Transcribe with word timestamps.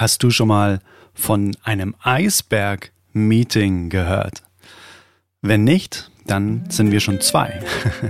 Hast 0.00 0.22
du 0.22 0.30
schon 0.30 0.48
mal 0.48 0.78
von 1.12 1.54
einem 1.62 1.94
Eisberg-Meeting 2.02 3.90
gehört? 3.90 4.42
Wenn 5.42 5.64
nicht, 5.64 6.10
dann 6.26 6.64
sind 6.70 6.90
wir 6.90 7.00
schon 7.00 7.20
zwei. 7.20 7.60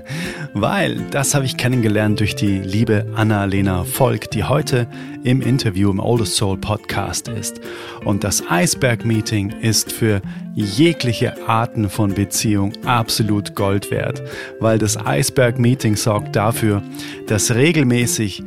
Weil 0.55 1.01
das 1.11 1.35
habe 1.35 1.47
ich 1.47 1.57
kennengelernt 1.57 2.21
durch 2.21 2.37
die 2.37 2.61
liebe 2.61 3.07
Anna-Lena 3.17 3.83
Volk, 3.83 4.31
die 4.31 4.45
heute 4.45 4.87
im 5.25 5.43
Interview 5.43 5.91
im 5.91 5.99
Oldest 5.99 6.37
Soul 6.37 6.59
Podcast 6.59 7.27
ist. 7.27 7.61
Und 8.05 8.23
das 8.23 8.49
Eisberg-Meeting 8.49 9.51
ist 9.61 9.91
für 9.91 10.23
jegliche 10.55 11.49
Arten 11.49 11.91
von 11.91 12.15
Beziehung 12.15 12.73
absolut 12.85 13.57
Gold 13.57 13.91
wert. 13.91 14.23
Weil 14.61 14.79
das 14.79 14.97
Eisberg-Meeting 14.97 15.97
sorgt 15.97 16.37
dafür, 16.37 16.85
dass 17.27 17.53
regelmäßig 17.53 18.45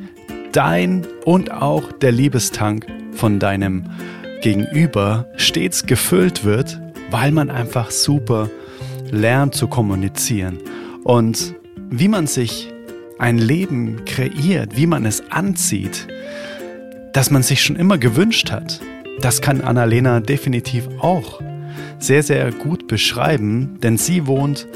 dein 0.54 1.06
und 1.26 1.52
auch 1.52 1.92
der 1.92 2.12
Liebestank 2.12 2.88
von 3.12 3.40
deinem 3.40 3.90
Gegenüber 4.42 5.28
stets 5.36 5.86
gefüllt 5.86 6.46
wird, 6.46 6.80
weil 7.11 7.32
man 7.32 7.50
einfach 7.50 7.92
super 7.92 8.50
lernt 9.11 9.56
zu 9.56 9.68
kommunizieren 9.68 10.60
und 11.04 11.56
wie 11.89 12.08
man 12.08 12.28
sich 12.28 12.71
ein 13.20 13.38
Leben 13.38 14.06
kreiert, 14.06 14.75
wie 14.75 14.88
man 14.88 15.06
es 15.06 15.32
anzieht, 15.32 16.08
das 17.14 17.30
man 17.30 17.44
sich 17.44 17.61
schon 17.61 17.75
immer 17.75 17.97
gewünscht 17.97 18.52
hat. 18.52 18.80
Das 19.22 19.42
kann 19.42 19.61
Annalena 19.61 20.20
definitiv 20.20 20.88
auch 21.00 21.39
sehr, 22.00 22.24
sehr 22.24 22.52
gut 22.52 22.88
beschreiben, 22.88 23.78
denn 23.82 23.97
sie 23.97 24.28
wohnt, 24.28 24.68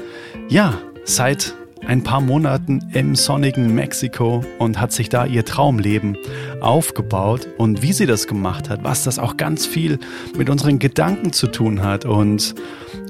ja, 0.48 0.76
seit 1.04 1.56
ein 1.88 2.04
paar 2.04 2.20
Monaten 2.20 2.82
im 2.94 3.16
sonnigen 3.16 3.74
Mexiko 3.74 4.44
und 4.60 4.80
hat 4.80 4.92
sich 4.92 5.08
da 5.08 5.26
ihr 5.26 5.46
Traumleben 5.46 6.18
aufgebaut. 6.60 7.48
Und 7.58 7.82
wie 7.82 7.94
sie 7.94 8.06
das 8.06 8.28
gemacht 8.28 8.70
hat, 8.70 8.84
was 8.84 9.06
das 9.06 9.20
auch 9.20 9.38
ganz 9.38 9.66
viel 9.66 9.98
mit 10.38 10.50
unseren 10.50 10.80
Gedanken 10.80 11.32
zu 11.32 11.48
tun 11.48 11.82
hat 11.82 12.04
und 12.04 12.56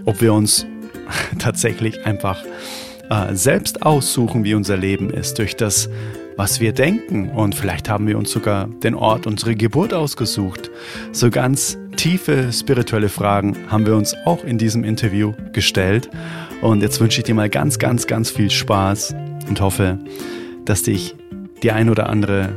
ob 0.05 0.21
wir 0.21 0.31
uns 0.31 0.67
tatsächlich 1.39 2.05
einfach 2.05 2.43
äh, 3.09 3.33
selbst 3.33 3.81
aussuchen, 3.81 4.43
wie 4.43 4.53
unser 4.53 4.77
Leben 4.77 5.09
ist, 5.09 5.39
durch 5.39 5.55
das, 5.55 5.89
was 6.35 6.59
wir 6.59 6.71
denken. 6.71 7.29
Und 7.29 7.55
vielleicht 7.55 7.89
haben 7.89 8.05
wir 8.05 8.15
uns 8.15 8.29
sogar 8.29 8.67
den 8.83 8.93
Ort 8.93 9.25
unserer 9.25 9.55
Geburt 9.55 9.91
ausgesucht. 9.91 10.69
So 11.11 11.31
ganz 11.31 11.79
tiefe 11.95 12.53
spirituelle 12.53 13.09
Fragen 13.09 13.57
haben 13.69 13.87
wir 13.87 13.95
uns 13.95 14.15
auch 14.25 14.43
in 14.43 14.59
diesem 14.59 14.83
Interview 14.83 15.33
gestellt. 15.51 16.11
Und 16.61 16.81
jetzt 16.81 16.99
wünsche 16.99 17.19
ich 17.19 17.25
dir 17.25 17.35
mal 17.35 17.49
ganz, 17.49 17.79
ganz, 17.79 18.07
ganz 18.07 18.29
viel 18.29 18.49
Spaß 18.49 19.15
und 19.47 19.61
hoffe, 19.61 19.99
dass 20.65 20.83
dich 20.83 21.15
die 21.63 21.71
ein 21.71 21.89
oder 21.89 22.09
andere 22.09 22.49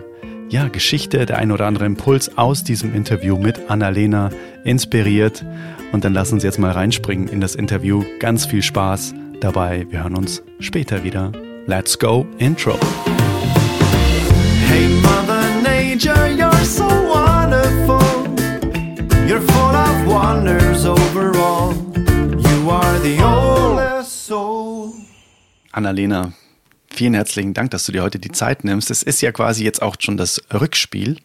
ja, 0.49 0.69
Geschichte, 0.69 1.27
der 1.27 1.39
ein 1.39 1.53
oder 1.53 1.67
andere 1.67 1.87
Impuls 1.87 2.37
aus 2.37 2.65
diesem 2.65 2.95
Interview 2.95 3.39
mit 3.39 3.71
Annalena 3.71 4.31
inspiriert. 4.65 5.45
Und 5.93 6.05
dann 6.05 6.13
lass 6.13 6.33
uns 6.33 6.43
jetzt 6.43 6.59
mal 6.59 6.73
reinspringen 6.73 7.29
in 7.29 7.41
das 7.41 7.55
Interview. 7.55 8.05
Ganz 8.19 8.47
viel 8.47 8.63
Spaß 8.63 9.15
dabei. 9.41 9.87
Wir 9.91 10.03
hören 10.03 10.17
uns 10.17 10.43
später 10.59 11.05
wieder. 11.05 11.33
Let's 11.67 11.99
go, 11.99 12.27
Intro. 12.39 12.77
Hey 14.67 14.89
Mother 15.03 15.43
Nature, 15.63 16.29
you're 16.37 16.65
so 16.65 16.85
wonderful. 16.85 18.01
You're 19.29 19.41
full 19.41 19.75
of 19.75 20.07
wonders 20.07 20.85
overall. 20.85 21.75
You 21.97 22.71
are 22.71 22.99
the 23.01 23.19
soul. 23.19 23.60
Annalena, 25.73 26.33
vielen 26.93 27.15
herzlichen 27.15 27.55
Dank, 27.55 27.71
dass 27.71 27.85
du 27.85 27.93
dir 27.93 28.03
heute 28.03 28.19
die 28.19 28.33
Zeit 28.33 28.65
nimmst. 28.65 28.91
Es 28.91 29.03
ist 29.03 29.21
ja 29.23 29.33
quasi 29.33 29.65
jetzt 29.65 29.83
auch 29.83 29.97
schon 29.99 30.17
das 30.17 30.43
Rückspiel 30.53 31.19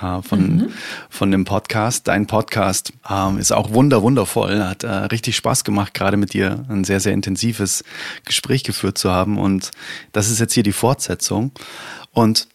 äh, 0.00 0.22
von, 0.22 0.56
mhm. 0.56 0.72
von 1.08 1.30
dem 1.30 1.44
Podcast. 1.44 2.08
Dein 2.08 2.26
Podcast 2.26 2.92
ähm, 3.08 3.38
ist 3.38 3.52
auch 3.52 3.72
wunder, 3.72 4.02
wundervoll, 4.02 4.64
hat 4.64 4.82
äh, 4.82 4.88
richtig 4.88 5.36
Spaß 5.36 5.62
gemacht, 5.64 5.94
gerade 5.94 6.16
mit 6.16 6.32
dir 6.32 6.64
ein 6.68 6.84
sehr, 6.84 7.00
sehr 7.00 7.12
intensives 7.12 7.84
Gespräch 8.24 8.64
geführt 8.64 8.98
zu 8.98 9.10
haben. 9.10 9.38
Und 9.38 9.70
das 10.12 10.30
ist 10.30 10.40
jetzt 10.40 10.52
hier 10.52 10.64
die 10.64 10.72
Fortsetzung. 10.72 11.52
Und 12.12 12.48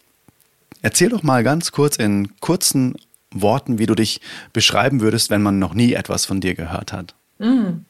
erzähl 0.82 1.08
doch 1.08 1.22
mal 1.22 1.42
ganz 1.42 1.72
kurz 1.72 1.96
in 1.96 2.38
kurzen 2.40 2.94
Worten, 3.30 3.78
wie 3.78 3.86
du 3.86 3.94
dich 3.94 4.20
beschreiben 4.52 5.00
würdest, 5.00 5.30
wenn 5.30 5.42
man 5.42 5.58
noch 5.58 5.72
nie 5.72 5.94
etwas 5.94 6.26
von 6.26 6.40
dir 6.40 6.54
gehört 6.54 6.92
hat. 6.92 7.14
Mhm. 7.38 7.86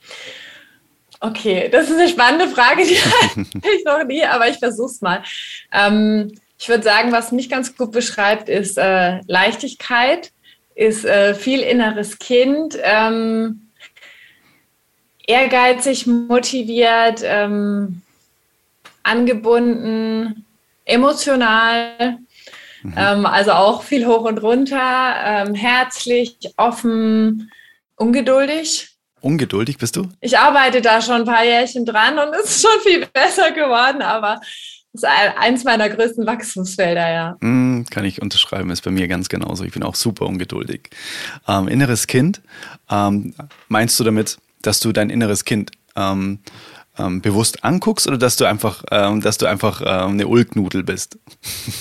Okay, 1.20 1.68
das 1.70 1.88
ist 1.88 1.98
eine 1.98 2.08
spannende 2.08 2.48
Frage, 2.48 2.84
die 2.84 2.96
hatte 2.96 3.46
ich 3.76 3.84
noch 3.84 4.04
nie, 4.04 4.24
aber 4.24 4.48
ich 4.48 4.58
versuche 4.58 4.90
es 4.90 5.00
mal. 5.00 5.22
Ähm, 5.72 6.32
ich 6.58 6.68
würde 6.68 6.82
sagen, 6.82 7.12
was 7.12 7.32
mich 7.32 7.48
ganz 7.48 7.76
gut 7.76 7.92
beschreibt, 7.92 8.48
ist 8.48 8.78
äh, 8.78 9.20
Leichtigkeit, 9.26 10.32
ist 10.74 11.04
äh, 11.04 11.34
viel 11.34 11.60
inneres 11.60 12.18
Kind, 12.18 12.78
ähm, 12.82 13.68
ehrgeizig, 15.26 16.06
motiviert, 16.06 17.22
ähm, 17.24 18.02
angebunden, 19.02 20.44
emotional, 20.84 22.18
mhm. 22.82 22.94
ähm, 22.96 23.26
also 23.26 23.52
auch 23.52 23.82
viel 23.82 24.06
hoch 24.06 24.22
und 24.22 24.42
runter, 24.42 25.14
ähm, 25.24 25.54
herzlich, 25.54 26.36
offen, 26.56 27.50
ungeduldig. 27.96 28.95
Ungeduldig 29.26 29.78
bist 29.78 29.96
du? 29.96 30.08
Ich 30.20 30.38
arbeite 30.38 30.80
da 30.80 31.02
schon 31.02 31.16
ein 31.16 31.24
paar 31.24 31.44
Jährchen 31.44 31.84
dran 31.84 32.16
und 32.16 32.32
es 32.32 32.48
ist 32.48 32.62
schon 32.62 32.80
viel 32.84 33.06
besser 33.06 33.50
geworden, 33.50 34.00
aber 34.00 34.40
es 34.92 35.02
ist 35.02 35.04
eins 35.04 35.64
meiner 35.64 35.88
größten 35.88 36.24
Wachstumsfelder, 36.24 37.10
ja. 37.12 37.36
Mm, 37.40 37.86
kann 37.90 38.04
ich 38.04 38.22
unterschreiben, 38.22 38.70
ist 38.70 38.82
bei 38.82 38.92
mir 38.92 39.08
ganz 39.08 39.28
genauso. 39.28 39.64
Ich 39.64 39.72
bin 39.72 39.82
auch 39.82 39.96
super 39.96 40.26
ungeduldig. 40.26 40.90
Ähm, 41.48 41.66
inneres 41.66 42.06
Kind, 42.06 42.40
ähm, 42.88 43.34
meinst 43.66 43.98
du 43.98 44.04
damit, 44.04 44.38
dass 44.62 44.78
du 44.78 44.92
dein 44.92 45.10
inneres 45.10 45.44
Kind 45.44 45.72
ähm, 45.96 46.38
ähm, 46.98 47.20
bewusst 47.20 47.64
anguckst 47.64 48.06
oder 48.06 48.18
dass 48.18 48.36
du 48.36 48.44
einfach, 48.44 48.84
ähm, 48.90 49.20
dass 49.20 49.38
du 49.38 49.46
einfach 49.46 49.80
ähm, 49.80 50.12
eine 50.12 50.26
Ulknudel 50.26 50.82
bist? 50.82 51.18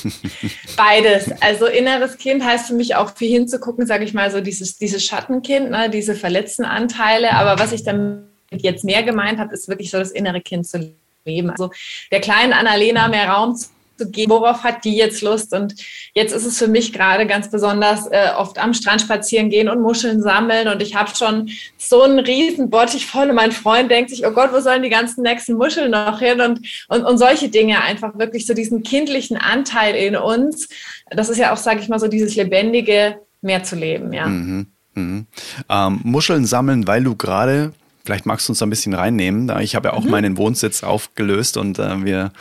Beides. 0.78 1.32
Also 1.42 1.66
inneres 1.66 2.18
Kind 2.18 2.44
heißt 2.44 2.68
für 2.68 2.74
mich 2.74 2.96
auch 2.96 3.16
viel 3.16 3.32
hinzugucken, 3.32 3.86
sage 3.86 4.04
ich 4.04 4.14
mal, 4.14 4.32
so 4.32 4.42
dieses, 4.42 4.78
dieses 4.78 5.06
Schattenkind, 5.06 5.72
ne, 5.72 5.90
diese 5.90 6.16
verletzten 6.16 6.66
Anteile. 6.66 7.34
Aber 7.34 7.60
was 7.60 7.72
ich 7.72 7.84
dann 7.84 8.28
jetzt 8.52 8.84
mehr 8.84 9.04
gemeint 9.04 9.40
habe, 9.40 9.54
ist 9.54 9.68
wirklich 9.68 9.92
so 9.92 9.98
das 9.98 10.12
innere 10.12 10.42
Kind 10.42 10.68
zu 10.68 10.94
leben. 11.26 11.50
Also 11.50 11.72
der 12.12 12.22
kleinen 12.22 12.54
Annalena 12.54 13.08
mehr 13.08 13.30
Raum 13.30 13.56
zu 13.56 13.70
zu 13.98 14.10
gehen, 14.10 14.30
worauf 14.30 14.64
hat 14.64 14.84
die 14.86 14.96
jetzt 14.96 15.22
Lust? 15.22 15.54
Und 15.54 15.76
jetzt 16.14 16.34
ist 16.34 16.46
es 16.46 16.58
für 16.58 16.68
mich 16.68 16.94
gerade 16.94 17.26
ganz 17.26 17.50
besonders 17.50 18.08
äh, 18.08 18.30
oft 18.38 18.58
am 18.58 18.74
Strand 18.74 19.02
spazieren 19.02 19.50
gehen 19.50 19.70
und 19.70 19.82
Muscheln 19.82 20.22
sammeln. 20.22 20.68
Und 20.68 20.82
ich 20.82 20.96
habe 20.96 21.16
schon 21.16 21.50
so 21.78 22.04
einen 22.04 22.20
riesen 22.20 22.70
Bottich 22.70 23.06
voll. 23.06 23.30
Und 23.30 23.36
mein 23.36 23.52
Freund 23.52 23.92
denkt 23.92 24.10
sich, 24.10 24.26
oh 24.26 24.32
Gott, 24.32 24.52
wo 24.54 24.60
sollen 24.60 24.84
die 24.84 24.90
ganzen 24.90 25.24
nächsten 25.24 25.54
Muscheln 25.54 25.92
noch 25.92 26.20
hin? 26.20 26.42
Und, 26.42 26.62
und, 26.88 27.04
und 27.04 27.18
solche 27.18 27.50
Dinge 27.50 27.82
einfach 27.82 28.18
wirklich 28.18 28.46
so 28.46 28.54
diesen 28.54 28.84
kindlichen 28.84 29.38
Anteil 29.38 29.96
in 29.96 30.16
uns. 30.16 30.70
Das 31.10 31.30
ist 31.30 31.38
ja 31.38 31.54
auch, 31.54 31.58
sage 31.58 31.80
ich 31.80 31.90
mal, 31.90 32.00
so 32.00 32.08
dieses 32.08 32.36
lebendige 32.36 33.20
mehr 33.42 33.64
zu 33.64 33.76
leben, 33.76 34.12
ja. 34.12 34.26
Mhm. 34.26 34.68
Mhm. 34.96 35.28
Ähm, 35.70 36.00
Muscheln 36.04 36.46
sammeln, 36.46 36.88
weil 36.88 37.04
du 37.04 37.16
gerade 37.16 37.74
Vielleicht 38.06 38.28
magst 38.28 38.48
du 38.48 38.52
uns 38.52 38.60
da 38.60 38.68
ein 38.68 38.70
bisschen 38.70 38.94
reinnehmen. 38.94 39.52
Ich 39.62 39.76
habe 39.76 39.88
ja 39.88 39.94
auch 39.94 40.04
mhm. 40.04 40.12
meinen 40.12 40.38
Wohnsitz 40.38 40.84
aufgelöst 40.84 41.58
und 41.58 41.80
äh, 41.80 42.06
wir 42.06 42.32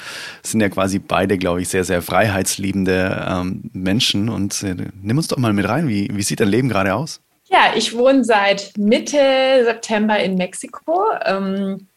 sind 0.43 0.61
ja 0.61 0.69
quasi 0.69 0.99
beide, 0.99 1.39
glaube 1.39 1.63
ich, 1.63 1.71
sehr, 1.71 1.85
sehr 1.85 2.03
freiheitsliebende 2.03 3.27
ähm, 3.27 3.71
Menschen. 3.73 4.29
Und 4.29 4.63
äh, 4.63 4.77
nimm 5.01 5.17
uns 5.17 5.29
doch 5.29 5.39
mal 5.39 5.55
mit 5.55 5.67
rein. 5.67 5.89
Wie, 5.89 6.11
wie 6.13 6.23
sieht 6.23 6.41
dein 6.41 6.49
Leben 6.49 6.69
gerade 6.69 6.95
aus? 6.95 7.23
Ja, 7.45 7.73
ich 7.75 7.97
wohne 7.97 8.25
seit 8.25 8.77
Mitte 8.77 9.17
September 9.65 10.19
in 10.19 10.35
Mexiko. 10.35 11.07
Ähm, 11.25 11.89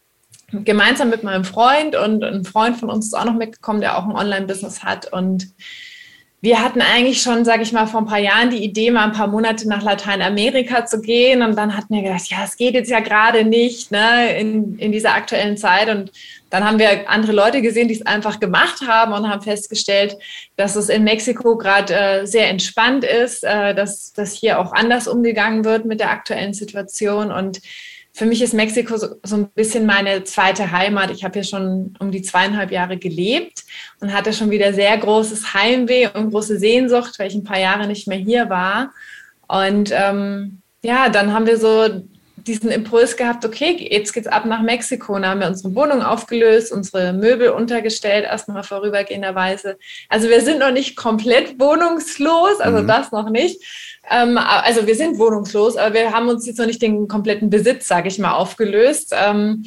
gemeinsam 0.50 1.10
mit 1.10 1.22
meinem 1.22 1.44
Freund 1.44 1.94
und 1.94 2.24
ein 2.24 2.44
Freund 2.44 2.78
von 2.78 2.88
uns 2.88 3.08
ist 3.08 3.14
auch 3.14 3.26
noch 3.26 3.34
mitgekommen, 3.34 3.82
der 3.82 3.98
auch 3.98 4.04
ein 4.04 4.16
Online-Business 4.16 4.82
hat. 4.82 5.12
Und 5.12 5.48
wir 6.40 6.62
hatten 6.62 6.80
eigentlich 6.80 7.20
schon, 7.20 7.44
sage 7.44 7.62
ich 7.62 7.72
mal, 7.72 7.86
vor 7.86 8.00
ein 8.00 8.06
paar 8.06 8.20
Jahren 8.20 8.50
die 8.50 8.62
Idee, 8.62 8.92
mal 8.92 9.04
ein 9.04 9.12
paar 9.12 9.26
Monate 9.26 9.68
nach 9.68 9.82
Lateinamerika 9.82 10.86
zu 10.86 11.00
gehen. 11.00 11.42
Und 11.42 11.56
dann 11.56 11.76
hatten 11.76 11.92
wir 11.92 12.02
gedacht, 12.02 12.30
ja, 12.30 12.44
es 12.44 12.56
geht 12.56 12.74
jetzt 12.74 12.90
ja 12.90 13.00
gerade 13.00 13.44
nicht 13.44 13.90
ne, 13.90 14.38
in, 14.38 14.78
in 14.78 14.92
dieser 14.92 15.14
aktuellen 15.14 15.56
Zeit. 15.56 15.88
Und 15.88 16.12
dann 16.50 16.64
haben 16.64 16.78
wir 16.78 17.10
andere 17.10 17.32
Leute 17.32 17.60
gesehen, 17.60 17.88
die 17.88 17.94
es 17.94 18.06
einfach 18.06 18.38
gemacht 18.38 18.82
haben 18.86 19.12
und 19.12 19.28
haben 19.28 19.42
festgestellt, 19.42 20.16
dass 20.54 20.76
es 20.76 20.88
in 20.88 21.02
Mexiko 21.02 21.58
gerade 21.58 21.94
äh, 21.94 22.26
sehr 22.26 22.48
entspannt 22.48 23.02
ist, 23.02 23.42
äh, 23.42 23.74
dass, 23.74 24.12
dass 24.12 24.32
hier 24.32 24.60
auch 24.60 24.72
anders 24.72 25.08
umgegangen 25.08 25.64
wird 25.64 25.86
mit 25.86 25.98
der 25.98 26.12
aktuellen 26.12 26.54
Situation. 26.54 27.32
Und 27.32 27.60
für 28.18 28.26
mich 28.26 28.42
ist 28.42 28.52
Mexiko 28.52 28.96
so, 28.96 29.14
so 29.22 29.36
ein 29.36 29.48
bisschen 29.50 29.86
meine 29.86 30.24
zweite 30.24 30.72
Heimat. 30.72 31.12
Ich 31.12 31.22
habe 31.22 31.34
hier 31.34 31.44
schon 31.44 31.94
um 32.00 32.10
die 32.10 32.20
zweieinhalb 32.20 32.72
Jahre 32.72 32.96
gelebt 32.96 33.62
und 34.00 34.12
hatte 34.12 34.32
schon 34.32 34.50
wieder 34.50 34.72
sehr 34.72 34.98
großes 34.98 35.54
Heimweh 35.54 36.08
und 36.12 36.30
große 36.30 36.58
Sehnsucht, 36.58 37.16
weil 37.18 37.28
ich 37.28 37.36
ein 37.36 37.44
paar 37.44 37.60
Jahre 37.60 37.86
nicht 37.86 38.08
mehr 38.08 38.18
hier 38.18 38.50
war. 38.50 38.90
Und 39.46 39.92
ähm, 39.92 40.62
ja, 40.82 41.08
dann 41.10 41.32
haben 41.32 41.46
wir 41.46 41.58
so 41.58 42.02
diesen 42.48 42.70
Impuls 42.70 43.16
gehabt, 43.16 43.44
okay, 43.44 43.88
jetzt 43.90 44.12
geht's 44.12 44.26
ab 44.26 44.44
nach 44.46 44.62
Mexiko. 44.62 45.14
Und 45.14 45.22
da 45.22 45.30
haben 45.30 45.40
wir 45.40 45.46
unsere 45.46 45.74
Wohnung 45.74 46.02
aufgelöst, 46.02 46.72
unsere 46.72 47.12
Möbel 47.12 47.50
untergestellt, 47.50 48.24
erstmal 48.24 48.62
vorübergehenderweise. 48.62 49.78
Also 50.08 50.28
wir 50.28 50.40
sind 50.40 50.58
noch 50.58 50.72
nicht 50.72 50.96
komplett 50.96 51.60
wohnungslos, 51.60 52.60
also 52.60 52.82
mhm. 52.82 52.88
das 52.88 53.12
noch 53.12 53.30
nicht. 53.30 53.62
Ähm, 54.10 54.38
also 54.38 54.86
wir 54.86 54.94
sind 54.96 55.18
wohnungslos, 55.18 55.76
aber 55.76 55.94
wir 55.94 56.12
haben 56.12 56.28
uns 56.28 56.46
jetzt 56.46 56.58
noch 56.58 56.66
nicht 56.66 56.82
den 56.82 57.06
kompletten 57.06 57.50
Besitz, 57.50 57.86
sage 57.86 58.08
ich 58.08 58.18
mal, 58.18 58.32
aufgelöst. 58.32 59.14
Ähm, 59.14 59.64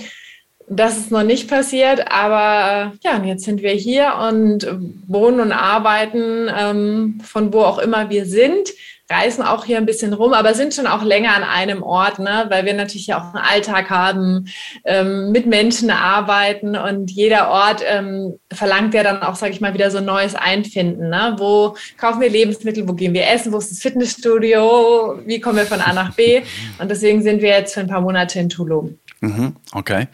das 0.74 0.98
ist 0.98 1.12
noch 1.12 1.24
nicht 1.24 1.50
passiert, 1.50 2.12
aber 2.12 2.94
ja, 3.04 3.18
und 3.18 3.26
jetzt 3.26 3.44
sind 3.44 3.62
wir 3.62 3.72
hier 3.72 4.14
und 4.30 4.66
wohnen 5.06 5.42
und 5.42 5.52
arbeiten 5.52 6.50
ähm, 6.58 7.20
von 7.24 7.52
wo 7.52 7.62
auch 7.64 7.78
immer 7.78 8.10
wir 8.10 8.26
sind 8.26 8.70
reisen 9.12 9.44
auch 9.44 9.66
hier 9.66 9.78
ein 9.78 9.86
bisschen 9.86 10.14
rum, 10.14 10.34
aber 10.34 10.54
sind 10.54 10.74
schon 10.74 10.88
auch 10.88 11.04
länger 11.04 11.36
an 11.36 11.44
einem 11.44 11.84
Ort, 11.84 12.20
ne? 12.20 12.46
weil 12.50 12.66
wir 12.66 12.74
natürlich 12.74 13.08
ja 13.08 13.20
auch 13.20 13.34
einen 13.34 13.44
Alltag 13.44 13.90
haben, 13.90 14.48
ähm, 14.86 15.32
mit 15.32 15.46
Menschen 15.46 15.92
arbeiten 15.92 16.76
und 16.76 17.12
jeder 17.12 17.50
Ort 17.50 17.84
ähm, 17.86 18.40
verlangt 18.52 18.94
ja 18.94 19.04
dann 19.04 19.22
auch, 19.22 19.36
sage 19.36 19.52
ich 19.52 19.62
mal, 19.62 19.74
wieder 19.74 19.92
so 19.92 20.00
ein 20.00 20.06
neues 20.06 20.36
Einfinden. 20.36 21.10
Ne? 21.10 21.36
Wo 21.38 21.76
kaufen 21.98 22.22
wir 22.22 22.30
Lebensmittel, 22.30 22.88
wo 22.88 22.94
gehen 22.94 23.14
wir 23.14 23.28
essen, 23.28 23.52
wo 23.52 23.58
ist 23.58 23.72
das 23.72 23.80
Fitnessstudio, 23.80 25.20
wie 25.26 25.40
kommen 25.40 25.58
wir 25.58 25.66
von 25.66 25.82
A 25.82 25.94
nach 25.94 26.14
B? 26.16 26.42
Und 26.80 26.90
deswegen 26.90 27.22
sind 27.22 27.42
wir 27.42 27.50
jetzt 27.50 27.74
für 27.74 27.82
ein 27.82 27.88
paar 27.88 28.02
Monate 28.02 28.40
in 28.40 28.50
Tulum. 28.50 28.98
Mhm, 29.24 29.56
okay. 29.74 30.08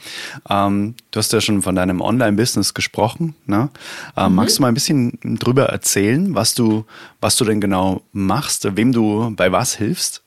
Ähm, 0.49 0.95
du 1.11 1.19
hast 1.19 1.31
ja 1.31 1.39
schon 1.39 1.61
von 1.61 1.75
deinem 1.75 2.01
Online-Business 2.01 2.73
gesprochen. 2.73 3.35
Ne? 3.45 3.69
Ähm, 4.17 4.31
mhm. 4.31 4.35
Magst 4.35 4.57
du 4.57 4.61
mal 4.61 4.67
ein 4.67 4.73
bisschen 4.73 5.17
drüber 5.39 5.67
erzählen, 5.67 6.35
was 6.35 6.55
du, 6.55 6.83
was 7.21 7.37
du 7.37 7.45
denn 7.45 7.61
genau 7.61 8.01
machst, 8.11 8.75
wem 8.75 8.86
du 8.91 9.31
bei 9.35 9.51
was 9.51 9.75
hilfst? 9.75 10.23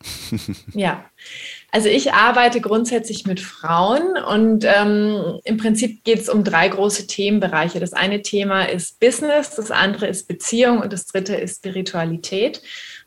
ja. 0.74 1.04
Also 1.72 1.88
ich 1.88 2.12
arbeite 2.12 2.60
grundsätzlich 2.60 3.26
mit 3.26 3.38
Frauen 3.38 4.16
und 4.28 4.64
ähm, 4.64 5.38
im 5.44 5.56
Prinzip 5.56 6.02
geht 6.02 6.18
es 6.18 6.28
um 6.28 6.42
drei 6.42 6.68
große 6.68 7.06
Themenbereiche. 7.06 7.78
Das 7.78 7.92
eine 7.92 8.22
Thema 8.22 8.64
ist 8.64 8.98
Business, 8.98 9.54
das 9.54 9.70
andere 9.70 10.08
ist 10.08 10.26
Beziehung 10.26 10.80
und 10.80 10.92
das 10.92 11.06
dritte 11.06 11.36
ist 11.36 11.58
Spiritualität 11.58 12.60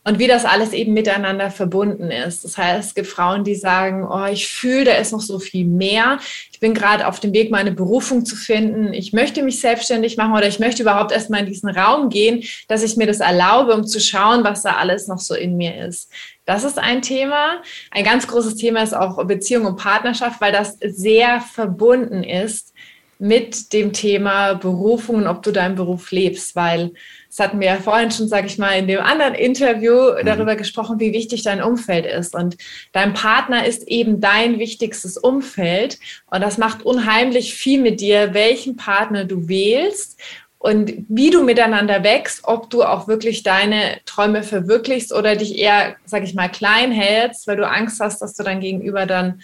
und 0.03 0.19
wie 0.19 0.27
das 0.27 0.45
alles 0.45 0.73
eben 0.73 0.93
miteinander 0.93 1.49
verbunden 1.49 2.11
ist. 2.11 2.43
Das 2.43 2.57
heißt, 2.57 2.89
es 2.89 2.95
gibt 2.95 3.07
Frauen, 3.07 3.43
die 3.43 3.55
sagen, 3.55 4.05
oh, 4.05 4.25
ich 4.25 4.47
fühle, 4.47 4.85
da 4.85 4.91
ist 4.93 5.13
noch 5.13 5.21
so 5.21 5.39
viel 5.39 5.65
mehr. 5.65 6.19
Ich 6.51 6.59
bin 6.59 6.73
gerade 6.73 7.07
auf 7.07 7.19
dem 7.19 7.33
Weg, 7.33 7.51
meine 7.51 7.71
Berufung 7.71 8.25
zu 8.25 8.35
finden. 8.35 8.93
Ich 8.93 9.13
möchte 9.13 9.43
mich 9.43 9.61
selbstständig 9.61 10.17
machen 10.17 10.33
oder 10.33 10.47
ich 10.47 10.59
möchte 10.59 10.83
überhaupt 10.83 11.11
erstmal 11.11 11.41
in 11.41 11.45
diesen 11.45 11.69
Raum 11.69 12.09
gehen, 12.09 12.43
dass 12.67 12.83
ich 12.83 12.97
mir 12.97 13.07
das 13.07 13.21
erlaube, 13.21 13.73
um 13.73 13.85
zu 13.85 13.99
schauen, 13.99 14.43
was 14.43 14.63
da 14.63 14.75
alles 14.75 15.07
noch 15.07 15.19
so 15.19 15.35
in 15.35 15.55
mir 15.55 15.85
ist. 15.85 16.11
Das 16.45 16.65
ist 16.65 16.77
ein 16.77 17.01
Thema. 17.01 17.61
Ein 17.91 18.03
ganz 18.03 18.27
großes 18.27 18.55
Thema 18.55 18.83
ist 18.83 18.93
auch 18.93 19.23
Beziehung 19.25 19.65
und 19.65 19.77
Partnerschaft, 19.77 20.41
weil 20.41 20.51
das 20.51 20.77
sehr 20.81 21.39
verbunden 21.39 22.23
ist 22.23 22.73
mit 23.19 23.73
dem 23.73 23.93
Thema 23.93 24.53
Berufung 24.53 25.17
und 25.17 25.27
ob 25.27 25.43
du 25.43 25.51
deinen 25.51 25.75
Beruf 25.75 26.11
lebst, 26.11 26.55
weil 26.55 26.91
das 27.35 27.39
hatten 27.39 27.59
wir 27.59 27.67
ja 27.67 27.77
vorhin 27.77 28.11
schon, 28.11 28.27
sage 28.27 28.45
ich 28.45 28.59
mal, 28.59 28.77
in 28.77 28.87
dem 28.87 28.99
anderen 28.99 29.33
Interview 29.33 29.93
mhm. 29.93 30.25
darüber 30.25 30.55
gesprochen, 30.55 30.99
wie 30.99 31.13
wichtig 31.13 31.41
dein 31.41 31.63
Umfeld 31.63 32.05
ist. 32.05 32.35
Und 32.35 32.57
dein 32.91 33.13
Partner 33.13 33.65
ist 33.65 33.87
eben 33.87 34.21
dein 34.21 34.59
wichtigstes 34.59 35.17
Umfeld. 35.17 35.97
Und 36.27 36.41
das 36.41 36.59
macht 36.59 36.83
unheimlich 36.83 37.55
viel 37.55 37.81
mit 37.81 38.01
dir, 38.01 38.35
welchen 38.35 38.75
Partner 38.75 39.25
du 39.25 39.47
wählst 39.47 40.19
und 40.59 40.93
wie 41.09 41.29
du 41.29 41.43
miteinander 41.43 42.03
wächst, 42.03 42.41
ob 42.43 42.69
du 42.69 42.83
auch 42.83 43.07
wirklich 43.07 43.43
deine 43.43 43.97
Träume 44.05 44.43
verwirklichst 44.43 45.11
oder 45.11 45.35
dich 45.35 45.57
eher, 45.57 45.95
sage 46.05 46.25
ich 46.25 46.35
mal, 46.35 46.49
klein 46.49 46.91
hältst, 46.91 47.47
weil 47.47 47.57
du 47.57 47.67
Angst 47.67 47.99
hast, 47.99 48.21
dass 48.21 48.35
du 48.35 48.43
dein 48.43 48.61
Gegenüber 48.61 49.05
dann 49.05 49.41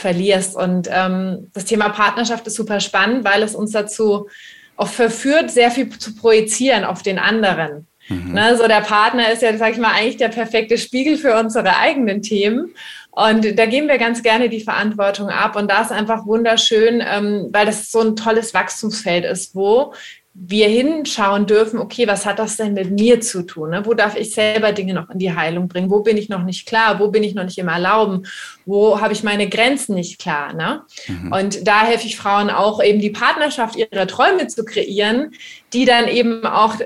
verlierst. 0.00 0.56
Und 0.56 0.88
ähm, 0.90 1.50
das 1.52 1.64
Thema 1.64 1.90
Partnerschaft 1.90 2.46
ist 2.46 2.56
super 2.56 2.80
spannend, 2.80 3.24
weil 3.24 3.42
es 3.42 3.54
uns 3.54 3.72
dazu 3.72 4.28
auch 4.76 4.88
verführt, 4.88 5.50
sehr 5.50 5.70
viel 5.70 5.90
zu 5.90 6.14
projizieren 6.14 6.84
auf 6.84 7.02
den 7.02 7.18
anderen. 7.18 7.86
Mhm. 8.08 8.32
Ne, 8.32 8.56
so 8.56 8.66
der 8.66 8.80
Partner 8.80 9.30
ist 9.30 9.42
ja, 9.42 9.56
sag 9.56 9.72
ich 9.72 9.78
mal, 9.78 9.92
eigentlich 9.92 10.16
der 10.16 10.28
perfekte 10.28 10.78
Spiegel 10.78 11.16
für 11.16 11.38
unsere 11.38 11.76
eigenen 11.76 12.22
Themen. 12.22 12.74
Und 13.12 13.58
da 13.58 13.66
geben 13.66 13.88
wir 13.88 13.98
ganz 13.98 14.22
gerne 14.22 14.48
die 14.48 14.60
Verantwortung 14.60 15.28
ab. 15.28 15.56
Und 15.56 15.70
da 15.70 15.82
ist 15.82 15.92
einfach 15.92 16.26
wunderschön, 16.26 17.02
ähm, 17.04 17.48
weil 17.52 17.66
das 17.66 17.90
so 17.90 18.00
ein 18.00 18.16
tolles 18.16 18.54
Wachstumsfeld 18.54 19.24
ist, 19.24 19.54
wo 19.54 19.94
wir 20.42 20.68
hinschauen 20.68 21.44
dürfen, 21.44 21.78
okay, 21.78 22.06
was 22.06 22.24
hat 22.24 22.38
das 22.38 22.56
denn 22.56 22.72
mit 22.72 22.90
mir 22.90 23.20
zu 23.20 23.42
tun? 23.42 23.70
Ne? 23.70 23.84
Wo 23.84 23.92
darf 23.92 24.16
ich 24.16 24.32
selber 24.32 24.72
Dinge 24.72 24.94
noch 24.94 25.10
in 25.10 25.18
die 25.18 25.34
Heilung 25.34 25.68
bringen? 25.68 25.90
Wo 25.90 26.00
bin 26.00 26.16
ich 26.16 26.30
noch 26.30 26.44
nicht 26.44 26.66
klar? 26.66 26.98
Wo 26.98 27.08
bin 27.08 27.22
ich 27.22 27.34
noch 27.34 27.44
nicht 27.44 27.58
im 27.58 27.68
Erlauben? 27.68 28.26
Wo 28.64 29.02
habe 29.02 29.12
ich 29.12 29.22
meine 29.22 29.50
Grenzen 29.50 29.94
nicht 29.94 30.18
klar? 30.18 30.54
Ne? 30.54 30.80
Mhm. 31.08 31.32
Und 31.32 31.68
da 31.68 31.82
helfe 31.84 32.06
ich 32.06 32.16
Frauen 32.16 32.48
auch 32.48 32.82
eben 32.82 33.00
die 33.00 33.10
Partnerschaft 33.10 33.76
ihrer 33.76 34.06
Träume 34.06 34.46
zu 34.46 34.64
kreieren, 34.64 35.32
die 35.74 35.84
dann 35.84 36.08
eben 36.08 36.46
auch 36.46 36.76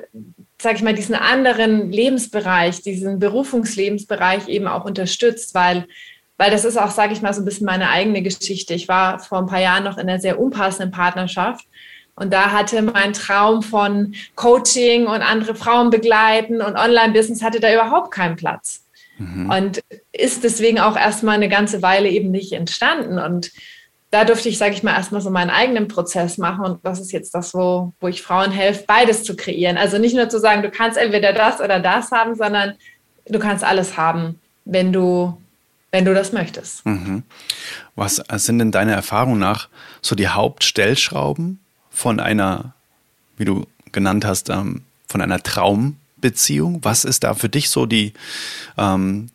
sage 0.61 0.77
ich 0.77 0.83
mal, 0.83 0.95
diesen 0.95 1.15
anderen 1.15 1.93
Lebensbereich, 1.93 2.81
diesen 2.81 3.19
Berufungslebensbereich 3.19 4.49
eben 4.49 4.67
auch 4.67 4.85
unterstützt, 4.85 5.55
weil 5.55 5.87
weil 6.37 6.51
das 6.51 6.65
ist 6.65 6.77
auch, 6.77 6.91
sage 6.91 7.13
ich 7.13 7.23
mal, 7.23 7.33
so 7.33 7.43
ein 7.43 7.45
bisschen 7.45 7.67
meine 7.67 7.91
eigene 7.91 8.21
Geschichte. 8.21 8.75
Ich 8.75 8.89
war 8.89 9.21
vor 9.21 9.39
ein 9.39 9.47
paar 9.47 9.61
Jahren 9.61 9.85
noch 9.85 9.99
in 9.99 10.09
einer 10.09 10.19
sehr 10.19 10.41
unpassenden 10.41 10.91
Partnerschaft 10.91 11.65
und 12.17 12.33
da 12.33 12.53
hatte 12.53 12.81
mein 12.83 13.13
Traum 13.13 13.63
von 13.63 14.15
Coaching 14.37 15.07
und 15.07 15.23
andere 15.23 15.55
Frauen 15.55 15.91
begleiten 15.91 16.61
und 16.61 16.77
Online-Business 16.77 17.43
hatte 17.43 17.61
da 17.61 17.73
überhaupt 17.73 18.13
keinen 18.13 18.37
Platz. 18.37 18.85
Mhm. 19.19 19.51
Und 19.51 19.83
ist 20.13 20.45
deswegen 20.45 20.81
auch 20.81 20.97
erstmal 20.97 21.37
eine 21.37 21.49
ganze 21.49 21.83
Weile 21.83 22.09
eben 22.09 22.31
nicht 22.31 22.53
entstanden. 22.53 23.19
Und 23.19 23.51
da 24.11 24.25
durfte 24.25 24.49
ich, 24.49 24.59
sage 24.59 24.75
ich 24.75 24.85
mal, 24.85 24.95
erstmal 24.95 25.21
so 25.21 25.31
meinen 25.31 25.51
eigenen 25.51 25.89
Prozess 25.89 26.39
machen. 26.39 26.65
Und 26.65 26.85
das 26.85 27.01
ist 27.01 27.13
jetzt 27.13 27.35
das, 27.35 27.53
wo, 27.53 27.93
wo 28.01 28.09
ich 28.09 28.23
Frauen 28.23 28.53
helfe, 28.53 28.85
beides 28.87 29.25
zu 29.25 29.35
kreieren. 29.35 29.77
Also 29.77 29.99
nicht 29.99 30.15
nur 30.15 30.29
zu 30.29 30.39
sagen, 30.39 30.63
du 30.63 30.71
kannst 30.71 30.97
entweder 30.97 31.33
das 31.33 31.61
oder 31.61 31.81
das 31.81 32.13
haben, 32.13 32.37
sondern 32.37 32.75
du 33.27 33.39
kannst 33.41 33.65
alles 33.65 33.97
haben, 33.97 34.39
wenn 34.65 34.93
du, 34.93 35.37
wenn 35.91 36.05
du 36.05 36.15
das 36.15 36.33
möchtest. 36.33 36.87
Mhm. 36.87 37.25
Was 37.97 38.17
sind 38.17 38.61
denn 38.61 38.71
deiner 38.71 38.95
Erfahrung 38.95 39.39
nach 39.39 39.69
so 40.01 40.15
die 40.15 40.29
Hauptstellschrauben, 40.29 41.61
von 41.95 42.21
einer, 42.21 42.75
wie 43.37 43.45
du 43.45 43.67
genannt 43.93 44.25
hast, 44.25 44.51
ähm, 44.51 44.83
von 45.09 45.21
einer 45.21 45.43
Traumbeziehung? 45.43 46.81
Was 46.83 47.05
ist 47.05 47.25
da 47.25 47.35
für 47.35 47.49
dich 47.49 47.71
so 47.71 47.87
die, 47.87 48.13
ähm, 48.77 49.31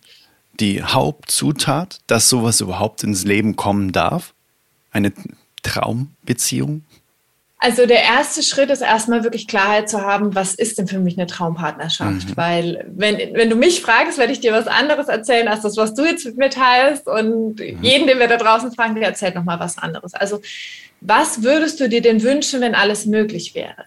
die 0.59 0.83
Hauptzutat, 0.83 2.01
dass 2.07 2.29
sowas 2.29 2.61
überhaupt 2.61 3.03
ins 3.03 3.23
Leben 3.23 3.56
kommen 3.56 3.91
darf? 3.91 4.33
Eine 4.91 5.13
Traumbeziehung? 5.63 6.83
Also 7.61 7.85
der 7.85 8.01
erste 8.03 8.41
Schritt 8.41 8.69
ist 8.69 8.81
erstmal 8.81 9.23
wirklich 9.23 9.45
Klarheit 9.45 9.89
zu 9.89 10.01
haben, 10.01 10.33
was 10.33 10.56
ist 10.56 10.77
denn 10.77 10.88
für 10.88 11.00
mich 11.00 11.17
eine 11.17 11.27
Traumpartnerschaft? 11.27 12.29
Mhm. 12.29 12.38
Weil 12.38 12.85
wenn, 12.88 13.17
wenn 13.33 13.50
du 13.50 13.57
mich 13.57 13.81
fragst, 13.81 14.17
werde 14.17 14.31
ich 14.31 14.39
dir 14.39 14.53
was 14.53 14.67
anderes 14.67 15.09
erzählen 15.09 15.50
als 15.50 15.61
das, 15.61 15.75
was 15.75 15.94
du 15.94 16.06
jetzt 16.06 16.25
mit 16.25 16.37
mir 16.37 16.49
teilst. 16.49 17.06
Und 17.06 17.59
mhm. 17.59 17.83
jeden, 17.83 18.07
den 18.07 18.18
wir 18.18 18.30
da 18.30 18.37
draußen 18.37 18.71
fragen, 18.71 18.95
der 18.95 19.09
erzählt 19.09 19.35
nochmal 19.35 19.59
was 19.59 19.78
anderes. 19.78 20.13
Also 20.13 20.42
was 21.01 21.44
würdest 21.44 21.81
du 21.81 21.89
dir 21.89 22.01
denn 22.01 22.23
wünschen, 22.23 22.61
wenn 22.61 22.75
alles 22.75 23.06
möglich 23.06 23.54
wäre? 23.56 23.85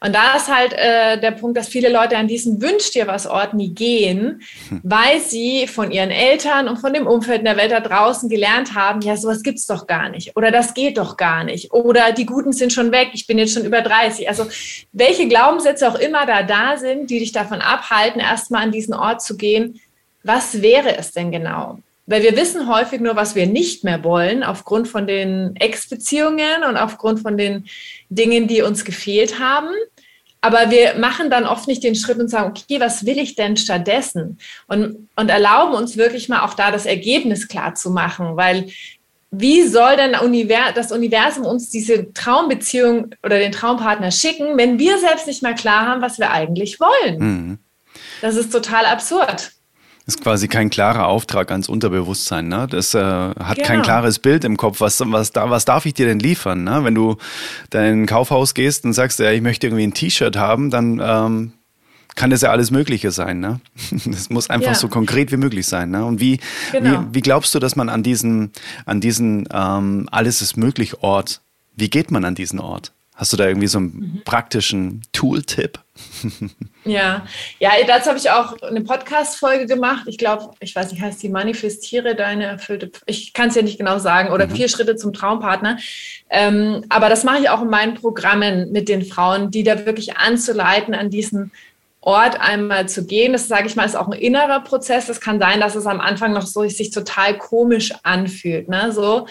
Und 0.00 0.14
da 0.14 0.36
ist 0.36 0.48
halt 0.48 0.72
äh, 0.74 1.20
der 1.20 1.32
Punkt, 1.32 1.56
dass 1.56 1.68
viele 1.68 1.90
Leute 1.90 2.16
an 2.16 2.28
diesen 2.28 2.62
Wünsch 2.62 2.92
dir 2.92 3.06
was 3.06 3.26
Ort 3.26 3.54
nie 3.54 3.74
gehen, 3.74 4.42
hm. 4.68 4.80
weil 4.84 5.20
sie 5.20 5.66
von 5.66 5.90
ihren 5.90 6.10
Eltern 6.10 6.68
und 6.68 6.78
von 6.78 6.92
dem 6.92 7.06
Umfeld 7.06 7.40
in 7.40 7.44
der 7.44 7.56
Welt 7.56 7.72
da 7.72 7.80
draußen 7.80 8.28
gelernt 8.28 8.74
haben, 8.74 9.00
ja, 9.00 9.16
sowas 9.16 9.42
gibt's 9.42 9.66
doch 9.66 9.86
gar 9.86 10.08
nicht 10.08 10.36
oder 10.36 10.50
das 10.50 10.74
geht 10.74 10.98
doch 10.98 11.16
gar 11.16 11.44
nicht 11.44 11.72
oder 11.72 12.12
die 12.12 12.26
Guten 12.26 12.52
sind 12.52 12.72
schon 12.72 12.92
weg, 12.92 13.10
ich 13.12 13.26
bin 13.26 13.38
jetzt 13.38 13.54
schon 13.54 13.64
über 13.64 13.82
30. 13.82 14.28
Also 14.28 14.46
welche 14.92 15.26
Glaubenssätze 15.28 15.88
auch 15.88 15.96
immer 15.96 16.26
da 16.26 16.42
da 16.42 16.76
sind, 16.76 17.10
die 17.10 17.18
dich 17.18 17.32
davon 17.32 17.60
abhalten, 17.60 18.20
erstmal 18.20 18.62
an 18.62 18.72
diesen 18.72 18.94
Ort 18.94 19.22
zu 19.22 19.36
gehen, 19.36 19.80
was 20.22 20.62
wäre 20.62 20.96
es 20.96 21.12
denn 21.12 21.32
genau? 21.32 21.78
Weil 22.06 22.22
wir 22.22 22.36
wissen 22.36 22.68
häufig 22.68 23.00
nur, 23.00 23.16
was 23.16 23.34
wir 23.34 23.46
nicht 23.46 23.84
mehr 23.84 24.02
wollen, 24.02 24.42
aufgrund 24.42 24.88
von 24.88 25.06
den 25.06 25.54
Ex-Beziehungen 25.56 26.62
und 26.66 26.76
aufgrund 26.78 27.20
von 27.20 27.36
den 27.36 27.66
Dingen, 28.08 28.48
die 28.48 28.62
uns 28.62 28.84
gefehlt 28.84 29.38
haben. 29.38 29.70
Aber 30.40 30.70
wir 30.70 30.94
machen 30.94 31.30
dann 31.30 31.46
oft 31.46 31.66
nicht 31.66 31.82
den 31.82 31.96
Schritt 31.96 32.18
und 32.18 32.28
sagen, 32.28 32.50
okay, 32.50 32.80
was 32.80 33.04
will 33.04 33.18
ich 33.18 33.34
denn 33.34 33.56
stattdessen? 33.56 34.38
Und, 34.68 35.08
und 35.16 35.30
erlauben 35.30 35.74
uns 35.74 35.96
wirklich 35.96 36.28
mal 36.28 36.42
auch 36.42 36.54
da 36.54 36.70
das 36.70 36.86
Ergebnis 36.86 37.48
klar 37.48 37.74
zu 37.74 37.90
machen, 37.90 38.36
weil 38.36 38.70
wie 39.30 39.64
soll 39.64 39.96
denn 39.96 40.12
das 40.74 40.92
Universum 40.92 41.44
uns 41.44 41.70
diese 41.70 42.12
Traumbeziehung 42.14 43.10
oder 43.22 43.38
den 43.38 43.52
Traumpartner 43.52 44.10
schicken, 44.10 44.56
wenn 44.56 44.78
wir 44.78 44.98
selbst 44.98 45.26
nicht 45.26 45.42
mal 45.42 45.54
klar 45.54 45.86
haben, 45.86 46.00
was 46.00 46.18
wir 46.18 46.30
eigentlich 46.30 46.78
wollen? 46.80 47.18
Mhm. 47.18 47.58
Das 48.22 48.36
ist 48.36 48.50
total 48.50 48.86
absurd 48.86 49.52
ist 50.08 50.22
quasi 50.22 50.48
kein 50.48 50.70
klarer 50.70 51.06
Auftrag 51.06 51.50
ans 51.50 51.68
Unterbewusstsein. 51.68 52.48
Ne? 52.48 52.66
Das 52.68 52.94
äh, 52.94 52.98
hat 52.98 53.56
genau. 53.56 53.68
kein 53.68 53.82
klares 53.82 54.18
Bild 54.18 54.42
im 54.42 54.56
Kopf. 54.56 54.80
Was, 54.80 55.00
was, 55.04 55.32
da, 55.32 55.50
was 55.50 55.66
darf 55.66 55.84
ich 55.84 55.92
dir 55.92 56.06
denn 56.06 56.18
liefern? 56.18 56.64
Ne? 56.64 56.82
Wenn 56.82 56.94
du 56.94 57.18
dein 57.68 58.06
Kaufhaus 58.06 58.54
gehst 58.54 58.86
und 58.86 58.94
sagst, 58.94 59.18
ja, 59.18 59.30
ich 59.30 59.42
möchte 59.42 59.66
irgendwie 59.66 59.86
ein 59.86 59.92
T-Shirt 59.92 60.36
haben, 60.36 60.70
dann 60.70 60.98
ähm, 61.04 61.52
kann 62.14 62.30
das 62.30 62.40
ja 62.40 62.50
alles 62.50 62.70
Mögliche 62.70 63.10
sein. 63.10 63.40
Ne? 63.40 63.60
Das 64.06 64.30
muss 64.30 64.48
einfach 64.48 64.72
ja. 64.72 64.74
so 64.74 64.88
konkret 64.88 65.30
wie 65.30 65.36
möglich 65.36 65.66
sein. 65.66 65.90
Ne? 65.90 66.02
Und 66.02 66.20
wie, 66.20 66.40
genau. 66.72 67.02
wie, 67.10 67.16
wie, 67.16 67.20
glaubst 67.20 67.54
du, 67.54 67.58
dass 67.58 67.76
man 67.76 67.90
an 67.90 68.02
diesen, 68.02 68.52
an 68.86 69.02
diesen 69.02 69.46
ähm, 69.52 70.08
Alles 70.10 70.40
ist 70.40 70.56
möglich 70.56 71.02
Ort, 71.02 71.42
wie 71.76 71.90
geht 71.90 72.10
man 72.10 72.24
an 72.24 72.34
diesen 72.34 72.60
Ort? 72.60 72.92
Hast 73.14 73.34
du 73.34 73.36
da 73.36 73.46
irgendwie 73.46 73.66
so 73.66 73.76
einen 73.78 73.88
mhm. 73.88 74.22
praktischen 74.24 75.02
Tool-Tipp? 75.12 75.80
Ja, 76.84 77.26
ja, 77.58 77.70
dazu 77.86 78.08
habe 78.08 78.18
ich 78.18 78.30
auch 78.30 78.60
eine 78.62 78.82
Podcast-Folge 78.82 79.66
gemacht. 79.66 80.04
Ich 80.06 80.18
glaube, 80.18 80.50
ich 80.60 80.74
weiß 80.74 80.92
nicht, 80.92 81.02
heißt 81.02 81.22
die 81.22 81.28
Manifestiere 81.28 82.14
deine 82.14 82.44
erfüllte, 82.44 82.90
ich 83.06 83.32
kann 83.32 83.48
es 83.48 83.54
ja 83.54 83.62
nicht 83.62 83.78
genau 83.78 83.98
sagen, 83.98 84.32
oder 84.32 84.46
mhm. 84.46 84.52
vier 84.52 84.68
Schritte 84.68 84.96
zum 84.96 85.12
Traumpartner. 85.12 85.78
Ähm, 86.30 86.84
aber 86.88 87.08
das 87.08 87.24
mache 87.24 87.40
ich 87.40 87.50
auch 87.50 87.62
in 87.62 87.70
meinen 87.70 87.94
Programmen 87.94 88.72
mit 88.72 88.88
den 88.88 89.04
Frauen, 89.04 89.50
die 89.50 89.62
da 89.62 89.86
wirklich 89.86 90.16
anzuleiten 90.16 90.94
an 90.94 91.10
diesen 91.10 91.52
Ort 92.08 92.40
einmal 92.40 92.88
zu 92.88 93.04
gehen. 93.04 93.34
Das 93.34 93.48
sage 93.48 93.66
ich 93.66 93.76
mal, 93.76 93.84
ist 93.84 93.94
auch 93.94 94.08
ein 94.08 94.18
innerer 94.18 94.60
Prozess. 94.60 95.10
Es 95.10 95.20
kann 95.20 95.38
sein, 95.38 95.60
dass 95.60 95.74
es 95.74 95.84
am 95.84 96.00
Anfang 96.00 96.32
noch 96.32 96.46
so 96.46 96.66
sich 96.66 96.90
total 96.90 97.36
komisch 97.36 97.92
anfühlt. 98.02 98.66
Ne? 98.66 98.92
So, 98.92 99.26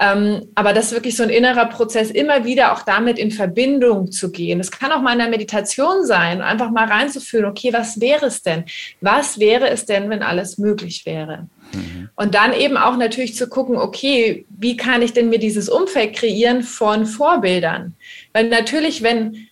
ähm, 0.00 0.48
aber 0.56 0.72
das 0.72 0.86
ist 0.86 0.92
wirklich 0.92 1.16
so 1.16 1.22
ein 1.22 1.30
innerer 1.30 1.66
Prozess, 1.66 2.10
immer 2.10 2.44
wieder 2.44 2.72
auch 2.72 2.82
damit 2.82 3.20
in 3.20 3.30
Verbindung 3.30 4.10
zu 4.10 4.32
gehen. 4.32 4.58
Das 4.58 4.72
kann 4.72 4.90
auch 4.90 5.02
mal 5.02 5.12
in 5.12 5.20
der 5.20 5.28
Meditation 5.28 6.04
sein, 6.04 6.42
einfach 6.42 6.72
mal 6.72 6.88
reinzufühlen, 6.88 7.46
okay, 7.46 7.72
was 7.72 8.00
wäre 8.00 8.26
es 8.26 8.42
denn? 8.42 8.64
Was 9.00 9.38
wäre 9.38 9.68
es 9.70 9.86
denn, 9.86 10.10
wenn 10.10 10.24
alles 10.24 10.58
möglich 10.58 11.06
wäre? 11.06 11.46
Mhm. 11.72 12.10
Und 12.16 12.34
dann 12.34 12.52
eben 12.52 12.76
auch 12.76 12.96
natürlich 12.96 13.36
zu 13.36 13.48
gucken, 13.48 13.76
okay, 13.76 14.44
wie 14.48 14.76
kann 14.76 15.00
ich 15.00 15.12
denn 15.12 15.28
mir 15.28 15.38
dieses 15.38 15.68
Umfeld 15.68 16.16
kreieren 16.16 16.64
von 16.64 17.06
Vorbildern? 17.06 17.94
Weil 18.32 18.48
natürlich, 18.48 19.04
wenn 19.04 19.46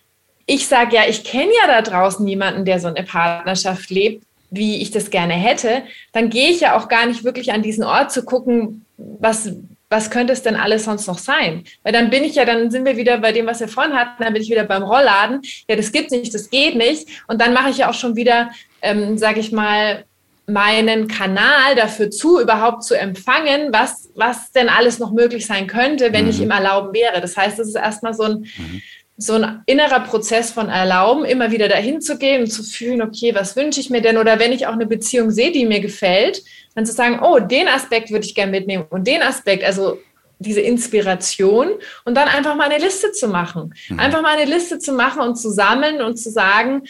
ich 0.45 0.67
sage 0.67 0.95
ja, 0.95 1.03
ich 1.07 1.23
kenne 1.23 1.51
ja 1.61 1.67
da 1.67 1.81
draußen 1.81 2.23
niemanden, 2.23 2.65
der 2.65 2.79
so 2.79 2.87
eine 2.87 3.03
Partnerschaft 3.03 3.89
lebt, 3.89 4.23
wie 4.51 4.81
ich 4.81 4.91
das 4.91 5.09
gerne 5.09 5.33
hätte, 5.33 5.83
dann 6.13 6.29
gehe 6.29 6.49
ich 6.49 6.61
ja 6.61 6.77
auch 6.77 6.87
gar 6.87 7.05
nicht 7.05 7.23
wirklich 7.23 7.51
an 7.51 7.63
diesen 7.63 7.83
Ort 7.83 8.11
zu 8.11 8.23
gucken, 8.23 8.85
was, 8.97 9.51
was 9.89 10.11
könnte 10.11 10.33
es 10.33 10.43
denn 10.43 10.55
alles 10.55 10.85
sonst 10.85 11.07
noch 11.07 11.17
sein? 11.17 11.63
Weil 11.83 11.93
dann 11.93 12.09
bin 12.09 12.23
ich 12.23 12.35
ja, 12.35 12.45
dann 12.45 12.71
sind 12.71 12.85
wir 12.85 12.95
wieder 12.95 13.17
bei 13.17 13.31
dem, 13.31 13.47
was 13.47 13.59
wir 13.59 13.67
vorhin 13.67 13.95
hatten, 13.95 14.23
dann 14.23 14.33
bin 14.33 14.41
ich 14.41 14.49
wieder 14.49 14.63
beim 14.63 14.83
Rollladen. 14.83 15.41
Ja, 15.67 15.75
das 15.75 15.91
gibt's 15.91 16.11
nicht, 16.11 16.33
das 16.33 16.49
geht 16.49 16.75
nicht. 16.75 17.07
Und 17.27 17.41
dann 17.41 17.53
mache 17.53 17.71
ich 17.71 17.77
ja 17.77 17.89
auch 17.89 17.93
schon 17.93 18.15
wieder, 18.15 18.51
ähm, 18.81 19.17
sage 19.17 19.39
ich 19.39 19.51
mal, 19.51 20.05
meinen 20.47 21.07
Kanal 21.07 21.75
dafür 21.75 22.11
zu, 22.11 22.39
überhaupt 22.39 22.83
zu 22.83 22.93
empfangen, 22.93 23.73
was, 23.73 24.09
was 24.13 24.51
denn 24.51 24.69
alles 24.69 24.99
noch 24.99 25.11
möglich 25.11 25.47
sein 25.47 25.65
könnte, 25.65 26.13
wenn 26.13 26.25
mhm. 26.25 26.29
ich 26.29 26.39
ihm 26.39 26.51
erlauben 26.51 26.93
wäre. 26.93 27.19
Das 27.19 27.35
heißt, 27.35 27.57
es 27.57 27.69
ist 27.69 27.75
erstmal 27.75 28.13
so 28.13 28.23
ein, 28.23 28.47
mhm 28.57 28.81
so 29.17 29.33
ein 29.33 29.61
innerer 29.65 30.01
Prozess 30.01 30.51
von 30.51 30.67
Erlauben, 30.67 31.23
immer 31.23 31.51
wieder 31.51 31.69
dahin 31.69 32.01
zu 32.01 32.17
gehen 32.17 32.41
und 32.41 32.49
zu 32.51 32.63
fühlen, 32.63 33.01
okay, 33.01 33.33
was 33.33 33.55
wünsche 33.55 33.79
ich 33.79 33.89
mir 33.89 34.01
denn? 34.01 34.17
Oder 34.17 34.39
wenn 34.39 34.51
ich 34.51 34.67
auch 34.67 34.73
eine 34.73 34.85
Beziehung 34.85 35.31
sehe, 35.31 35.51
die 35.51 35.65
mir 35.65 35.79
gefällt, 35.79 36.43
dann 36.75 36.85
zu 36.85 36.91
sagen, 36.91 37.19
oh, 37.21 37.39
den 37.39 37.67
Aspekt 37.67 38.11
würde 38.11 38.25
ich 38.25 38.35
gerne 38.35 38.51
mitnehmen 38.51 38.85
und 38.89 39.07
den 39.07 39.21
Aspekt, 39.21 39.63
also 39.63 39.99
diese 40.39 40.59
Inspiration 40.59 41.69
und 42.03 42.15
dann 42.15 42.27
einfach 42.27 42.55
mal 42.55 42.69
eine 42.69 42.83
Liste 42.83 43.13
zu 43.13 43.29
machen. 43.29 43.73
Mhm. 43.87 43.99
Einfach 43.99 44.21
mal 44.21 44.37
eine 44.37 44.51
Liste 44.51 44.79
zu 44.79 44.91
machen 44.91 45.21
und 45.21 45.37
zu 45.37 45.49
sammeln 45.49 46.01
und 46.01 46.17
zu 46.17 46.29
sagen, 46.29 46.83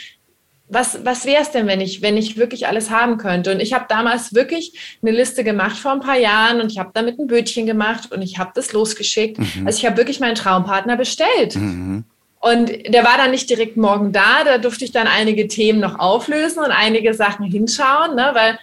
was, 0.68 1.06
was 1.06 1.26
wäre 1.26 1.44
es 1.44 1.52
denn, 1.52 1.68
wenn 1.68 1.80
ich, 1.80 2.02
wenn 2.02 2.18
ich 2.18 2.38
wirklich 2.38 2.68
alles 2.68 2.90
haben 2.90 3.18
könnte? 3.18 3.52
Und 3.52 3.60
ich 3.60 3.74
habe 3.74 3.86
damals 3.88 4.34
wirklich 4.34 4.98
eine 5.04 5.12
Liste 5.12 5.44
gemacht 5.44 5.78
vor 5.78 5.92
ein 5.92 6.00
paar 6.00 6.18
Jahren 6.18 6.60
und 6.60 6.72
ich 6.72 6.80
habe 6.80 6.90
damit 6.92 7.20
ein 7.20 7.28
Bötchen 7.28 7.68
gemacht 7.68 8.12
und 8.12 8.24
ich 8.24 8.40
habe 8.40 8.52
das 8.56 8.74
losgeschickt. 8.74 9.38
Mhm. 9.38 9.68
Also 9.68 9.78
ich 9.78 9.86
habe 9.86 9.98
wirklich 9.98 10.20
meinen 10.20 10.34
Traumpartner 10.34 10.98
bestellt. 10.98 11.56
Mhm. 11.56 12.06
Und 12.46 12.94
der 12.94 13.04
war 13.04 13.18
dann 13.18 13.32
nicht 13.32 13.50
direkt 13.50 13.76
morgen 13.76 14.12
da. 14.12 14.44
Da 14.44 14.60
durfte 14.60 14.86
ich 14.86 14.92
dann 14.92 15.08
einige 15.08 15.48
Themen 15.48 15.80
noch 15.80 15.98
auflösen 15.98 16.60
und 16.60 16.70
einige 16.70 17.16
Sachen 17.16 17.44
hinschauen, 17.48 18.14
ne? 18.14 18.30
weil 18.36 18.60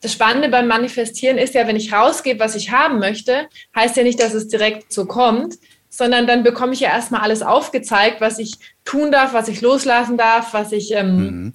das 0.00 0.14
Spannende 0.14 0.48
beim 0.48 0.66
Manifestieren 0.66 1.36
ist 1.36 1.52
ja, 1.52 1.66
wenn 1.66 1.76
ich 1.76 1.92
rausgebe, 1.92 2.40
was 2.40 2.54
ich 2.54 2.70
haben 2.70 2.98
möchte, 2.98 3.46
heißt 3.74 3.94
ja 3.98 4.04
nicht, 4.04 4.22
dass 4.22 4.32
es 4.32 4.48
direkt 4.48 4.90
so 4.90 5.04
kommt, 5.04 5.56
sondern 5.90 6.26
dann 6.26 6.44
bekomme 6.44 6.72
ich 6.72 6.80
ja 6.80 6.88
erstmal 6.88 7.20
alles 7.20 7.42
aufgezeigt, 7.42 8.22
was 8.22 8.38
ich 8.38 8.54
tun 8.86 9.12
darf, 9.12 9.34
was 9.34 9.48
ich 9.48 9.60
loslassen 9.60 10.16
darf, 10.16 10.54
was 10.54 10.72
ich, 10.72 10.94
ähm, 10.94 11.16
mhm. 11.16 11.52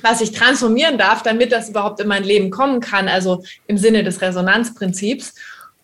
was 0.00 0.22
ich 0.22 0.32
transformieren 0.32 0.96
darf, 0.96 1.22
damit 1.22 1.52
das 1.52 1.68
überhaupt 1.68 2.00
in 2.00 2.08
mein 2.08 2.24
Leben 2.24 2.48
kommen 2.48 2.80
kann, 2.80 3.06
also 3.06 3.42
im 3.66 3.76
Sinne 3.76 4.02
des 4.02 4.22
Resonanzprinzips. 4.22 5.34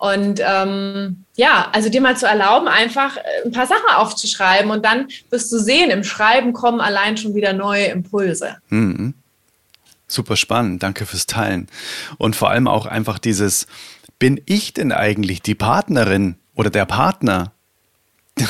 Und 0.04 0.38
ähm, 0.46 1.24
ja, 1.34 1.70
also 1.72 1.88
dir 1.88 2.02
mal 2.02 2.14
zu 2.14 2.26
erlauben, 2.26 2.68
einfach 2.68 3.16
äh, 3.16 3.22
ein 3.46 3.52
paar 3.52 3.66
Sachen 3.66 3.88
aufzuschreiben 3.88 4.70
und 4.70 4.84
dann 4.84 5.08
wirst 5.30 5.50
du 5.50 5.58
sehen, 5.58 5.90
im 5.90 6.04
Schreiben 6.04 6.52
kommen 6.52 6.82
allein 6.82 7.16
schon 7.16 7.34
wieder 7.34 7.54
neue 7.54 7.86
Impulse. 7.86 8.58
Mhm. 8.68 9.14
Super 10.06 10.36
spannend, 10.36 10.82
danke 10.82 11.06
fürs 11.06 11.24
Teilen. 11.24 11.68
Und 12.18 12.36
vor 12.36 12.50
allem 12.50 12.68
auch 12.68 12.84
einfach 12.84 13.18
dieses, 13.18 13.66
bin 14.18 14.42
ich 14.44 14.74
denn 14.74 14.92
eigentlich 14.92 15.40
die 15.40 15.54
Partnerin 15.54 16.36
oder 16.54 16.68
der 16.68 16.84
Partner, 16.84 17.52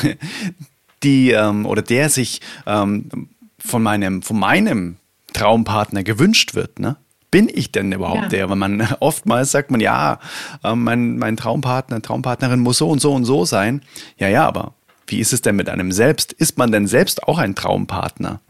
die 1.03 1.31
ähm, 1.31 1.65
oder 1.65 1.83
der 1.83 2.09
sich 2.09 2.41
ähm, 2.65 3.29
von 3.59 3.81
meinem, 3.81 4.23
von 4.23 4.37
meinem 4.37 4.97
Traumpartner 5.31 6.03
gewünscht 6.03 6.53
wird, 6.53 6.79
ne? 6.79 6.97
Bin 7.31 7.49
ich 7.53 7.71
denn 7.71 7.91
überhaupt 7.91 8.23
ja. 8.23 8.29
der? 8.29 8.49
Weil 8.49 8.55
man 8.55 8.87
oftmals 8.99 9.51
sagt 9.51 9.71
man, 9.71 9.79
ja, 9.79 10.19
ähm, 10.63 10.83
mein, 10.83 11.17
mein 11.17 11.37
Traumpartner, 11.37 12.01
Traumpartnerin 12.01 12.59
muss 12.59 12.77
so 12.77 12.89
und 12.89 12.99
so 12.99 13.13
und 13.13 13.25
so 13.25 13.45
sein. 13.45 13.81
Ja, 14.17 14.27
ja, 14.27 14.47
aber 14.47 14.73
wie 15.07 15.19
ist 15.19 15.33
es 15.33 15.41
denn 15.41 15.55
mit 15.55 15.69
einem 15.69 15.91
selbst? 15.91 16.33
Ist 16.33 16.57
man 16.57 16.71
denn 16.71 16.87
selbst 16.87 17.23
auch 17.23 17.37
ein 17.37 17.55
Traumpartner? 17.55 18.41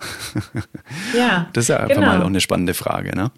Ja. 1.15 1.49
Das 1.53 1.65
ist 1.65 1.67
ja 1.69 1.77
einfach 1.77 1.95
genau. 1.95 2.07
mal 2.07 2.21
auch 2.21 2.27
eine 2.27 2.41
spannende 2.41 2.73
Frage, 2.73 3.15
ne? 3.15 3.31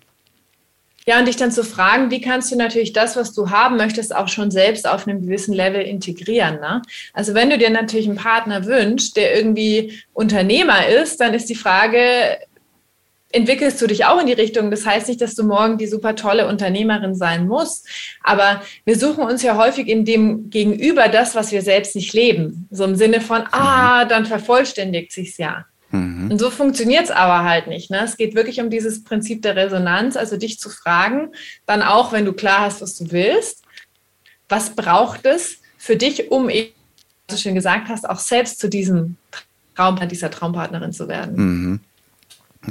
Ja, 1.08 1.20
und 1.20 1.26
dich 1.26 1.38
dann 1.38 1.54
zu 1.54 1.64
fragen, 1.64 2.12
wie 2.12 2.20
kannst 2.20 2.52
du 2.52 2.58
natürlich 2.58 2.92
das, 2.92 3.16
was 3.16 3.34
du 3.34 3.50
haben 3.50 3.78
möchtest, 3.78 4.14
auch 4.14 4.28
schon 4.28 4.52
selbst 4.52 4.86
auf 4.86 5.08
einem 5.08 5.22
gewissen 5.22 5.54
Level 5.54 5.82
integrieren. 5.82 6.60
Ne? 6.60 6.82
Also 7.14 7.34
wenn 7.34 7.50
du 7.50 7.58
dir 7.58 7.70
natürlich 7.70 8.10
einen 8.10 8.18
Partner 8.18 8.66
wünschst, 8.66 9.16
der 9.16 9.34
irgendwie 9.34 10.04
Unternehmer 10.12 10.86
ist, 10.86 11.22
dann 11.22 11.34
ist 11.34 11.50
die 11.50 11.56
Frage, 11.56 12.00
entwickelst 13.32 13.82
du 13.82 13.88
dich 13.88 14.06
auch 14.06 14.20
in 14.20 14.28
die 14.28 14.34
Richtung. 14.34 14.72
Das 14.72 14.86
heißt 14.86 15.08
nicht, 15.10 15.22
dass 15.22 15.36
du 15.36 15.44
morgen 15.44 15.78
die 15.78 15.88
super 15.88 16.16
tolle 16.16 16.48
Unternehmerin 16.48 17.16
sein 17.16 17.48
musst, 17.48 17.88
aber 18.24 18.62
wir 18.86 18.98
suchen 18.98 19.24
uns 19.24 19.44
ja 19.44 19.58
häufig 19.58 19.88
in 19.88 20.06
dem 20.06 20.50
Gegenüber 20.50 21.08
das, 21.10 21.36
was 21.36 21.52
wir 21.52 21.62
selbst 21.62 21.96
nicht 21.96 22.14
leben. 22.14 22.68
So 22.72 22.86
im 22.86 22.96
Sinne 22.96 23.22
von, 23.22 23.44
ah, 23.52 24.06
dann 24.06 24.26
vervollständigt 24.26 25.12
sich's 25.12 25.38
ja. 25.38 25.66
Mhm. 25.92 26.32
Und 26.32 26.40
so 26.40 26.50
funktioniert 26.50 27.06
es 27.06 27.12
aber 27.12 27.44
halt 27.44 27.68
nicht. 27.68 27.92
Ne? 27.92 28.02
Es 28.04 28.18
geht 28.18 28.36
wirklich 28.36 28.60
um 28.60 28.70
dieses 28.70 29.04
Prinzip 29.04 29.42
der 29.42 29.56
Resonanz, 29.56 30.18
also 30.18 30.38
dich 30.38 30.60
zu 30.60 30.70
fragen, 30.70 31.32
dann 31.66 31.82
auch, 31.82 32.12
wenn 32.12 32.26
du 32.26 32.34
klar 32.34 32.62
hast, 32.62 32.82
was 32.82 32.98
du 32.98 33.12
willst, 33.12 33.64
was 34.50 34.76
braucht 34.76 35.26
es 35.26 35.60
für 35.78 35.96
dich, 35.96 36.32
um 36.32 36.48
wie 36.48 36.74
du 37.28 37.38
schon 37.38 37.56
gesagt 37.56 37.90
hast, 37.90 38.10
auch 38.10 38.20
selbst 38.20 38.60
zu 38.60 38.70
diesem 38.70 39.18
Traum, 39.76 40.00
dieser 40.08 40.32
Traumpartnerin 40.32 40.94
zu 40.94 41.08
werden. 41.08 41.36
Mhm. 41.36 41.80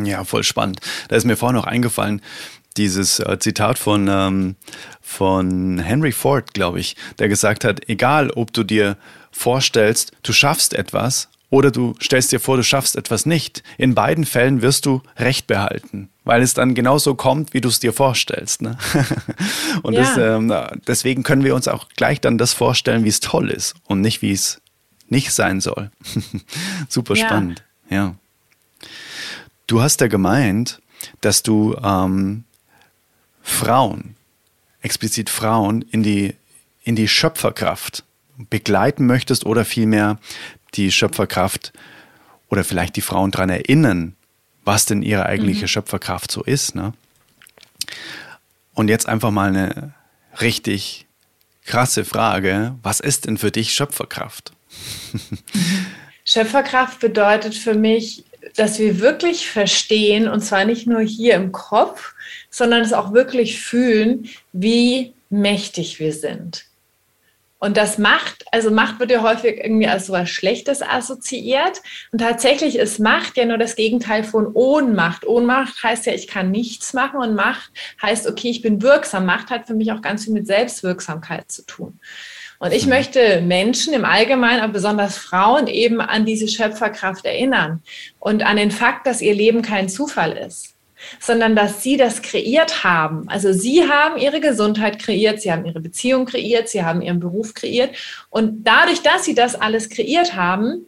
Ja, 0.05 0.25
voll 0.25 0.45
spannend. 0.45 0.81
Da 1.09 1.17
ist 1.17 1.25
mir 1.25 1.37
vorhin 1.37 1.57
noch 1.57 1.67
eingefallen, 1.67 2.21
dieses 2.76 3.21
äh, 3.21 3.38
Zitat 3.38 3.79
von, 3.79 4.09
ähm, 4.09 4.57
von 5.00 5.79
Henry 5.79 6.12
Ford, 6.12 6.55
glaube 6.55 6.81
ich, 6.81 6.97
der 7.19 7.29
gesagt 7.29 7.65
hat, 7.65 7.88
egal 7.88 8.31
ob 8.31 8.53
du 8.53 8.65
dir 8.65 8.97
vorstellst, 9.31 10.12
du 10.23 10.33
schaffst 10.33 10.75
etwas 10.75 11.29
oder 11.50 11.71
du 11.71 11.95
stellst 12.03 12.33
dir 12.33 12.41
vor, 12.41 12.57
du 12.57 12.65
schaffst 12.65 12.97
etwas 12.97 13.26
nicht, 13.26 13.62
in 13.79 13.95
beiden 13.95 14.25
Fällen 14.25 14.62
wirst 14.62 14.87
du 14.87 15.03
Recht 15.17 15.47
behalten, 15.47 16.11
weil 16.25 16.43
es 16.43 16.55
dann 16.55 16.75
genauso 16.75 17.15
kommt, 17.15 17.55
wie 17.55 17.61
du 17.61 17.69
es 17.69 17.81
dir 17.81 17.93
vorstellst. 17.93 18.62
Ne? 18.62 18.76
und 19.83 19.95
ja. 19.95 20.00
das, 20.00 20.19
ähm, 20.19 20.53
deswegen 20.87 21.23
können 21.23 21.45
wir 21.45 21.55
uns 21.55 21.69
auch 21.69 21.88
gleich 21.97 22.21
dann 22.21 22.38
das 22.38 22.53
vorstellen, 22.53 23.05
wie 23.05 23.09
es 23.11 23.21
toll 23.21 23.50
ist 23.50 23.75
und 23.85 24.00
nicht, 24.00 24.23
wie 24.23 24.33
es 24.33 24.61
nicht 25.09 25.33
sein 25.33 25.61
soll. 25.61 25.91
Super 26.88 27.15
ja. 27.15 27.26
spannend, 27.26 27.65
ja. 27.88 28.17
Du 29.66 29.82
hast 29.82 30.00
ja 30.00 30.06
gemeint, 30.06 30.80
dass 31.20 31.42
du 31.42 31.76
ähm, 31.82 32.44
Frauen, 33.42 34.16
explizit 34.80 35.30
Frauen, 35.30 35.82
in 35.82 36.02
die, 36.02 36.35
in 36.85 36.96
die 36.96 37.08
Schöpferkraft 37.08 38.04
begleiten 38.37 39.06
möchtest 39.06 39.44
oder 39.46 39.64
vielmehr 39.64 40.18
die 40.75 40.92
Schöpferkraft 40.92 41.73
oder 42.49 42.64
vielleicht 42.64 42.96
die 42.96 43.00
Frauen 43.00 43.30
daran 43.30 43.50
erinnern, 43.50 44.14
was 44.64 44.87
denn 44.87 45.02
ihre 45.02 45.26
eigentliche 45.26 45.62
mhm. 45.62 45.68
Schöpferkraft 45.68 46.30
so 46.30 46.44
ist. 46.44 46.75
Ne? 46.75 46.92
Und 48.75 48.88
jetzt 48.88 49.08
einfach 49.08 49.30
mal 49.30 49.49
eine 49.49 49.94
richtig 50.40 51.06
krasse 51.64 52.04
Frage. 52.04 52.76
Was 52.82 53.00
ist 53.00 53.26
denn 53.26 53.38
für 53.38 53.50
dich 53.50 53.75
Schöpferkraft? 53.75 54.52
Schöpferkraft 56.25 57.00
bedeutet 57.00 57.54
für 57.54 57.75
mich 57.75 58.25
dass 58.55 58.79
wir 58.79 59.00
wirklich 59.00 59.49
verstehen, 59.49 60.29
und 60.29 60.41
zwar 60.41 60.65
nicht 60.65 60.87
nur 60.87 61.00
hier 61.00 61.35
im 61.35 61.53
Kopf, 61.53 62.15
sondern 62.50 62.83
es 62.83 62.93
auch 62.93 63.12
wirklich 63.12 63.61
fühlen, 63.61 64.29
wie 64.53 65.12
mächtig 65.31 65.99
wir 65.99 66.12
sind. 66.12 66.67
Und 67.59 67.79
das 67.79 67.97
Macht, 67.97 68.45
also 68.53 68.71
Macht 68.71 69.00
wird 69.00 69.11
ja 69.11 69.23
häufig 69.23 69.59
irgendwie 69.59 69.87
als 69.87 70.07
so 70.07 70.12
was 70.12 70.29
Schlechtes 70.29 70.83
assoziiert. 70.83 71.81
Und 72.12 72.21
tatsächlich 72.21 72.76
ist 72.76 73.00
Macht 73.00 73.38
ja 73.38 73.47
nur 73.47 73.57
das 73.57 73.76
Gegenteil 73.76 74.25
von 74.25 74.53
Ohnmacht. 74.53 75.26
Ohnmacht 75.26 75.83
heißt 75.83 76.05
ja, 76.05 76.12
ich 76.12 76.29
kann 76.29 76.50
nichts 76.50 76.93
machen 76.93 77.19
und 77.19 77.35
Macht 77.35 77.71
heißt, 78.03 78.29
okay, 78.29 78.50
ich 78.50 78.61
bin 78.61 78.83
wirksam. 78.83 79.25
Macht 79.25 79.49
hat 79.50 79.67
für 79.67 79.75
mich 79.75 79.91
auch 79.91 80.03
ganz 80.03 80.25
viel 80.25 80.35
mit 80.35 80.47
Selbstwirksamkeit 80.47 81.50
zu 81.50 81.65
tun. 81.65 81.99
Und 82.59 82.73
ich 82.73 82.87
möchte 82.87 83.41
Menschen 83.43 83.93
im 83.93 84.05
Allgemeinen, 84.05 84.61
aber 84.61 84.73
besonders 84.73 85.19
Frauen 85.19 85.67
eben 85.67 86.01
an 86.01 86.25
diese 86.25 86.49
Schöpferkraft 86.49 87.25
erinnern 87.25 87.83
und 88.19 88.45
an 88.45 88.57
den 88.57 88.71
Fakt, 88.71 89.07
dass 89.07 89.21
ihr 89.21 89.35
Leben 89.35 89.63
kein 89.63 89.89
Zufall 89.89 90.33
ist 90.33 90.77
sondern 91.21 91.55
dass 91.55 91.83
sie 91.83 91.97
das 91.97 92.23
kreiert 92.23 92.85
haben. 92.85 93.29
Also 93.29 93.53
sie 93.53 93.89
haben 93.89 94.19
ihre 94.19 94.41
Gesundheit 94.41 94.99
kreiert, 94.99 95.41
sie 95.41 95.53
haben 95.53 95.67
ihre 95.67 95.81
Beziehung 95.81 96.27
kreiert, 96.27 96.69
sie 96.69 96.83
haben 96.83 97.03
ihren 97.03 97.21
Beruf 97.21 97.55
kreiert. 97.55 97.95
Und 98.31 98.65
dadurch, 98.65 99.03
dass 99.03 99.25
sie 99.25 99.35
das 99.35 99.55
alles 99.55 99.89
kreiert 99.89 100.35
haben, 100.35 100.87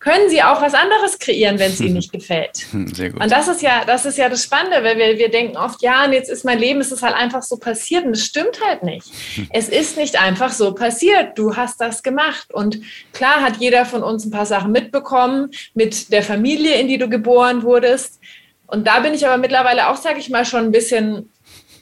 können 0.00 0.30
sie 0.30 0.42
auch 0.42 0.62
was 0.62 0.72
anderes 0.72 1.18
kreieren, 1.18 1.58
wenn 1.58 1.70
es 1.70 1.80
ihnen 1.80 1.94
nicht 1.94 2.10
gefällt. 2.12 2.66
Sehr 2.94 3.10
gut. 3.10 3.22
Und 3.22 3.30
das 3.30 3.48
ist 3.48 3.60
ja, 3.60 3.84
das 3.84 4.06
ist 4.06 4.16
ja 4.16 4.30
das 4.30 4.42
Spannende, 4.42 4.82
weil 4.82 4.96
wir, 4.96 5.18
wir 5.18 5.30
denken 5.30 5.58
oft, 5.58 5.82
ja, 5.82 6.06
und 6.06 6.14
jetzt 6.14 6.30
ist 6.30 6.44
mein 6.44 6.58
Leben, 6.58 6.80
es 6.80 6.90
ist 6.90 7.02
halt 7.02 7.14
einfach 7.14 7.42
so 7.42 7.58
passiert. 7.58 8.06
Und 8.06 8.12
das 8.12 8.24
stimmt 8.24 8.60
halt 8.66 8.82
nicht. 8.82 9.06
Es 9.52 9.68
ist 9.68 9.96
nicht 9.96 10.20
einfach 10.20 10.52
so 10.52 10.74
passiert. 10.74 11.38
Du 11.38 11.56
hast 11.56 11.80
das 11.80 12.02
gemacht. 12.02 12.52
Und 12.52 12.80
klar 13.12 13.42
hat 13.42 13.58
jeder 13.58 13.84
von 13.84 14.02
uns 14.02 14.24
ein 14.24 14.30
paar 14.30 14.46
Sachen 14.46 14.72
mitbekommen 14.72 15.50
mit 15.74 16.12
der 16.12 16.22
Familie, 16.22 16.76
in 16.80 16.88
die 16.88 16.98
du 16.98 17.08
geboren 17.08 17.62
wurdest. 17.62 18.20
Und 18.66 18.86
da 18.86 19.00
bin 19.00 19.12
ich 19.12 19.26
aber 19.26 19.36
mittlerweile 19.36 19.88
auch, 19.88 19.96
sage 19.96 20.20
ich 20.20 20.30
mal, 20.30 20.46
schon 20.46 20.64
ein 20.64 20.72
bisschen 20.72 21.28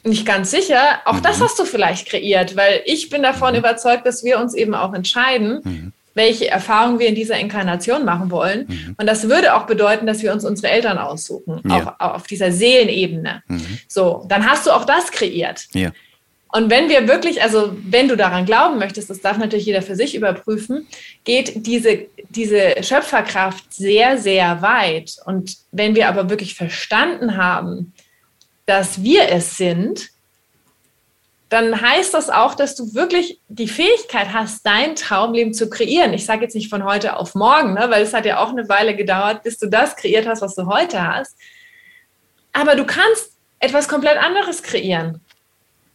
nicht 0.03 0.25
ganz 0.25 0.51
sicher. 0.51 0.99
Auch 1.05 1.15
mhm. 1.15 1.23
das 1.23 1.41
hast 1.41 1.57
du 1.59 1.65
vielleicht 1.65 2.07
kreiert, 2.07 2.55
weil 2.55 2.81
ich 2.85 3.09
bin 3.09 3.23
davon 3.23 3.53
mhm. 3.53 3.59
überzeugt, 3.59 4.05
dass 4.05 4.23
wir 4.23 4.39
uns 4.39 4.53
eben 4.53 4.73
auch 4.73 4.93
entscheiden, 4.93 5.61
mhm. 5.63 5.93
Welche 6.19 6.49
Erfahrungen 6.49 6.99
wir 6.99 7.07
in 7.07 7.15
dieser 7.15 7.39
Inkarnation 7.39 8.03
machen 8.03 8.29
wollen. 8.29 8.65
Mhm. 8.67 8.95
Und 8.97 9.07
das 9.07 9.29
würde 9.29 9.55
auch 9.55 9.65
bedeuten, 9.65 10.05
dass 10.05 10.21
wir 10.21 10.33
uns 10.33 10.43
unsere 10.43 10.67
Eltern 10.67 10.97
aussuchen, 10.97 11.61
ja. 11.65 11.95
auch, 11.97 12.15
auf 12.15 12.27
dieser 12.27 12.51
Seelenebene. 12.51 13.41
Mhm. 13.47 13.79
So, 13.87 14.25
dann 14.27 14.45
hast 14.45 14.67
du 14.67 14.71
auch 14.71 14.83
das 14.83 15.11
kreiert. 15.11 15.67
Ja. 15.73 15.91
Und 16.51 16.69
wenn 16.69 16.89
wir 16.89 17.07
wirklich, 17.07 17.41
also 17.41 17.73
wenn 17.83 18.09
du 18.09 18.17
daran 18.17 18.45
glauben 18.45 18.79
möchtest, 18.79 19.09
das 19.09 19.21
darf 19.21 19.37
natürlich 19.37 19.65
jeder 19.65 19.81
für 19.81 19.95
sich 19.95 20.13
überprüfen, 20.13 20.87
geht 21.23 21.65
diese, 21.65 22.07
diese 22.29 22.83
Schöpferkraft 22.83 23.73
sehr, 23.73 24.17
sehr 24.17 24.61
weit. 24.61 25.15
Und 25.25 25.55
wenn 25.71 25.95
wir 25.95 26.09
aber 26.09 26.29
wirklich 26.29 26.55
verstanden 26.55 27.37
haben, 27.37 27.93
dass 28.65 29.03
wir 29.03 29.29
es 29.29 29.55
sind, 29.55 30.09
dann 31.49 31.81
heißt 31.81 32.13
das 32.13 32.29
auch, 32.29 32.53
dass 32.53 32.75
du 32.75 32.93
wirklich 32.93 33.39
die 33.47 33.67
Fähigkeit 33.67 34.33
hast, 34.33 34.65
dein 34.65 34.95
Traumleben 34.95 35.53
zu 35.53 35.67
kreieren. 35.69 36.13
Ich 36.13 36.25
sage 36.25 36.43
jetzt 36.43 36.55
nicht 36.55 36.69
von 36.69 36.83
heute 36.83 37.17
auf 37.17 37.33
morgen, 37.33 37.73
ne, 37.73 37.87
weil 37.89 38.03
es 38.03 38.13
hat 38.13 38.25
ja 38.25 38.37
auch 38.39 38.49
eine 38.49 38.69
Weile 38.69 38.95
gedauert, 38.95 39.41
bis 39.41 39.57
du 39.57 39.67
das 39.67 39.95
kreiert 39.95 40.27
hast, 40.27 40.43
was 40.43 40.53
du 40.53 40.67
heute 40.67 41.05
hast. 41.05 41.35
Aber 42.53 42.75
du 42.75 42.85
kannst 42.85 43.31
etwas 43.59 43.87
komplett 43.87 44.17
anderes 44.17 44.61
kreieren. 44.61 45.21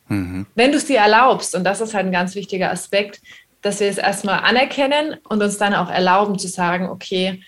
Mhm. 0.09 0.47
Wenn 0.57 0.73
du 0.73 0.79
es 0.79 0.87
dir 0.87 0.99
erlaubst, 0.99 1.55
und 1.55 1.63
das 1.63 1.81
ist 1.81 1.95
halt 1.95 2.07
ein 2.07 2.13
ganz 2.13 2.35
wichtiger 2.35 2.71
Aspekt, 2.71 3.21
dass 3.63 3.81
wir 3.81 3.89
es 3.89 3.99
erstmal 3.99 4.41
anerkennen 4.41 5.17
und 5.29 5.43
uns 5.43 5.57
dann 5.57 5.75
auch 5.75 5.89
erlauben 5.89 6.39
zu 6.39 6.49
sagen, 6.49 6.89
okay, 6.89 7.43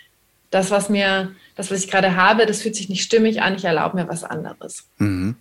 das, 0.51 0.71
was 0.71 0.89
mir, 0.89 1.35
das, 1.57 1.71
was 1.73 1.81
ich 1.85 1.91
gerade 1.91 2.17
habe, 2.17 2.47
das 2.47 2.63
fühlt 2.63 2.77
sich 2.77 2.89
nicht 2.89 3.03
stimmig 3.03 3.43
an, 3.43 3.57
ich 3.57 3.65
erlaube 3.65 3.97
mir 3.97 4.09
was 4.09 4.23
anderes. 4.23 4.89
Mhm. 4.99 5.37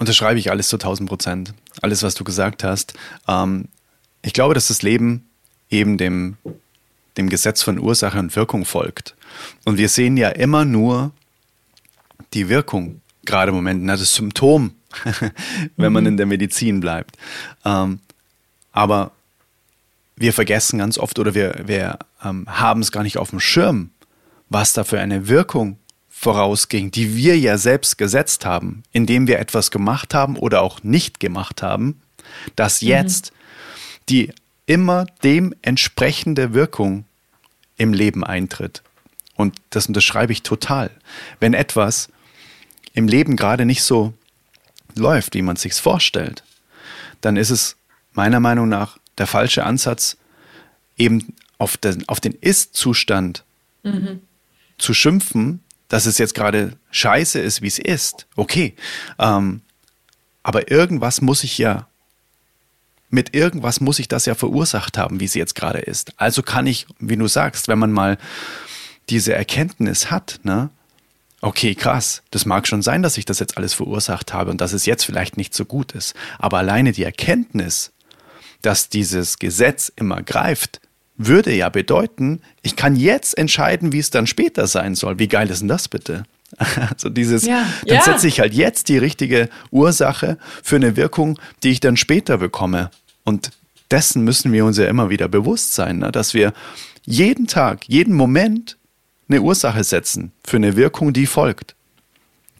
Unterschreibe 0.00 0.40
ich 0.40 0.50
alles 0.50 0.66
zu 0.66 0.76
1000 0.76 1.08
Prozent. 1.08 1.54
Alles, 1.80 2.02
was 2.02 2.16
du 2.16 2.24
gesagt 2.24 2.64
hast. 2.64 2.94
Ähm, 3.28 3.66
ich 4.22 4.32
glaube, 4.32 4.54
dass 4.54 4.66
das 4.66 4.82
Leben 4.82 5.28
eben 5.70 5.96
dem, 5.96 6.36
dem 7.16 7.28
Gesetz 7.28 7.62
von 7.62 7.78
Ursache 7.78 8.18
und 8.18 8.34
Wirkung 8.34 8.64
folgt. 8.64 9.14
Und 9.64 9.78
wir 9.78 9.88
sehen 9.88 10.16
ja 10.16 10.30
immer 10.30 10.64
nur 10.64 11.12
die 12.34 12.48
Wirkung, 12.48 13.00
gerade 13.24 13.50
im 13.50 13.54
Moment, 13.54 13.88
das 13.88 14.12
Symptom 14.12 14.72
wenn 15.76 15.92
man 15.92 16.04
mhm. 16.04 16.08
in 16.08 16.16
der 16.16 16.26
Medizin 16.26 16.80
bleibt. 16.80 17.16
Ähm, 17.64 18.00
aber 18.72 19.12
wir 20.16 20.32
vergessen 20.32 20.78
ganz 20.78 20.98
oft 20.98 21.18
oder 21.18 21.34
wir, 21.34 21.62
wir 21.64 21.98
ähm, 22.22 22.46
haben 22.48 22.80
es 22.80 22.92
gar 22.92 23.02
nicht 23.02 23.18
auf 23.18 23.30
dem 23.30 23.40
Schirm, 23.40 23.90
was 24.48 24.72
da 24.72 24.84
für 24.84 25.00
eine 25.00 25.28
Wirkung 25.28 25.78
vorausging, 26.20 26.90
die 26.90 27.16
wir 27.16 27.38
ja 27.38 27.56
selbst 27.56 27.96
gesetzt 27.96 28.44
haben, 28.44 28.82
indem 28.92 29.26
wir 29.26 29.38
etwas 29.38 29.70
gemacht 29.70 30.12
haben 30.12 30.36
oder 30.36 30.60
auch 30.60 30.82
nicht 30.82 31.18
gemacht 31.18 31.62
haben, 31.62 32.02
dass 32.56 32.82
mhm. 32.82 32.88
jetzt 32.88 33.32
mhm. 33.32 33.36
die 34.10 34.32
immer 34.66 35.06
dem 35.24 35.54
entsprechende 35.62 36.52
Wirkung 36.52 37.06
im 37.78 37.94
Leben 37.94 38.22
eintritt. 38.22 38.82
Und 39.34 39.56
das 39.70 39.86
unterschreibe 39.86 40.34
ich 40.34 40.42
total. 40.42 40.90
Wenn 41.40 41.54
etwas 41.54 42.10
im 42.92 43.08
Leben 43.08 43.36
gerade 43.36 43.64
nicht 43.64 43.82
so 43.82 44.12
läuft, 44.96 45.32
wie 45.32 45.40
man 45.40 45.56
es 45.56 45.62
sich 45.62 45.72
vorstellt, 45.72 46.44
dann 47.22 47.38
ist 47.38 47.48
es 47.48 47.76
meiner 48.12 48.40
Meinung 48.40 48.68
nach 48.68 48.98
der 49.16 49.26
falsche 49.26 49.64
Ansatz, 49.64 50.18
eben 50.98 51.34
auf 51.56 51.78
den, 51.78 52.06
auf 52.10 52.20
den 52.20 52.34
Ist-Zustand 52.34 53.42
mhm. 53.84 54.20
zu 54.76 54.92
schimpfen, 54.92 55.60
dass 55.90 56.06
es 56.06 56.16
jetzt 56.16 56.34
gerade 56.34 56.78
scheiße 56.92 57.38
ist, 57.38 57.60
wie 57.60 57.66
es 57.66 57.78
ist. 57.78 58.26
Okay. 58.36 58.74
Ähm, 59.18 59.60
aber 60.42 60.70
irgendwas 60.70 61.20
muss 61.20 61.44
ich 61.44 61.58
ja, 61.58 61.88
mit 63.10 63.34
irgendwas 63.34 63.80
muss 63.80 63.98
ich 63.98 64.08
das 64.08 64.24
ja 64.24 64.34
verursacht 64.34 64.96
haben, 64.96 65.20
wie 65.20 65.24
es 65.26 65.34
jetzt 65.34 65.56
gerade 65.56 65.80
ist. 65.80 66.12
Also 66.16 66.42
kann 66.42 66.66
ich, 66.66 66.86
wie 67.00 67.16
du 67.16 67.26
sagst, 67.26 67.68
wenn 67.68 67.78
man 67.78 67.92
mal 67.92 68.16
diese 69.10 69.34
Erkenntnis 69.34 70.10
hat, 70.12 70.38
ne, 70.44 70.70
okay, 71.40 71.74
krass, 71.74 72.22
das 72.30 72.46
mag 72.46 72.68
schon 72.68 72.82
sein, 72.82 73.02
dass 73.02 73.18
ich 73.18 73.24
das 73.24 73.40
jetzt 73.40 73.56
alles 73.56 73.74
verursacht 73.74 74.32
habe 74.32 74.52
und 74.52 74.60
dass 74.60 74.72
es 74.72 74.86
jetzt 74.86 75.04
vielleicht 75.04 75.36
nicht 75.36 75.54
so 75.54 75.64
gut 75.64 75.92
ist. 75.92 76.14
Aber 76.38 76.58
alleine 76.58 76.92
die 76.92 77.02
Erkenntnis, 77.02 77.90
dass 78.62 78.90
dieses 78.90 79.40
Gesetz 79.40 79.90
immer 79.96 80.22
greift, 80.22 80.80
würde 81.26 81.54
ja 81.54 81.68
bedeuten, 81.68 82.40
ich 82.62 82.76
kann 82.76 82.96
jetzt 82.96 83.36
entscheiden, 83.36 83.92
wie 83.92 83.98
es 83.98 84.10
dann 84.10 84.26
später 84.26 84.66
sein 84.66 84.94
soll. 84.94 85.18
Wie 85.18 85.28
geil 85.28 85.50
ist 85.50 85.60
denn 85.60 85.68
das 85.68 85.88
bitte? 85.88 86.24
Also 86.90 87.08
dieses, 87.08 87.46
ja, 87.46 87.64
dann 87.86 87.98
ja. 87.98 88.02
setze 88.02 88.26
ich 88.26 88.40
halt 88.40 88.54
jetzt 88.54 88.88
die 88.88 88.98
richtige 88.98 89.48
Ursache 89.70 90.36
für 90.62 90.76
eine 90.76 90.96
Wirkung, 90.96 91.38
die 91.62 91.70
ich 91.70 91.80
dann 91.80 91.96
später 91.96 92.38
bekomme. 92.38 92.90
Und 93.24 93.50
dessen 93.90 94.24
müssen 94.24 94.52
wir 94.52 94.64
uns 94.64 94.76
ja 94.78 94.86
immer 94.86 95.10
wieder 95.10 95.28
bewusst 95.28 95.74
sein, 95.74 95.98
ne? 95.98 96.10
dass 96.10 96.34
wir 96.34 96.52
jeden 97.04 97.46
Tag, 97.46 97.86
jeden 97.86 98.14
Moment 98.14 98.76
eine 99.28 99.42
Ursache 99.42 99.84
setzen 99.84 100.32
für 100.44 100.56
eine 100.56 100.76
Wirkung, 100.76 101.12
die 101.12 101.26
folgt. 101.26 101.74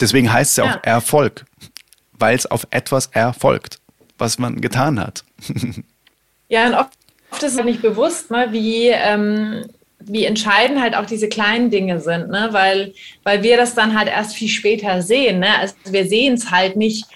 Deswegen 0.00 0.32
heißt 0.32 0.52
es 0.52 0.56
ja, 0.56 0.64
ja. 0.64 0.76
auch 0.76 0.84
Erfolg, 0.84 1.44
weil 2.12 2.36
es 2.36 2.46
auf 2.46 2.66
etwas 2.70 3.06
erfolgt, 3.08 3.80
was 4.18 4.38
man 4.38 4.60
getan 4.60 5.00
hat. 5.00 5.24
ja, 6.48 6.66
und 6.66 6.74
oft, 6.74 6.92
oft 7.30 7.42
ist 7.42 7.58
es 7.58 7.64
nicht 7.64 7.82
bewusst, 7.82 8.30
ne, 8.30 8.48
wie, 8.50 8.88
ähm, 8.88 9.64
wie 10.00 10.24
entscheidend 10.24 10.80
halt 10.80 10.94
auch 10.96 11.06
diese 11.06 11.28
kleinen 11.28 11.70
Dinge 11.70 12.00
sind, 12.00 12.30
ne? 12.30 12.48
weil, 12.52 12.94
weil 13.22 13.42
wir 13.42 13.56
das 13.56 13.74
dann 13.74 13.98
halt 13.98 14.08
erst 14.08 14.34
viel 14.34 14.48
später 14.48 15.02
sehen. 15.02 15.40
Ne? 15.40 15.58
Also 15.58 15.74
wir 15.90 16.06
sehen 16.06 16.34
es 16.34 16.50
halt 16.50 16.76
nicht, 16.76 17.06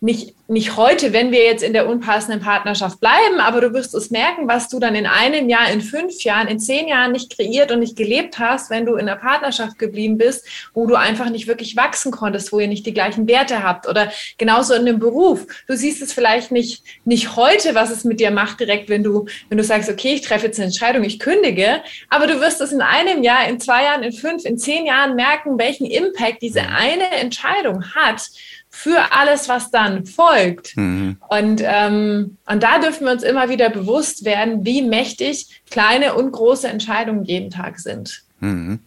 nicht 0.00 0.34
nicht 0.46 0.76
heute, 0.76 1.14
wenn 1.14 1.32
wir 1.32 1.42
jetzt 1.42 1.62
in 1.62 1.72
der 1.72 1.88
unpassenden 1.88 2.40
Partnerschaft 2.40 3.00
bleiben, 3.00 3.40
aber 3.40 3.62
du 3.62 3.72
wirst 3.72 3.94
es 3.94 4.10
merken, 4.10 4.46
was 4.46 4.68
du 4.68 4.78
dann 4.78 4.94
in 4.94 5.06
einem 5.06 5.48
Jahr, 5.48 5.70
in 5.70 5.80
fünf 5.80 6.22
Jahren, 6.22 6.48
in 6.48 6.60
zehn 6.60 6.86
Jahren 6.86 7.12
nicht 7.12 7.34
kreiert 7.34 7.72
und 7.72 7.80
nicht 7.80 7.96
gelebt 7.96 8.38
hast, 8.38 8.68
wenn 8.68 8.84
du 8.84 8.96
in 8.96 9.06
der 9.06 9.14
Partnerschaft 9.14 9.78
geblieben 9.78 10.18
bist, 10.18 10.46
wo 10.74 10.86
du 10.86 10.96
einfach 10.96 11.30
nicht 11.30 11.46
wirklich 11.46 11.76
wachsen 11.76 12.12
konntest, 12.12 12.52
wo 12.52 12.60
ihr 12.60 12.68
nicht 12.68 12.84
die 12.84 12.92
gleichen 12.92 13.26
Werte 13.26 13.62
habt 13.62 13.88
oder 13.88 14.12
genauso 14.36 14.74
in 14.74 14.84
dem 14.84 14.98
Beruf. 14.98 15.46
Du 15.66 15.76
siehst 15.76 16.02
es 16.02 16.12
vielleicht 16.12 16.52
nicht, 16.52 16.82
nicht 17.06 17.36
heute, 17.36 17.74
was 17.74 17.90
es 17.90 18.04
mit 18.04 18.20
dir 18.20 18.30
macht, 18.30 18.60
direkt, 18.60 18.90
wenn 18.90 19.02
du, 19.02 19.24
wenn 19.48 19.56
du 19.56 19.64
sagst, 19.64 19.88
okay, 19.88 20.12
ich 20.12 20.20
treffe 20.20 20.46
jetzt 20.46 20.58
eine 20.58 20.66
Entscheidung, 20.66 21.04
ich 21.04 21.20
kündige, 21.20 21.80
aber 22.10 22.26
du 22.26 22.38
wirst 22.40 22.60
es 22.60 22.70
in 22.70 22.82
einem 22.82 23.22
Jahr, 23.22 23.48
in 23.48 23.60
zwei 23.60 23.84
Jahren, 23.84 24.02
in 24.02 24.12
fünf, 24.12 24.44
in 24.44 24.58
zehn 24.58 24.84
Jahren 24.84 25.16
merken, 25.16 25.58
welchen 25.58 25.86
Impact 25.86 26.42
diese 26.42 26.62
eine 26.62 27.10
Entscheidung 27.12 27.94
hat 27.94 28.28
für 28.74 29.12
alles, 29.12 29.48
was 29.48 29.70
dann 29.70 30.04
folgt. 30.04 30.33
Mhm. 30.76 31.16
Und, 31.28 31.62
ähm, 31.64 32.36
und 32.46 32.62
da 32.62 32.78
dürfen 32.78 33.06
wir 33.06 33.12
uns 33.12 33.22
immer 33.22 33.48
wieder 33.48 33.70
bewusst 33.70 34.24
werden, 34.24 34.64
wie 34.64 34.82
mächtig 34.82 35.62
kleine 35.70 36.14
und 36.14 36.32
große 36.32 36.68
Entscheidungen 36.68 37.24
jeden 37.24 37.50
Tag 37.50 37.78
sind. 37.78 38.22
Mhm. 38.40 38.78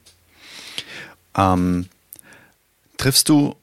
Ähm, 1.37 1.85
triffst 2.97 3.29
du 3.29 3.55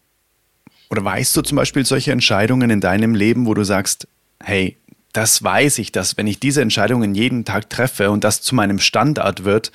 oder 0.91 1.05
weißt 1.05 1.37
du 1.37 1.43
zum 1.43 1.57
Beispiel 1.57 1.85
solche 1.85 2.13
Entscheidungen 2.13 2.71
in 2.71 2.81
deinem 2.81 3.15
Leben, 3.15 3.47
wo 3.47 3.55
du 3.55 3.65
sagst, 3.65 4.07
hey, 4.43 4.77
das 5.13 5.43
weiß 5.43 5.79
ich, 5.79 5.93
dass 5.93 6.17
wenn 6.17 6.27
ich 6.27 6.41
diese 6.41 6.61
Entscheidungen 6.61 7.15
jeden 7.15 7.45
Tag 7.45 7.71
treffe 7.71 8.11
und 8.11 8.25
das 8.25 8.43
zu 8.43 8.55
meinem 8.55 8.81
Standard 8.81 9.45
wird, 9.45 9.73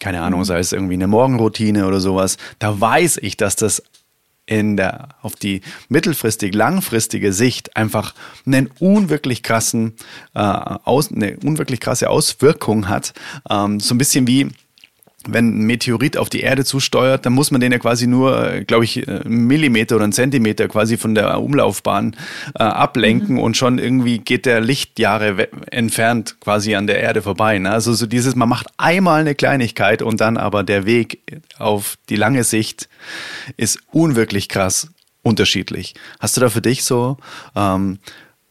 keine 0.00 0.22
Ahnung, 0.22 0.40
mhm. 0.40 0.44
sei 0.44 0.58
es 0.60 0.72
irgendwie 0.72 0.94
eine 0.94 1.08
Morgenroutine 1.08 1.86
oder 1.86 2.00
sowas, 2.00 2.38
da 2.58 2.80
weiß 2.80 3.18
ich, 3.18 3.36
dass 3.36 3.56
das 3.56 3.82
in 4.48 4.76
der, 4.76 5.08
auf 5.22 5.36
die 5.36 5.60
mittelfristig, 5.88 6.54
langfristige 6.54 7.32
Sicht 7.32 7.76
einfach 7.76 8.14
einen 8.46 8.70
unwirklich 8.78 9.42
krassen, 9.42 9.94
äh, 10.34 10.40
aus, 10.40 11.12
eine 11.12 11.36
unwirklich 11.44 11.80
krasse 11.80 12.08
Auswirkung 12.08 12.88
hat. 12.88 13.12
Ähm, 13.50 13.78
so 13.78 13.94
ein 13.94 13.98
bisschen 13.98 14.26
wie, 14.26 14.48
wenn 15.32 15.60
ein 15.60 15.66
Meteorit 15.66 16.16
auf 16.16 16.28
die 16.28 16.40
Erde 16.40 16.64
zusteuert, 16.64 17.26
dann 17.26 17.32
muss 17.32 17.50
man 17.50 17.60
den 17.60 17.72
ja 17.72 17.78
quasi 17.78 18.06
nur, 18.06 18.52
äh, 18.52 18.64
glaube 18.64 18.84
ich, 18.84 19.06
äh, 19.06 19.20
einen 19.24 19.46
Millimeter 19.46 19.96
oder 19.96 20.04
einen 20.04 20.12
Zentimeter 20.12 20.68
quasi 20.68 20.96
von 20.96 21.14
der 21.14 21.40
Umlaufbahn 21.40 22.16
äh, 22.54 22.62
ablenken 22.62 23.36
mhm. 23.36 23.40
und 23.40 23.56
schon 23.56 23.78
irgendwie 23.78 24.18
geht 24.18 24.46
der 24.46 24.60
Lichtjahre 24.60 25.48
entfernt 25.70 26.36
quasi 26.40 26.74
an 26.74 26.86
der 26.86 27.00
Erde 27.00 27.22
vorbei. 27.22 27.58
Ne? 27.58 27.70
Also 27.70 27.92
so 27.94 28.06
dieses, 28.06 28.34
man 28.34 28.48
macht 28.48 28.68
einmal 28.76 29.20
eine 29.20 29.34
Kleinigkeit 29.34 30.02
und 30.02 30.20
dann 30.20 30.36
aber 30.36 30.64
der 30.64 30.86
Weg 30.86 31.20
auf 31.58 31.96
die 32.08 32.16
lange 32.16 32.44
Sicht 32.44 32.88
ist 33.56 33.80
unwirklich 33.92 34.48
krass 34.48 34.88
unterschiedlich. 35.22 35.94
Hast 36.20 36.36
du 36.36 36.40
da 36.40 36.48
für 36.48 36.62
dich 36.62 36.84
so, 36.84 37.18
ähm, 37.54 37.98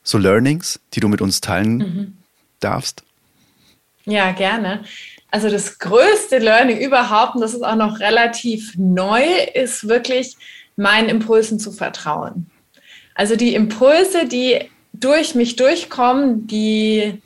so 0.03 0.17
Learnings, 0.17 0.79
die 0.93 0.99
du 0.99 1.07
mit 1.07 1.21
uns 1.21 1.41
teilen 1.41 1.77
mhm. 1.77 2.17
darfst? 2.59 3.03
Ja, 4.05 4.31
gerne. 4.31 4.83
Also 5.29 5.49
das 5.49 5.79
größte 5.79 6.37
Learning 6.37 6.77
überhaupt, 6.79 7.35
und 7.35 7.41
das 7.41 7.53
ist 7.53 7.63
auch 7.63 7.75
noch 7.75 7.99
relativ 7.99 8.73
neu, 8.77 9.23
ist 9.53 9.87
wirklich 9.87 10.37
meinen 10.75 11.09
Impulsen 11.09 11.59
zu 11.59 11.71
vertrauen. 11.71 12.49
Also 13.13 13.35
die 13.35 13.55
Impulse, 13.55 14.27
die 14.27 14.69
durch 14.93 15.35
mich 15.35 15.55
durchkommen, 15.55 16.47
die 16.47 17.21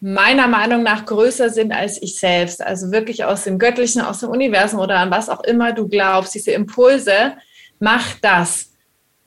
meiner 0.00 0.46
Meinung 0.46 0.82
nach 0.82 1.06
größer 1.06 1.50
sind 1.50 1.72
als 1.72 2.00
ich 2.00 2.18
selbst. 2.18 2.62
Also 2.62 2.92
wirklich 2.92 3.24
aus 3.24 3.44
dem 3.44 3.58
Göttlichen, 3.58 4.00
aus 4.00 4.20
dem 4.20 4.30
Universum 4.30 4.80
oder 4.80 4.98
an 4.98 5.10
was 5.10 5.28
auch 5.28 5.42
immer 5.44 5.72
du 5.72 5.88
glaubst, 5.88 6.34
diese 6.34 6.52
Impulse, 6.52 7.36
mach 7.80 8.14
das. 8.22 8.70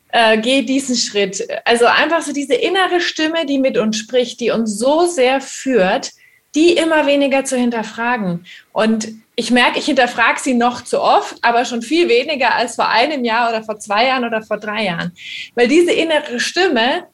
Äh, 0.10 0.39
geh 0.39 0.63
diesen 0.63 0.95
Schritt. 0.95 1.45
Also 1.65 1.86
einfach 1.86 2.21
so 2.21 2.34
diese 2.34 2.55
innere 2.55 3.01
Stimme, 3.01 3.45
die 3.45 3.60
mit 3.60 3.77
uns 3.77 3.97
spricht, 3.97 4.39
die 4.39 4.51
uns 4.51 4.77
so 4.77 5.05
sehr 5.05 5.41
führt, 5.41 6.12
die 6.55 6.73
immer 6.73 7.05
weniger 7.05 7.45
zu 7.45 7.57
hinterfragen. 7.57 8.45
Und 8.73 9.09
ich 9.35 9.51
merke, 9.51 9.79
ich 9.79 9.85
hinterfrage 9.85 10.39
sie 10.39 10.53
noch 10.53 10.83
zu 10.83 11.01
oft, 11.01 11.37
aber 11.41 11.65
schon 11.65 11.81
viel 11.81 12.09
weniger 12.09 12.55
als 12.55 12.75
vor 12.75 12.89
einem 12.89 13.23
Jahr 13.23 13.49
oder 13.49 13.63
vor 13.63 13.79
zwei 13.79 14.07
Jahren 14.07 14.25
oder 14.25 14.41
vor 14.41 14.57
drei 14.57 14.85
Jahren. 14.85 15.13
Weil 15.55 15.67
diese 15.67 15.91
innere 15.91 16.39
Stimme, 16.39 17.07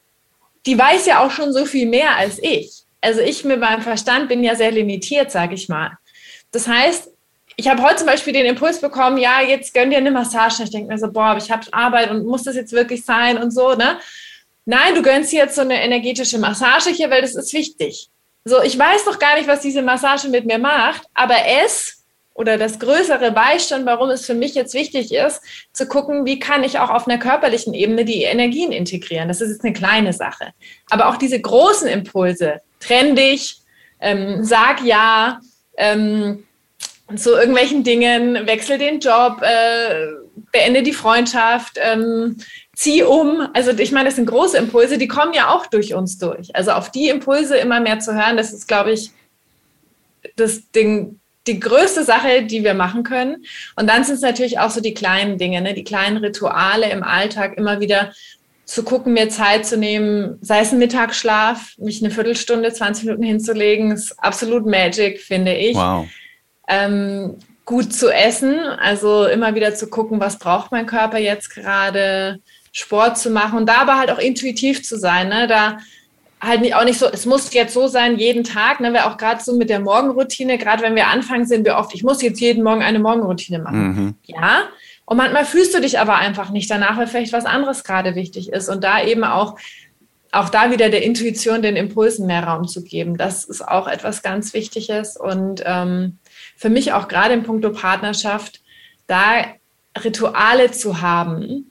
die 0.66 0.78
weiß 0.78 1.06
ja 1.06 1.24
auch 1.24 1.30
schon 1.30 1.52
so 1.52 1.64
viel 1.64 1.88
mehr 1.88 2.16
als 2.16 2.38
ich. 2.42 2.82
Also 3.00 3.20
ich 3.20 3.44
mit 3.44 3.60
meinem 3.60 3.82
Verstand 3.82 4.28
bin 4.28 4.42
ja 4.42 4.56
sehr 4.56 4.72
limitiert, 4.72 5.30
sage 5.30 5.54
ich 5.54 5.68
mal. 5.68 5.92
Das 6.50 6.66
heißt, 6.66 7.10
ich 7.56 7.68
habe 7.68 7.82
heute 7.82 7.96
zum 7.96 8.06
Beispiel 8.06 8.32
den 8.32 8.46
Impuls 8.46 8.80
bekommen, 8.80 9.18
ja, 9.18 9.40
jetzt 9.40 9.74
gönn 9.74 9.90
dir 9.90 9.98
eine 9.98 10.10
Massage. 10.10 10.62
Ich 10.64 10.70
denke 10.70 10.92
mir 10.92 10.98
so, 10.98 11.10
boah, 11.10 11.36
ich 11.36 11.50
habe 11.50 11.66
Arbeit 11.72 12.10
und 12.10 12.26
muss 12.26 12.44
das 12.44 12.56
jetzt 12.56 12.72
wirklich 12.72 13.04
sein 13.04 13.38
und 13.38 13.52
so, 13.52 13.74
ne? 13.74 13.98
Nein, 14.64 14.94
du 14.94 15.02
gönnst 15.02 15.32
dir 15.32 15.44
jetzt 15.44 15.54
so 15.54 15.62
eine 15.62 15.82
energetische 15.82 16.38
Massage 16.38 16.90
hier, 16.90 17.10
weil 17.10 17.22
das 17.22 17.34
ist 17.34 17.52
wichtig. 17.52 18.10
So, 18.48 18.62
ich 18.62 18.78
weiß 18.78 19.04
doch 19.04 19.18
gar 19.18 19.36
nicht, 19.36 19.46
was 19.46 19.60
diese 19.60 19.82
Massage 19.82 20.28
mit 20.28 20.46
mir 20.46 20.58
macht, 20.58 21.02
aber 21.12 21.36
es 21.62 22.04
oder 22.32 22.56
das 22.56 22.78
größere 22.78 23.32
Beistand, 23.32 23.84
warum 23.84 24.08
es 24.10 24.24
für 24.24 24.34
mich 24.34 24.54
jetzt 24.54 24.72
wichtig 24.72 25.12
ist, 25.12 25.42
zu 25.72 25.86
gucken, 25.86 26.24
wie 26.24 26.38
kann 26.38 26.64
ich 26.64 26.78
auch 26.78 26.88
auf 26.88 27.06
einer 27.06 27.18
körperlichen 27.18 27.74
Ebene 27.74 28.04
die 28.04 28.22
Energien 28.22 28.72
integrieren. 28.72 29.28
Das 29.28 29.40
ist 29.40 29.50
jetzt 29.50 29.64
eine 29.64 29.74
kleine 29.74 30.12
Sache. 30.12 30.52
Aber 30.88 31.08
auch 31.08 31.16
diese 31.16 31.40
großen 31.40 31.88
Impulse, 31.88 32.60
trenn 32.80 33.16
dich, 33.16 33.58
ähm, 34.00 34.44
sag 34.44 34.82
ja, 34.84 35.40
ähm, 35.76 36.44
zu 37.16 37.34
irgendwelchen 37.34 37.84
Dingen, 37.84 38.46
wechsel 38.46 38.78
den 38.78 39.00
Job, 39.00 39.42
äh, 39.42 40.06
beende 40.52 40.82
die 40.82 40.92
Freundschaft, 40.92 41.72
ähm, 41.76 42.38
zieh 42.78 43.02
um. 43.02 43.48
Also 43.54 43.72
ich 43.72 43.90
meine, 43.90 44.08
das 44.08 44.14
sind 44.14 44.26
große 44.26 44.56
Impulse, 44.56 44.98
die 44.98 45.08
kommen 45.08 45.32
ja 45.34 45.48
auch 45.48 45.66
durch 45.66 45.94
uns 45.94 46.16
durch. 46.18 46.54
Also 46.54 46.70
auf 46.70 46.92
die 46.92 47.08
Impulse 47.08 47.56
immer 47.56 47.80
mehr 47.80 47.98
zu 47.98 48.14
hören, 48.14 48.36
das 48.36 48.52
ist, 48.52 48.68
glaube 48.68 48.92
ich, 48.92 49.10
das 50.36 50.70
Ding, 50.70 51.18
die 51.48 51.58
größte 51.58 52.04
Sache, 52.04 52.44
die 52.44 52.62
wir 52.62 52.74
machen 52.74 53.02
können. 53.02 53.44
Und 53.74 53.88
dann 53.88 54.04
sind 54.04 54.14
es 54.14 54.20
natürlich 54.20 54.60
auch 54.60 54.70
so 54.70 54.80
die 54.80 54.94
kleinen 54.94 55.38
Dinge, 55.38 55.60
ne? 55.60 55.74
die 55.74 55.82
kleinen 55.82 56.18
Rituale 56.18 56.88
im 56.90 57.02
Alltag, 57.02 57.58
immer 57.58 57.80
wieder 57.80 58.12
zu 58.64 58.84
gucken, 58.84 59.12
mir 59.12 59.28
Zeit 59.28 59.66
zu 59.66 59.76
nehmen, 59.76 60.38
sei 60.40 60.60
es 60.60 60.70
ein 60.70 60.78
Mittagsschlaf, 60.78 61.74
mich 61.78 62.00
eine 62.00 62.12
Viertelstunde, 62.12 62.72
20 62.72 63.06
Minuten 63.06 63.24
hinzulegen, 63.24 63.90
ist 63.90 64.12
absolut 64.22 64.66
Magic, 64.66 65.20
finde 65.20 65.56
ich. 65.56 65.74
Wow. 65.74 66.06
Ähm, 66.68 67.38
gut 67.64 67.92
zu 67.92 68.08
essen, 68.08 68.60
also 68.60 69.26
immer 69.26 69.56
wieder 69.56 69.74
zu 69.74 69.88
gucken, 69.88 70.20
was 70.20 70.38
braucht 70.38 70.70
mein 70.70 70.86
Körper 70.86 71.18
jetzt 71.18 71.50
gerade, 71.50 72.40
Sport 72.72 73.18
zu 73.18 73.30
machen 73.30 73.58
und 73.58 73.66
da 73.66 73.78
aber 73.82 73.98
halt 73.98 74.10
auch 74.10 74.18
intuitiv 74.18 74.82
zu 74.82 74.98
sein. 74.98 75.28
Ne? 75.28 75.46
Da 75.46 75.78
halt 76.40 76.60
nicht, 76.60 76.74
auch 76.74 76.84
nicht 76.84 76.98
so, 76.98 77.06
es 77.06 77.26
muss 77.26 77.52
jetzt 77.52 77.74
so 77.74 77.88
sein, 77.88 78.18
jeden 78.18 78.44
Tag, 78.44 78.80
ne? 78.80 78.92
wir 78.92 79.06
auch 79.06 79.16
gerade 79.16 79.42
so 79.42 79.56
mit 79.56 79.70
der 79.70 79.80
Morgenroutine, 79.80 80.58
gerade 80.58 80.82
wenn 80.82 80.94
wir 80.94 81.08
anfangen, 81.08 81.46
sind 81.46 81.64
wir 81.64 81.76
oft, 81.76 81.94
ich 81.94 82.04
muss 82.04 82.22
jetzt 82.22 82.40
jeden 82.40 82.62
Morgen 82.62 82.82
eine 82.82 82.98
Morgenroutine 82.98 83.58
machen. 83.58 83.88
Mhm. 83.88 84.14
Ja. 84.24 84.64
Und 85.04 85.16
manchmal 85.16 85.46
fühlst 85.46 85.74
du 85.74 85.80
dich 85.80 85.98
aber 85.98 86.16
einfach 86.16 86.50
nicht 86.50 86.70
danach, 86.70 86.98
weil 86.98 87.06
vielleicht 87.06 87.32
was 87.32 87.46
anderes 87.46 87.82
gerade 87.82 88.14
wichtig 88.14 88.52
ist. 88.52 88.68
Und 88.68 88.84
da 88.84 89.02
eben 89.02 89.24
auch, 89.24 89.56
auch 90.32 90.50
da 90.50 90.70
wieder 90.70 90.90
der 90.90 91.02
Intuition, 91.02 91.62
den 91.62 91.76
Impulsen 91.76 92.26
mehr 92.26 92.44
Raum 92.44 92.68
zu 92.68 92.84
geben. 92.84 93.16
Das 93.16 93.44
ist 93.44 93.66
auch 93.66 93.88
etwas 93.88 94.22
ganz 94.22 94.52
Wichtiges. 94.52 95.16
Und 95.16 95.62
ähm, 95.64 96.18
für 96.56 96.68
mich 96.68 96.92
auch 96.92 97.08
gerade 97.08 97.32
in 97.32 97.42
puncto 97.42 97.70
Partnerschaft, 97.70 98.60
da 99.06 99.46
Rituale 99.98 100.72
zu 100.72 101.00
haben, 101.00 101.70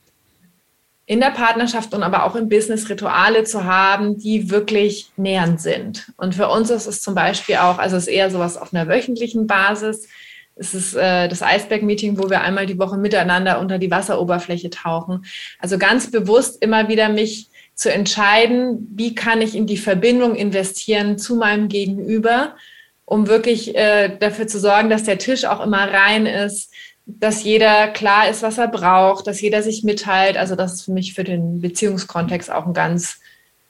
in 1.10 1.22
der 1.22 1.32
Partnerschaft 1.32 1.94
und 1.94 2.04
aber 2.04 2.26
auch 2.26 2.36
im 2.36 2.50
Business 2.50 2.90
Rituale 2.90 3.46
zu 3.46 3.64
haben, 3.64 4.18
die 4.18 4.52
wirklich 4.52 5.10
nähernd 5.16 5.62
sind. 5.62 6.12
Und 6.18 6.36
für 6.36 6.50
uns 6.50 6.70
ist 6.70 6.86
es 6.86 7.02
zum 7.02 7.16
Beispiel 7.16 7.56
auch, 7.56 7.80
also 7.80 7.96
es 7.96 8.08
ist 8.08 8.14
eher 8.14 8.30
sowas 8.30 8.58
auf 8.58 8.74
einer 8.74 8.90
wöchentlichen 8.90 9.48
Basis. 9.48 10.10
Es 10.56 10.74
ist 10.74 10.96
äh, 10.96 11.30
das 11.30 11.42
Eisberg-Meeting, 11.42 12.18
wo 12.18 12.30
wir 12.30 12.42
einmal 12.42 12.66
die 12.66 12.78
Woche 12.78 12.98
miteinander 12.98 13.62
unter 13.62 13.78
die 13.78 13.90
Wasseroberfläche 13.90 14.70
tauchen. 14.70 15.26
Also 15.60 15.78
ganz 15.78 16.12
bewusst 16.12 16.62
immer 16.62 16.90
wieder 16.90 17.08
mich 17.08 17.48
zu 17.74 17.90
entscheiden, 17.90 18.92
wie 18.94 19.16
kann 19.16 19.42
ich 19.42 19.56
in 19.56 19.66
die 19.66 19.78
Verbindung 19.78 20.36
investieren 20.36 21.18
zu 21.18 21.38
meinem 21.38 21.70
Gegenüber, 21.70 22.58
um 23.06 23.28
wirklich 23.28 23.78
äh, 23.78 24.18
dafür 24.20 24.48
zu 24.48 24.60
sorgen, 24.60 24.90
dass 24.90 25.04
der 25.04 25.20
Tisch 25.20 25.46
auch 25.46 25.66
immer 25.66 25.90
rein 25.90 26.26
ist, 26.26 26.74
dass 27.08 27.44
jeder 27.44 27.88
klar 27.88 28.30
ist, 28.30 28.44
was 28.44 28.58
er 28.58 28.68
braucht, 28.68 29.28
dass 29.28 29.40
jeder 29.40 29.64
sich 29.64 29.84
mitteilt. 29.84 30.36
Also 30.38 30.56
das 30.56 30.74
ist 30.74 30.82
für 30.84 30.92
mich 30.92 31.14
für 31.14 31.24
den 31.24 31.62
Beziehungskontext 31.62 32.52
auch 32.52 32.66
ein 32.66 32.74
ganz 32.74 33.20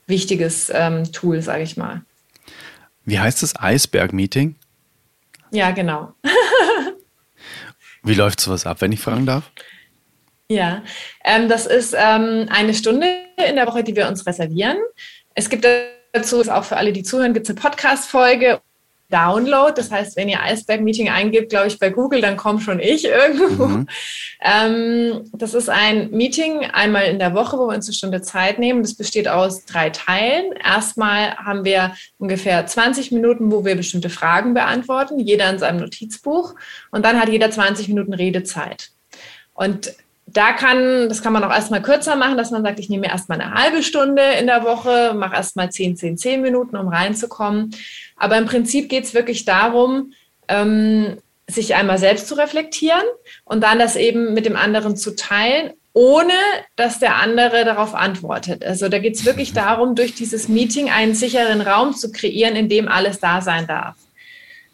wichtiges 0.07 0.71
ähm, 0.73 1.11
Tool, 1.11 1.41
sage 1.41 1.63
ich 1.63 1.77
mal. 1.77 2.01
Wie 3.05 3.19
heißt 3.19 3.43
das 3.43 3.55
Eisberg-Meeting? 3.55 4.55
Ja, 5.51 5.71
genau. 5.71 6.13
Wie 8.03 8.15
läuft 8.15 8.41
sowas 8.41 8.65
ab, 8.65 8.81
wenn 8.81 8.91
ich 8.91 8.99
fragen 8.99 9.25
darf? 9.25 9.51
Ja, 10.49 10.81
ähm, 11.23 11.47
das 11.47 11.65
ist 11.65 11.93
ähm, 11.97 12.47
eine 12.49 12.73
Stunde 12.73 13.07
in 13.47 13.55
der 13.55 13.67
Woche, 13.67 13.83
die 13.83 13.95
wir 13.95 14.07
uns 14.07 14.25
reservieren. 14.25 14.77
Es 15.35 15.49
gibt 15.49 15.67
dazu, 16.13 16.41
auch 16.49 16.63
für 16.63 16.77
alle, 16.77 16.91
die 16.91 17.03
zuhören, 17.03 17.33
gibt 17.33 17.45
es 17.45 17.49
eine 17.51 17.59
Podcast-Folge 17.59 18.61
Download. 19.09 19.73
Das 19.75 19.91
heißt, 19.91 20.17
wenn 20.17 20.29
ihr 20.29 20.39
Iceberg 20.43 20.81
Meeting 20.81 21.09
eingibt, 21.09 21.49
glaube 21.49 21.67
ich, 21.67 21.79
bei 21.79 21.89
Google, 21.89 22.21
dann 22.21 22.37
komme 22.37 22.59
schon 22.59 22.79
ich 22.79 23.05
irgendwo. 23.05 23.65
Mhm. 23.65 23.87
Ähm, 24.41 25.29
das 25.33 25.53
ist 25.53 25.69
ein 25.69 26.11
Meeting 26.11 26.65
einmal 26.65 27.05
in 27.05 27.19
der 27.19 27.33
Woche, 27.33 27.57
wo 27.57 27.67
wir 27.67 27.75
uns 27.75 27.87
eine 27.87 27.95
Stunde 27.95 28.21
Zeit 28.21 28.59
nehmen. 28.59 28.81
Das 28.81 28.95
besteht 28.95 29.27
aus 29.27 29.65
drei 29.65 29.89
Teilen. 29.89 30.51
Erstmal 30.53 31.35
haben 31.37 31.63
wir 31.63 31.95
ungefähr 32.17 32.65
20 32.65 33.11
Minuten, 33.11 33.51
wo 33.51 33.63
wir 33.65 33.75
bestimmte 33.75 34.09
Fragen 34.09 34.53
beantworten, 34.53 35.19
jeder 35.19 35.49
in 35.49 35.59
seinem 35.59 35.79
Notizbuch. 35.79 36.55
Und 36.91 37.05
dann 37.05 37.19
hat 37.19 37.29
jeder 37.29 37.49
20 37.49 37.87
Minuten 37.87 38.13
Redezeit. 38.13 38.89
Und 39.53 39.95
da 40.27 40.51
kann, 40.51 41.07
das 41.07 41.23
kann 41.23 41.31
man 41.31 41.43
auch 41.43 41.51
erstmal 41.51 41.81
kürzer 41.81 42.17
machen, 42.17 42.37
dass 42.37 42.51
man 42.51 42.61
sagt, 42.61 42.79
ich 42.79 42.89
nehme 42.89 43.07
erstmal 43.07 43.39
eine 43.39 43.53
halbe 43.53 43.81
Stunde 43.81 44.21
in 44.39 44.45
der 44.45 44.63
Woche, 44.63 45.13
mache 45.15 45.35
erstmal 45.35 45.71
10, 45.71 45.95
10, 45.95 46.17
10 46.17 46.41
Minuten, 46.41 46.75
um 46.75 46.89
reinzukommen. 46.89 47.71
Aber 48.17 48.37
im 48.37 48.45
Prinzip 48.45 48.89
geht 48.89 49.05
es 49.05 49.13
wirklich 49.13 49.45
darum, 49.45 50.13
ähm, 50.47 51.17
sich 51.49 51.75
einmal 51.75 51.97
selbst 51.97 52.27
zu 52.27 52.35
reflektieren 52.35 53.03
und 53.45 53.61
dann 53.61 53.79
das 53.79 53.95
eben 53.95 54.33
mit 54.33 54.45
dem 54.45 54.57
anderen 54.57 54.97
zu 54.97 55.15
teilen, 55.15 55.73
ohne 55.93 56.33
dass 56.75 56.99
der 56.99 57.15
andere 57.15 57.63
darauf 57.63 57.95
antwortet. 57.95 58.65
Also 58.65 58.89
da 58.89 58.99
geht 58.99 59.15
es 59.15 59.25
wirklich 59.25 59.53
darum, 59.53 59.95
durch 59.95 60.13
dieses 60.13 60.49
Meeting 60.49 60.89
einen 60.89 61.15
sicheren 61.15 61.61
Raum 61.61 61.95
zu 61.95 62.11
kreieren, 62.11 62.55
in 62.55 62.69
dem 62.69 62.87
alles 62.87 63.19
da 63.19 63.41
sein 63.41 63.65
darf. 63.65 63.95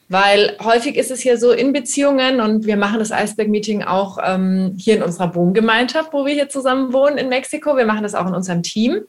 Weil 0.09 0.57
häufig 0.61 0.95
ist 0.95 1.11
es 1.11 1.21
hier 1.21 1.37
so 1.37 1.51
in 1.51 1.73
Beziehungen 1.73 2.41
und 2.41 2.65
wir 2.65 2.75
machen 2.75 2.99
das 2.99 3.11
Eisberg-Meeting 3.11 3.83
auch 3.83 4.17
ähm, 4.23 4.75
hier 4.77 4.97
in 4.97 5.03
unserer 5.03 5.33
Wohngemeinschaft, 5.33 6.11
wo 6.11 6.25
wir 6.25 6.33
hier 6.33 6.49
zusammen 6.49 6.91
wohnen 6.93 7.17
in 7.17 7.29
Mexiko. 7.29 7.77
Wir 7.77 7.85
machen 7.85 8.03
das 8.03 8.13
auch 8.13 8.27
in 8.27 8.35
unserem 8.35 8.63
Team. 8.63 9.01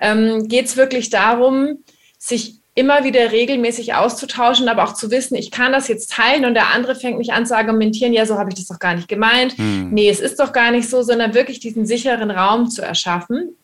Ähm, 0.00 0.46
Geht 0.46 0.66
es 0.66 0.76
wirklich 0.76 1.08
darum, 1.08 1.78
sich 2.18 2.55
immer 2.76 3.04
wieder 3.04 3.32
regelmäßig 3.32 3.94
auszutauschen, 3.94 4.68
aber 4.68 4.84
auch 4.84 4.92
zu 4.92 5.10
wissen, 5.10 5.34
ich 5.34 5.50
kann 5.50 5.72
das 5.72 5.88
jetzt 5.88 6.12
teilen 6.12 6.44
und 6.44 6.54
der 6.54 6.74
andere 6.74 6.94
fängt 6.94 7.18
mich 7.18 7.32
an 7.32 7.46
zu 7.46 7.56
argumentieren, 7.56 8.12
ja, 8.12 8.26
so 8.26 8.38
habe 8.38 8.50
ich 8.50 8.54
das 8.54 8.68
doch 8.68 8.78
gar 8.78 8.94
nicht 8.94 9.08
gemeint. 9.08 9.56
Hm. 9.56 9.90
Nee, 9.90 10.10
es 10.10 10.20
ist 10.20 10.38
doch 10.38 10.52
gar 10.52 10.70
nicht 10.70 10.88
so, 10.88 11.02
sondern 11.02 11.34
wirklich 11.34 11.58
diesen 11.58 11.86
sicheren 11.86 12.30
Raum 12.30 12.68
zu 12.68 12.82
erschaffen. 12.82 13.56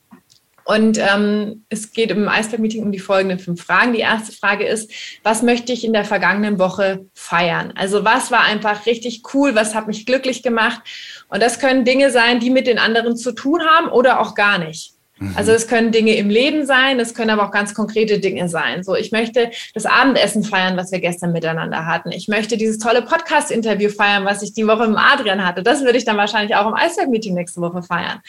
Und 0.64 0.98
ähm, 0.98 1.64
es 1.68 1.92
geht 1.92 2.11
im 2.11 2.29
Eisberg-Meeting 2.29 2.83
um 2.85 2.92
die 2.92 3.01
folgenden 3.01 3.38
fünf 3.38 3.62
Fragen. 3.64 3.92
Die 3.92 4.01
erste 4.01 4.33
Frage 4.33 4.64
ist, 4.64 4.90
was 5.22 5.42
möchte 5.42 5.72
ich 5.72 5.85
in 5.85 5.92
der 5.92 6.05
vergangenen 6.05 6.59
Woche 6.59 7.05
feiern? 7.14 7.72
Also 7.77 8.05
was 8.05 8.31
war 8.31 8.42
einfach 8.42 8.87
richtig 8.87 9.22
cool, 9.35 9.55
was 9.55 9.75
hat 9.75 9.88
mich 9.88 10.07
glücklich 10.07 10.42
gemacht? 10.42 10.81
Und 11.29 11.42
das 11.42 11.59
können 11.59 11.85
Dinge 11.85 12.11
sein, 12.11 12.40
die 12.40 12.51
mit 12.51 12.66
den 12.66 12.79
anderen 12.79 13.16
zu 13.16 13.33
tun 13.33 13.61
haben 13.62 13.88
oder 13.88 14.20
auch 14.20 14.35
gar 14.35 14.59
nicht. 14.59 14.94
Mhm. 15.23 15.33
Also 15.37 15.53
es 15.53 15.69
können 15.69 15.93
Dinge 15.93 16.17
im 16.17 16.29
Leben 16.29 16.67
sein, 16.67 16.99
es 16.99 17.15
können 17.15 17.31
aber 17.31 17.45
auch 17.45 17.51
ganz 17.51 17.75
konkrete 17.75 18.19
Dinge 18.19 18.49
sein. 18.49 18.83
So, 18.83 18.95
ich 18.95 19.13
möchte 19.13 19.51
das 19.75 19.87
Abendessen 19.87 20.43
feiern, 20.43 20.77
was 20.77 20.93
wir 20.93 21.01
gestern 21.01 21.33
miteinander 21.33 21.87
hatten. 21.87 22.11
Ich 22.13 22.29
möchte 22.29 22.57
dieses 22.57 22.79
tolle 22.79 23.03
Podcast-Interview 23.03 23.91
feiern, 23.91 24.25
was 24.25 24.43
ich 24.43 24.53
die 24.53 24.67
Woche 24.67 24.89
mit 24.89 24.99
Adrian 24.99 25.47
hatte. 25.47 25.63
Das 25.63 25.85
würde 25.85 25.99
ich 25.99 26.05
dann 26.05 26.17
wahrscheinlich 26.17 26.57
auch 26.57 26.67
im 26.67 26.75
Eisberg-Meeting 26.75 27.35
nächste 27.35 27.61
Woche 27.61 27.83
feiern. 27.83 28.21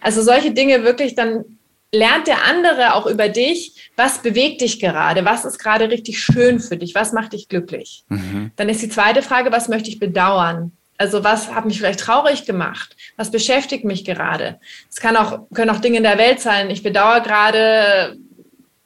Also 0.00 0.22
solche 0.22 0.52
Dinge 0.52 0.84
wirklich 0.84 1.14
dann 1.14 1.44
lernt 1.92 2.26
der 2.26 2.44
andere 2.44 2.94
auch 2.94 3.06
über 3.06 3.28
dich, 3.28 3.90
was 3.96 4.18
bewegt 4.18 4.60
dich 4.60 4.80
gerade, 4.80 5.24
was 5.24 5.44
ist 5.44 5.58
gerade 5.58 5.90
richtig 5.90 6.20
schön 6.20 6.60
für 6.60 6.76
dich, 6.76 6.94
was 6.94 7.12
macht 7.12 7.32
dich 7.32 7.48
glücklich. 7.48 8.04
Mhm. 8.08 8.50
Dann 8.56 8.68
ist 8.68 8.82
die 8.82 8.88
zweite 8.88 9.22
Frage, 9.22 9.52
was 9.52 9.68
möchte 9.68 9.88
ich 9.88 9.98
bedauern? 9.98 10.72
Also 10.98 11.24
was 11.24 11.54
hat 11.54 11.66
mich 11.66 11.78
vielleicht 11.78 12.00
traurig 12.00 12.44
gemacht? 12.46 12.96
Was 13.16 13.30
beschäftigt 13.30 13.84
mich 13.84 14.04
gerade? 14.04 14.58
Es 14.88 14.96
kann 14.96 15.16
auch, 15.16 15.48
können 15.54 15.70
auch 15.70 15.80
Dinge 15.80 15.98
in 15.98 16.02
der 16.02 16.18
Welt 16.18 16.40
sein. 16.40 16.70
Ich 16.70 16.82
bedauere 16.82 17.20
gerade, 17.20 18.16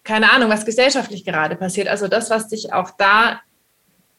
keine 0.02 0.32
Ahnung, 0.32 0.50
was 0.50 0.64
gesellschaftlich 0.64 1.24
gerade 1.24 1.56
passiert. 1.56 1.88
Also 1.88 2.08
das, 2.08 2.30
was 2.30 2.48
dich 2.48 2.72
auch 2.72 2.90
da 2.98 3.40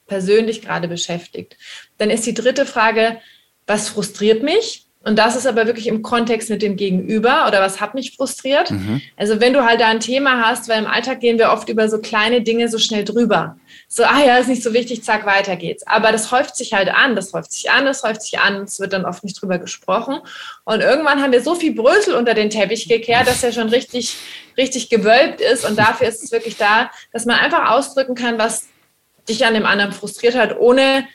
persönlich 0.07 0.61
gerade 0.61 0.87
beschäftigt. 0.87 1.57
Dann 1.97 2.09
ist 2.09 2.25
die 2.25 2.33
dritte 2.33 2.65
Frage, 2.65 3.19
was 3.67 3.89
frustriert 3.89 4.43
mich? 4.43 4.85
Und 5.03 5.17
das 5.17 5.35
ist 5.35 5.47
aber 5.47 5.65
wirklich 5.65 5.87
im 5.87 6.03
Kontext 6.03 6.49
mit 6.49 6.61
dem 6.61 6.75
Gegenüber 6.75 7.47
oder 7.47 7.61
was 7.61 7.81
hat 7.81 7.95
mich 7.95 8.15
frustriert. 8.15 8.69
Mhm. 8.69 9.01
Also 9.17 9.39
wenn 9.39 9.53
du 9.53 9.65
halt 9.65 9.81
da 9.81 9.87
ein 9.87 9.99
Thema 9.99 10.45
hast, 10.45 10.69
weil 10.69 10.79
im 10.79 10.87
Alltag 10.87 11.21
gehen 11.21 11.39
wir 11.39 11.51
oft 11.51 11.69
über 11.69 11.89
so 11.89 11.99
kleine 11.99 12.41
Dinge 12.41 12.69
so 12.69 12.77
schnell 12.77 13.03
drüber. 13.03 13.57
So, 13.93 14.05
ah 14.05 14.23
ja, 14.25 14.37
ist 14.37 14.47
nicht 14.47 14.63
so 14.63 14.71
wichtig, 14.71 15.03
zack, 15.03 15.25
weiter 15.25 15.57
geht's. 15.57 15.85
Aber 15.85 16.13
das 16.13 16.31
häuft 16.31 16.55
sich 16.55 16.71
halt 16.71 16.87
an, 16.87 17.13
das 17.13 17.33
häuft 17.33 17.51
sich 17.51 17.69
an, 17.71 17.83
das 17.83 18.03
häuft 18.03 18.21
sich 18.21 18.39
an, 18.39 18.61
es 18.61 18.79
wird 18.79 18.93
dann 18.93 19.03
oft 19.03 19.21
nicht 19.25 19.41
drüber 19.41 19.59
gesprochen. 19.59 20.19
Und 20.63 20.79
irgendwann 20.79 21.21
haben 21.21 21.33
wir 21.33 21.43
so 21.43 21.55
viel 21.55 21.75
Brösel 21.75 22.15
unter 22.15 22.33
den 22.33 22.49
Teppich 22.49 22.87
gekehrt, 22.87 23.27
dass 23.27 23.43
er 23.43 23.51
schon 23.51 23.67
richtig, 23.67 24.15
richtig 24.57 24.87
gewölbt 24.87 25.41
ist. 25.41 25.65
Und 25.65 25.77
dafür 25.77 26.07
ist 26.07 26.23
es 26.23 26.31
wirklich 26.31 26.55
da, 26.55 26.89
dass 27.11 27.25
man 27.25 27.35
einfach 27.35 27.69
ausdrücken 27.71 28.15
kann, 28.15 28.39
was 28.39 28.69
dich 29.27 29.45
an 29.45 29.55
dem 29.55 29.65
anderen 29.65 29.91
frustriert 29.91 30.35
hat, 30.35 30.57
ohne 30.57 31.05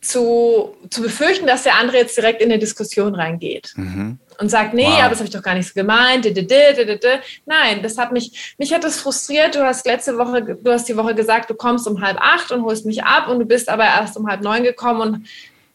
zu, 0.00 0.74
zu 0.90 1.02
befürchten, 1.02 1.46
dass 1.46 1.62
der 1.62 1.76
andere 1.76 1.98
jetzt 1.98 2.16
direkt 2.16 2.42
in 2.42 2.50
eine 2.50 2.58
Diskussion 2.58 3.14
reingeht. 3.14 3.74
Mhm. 3.76 4.18
Und 4.40 4.50
sagt, 4.50 4.72
nee, 4.72 4.86
wow. 4.86 5.00
aber 5.00 5.10
das 5.10 5.18
habe 5.18 5.28
ich 5.28 5.34
doch 5.34 5.42
gar 5.42 5.54
nicht 5.54 5.66
so 5.66 5.74
gemeint. 5.74 6.24
Nein, 6.24 7.82
das 7.82 7.98
hat 7.98 8.12
mich, 8.12 8.54
mich 8.56 8.72
hat 8.72 8.84
das 8.84 9.00
frustriert. 9.00 9.56
Du 9.56 9.64
hast 9.64 9.84
letzte 9.84 10.16
Woche, 10.16 10.42
du 10.42 10.70
hast 10.70 10.88
die 10.88 10.96
Woche 10.96 11.14
gesagt, 11.16 11.50
du 11.50 11.54
kommst 11.54 11.88
um 11.88 12.00
halb 12.00 12.18
acht 12.20 12.52
und 12.52 12.62
holst 12.62 12.86
mich 12.86 13.02
ab 13.02 13.28
und 13.28 13.40
du 13.40 13.44
bist 13.44 13.68
aber 13.68 13.84
erst 13.84 14.16
um 14.16 14.28
halb 14.28 14.42
neun 14.42 14.62
gekommen 14.62 15.00
und 15.00 15.26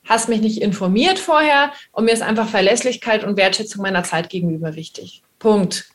hast 0.05 0.29
mich 0.29 0.41
nicht 0.41 0.61
informiert 0.61 1.19
vorher 1.19 1.71
und 1.91 2.05
mir 2.05 2.11
ist 2.11 2.21
einfach 2.21 2.47
Verlässlichkeit 2.47 3.23
und 3.23 3.37
Wertschätzung 3.37 3.81
meiner 3.81 4.03
Zeit 4.03 4.29
gegenüber 4.29 4.75
wichtig. 4.75 5.23
Punkt. 5.39 5.89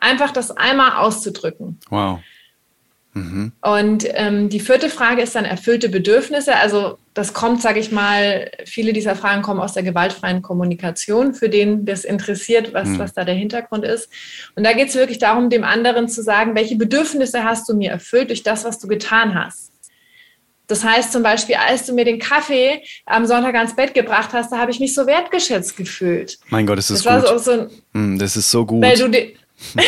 Einfach 0.00 0.30
das 0.32 0.50
einmal 0.50 0.96
auszudrücken. 0.96 1.78
Wow. 1.90 2.20
Mhm. 3.14 3.52
Und 3.62 4.06
ähm, 4.10 4.48
die 4.48 4.60
vierte 4.60 4.90
Frage 4.90 5.22
ist 5.22 5.34
dann 5.34 5.44
erfüllte 5.44 5.88
Bedürfnisse. 5.88 6.54
Also 6.56 6.98
das 7.14 7.32
kommt, 7.32 7.62
sage 7.62 7.80
ich 7.80 7.90
mal, 7.90 8.50
viele 8.64 8.92
dieser 8.92 9.16
Fragen 9.16 9.42
kommen 9.42 9.60
aus 9.60 9.72
der 9.72 9.82
gewaltfreien 9.82 10.42
Kommunikation, 10.42 11.34
für 11.34 11.48
den 11.48 11.84
das 11.84 12.04
interessiert, 12.04 12.74
was, 12.74 12.88
mhm. 12.88 12.98
was 12.98 13.14
da 13.14 13.24
der 13.24 13.34
Hintergrund 13.34 13.84
ist. 13.84 14.08
Und 14.54 14.64
da 14.64 14.72
geht 14.72 14.88
es 14.88 14.94
wirklich 14.94 15.18
darum, 15.18 15.50
dem 15.50 15.64
anderen 15.64 16.08
zu 16.08 16.22
sagen, 16.22 16.54
welche 16.54 16.76
Bedürfnisse 16.76 17.44
hast 17.44 17.68
du 17.68 17.74
mir 17.74 17.90
erfüllt 17.90 18.30
durch 18.30 18.42
das, 18.42 18.64
was 18.64 18.78
du 18.78 18.86
getan 18.86 19.34
hast. 19.34 19.72
Das 20.68 20.84
heißt 20.84 21.12
zum 21.12 21.22
Beispiel, 21.22 21.56
als 21.56 21.86
du 21.86 21.94
mir 21.94 22.04
den 22.04 22.18
Kaffee 22.18 22.82
am 23.06 23.26
Sonntag 23.26 23.54
ans 23.54 23.74
Bett 23.74 23.94
gebracht 23.94 24.34
hast, 24.34 24.52
da 24.52 24.58
habe 24.58 24.70
ich 24.70 24.78
mich 24.78 24.94
so 24.94 25.06
wertgeschätzt 25.06 25.78
gefühlt. 25.78 26.38
Mein 26.50 26.66
Gott, 26.66 26.76
das 26.76 26.90
ist 26.90 27.06
das 27.06 27.22
gut. 27.22 27.40
So, 27.42 27.56
so 27.56 27.68
ein, 27.94 28.18
das 28.18 28.36
ist 28.36 28.50
so 28.50 28.66
gut. 28.66 28.82
Weil 28.82 28.98
du 28.98 29.08
ja, 29.74 29.82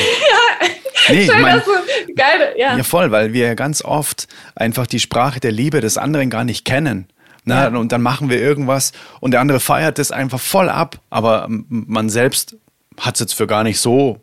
nee, 1.09 1.26
Schön, 1.30 1.42
mein, 1.42 1.61
so 1.61 1.70
geil, 2.14 2.54
ja. 2.56 2.76
ja, 2.76 2.83
voll, 2.83 3.11
weil 3.11 3.33
wir 3.33 3.54
ganz 3.54 3.83
oft 3.83 4.26
einfach 4.54 4.87
die 4.87 5.00
Sprache 5.00 5.40
der 5.40 5.52
Liebe 5.52 5.80
des 5.80 5.98
anderen 5.98 6.30
gar 6.30 6.44
nicht 6.44 6.64
kennen. 6.64 7.09
Na, 7.44 7.70
ja. 7.70 7.76
Und 7.76 7.92
dann 7.92 8.02
machen 8.02 8.28
wir 8.28 8.40
irgendwas 8.40 8.92
und 9.20 9.30
der 9.30 9.40
andere 9.40 9.61
feiert 9.61 9.98
das 9.98 10.12
einfach 10.12 10.40
voll 10.40 10.68
ab, 10.68 11.00
aber 11.09 11.46
man 11.48 12.11
selbst 12.11 12.56
hat 12.98 13.14
es 13.14 13.20
jetzt 13.20 13.35
für 13.35 13.46
gar 13.46 13.64
nicht 13.64 13.80
so 13.80 14.20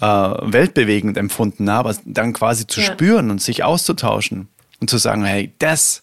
äh, 0.00 0.06
weltbewegend 0.06 1.16
empfunden, 1.16 1.64
na, 1.64 1.78
aber 1.78 1.96
dann 2.04 2.32
quasi 2.32 2.66
zu 2.66 2.80
ja. 2.80 2.86
spüren 2.86 3.30
und 3.30 3.42
sich 3.42 3.64
auszutauschen 3.64 4.48
und 4.80 4.88
zu 4.88 4.98
sagen, 4.98 5.24
hey, 5.24 5.52
das, 5.58 6.02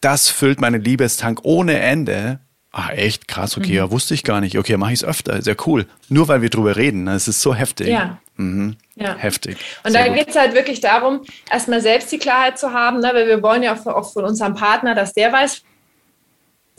das 0.00 0.28
füllt 0.28 0.60
meinen 0.60 0.82
Liebestank 0.82 1.40
ohne 1.44 1.78
Ende 1.78 2.40
Ah, 2.76 2.90
echt 2.90 3.28
krass, 3.28 3.56
okay, 3.56 3.68
mhm. 3.68 3.76
ja, 3.76 3.90
wusste 3.92 4.14
ich 4.14 4.24
gar 4.24 4.40
nicht. 4.40 4.58
Okay, 4.58 4.76
mache 4.76 4.92
ich 4.92 4.98
es 4.98 5.04
öfter, 5.04 5.40
sehr 5.42 5.56
cool. 5.64 5.86
Nur 6.08 6.26
weil 6.26 6.42
wir 6.42 6.50
drüber 6.50 6.74
reden, 6.74 7.04
ne? 7.04 7.14
es 7.14 7.28
ist 7.28 7.40
so 7.40 7.54
heftig. 7.54 7.86
Ja. 7.86 8.18
Mhm. 8.36 8.74
ja. 8.96 9.14
Heftig. 9.14 9.58
Und 9.84 9.92
sehr 9.92 10.08
da 10.08 10.12
geht 10.12 10.30
es 10.30 10.34
halt 10.34 10.54
wirklich 10.54 10.80
darum, 10.80 11.20
erstmal 11.48 11.80
selbst 11.80 12.10
die 12.10 12.18
Klarheit 12.18 12.58
zu 12.58 12.72
haben, 12.72 12.98
ne? 12.98 13.10
weil 13.12 13.28
wir 13.28 13.40
wollen 13.44 13.62
ja 13.62 13.76
auch 13.76 14.12
von 14.12 14.24
unserem 14.24 14.56
Partner, 14.56 14.96
dass 14.96 15.12
der 15.12 15.32
weiß, 15.32 15.62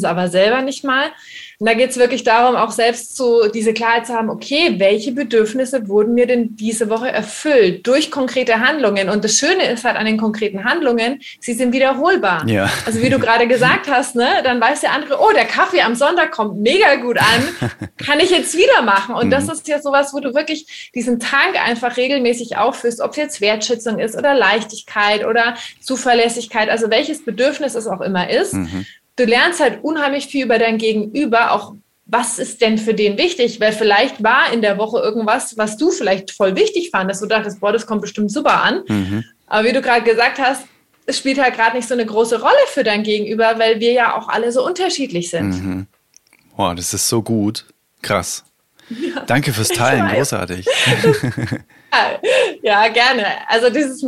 aber 0.03 0.27
selber 0.27 0.61
nicht 0.61 0.83
mal. 0.83 1.11
Und 1.57 1.69
da 1.69 1.73
geht 1.73 1.91
es 1.91 1.97
wirklich 1.97 2.23
darum, 2.23 2.55
auch 2.57 2.71
selbst 2.71 3.15
so 3.15 3.47
diese 3.47 3.73
Klarheit 3.73 4.07
zu 4.07 4.13
haben, 4.13 4.29
okay, 4.29 4.75
welche 4.77 5.13
Bedürfnisse 5.13 5.87
wurden 5.87 6.13
mir 6.13 6.27
denn 6.27 6.57
diese 6.57 6.89
Woche 6.89 7.09
erfüllt 7.09 7.87
durch 7.87 8.11
konkrete 8.11 8.59
Handlungen? 8.59 9.09
Und 9.09 9.23
das 9.23 9.37
Schöne 9.37 9.71
ist 9.71 9.85
halt 9.85 9.95
an 9.95 10.05
den 10.05 10.17
konkreten 10.17 10.65
Handlungen, 10.65 11.21
sie 11.39 11.53
sind 11.53 11.71
wiederholbar. 11.71 12.45
Ja. 12.47 12.69
Also 12.85 13.01
wie 13.01 13.09
du 13.09 13.19
gerade 13.19 13.47
gesagt 13.47 13.89
hast, 13.89 14.15
ne, 14.15 14.27
dann 14.43 14.59
weiß 14.59 14.81
der 14.81 14.91
andere, 14.91 15.17
oh, 15.19 15.31
der 15.33 15.45
Kaffee 15.45 15.81
am 15.81 15.95
Sonntag 15.95 16.31
kommt 16.31 16.59
mega 16.59 16.95
gut 16.95 17.17
an, 17.17 17.79
kann 18.05 18.19
ich 18.19 18.31
jetzt 18.31 18.57
wieder 18.57 18.81
machen. 18.81 19.15
Und 19.15 19.29
das 19.29 19.45
mhm. 19.45 19.53
ist 19.53 19.67
ja 19.69 19.81
sowas, 19.81 20.13
wo 20.13 20.19
du 20.19 20.33
wirklich 20.33 20.91
diesen 20.93 21.21
Tank 21.21 21.55
einfach 21.63 21.95
regelmäßig 21.95 22.57
aufführst, 22.57 22.99
ob 22.99 23.11
es 23.11 23.17
jetzt 23.17 23.41
Wertschätzung 23.41 23.99
ist 23.99 24.17
oder 24.17 24.35
Leichtigkeit 24.35 25.25
oder 25.25 25.55
Zuverlässigkeit, 25.79 26.69
also 26.69 26.89
welches 26.89 27.23
Bedürfnis 27.23 27.75
es 27.75 27.87
auch 27.87 28.01
immer 28.01 28.29
ist. 28.29 28.53
Mhm 28.53 28.85
du 29.15 29.25
lernst 29.25 29.59
halt 29.59 29.83
unheimlich 29.83 30.27
viel 30.27 30.45
über 30.45 30.59
dein 30.59 30.77
Gegenüber, 30.77 31.51
auch 31.51 31.73
was 32.05 32.37
ist 32.37 32.61
denn 32.61 32.77
für 32.77 32.93
den 32.93 33.17
wichtig? 33.17 33.59
Weil 33.59 33.73
vielleicht 33.73 34.23
war 34.23 34.53
in 34.53 34.61
der 34.61 34.77
Woche 34.77 34.99
irgendwas, 34.99 35.57
was 35.57 35.77
du 35.77 35.89
vielleicht 35.89 36.31
voll 36.31 36.55
wichtig 36.55 36.91
fandest. 36.91 37.21
Du 37.21 37.25
dachtest, 37.25 37.59
boah, 37.59 37.73
das 37.73 37.87
kommt 37.87 38.01
bestimmt 38.01 38.31
super 38.31 38.61
an. 38.61 38.83
Mhm. 38.87 39.23
Aber 39.47 39.67
wie 39.67 39.73
du 39.73 39.81
gerade 39.81 40.03
gesagt 40.03 40.37
hast, 40.37 40.65
es 41.07 41.17
spielt 41.17 41.41
halt 41.41 41.55
gerade 41.55 41.75
nicht 41.75 41.87
so 41.87 41.93
eine 41.93 42.05
große 42.05 42.39
Rolle 42.39 42.53
für 42.67 42.83
dein 42.83 43.03
Gegenüber, 43.03 43.57
weil 43.57 43.79
wir 43.79 43.91
ja 43.91 44.15
auch 44.15 44.27
alle 44.27 44.51
so 44.51 44.65
unterschiedlich 44.65 45.29
sind. 45.29 45.49
Mhm. 45.49 45.87
Boah, 46.55 46.75
das 46.75 46.93
ist 46.93 47.09
so 47.09 47.21
gut. 47.21 47.65
Krass. 48.01 48.43
Ja. 48.89 49.21
Danke 49.21 49.51
fürs 49.51 49.69
Teilen, 49.69 50.07
großartig. 50.07 50.67
ja, 52.61 52.87
gerne. 52.89 53.25
Also 53.47 53.69
dieses 53.71 54.05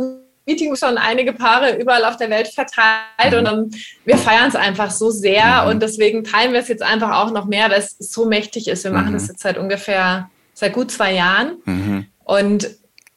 Meeting 0.48 0.74
schon 0.76 0.96
einige 0.96 1.34
Paare 1.34 1.76
überall 1.76 2.04
auf 2.06 2.16
der 2.16 2.30
Welt 2.30 2.48
verteilt 2.48 3.34
und 3.36 3.44
dann, 3.44 3.70
wir 4.06 4.16
feiern 4.16 4.48
es 4.48 4.56
einfach 4.56 4.90
so 4.90 5.10
sehr 5.10 5.62
mhm. 5.62 5.70
und 5.70 5.82
deswegen 5.82 6.24
teilen 6.24 6.52
wir 6.52 6.60
es 6.60 6.68
jetzt 6.68 6.82
einfach 6.82 7.10
auch 7.18 7.30
noch 7.30 7.44
mehr, 7.44 7.70
weil 7.70 7.78
es 7.78 7.96
so 7.98 8.26
mächtig 8.26 8.66
ist. 8.66 8.84
Wir 8.84 8.90
machen 8.90 9.10
mhm. 9.10 9.14
das 9.14 9.28
jetzt 9.28 9.40
seit 9.40 9.58
ungefähr, 9.58 10.30
seit 10.54 10.72
gut 10.72 10.90
zwei 10.90 11.12
Jahren 11.12 11.58
mhm. 11.66 12.06
und 12.24 12.70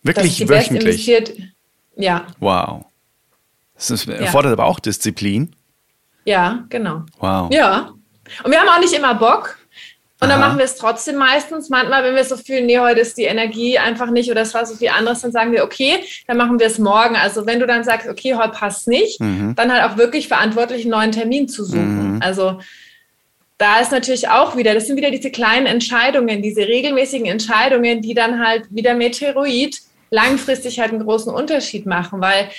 wirklich 0.03 0.47
wöchentlich. 0.47 1.09
Ja. 1.95 2.27
Wow. 2.39 2.85
Das 3.75 4.07
erfordert 4.07 4.51
ja. 4.51 4.53
aber 4.53 4.65
auch 4.65 4.79
Disziplin. 4.79 5.55
Ja, 6.25 6.65
genau. 6.69 7.03
Wow. 7.19 7.49
Ja. 7.51 7.93
Und 8.43 8.51
wir 8.51 8.59
haben 8.59 8.69
auch 8.69 8.79
nicht 8.79 8.93
immer 8.93 9.15
Bock. 9.15 9.57
Und 10.23 10.29
dann 10.29 10.39
machen 10.39 10.59
wir 10.59 10.65
es 10.65 10.75
trotzdem 10.75 11.15
meistens. 11.15 11.69
Manchmal, 11.69 12.03
wenn 12.03 12.15
wir 12.15 12.23
so 12.23 12.37
fühlen, 12.37 12.67
nee, 12.67 12.77
heute 12.77 12.99
ist 12.99 13.17
die 13.17 13.23
Energie 13.23 13.79
einfach 13.79 14.11
nicht 14.11 14.29
oder 14.29 14.41
es 14.41 14.53
war 14.53 14.67
so 14.67 14.75
viel 14.75 14.89
anderes, 14.89 15.21
dann 15.21 15.31
sagen 15.31 15.51
wir, 15.51 15.63
okay, 15.63 15.95
dann 16.27 16.37
machen 16.37 16.59
wir 16.59 16.67
es 16.67 16.77
morgen. 16.77 17.15
Also 17.15 17.47
wenn 17.47 17.59
du 17.59 17.65
dann 17.65 17.83
sagst, 17.83 18.07
okay, 18.07 18.35
heute 18.35 18.51
passt 18.51 18.87
nicht, 18.87 19.19
mhm. 19.19 19.55
dann 19.55 19.73
halt 19.73 19.83
auch 19.83 19.97
wirklich 19.97 20.27
verantwortlich 20.27 20.83
einen 20.83 20.91
neuen 20.91 21.11
Termin 21.11 21.47
zu 21.47 21.63
suchen. 21.63 22.15
Mhm. 22.15 22.21
Also 22.21 22.59
da 23.57 23.79
ist 23.79 23.91
natürlich 23.91 24.29
auch 24.29 24.55
wieder, 24.55 24.75
das 24.75 24.85
sind 24.85 24.95
wieder 24.95 25.09
diese 25.09 25.31
kleinen 25.31 25.65
Entscheidungen, 25.65 26.43
diese 26.43 26.67
regelmäßigen 26.67 27.25
Entscheidungen, 27.25 28.03
die 28.03 28.13
dann 28.13 28.45
halt 28.45 28.65
wieder 28.69 28.93
Meteoroid 28.93 29.75
langfristig 30.11 30.79
halt 30.79 30.91
einen 30.91 31.03
großen 31.03 31.33
Unterschied 31.33 31.87
machen, 31.87 32.21
weil 32.21 32.49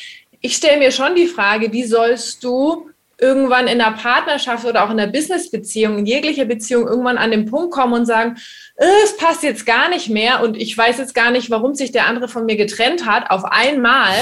ich 0.40 0.56
stelle 0.56 0.78
mir 0.78 0.90
schon 0.90 1.14
die 1.14 1.28
Frage, 1.28 1.72
wie 1.72 1.84
sollst 1.84 2.42
du 2.42 2.90
irgendwann 3.22 3.68
in 3.68 3.80
einer 3.80 3.96
Partnerschaft 3.96 4.66
oder 4.66 4.84
auch 4.84 4.90
in 4.90 4.98
einer 4.98 5.10
Businessbeziehung, 5.10 5.98
in 5.98 6.06
jeglicher 6.06 6.44
Beziehung 6.44 6.88
irgendwann 6.88 7.18
an 7.18 7.30
den 7.30 7.46
Punkt 7.46 7.72
kommen 7.72 7.92
und 7.92 8.04
sagen, 8.04 8.36
äh, 8.76 8.84
es 9.04 9.16
passt 9.16 9.44
jetzt 9.44 9.64
gar 9.64 9.88
nicht 9.88 10.10
mehr 10.10 10.42
und 10.42 10.56
ich 10.56 10.76
weiß 10.76 10.98
jetzt 10.98 11.14
gar 11.14 11.30
nicht, 11.30 11.48
warum 11.48 11.74
sich 11.74 11.92
der 11.92 12.08
andere 12.08 12.26
von 12.26 12.44
mir 12.44 12.56
getrennt 12.56 13.06
hat, 13.06 13.30
auf 13.30 13.44
einmal. 13.44 14.12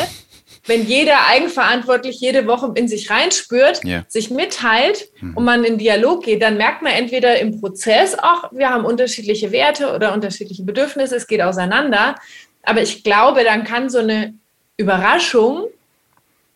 wenn 0.66 0.86
jeder 0.86 1.26
eigenverantwortlich 1.26 2.20
jede 2.20 2.46
Woche 2.46 2.72
in 2.74 2.86
sich 2.86 3.10
reinspürt, 3.10 3.82
yeah. 3.82 4.04
sich 4.08 4.30
mitteilt 4.30 5.08
mhm. 5.20 5.36
und 5.36 5.44
man 5.44 5.64
in 5.64 5.78
Dialog 5.78 6.22
geht, 6.24 6.42
dann 6.42 6.58
merkt 6.58 6.82
man 6.82 6.92
entweder 6.92 7.38
im 7.38 7.58
Prozess 7.60 8.14
auch, 8.18 8.52
wir 8.52 8.68
haben 8.68 8.84
unterschiedliche 8.84 9.52
Werte 9.52 9.94
oder 9.94 10.12
unterschiedliche 10.12 10.62
Bedürfnisse, 10.62 11.16
es 11.16 11.26
geht 11.26 11.40
auseinander. 11.40 12.14
Aber 12.62 12.82
ich 12.82 13.02
glaube, 13.02 13.42
dann 13.42 13.64
kann 13.64 13.88
so 13.88 13.98
eine 13.98 14.34
Überraschung 14.76 15.64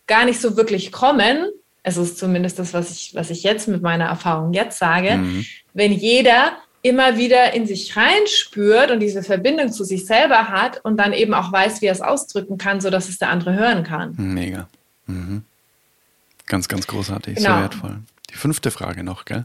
gar 0.06 0.26
nicht 0.26 0.40
so 0.40 0.56
wirklich 0.56 0.92
kommen. 0.92 1.50
Es 1.84 1.96
ist 1.96 2.18
zumindest 2.18 2.58
das, 2.58 2.74
was 2.74 2.90
ich, 2.90 3.14
was 3.14 3.30
ich 3.30 3.42
jetzt 3.42 3.68
mit 3.68 3.82
meiner 3.82 4.06
Erfahrung 4.06 4.52
jetzt 4.54 4.78
sage. 4.78 5.18
Mhm. 5.18 5.44
Wenn 5.74 5.92
jeder 5.92 6.52
immer 6.82 7.16
wieder 7.16 7.54
in 7.54 7.66
sich 7.66 7.96
reinspürt 7.96 8.90
und 8.90 9.00
diese 9.00 9.22
Verbindung 9.22 9.70
zu 9.70 9.84
sich 9.84 10.06
selber 10.06 10.48
hat 10.48 10.84
und 10.84 10.96
dann 10.96 11.12
eben 11.12 11.32
auch 11.32 11.52
weiß, 11.52 11.80
wie 11.80 11.86
er 11.86 11.92
es 11.92 12.00
ausdrücken 12.00 12.58
kann, 12.58 12.80
sodass 12.80 13.08
es 13.08 13.18
der 13.18 13.28
andere 13.30 13.54
hören 13.54 13.84
kann. 13.84 14.14
Mega. 14.16 14.68
Mhm. 15.06 15.44
Ganz, 16.46 16.68
ganz 16.68 16.86
großartig, 16.86 17.36
genau. 17.36 17.48
sehr 17.48 17.60
wertvoll. 17.60 17.98
Die 18.30 18.36
fünfte 18.36 18.70
Frage 18.70 19.02
noch, 19.02 19.24
gell? 19.24 19.44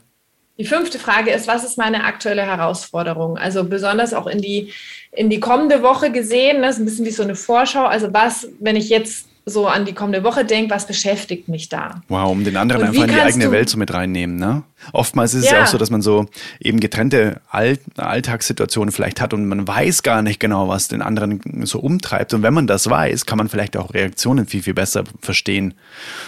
Die 0.58 0.65
fünfte 0.65 0.99
Frage 0.99 1.32
ist, 1.32 1.47
was 1.47 1.63
ist 1.63 1.78
meine 1.78 2.04
aktuelle 2.04 2.41
Herausforderung? 2.41 3.38
Also 3.38 3.63
besonders 3.63 4.13
auch 4.13 4.28
in 4.28 4.41
die, 4.41 4.73
in 5.13 5.30
die 5.30 5.39
kommende 5.39 5.82
Woche 5.82 6.12
gesehen, 6.12 6.62
das 6.62 6.75
ist 6.75 6.82
ein 6.82 6.86
bisschen 6.86 7.06
wie 7.06 7.12
so 7.12 7.23
eine 7.23 7.36
Vorschau. 7.36 7.86
Also 7.86 8.13
was, 8.13 8.49
wenn 8.60 8.75
ich 8.75 8.89
jetzt 8.89 9.28
so 9.45 9.67
an 9.67 9.86
die 9.86 9.93
kommende 9.93 10.23
Woche 10.23 10.45
denke, 10.45 10.73
was 10.73 10.86
beschäftigt 10.86 11.47
mich 11.47 11.69
da? 11.69 12.02
Wow, 12.08 12.32
um 12.32 12.43
den 12.43 12.58
anderen 12.58 12.84
einfach 12.84 13.04
in 13.04 13.10
die 13.10 13.19
eigene 13.19 13.52
Welt 13.52 13.69
so 13.69 13.78
mit 13.78 13.93
reinnehmen, 13.93 14.36
ne? 14.36 14.63
Oftmals 14.93 15.34
ist 15.34 15.45
ja. 15.45 15.49
es 15.49 15.58
ja 15.58 15.63
auch 15.63 15.67
so, 15.67 15.78
dass 15.78 15.89
man 15.89 16.02
so 16.02 16.28
eben 16.60 16.80
getrennte 16.80 17.41
All 17.49 17.78
Alltagssituationen 17.97 18.91
vielleicht 18.91 19.19
hat 19.19 19.34
und 19.34 19.45
man 19.45 19.67
weiß 19.67 20.04
gar 20.04 20.21
nicht 20.21 20.39
genau, 20.39 20.67
was 20.69 20.88
den 20.88 21.02
anderen 21.02 21.41
so 21.65 21.80
umtreibt. 21.80 22.34
Und 22.34 22.43
wenn 22.43 22.54
man 22.54 22.67
das 22.67 22.89
weiß, 22.89 23.25
kann 23.25 23.38
man 23.38 23.49
vielleicht 23.49 23.75
auch 23.75 23.93
Reaktionen 23.93 24.45
viel, 24.45 24.63
viel 24.63 24.73
besser 24.73 25.04
verstehen. 25.21 25.73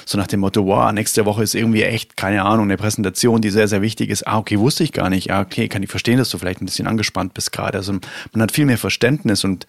So 0.06 0.17
nach 0.17 0.28
dem 0.28 0.41
Motto, 0.41 0.65
wow, 0.65 0.91
nächste 0.91 1.26
Woche 1.26 1.43
ist 1.43 1.56
irgendwie 1.56 1.84
echt, 1.84 2.17
keine 2.17 2.43
Ahnung, 2.43 2.65
eine 2.65 2.78
Präsentation, 2.78 3.41
die 3.41 3.52
sehr, 3.52 3.67
sehr 3.67 3.82
wichtig 3.82 4.10
ist. 4.10 4.28
Ah, 4.28 4.38
okay, 4.38 4.60
wusste 4.60 4.84
ich 4.84 4.91
gar 4.91 5.10
nicht. 5.10 5.28
Ja, 5.28 5.41
okay, 5.41 5.67
kann 5.67 5.84
ich 5.84 5.89
verstehen, 5.89 6.17
dass 6.17 6.30
du 6.30 6.38
vielleicht 6.38 6.62
ein 6.62 6.65
bisschen 6.65 6.88
angespannt 6.88 7.34
bist 7.34 7.52
gerade. 7.52 7.78
Also 7.78 7.93
man 8.34 8.41
hat 8.41 8.52
viel 8.52 8.65
mehr 8.65 8.78
Verständnis 8.78 9.43
und 9.43 9.65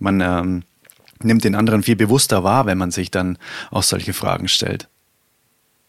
man 0.00 0.20
ähm, 0.20 0.62
nimmt 1.22 1.44
den 1.44 1.54
anderen 1.54 1.82
viel 1.82 1.96
bewusster 1.96 2.44
wahr, 2.44 2.66
wenn 2.66 2.78
man 2.78 2.90
sich 2.90 3.10
dann 3.10 3.38
auch 3.70 3.82
solche 3.82 4.12
Fragen 4.12 4.48
stellt. 4.48 4.88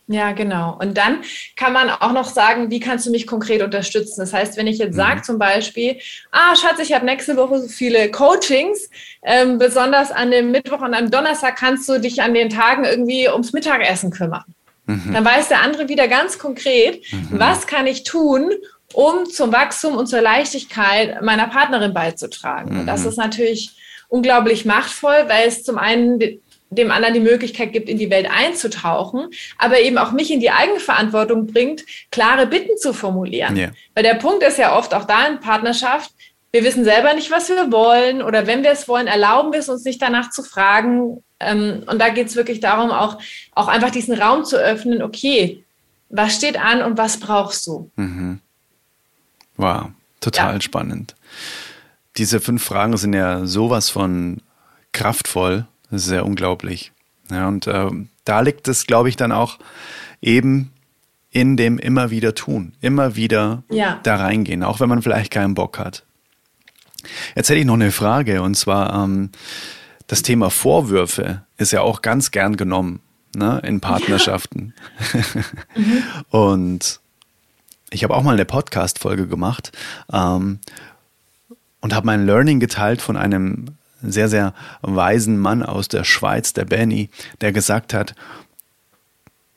Ja, 0.08 0.34
genau. 0.34 0.78
Und 0.80 0.98
dann 0.98 1.24
kann 1.56 1.74
man 1.74 1.90
auch 1.90 2.12
noch 2.12 2.26
sagen, 2.26 2.70
wie 2.70 2.80
kannst 2.80 3.08
du 3.08 3.12
mich 3.12 3.26
konkret 3.26 3.64
unterstützen? 3.64 4.20
Das 4.20 4.34
heißt, 4.34 4.56
wenn 4.56 4.68
ich 4.68 4.78
jetzt 4.78 4.94
mhm. 4.94 4.98
sage 4.98 5.22
zum 5.24 5.40
Beispiel, 5.40 5.98
ah, 6.32 6.56
Schatz, 6.56 6.80
ich 6.80 6.94
habe 6.94 7.06
nächste 7.06 7.36
Woche 7.38 7.60
so 7.60 7.68
viele 7.68 8.12
Coachings, 8.12 8.90
ähm, 9.24 9.58
besonders 9.58 10.12
an 10.12 10.30
dem 10.30 10.52
Mittwoch 10.52 10.82
und 10.82 10.94
am 10.94 11.10
Donnerstag 11.10 11.56
kannst 11.56 11.90
du 11.90 12.00
dich 12.00 12.22
an 12.22 12.36
den 12.36 12.50
Tagen 12.52 12.86
irgendwie 12.86 13.28
ums 13.30 13.52
Mittagessen 13.52 14.12
kümmern. 14.12 14.44
Mhm. 14.86 15.12
Dann 15.12 15.26
weiß 15.26 15.48
der 15.48 15.64
andere 15.64 15.90
wieder 15.90 16.08
ganz 16.08 16.38
konkret, 16.38 17.02
mhm. 17.12 17.30
was 17.32 17.66
kann 17.66 17.88
ich 17.88 18.04
tun, 18.04 18.52
um 18.94 19.26
zum 19.26 19.52
Wachstum 19.52 19.98
und 19.98 20.06
zur 20.06 20.22
Leichtigkeit 20.22 21.24
meiner 21.24 21.48
Partnerin 21.48 21.96
beizutragen. 21.96 22.80
Und 22.80 22.86
das 22.86 23.02
mhm. 23.02 23.10
ist 23.10 23.18
natürlich 23.18 23.72
unglaublich 24.08 24.66
machtvoll, 24.66 25.26
weil 25.28 25.48
es 25.48 25.64
zum 25.64 25.78
einen 25.78 26.20
dem 26.70 26.92
anderen 26.92 27.14
die 27.14 27.20
Möglichkeit 27.20 27.74
gibt, 27.74 27.90
in 27.90 27.98
die 27.98 28.10
Welt 28.10 28.28
einzutauchen, 28.30 29.30
aber 29.58 29.80
eben 29.80 29.98
auch 29.98 30.12
mich 30.12 30.32
in 30.32 30.40
die 30.40 30.52
Eigenverantwortung 30.52 31.48
bringt, 31.48 31.86
klare 32.12 32.48
Bitten 32.48 32.78
zu 32.78 32.94
formulieren. 32.94 33.56
Yeah. 33.56 33.72
Weil 33.94 34.04
der 34.04 34.16
Punkt 34.16 34.44
ist 34.44 34.58
ja 34.58 34.78
oft 34.78 34.94
auch 34.94 35.06
da 35.06 35.28
in 35.28 35.40
Partnerschaft, 35.40 36.12
wir 36.52 36.64
wissen 36.64 36.86
selber 36.86 37.14
nicht, 37.14 37.32
was 37.32 37.50
wir 37.50 37.70
wollen 37.70 38.22
oder 38.22 38.48
wenn 38.48 38.64
wir 38.64 38.72
es 38.72 38.88
wollen, 38.88 39.08
erlauben 39.08 39.52
wir 39.52 39.60
es 39.60 39.68
uns 39.68 39.84
nicht 39.84 40.02
danach 40.02 40.30
zu 40.30 40.42
fragen. 40.42 41.22
Ähm, 41.42 41.84
und 41.86 42.00
da 42.00 42.08
geht 42.08 42.28
es 42.28 42.38
wirklich 42.38 42.62
darum, 42.62 42.92
auch, 42.92 43.20
auch 43.52 43.68
einfach 43.68 43.92
diesen 43.92 44.18
Raum 44.18 44.46
zu 44.46 44.56
öffnen, 44.56 45.02
okay, 45.02 45.66
was 46.08 46.36
steht 46.36 46.58
an 46.58 46.82
und 46.82 46.98
was 46.98 47.20
brauchst 47.20 47.68
du? 47.68 47.92
Mhm. 47.98 48.40
Wow, 49.58 49.88
total 50.22 50.54
ja. 50.54 50.62
spannend. 50.62 51.16
Diese 52.18 52.40
fünf 52.40 52.64
Fragen 52.64 52.98
sind 52.98 53.14
ja 53.14 53.46
sowas 53.46 53.90
von 53.90 54.42
kraftvoll. 54.92 55.68
Das 55.90 56.02
ist 56.02 56.08
sehr 56.08 56.26
unglaublich. 56.26 56.92
Ja, 57.30 57.48
und 57.48 57.68
äh, 57.68 57.90
da 58.24 58.42
liegt 58.42 58.68
es, 58.68 58.88
glaube 58.88 59.10
ich, 59.10 59.16
dann 59.16 59.32
auch 59.32 59.60
eben 60.22 60.72
in 61.32 61.58
dem 61.58 61.78
immer 61.80 62.12
wieder 62.12 62.34
tun, 62.34 62.74
immer 62.80 63.16
wieder 63.16 63.64
ja. 63.70 64.00
da 64.04 64.16
reingehen, 64.16 64.64
auch 64.64 64.80
wenn 64.80 64.88
man 64.88 65.02
vielleicht 65.02 65.32
keinen 65.32 65.54
Bock 65.54 65.78
hat. 65.78 66.06
Jetzt 67.36 67.50
hätte 67.50 67.60
ich 67.60 67.66
noch 67.66 67.74
eine 67.74 67.92
Frage 67.92 68.42
und 68.42 68.56
zwar 68.56 69.04
ähm, 69.04 69.32
das 70.08 70.22
Thema 70.22 70.50
Vorwürfe 70.50 71.44
ist 71.58 71.72
ja 71.72 71.82
auch 71.82 72.02
ganz 72.02 72.32
gern 72.32 72.58
genommen 72.58 73.02
ne, 73.36 73.62
in 73.66 73.82
Partnerschaften. 73.82 74.74
Ja. 75.14 75.22
mhm. 75.76 76.04
Und 76.30 77.00
ich 77.92 78.04
habe 78.04 78.16
auch 78.16 78.24
mal 78.24 78.34
eine 78.34 78.46
Podcast-Folge 78.46 79.28
gemacht, 79.28 79.72
ähm, 80.12 80.60
und 81.86 81.94
habe 81.94 82.08
mein 82.08 82.26
Learning 82.26 82.60
geteilt 82.60 83.00
von 83.00 83.16
einem 83.16 83.78
sehr, 84.02 84.28
sehr 84.28 84.56
weisen 84.82 85.38
Mann 85.38 85.62
aus 85.62 85.88
der 85.88 86.04
Schweiz, 86.04 86.52
der 86.52 86.66
Benny, 86.66 87.12
der 87.42 87.52
gesagt 87.52 87.94
hat, 87.94 88.16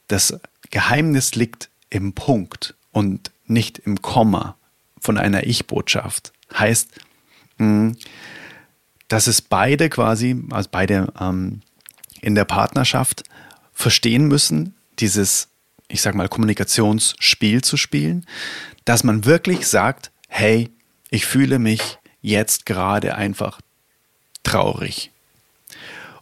das 0.08 0.38
Geheimnis 0.70 1.36
liegt 1.36 1.70
im 1.88 2.12
Punkt 2.12 2.74
und 2.92 3.30
nicht 3.46 3.78
im 3.78 4.02
Komma 4.02 4.56
von 5.00 5.16
einer 5.16 5.46
Ich-Botschaft. 5.46 6.34
Heißt, 6.52 6.90
dass 9.08 9.26
es 9.26 9.40
beide 9.40 9.88
quasi, 9.88 10.36
also 10.50 10.68
beide 10.70 11.10
ähm, 11.18 11.62
in 12.20 12.34
der 12.34 12.44
Partnerschaft 12.44 13.24
verstehen 13.72 14.28
müssen, 14.28 14.74
dieses, 14.98 15.48
ich 15.88 16.02
sag 16.02 16.14
mal, 16.14 16.28
Kommunikationsspiel 16.28 17.64
zu 17.64 17.78
spielen, 17.78 18.26
dass 18.84 19.02
man 19.02 19.24
wirklich 19.24 19.66
sagt, 19.66 20.10
hey, 20.28 20.68
ich 21.08 21.24
fühle 21.24 21.58
mich 21.58 21.96
jetzt 22.28 22.66
gerade 22.66 23.14
einfach 23.14 23.60
traurig. 24.42 25.10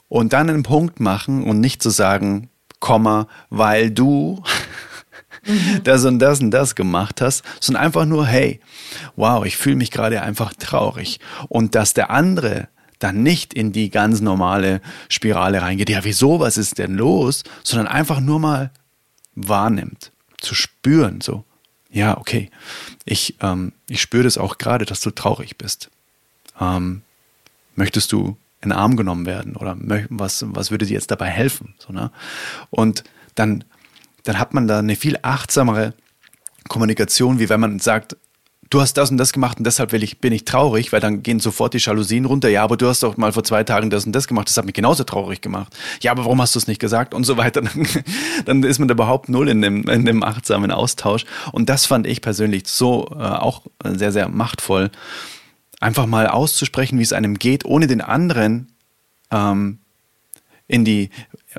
Und 0.08 0.32
dann 0.32 0.48
einen 0.48 0.62
Punkt 0.62 1.00
machen 1.00 1.44
und 1.44 1.60
nicht 1.60 1.82
zu 1.82 1.90
sagen, 1.90 2.48
Komma, 2.78 3.26
weil 3.50 3.90
du 3.90 4.42
mhm. 5.44 5.80
das 5.84 6.04
und 6.04 6.18
das 6.18 6.40
und 6.40 6.50
das 6.50 6.74
gemacht 6.74 7.20
hast, 7.20 7.42
sondern 7.60 7.84
einfach 7.84 8.04
nur, 8.04 8.26
hey, 8.26 8.60
wow, 9.16 9.44
ich 9.44 9.56
fühle 9.56 9.76
mich 9.76 9.90
gerade 9.90 10.22
einfach 10.22 10.52
traurig. 10.54 11.18
Und 11.48 11.74
dass 11.74 11.94
der 11.94 12.10
andere 12.10 12.68
dann 12.98 13.22
nicht 13.22 13.52
in 13.52 13.72
die 13.72 13.90
ganz 13.90 14.20
normale 14.20 14.80
Spirale 15.08 15.60
reingeht, 15.60 15.90
ja, 15.90 16.04
wieso, 16.04 16.40
was 16.40 16.56
ist 16.56 16.78
denn 16.78 16.94
los, 16.94 17.42
sondern 17.62 17.88
einfach 17.88 18.20
nur 18.20 18.40
mal 18.40 18.70
wahrnimmt, 19.34 20.12
zu 20.40 20.54
spüren, 20.54 21.20
so, 21.20 21.44
ja, 21.90 22.16
okay, 22.18 22.50
ich, 23.04 23.36
ähm, 23.40 23.72
ich 23.88 24.00
spüre 24.00 24.24
das 24.24 24.38
auch 24.38 24.58
gerade, 24.58 24.84
dass 24.84 25.00
du 25.00 25.10
traurig 25.10 25.56
bist. 25.56 25.90
Ähm, 26.60 27.02
möchtest 27.74 28.12
du 28.12 28.36
in 28.60 28.70
den 28.70 28.78
Arm 28.78 28.96
genommen 28.96 29.26
werden 29.26 29.56
oder 29.56 29.76
was, 30.08 30.44
was 30.48 30.70
würde 30.70 30.86
dir 30.86 30.94
jetzt 30.94 31.10
dabei 31.10 31.28
helfen? 31.28 31.74
So, 31.78 31.92
ne? 31.92 32.10
Und 32.70 33.04
dann, 33.34 33.64
dann 34.24 34.38
hat 34.38 34.54
man 34.54 34.66
da 34.66 34.78
eine 34.78 34.96
viel 34.96 35.18
achtsamere 35.22 35.94
Kommunikation, 36.68 37.38
wie 37.38 37.48
wenn 37.48 37.60
man 37.60 37.78
sagt, 37.78 38.16
du 38.70 38.80
hast 38.80 38.94
das 38.94 39.10
und 39.10 39.18
das 39.18 39.32
gemacht 39.32 39.58
und 39.58 39.64
deshalb 39.64 39.92
ich, 39.92 40.18
bin 40.20 40.32
ich 40.32 40.44
traurig, 40.44 40.92
weil 40.92 41.00
dann 41.00 41.22
gehen 41.22 41.40
sofort 41.40 41.74
die 41.74 41.78
Jalousien 41.78 42.24
runter. 42.24 42.48
Ja, 42.48 42.64
aber 42.64 42.76
du 42.76 42.88
hast 42.88 43.02
doch 43.02 43.16
mal 43.16 43.32
vor 43.32 43.44
zwei 43.44 43.64
Tagen 43.64 43.90
das 43.90 44.06
und 44.06 44.12
das 44.12 44.26
gemacht, 44.26 44.48
das 44.48 44.56
hat 44.56 44.64
mich 44.64 44.74
genauso 44.74 45.04
traurig 45.04 45.40
gemacht. 45.40 45.76
Ja, 46.02 46.10
aber 46.12 46.24
warum 46.24 46.40
hast 46.40 46.54
du 46.54 46.58
es 46.58 46.66
nicht 46.66 46.80
gesagt 46.80 47.14
und 47.14 47.24
so 47.24 47.36
weiter. 47.36 47.62
Dann, 47.66 47.86
dann 48.44 48.62
ist 48.62 48.78
man 48.78 48.88
da 48.88 48.92
überhaupt 48.92 49.28
null 49.28 49.48
in 49.48 49.62
dem, 49.62 49.88
in 49.88 50.04
dem 50.04 50.22
achtsamen 50.22 50.70
Austausch. 50.70 51.24
Und 51.52 51.68
das 51.68 51.86
fand 51.86 52.06
ich 52.06 52.20
persönlich 52.20 52.64
so 52.66 53.08
äh, 53.12 53.22
auch 53.22 53.62
sehr, 53.84 54.12
sehr 54.12 54.28
machtvoll, 54.28 54.90
einfach 55.80 56.06
mal 56.06 56.26
auszusprechen, 56.26 56.98
wie 56.98 57.02
es 57.02 57.12
einem 57.12 57.38
geht, 57.38 57.64
ohne 57.64 57.86
den 57.86 58.00
anderen 58.00 58.72
ähm, 59.30 59.78
in 60.68 60.84
die, 60.84 61.10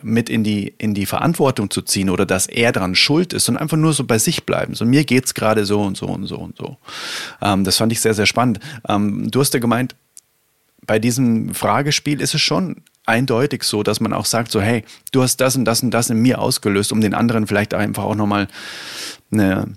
mit 0.02 0.30
in 0.30 0.44
die, 0.44 0.74
in 0.78 0.94
die 0.94 1.06
Verantwortung 1.06 1.70
zu 1.70 1.82
ziehen 1.82 2.10
oder 2.10 2.26
dass 2.26 2.48
er 2.48 2.72
dran 2.72 2.96
schuld 2.96 3.34
ist, 3.34 3.46
sondern 3.46 3.64
einfach 3.64 3.78
nur 3.78 3.94
so 3.94 4.04
bei 4.04 4.18
sich 4.18 4.46
bleiben. 4.46 4.76
So, 4.76 4.86
mir 4.86 5.06
geht's 5.06 5.34
gerade 5.34 5.66
so 5.66 5.82
und 5.82 5.98
so 5.98 6.08
und 6.08 6.26
so 6.26 6.38
und 6.38 6.58
so. 6.58 6.78
Ähm, 7.42 7.64
das 7.64 7.78
fand 7.78 7.92
ich 7.92 8.02
sehr, 8.02 8.14
sehr 8.14 8.26
spannend. 8.26 8.60
Ähm, 8.88 9.32
du 9.32 9.40
hast 9.40 9.54
ja 9.54 9.60
gemeint, 9.60 9.96
bei 10.86 11.00
diesem 11.00 11.54
Fragespiel 11.54 12.22
ist 12.22 12.34
es 12.34 12.42
schon 12.42 12.84
eindeutig 13.06 13.64
so, 13.64 13.84
dass 13.84 14.00
man 14.00 14.14
auch 14.14 14.26
sagt, 14.26 14.52
so, 14.52 14.62
hey, 14.62 14.84
du 15.12 15.22
hast 15.22 15.38
das 15.38 15.56
und 15.56 15.66
das 15.66 15.82
und 15.82 15.92
das 15.92 16.10
in 16.10 16.22
mir 16.22 16.40
ausgelöst, 16.40 16.92
um 16.92 17.02
den 17.02 17.14
anderen 17.14 17.48
vielleicht 17.48 17.74
einfach 17.74 18.04
auch 18.04 18.16
nochmal 18.16 18.48
eine, 19.32 19.76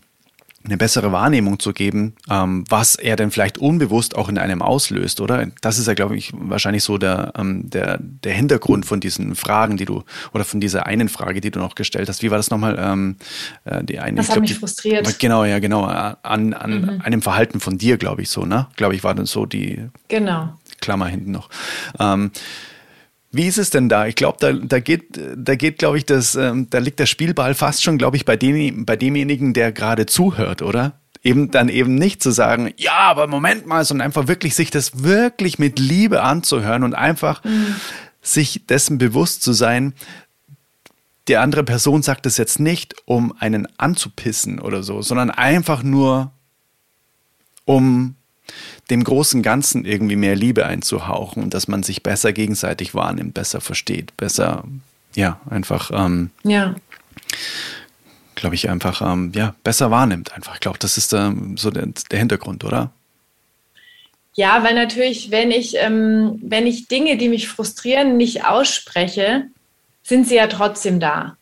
eine 0.63 0.77
bessere 0.77 1.11
Wahrnehmung 1.11 1.59
zu 1.59 1.73
geben, 1.73 2.15
ähm, 2.29 2.65
was 2.69 2.95
er 2.95 3.17
denn 3.17 3.31
vielleicht 3.31 3.57
unbewusst 3.57 4.15
auch 4.15 4.29
in 4.29 4.37
einem 4.37 4.61
auslöst, 4.61 5.21
oder? 5.21 5.47
Das 5.63 5.79
ist 5.79 5.87
ja, 5.87 5.95
glaube 5.95 6.17
ich, 6.17 6.33
wahrscheinlich 6.35 6.85
so 6.85 6.99
der, 6.99 7.33
ähm, 7.39 7.71
der, 7.71 7.99
der 8.01 8.35
Hintergrund 8.35 8.85
von 8.85 9.01
diesen 9.01 9.35
Fragen, 9.37 9.79
die 9.79 9.87
du, 9.87 10.05
oder 10.35 10.45
von 10.45 10.61
dieser 10.61 10.87
einen 10.87 11.09
Frage, 11.09 11.41
die 11.41 11.51
du 11.51 11.61
noch 11.61 11.75
gestellt 11.75 12.09
hast. 12.09 12.23
Wie 12.23 12.31
war 12.31 12.37
das 12.37 12.51
nochmal? 12.51 12.79
Ähm, 12.79 13.17
äh, 13.65 13.83
die 13.83 14.01
eine, 14.01 14.19
das 14.19 14.29
hat 14.29 14.35
glaub, 14.35 14.43
mich 14.43 14.53
die, 14.53 14.59
frustriert. 14.59 15.19
Genau, 15.19 15.45
ja, 15.45 15.61
genau. 15.61 15.85
An, 15.85 16.53
an 16.53 16.81
mhm. 16.81 17.01
einem 17.03 17.23
Verhalten 17.23 17.59
von 17.61 17.79
dir, 17.79 17.97
glaube 17.97 18.23
ich, 18.23 18.29
so, 18.29 18.45
ne? 18.45 18.67
Glaube 18.77 18.95
ich, 18.95 19.03
war 19.03 19.15
dann 19.15 19.27
so 19.27 19.47
die 19.47 19.89
genau. 20.09 20.59
Klammer 20.81 21.07
hinten 21.07 21.31
noch. 21.31 21.49
Ähm, 21.99 22.33
Wie 23.33 23.47
ist 23.47 23.59
es 23.59 23.71
denn 23.71 23.89
da? 23.89 24.07
Ich 24.07 24.17
glaube, 24.17 24.39
da, 24.41 24.53
da 24.53 24.81
geht, 24.81 25.21
da 25.37 25.55
geht, 25.55 25.79
glaube 25.79 25.99
ich, 25.99 26.05
das, 26.05 26.35
ähm, 26.35 26.69
da 26.69 26.79
liegt 26.79 26.99
der 26.99 27.07
Spielball 27.07 27.55
fast 27.55 27.83
schon, 27.83 27.97
glaube 27.97 28.17
ich, 28.17 28.25
bei 28.25 28.37
dem, 28.37 28.85
bei 28.85 28.97
demjenigen, 28.97 29.53
der 29.53 29.71
gerade 29.71 30.07
zuhört, 30.07 30.63
oder? 30.63 30.95
Eben 31.23 31.51
dann 31.51 31.69
eben 31.69 31.95
nicht 31.95 32.23
zu 32.23 32.33
sagen, 32.33 32.73
ja, 32.77 32.99
aber 32.99 33.27
Moment 33.27 33.67
mal, 33.67 33.85
sondern 33.85 34.07
einfach 34.07 34.27
wirklich 34.27 34.55
sich 34.55 34.71
das 34.71 35.05
wirklich 35.05 35.59
mit 35.59 35.79
Liebe 35.79 36.23
anzuhören 36.23 36.83
und 36.83 36.95
einfach 36.95 37.45
mhm. 37.45 37.77
sich 38.21 38.67
dessen 38.67 38.99
bewusst 38.99 39.43
zu 39.43 39.53
sein, 39.53 39.95
die 41.29 41.37
andere 41.37 41.63
Person 41.63 42.03
sagt 42.03 42.27
es 42.27 42.37
jetzt 42.37 42.59
nicht, 42.59 42.97
um 43.05 43.33
einen 43.39 43.69
anzupissen 43.79 44.59
oder 44.59 44.83
so, 44.83 45.03
sondern 45.03 45.31
einfach 45.31 45.85
nur, 45.85 46.33
um 47.65 48.17
dem 48.91 49.05
großen 49.05 49.43
Ganzen 49.43 49.85
irgendwie 49.85 50.17
mehr 50.17 50.37
Liebe 50.37 50.67
einzuhauchen 50.67 51.43
und 51.43 51.55
dass 51.55 51.69
man 51.69 51.83
sich 51.83 52.03
besser 52.03 52.33
gegenseitig 52.33 52.95
wahrnimmt, 52.95 53.35
besser 53.35 53.61
versteht, 53.61 54.17
besser, 54.17 54.65
ja, 55.15 55.41
einfach, 55.49 55.91
ähm, 55.93 56.31
ja. 56.43 56.75
glaube 58.35 58.55
ich, 58.55 58.69
einfach, 58.69 59.03
ähm, 59.03 59.33
ja, 59.35 59.55
besser 59.63 59.91
wahrnimmt 59.91 60.33
einfach. 60.33 60.55
Ich 60.55 60.61
glaube, 60.61 60.79
das 60.79 60.97
ist 60.97 61.13
ähm, 61.13 61.57
so 61.57 61.71
der, 61.71 61.87
der 62.11 62.19
Hintergrund, 62.19 62.65
oder? 62.65 62.91
Ja, 64.35 64.63
weil 64.63 64.75
natürlich, 64.75 65.31
wenn 65.31 65.51
ich, 65.51 65.75
ähm, 65.77 66.39
wenn 66.43 66.67
ich 66.67 66.89
Dinge, 66.89 67.17
die 67.17 67.29
mich 67.29 67.49
frustrieren, 67.49 68.17
nicht 68.17 68.45
ausspreche, 68.45 69.47
sind 70.03 70.27
sie 70.27 70.37
ja 70.37 70.47
trotzdem 70.47 71.01
da. 71.01 71.37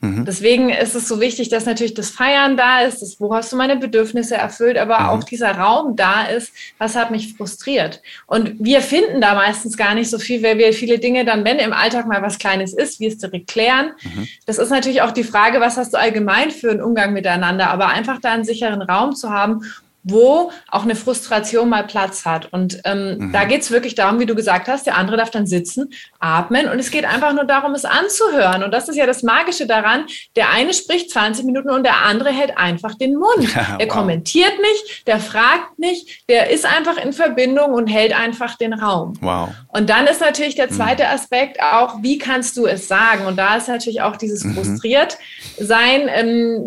Mhm. 0.00 0.24
Deswegen 0.24 0.70
ist 0.70 0.94
es 0.94 1.08
so 1.08 1.20
wichtig, 1.20 1.48
dass 1.48 1.66
natürlich 1.66 1.94
das 1.94 2.10
Feiern 2.10 2.56
da 2.56 2.82
ist, 2.82 3.02
das, 3.02 3.20
wo 3.20 3.34
hast 3.34 3.52
du 3.52 3.56
meine 3.56 3.76
Bedürfnisse 3.76 4.36
erfüllt, 4.36 4.78
aber 4.78 5.00
mhm. 5.00 5.06
auch 5.08 5.24
dieser 5.24 5.52
Raum 5.52 5.96
da 5.96 6.22
ist, 6.22 6.52
was 6.78 6.94
hat 6.94 7.10
mich 7.10 7.34
frustriert. 7.34 8.00
Und 8.26 8.54
wir 8.60 8.80
finden 8.80 9.20
da 9.20 9.34
meistens 9.34 9.76
gar 9.76 9.94
nicht 9.94 10.08
so 10.08 10.18
viel, 10.18 10.42
weil 10.42 10.56
wir 10.56 10.72
viele 10.72 11.00
Dinge 11.00 11.24
dann, 11.24 11.44
wenn 11.44 11.58
im 11.58 11.72
Alltag 11.72 12.06
mal 12.06 12.22
was 12.22 12.38
Kleines 12.38 12.74
ist, 12.74 13.00
wir 13.00 13.08
es 13.08 13.18
direkt 13.18 13.48
klären. 13.48 13.90
Mhm. 14.02 14.28
Das 14.46 14.58
ist 14.58 14.70
natürlich 14.70 15.02
auch 15.02 15.10
die 15.10 15.24
Frage, 15.24 15.60
was 15.60 15.76
hast 15.76 15.92
du 15.92 15.98
allgemein 15.98 16.52
für 16.52 16.70
einen 16.70 16.80
Umgang 16.82 17.12
miteinander, 17.12 17.70
aber 17.70 17.88
einfach 17.88 18.20
da 18.20 18.32
einen 18.32 18.44
sicheren 18.44 18.82
Raum 18.82 19.16
zu 19.16 19.30
haben, 19.30 19.62
wo 20.10 20.50
auch 20.68 20.82
eine 20.82 20.94
Frustration 20.94 21.68
mal 21.68 21.84
Platz 21.84 22.24
hat. 22.24 22.52
Und 22.52 22.80
ähm, 22.84 23.18
mhm. 23.18 23.32
da 23.32 23.44
geht 23.44 23.62
es 23.62 23.70
wirklich 23.70 23.94
darum, 23.94 24.18
wie 24.20 24.26
du 24.26 24.34
gesagt 24.34 24.68
hast, 24.68 24.86
der 24.86 24.96
andere 24.96 25.16
darf 25.16 25.30
dann 25.30 25.46
sitzen, 25.46 25.90
atmen 26.18 26.68
und 26.68 26.78
es 26.78 26.90
geht 26.90 27.04
einfach 27.04 27.32
nur 27.32 27.44
darum, 27.44 27.74
es 27.74 27.84
anzuhören. 27.84 28.62
Und 28.62 28.72
das 28.72 28.88
ist 28.88 28.96
ja 28.96 29.06
das 29.06 29.22
Magische 29.22 29.66
daran. 29.66 30.06
Der 30.36 30.50
eine 30.50 30.72
spricht 30.72 31.10
20 31.10 31.44
Minuten 31.44 31.70
und 31.70 31.84
der 31.84 32.04
andere 32.04 32.30
hält 32.30 32.56
einfach 32.56 32.94
den 32.94 33.16
Mund. 33.16 33.54
Ja, 33.54 33.76
der 33.78 33.88
wow. 33.88 33.94
kommentiert 33.94 34.54
nicht, 34.60 35.06
der 35.06 35.20
fragt 35.20 35.78
nicht, 35.78 36.28
der 36.28 36.50
ist 36.50 36.66
einfach 36.66 36.96
in 37.02 37.12
Verbindung 37.12 37.72
und 37.72 37.86
hält 37.86 38.18
einfach 38.18 38.56
den 38.56 38.72
Raum. 38.72 39.14
Wow. 39.20 39.50
Und 39.68 39.90
dann 39.90 40.06
ist 40.06 40.20
natürlich 40.20 40.54
der 40.54 40.70
mhm. 40.70 40.76
zweite 40.76 41.04
mhm. 41.04 41.10
Aspekt 41.10 41.62
auch, 41.62 42.02
wie 42.02 42.18
kannst 42.18 42.56
du 42.56 42.66
es 42.66 42.88
sagen? 42.88 43.26
Und 43.26 43.36
da 43.36 43.56
ist 43.56 43.68
natürlich 43.68 44.02
auch 44.02 44.16
dieses 44.16 44.44
mhm. 44.44 44.54
frustriert 44.54 45.18
sein. 45.58 46.08
Ähm, 46.08 46.64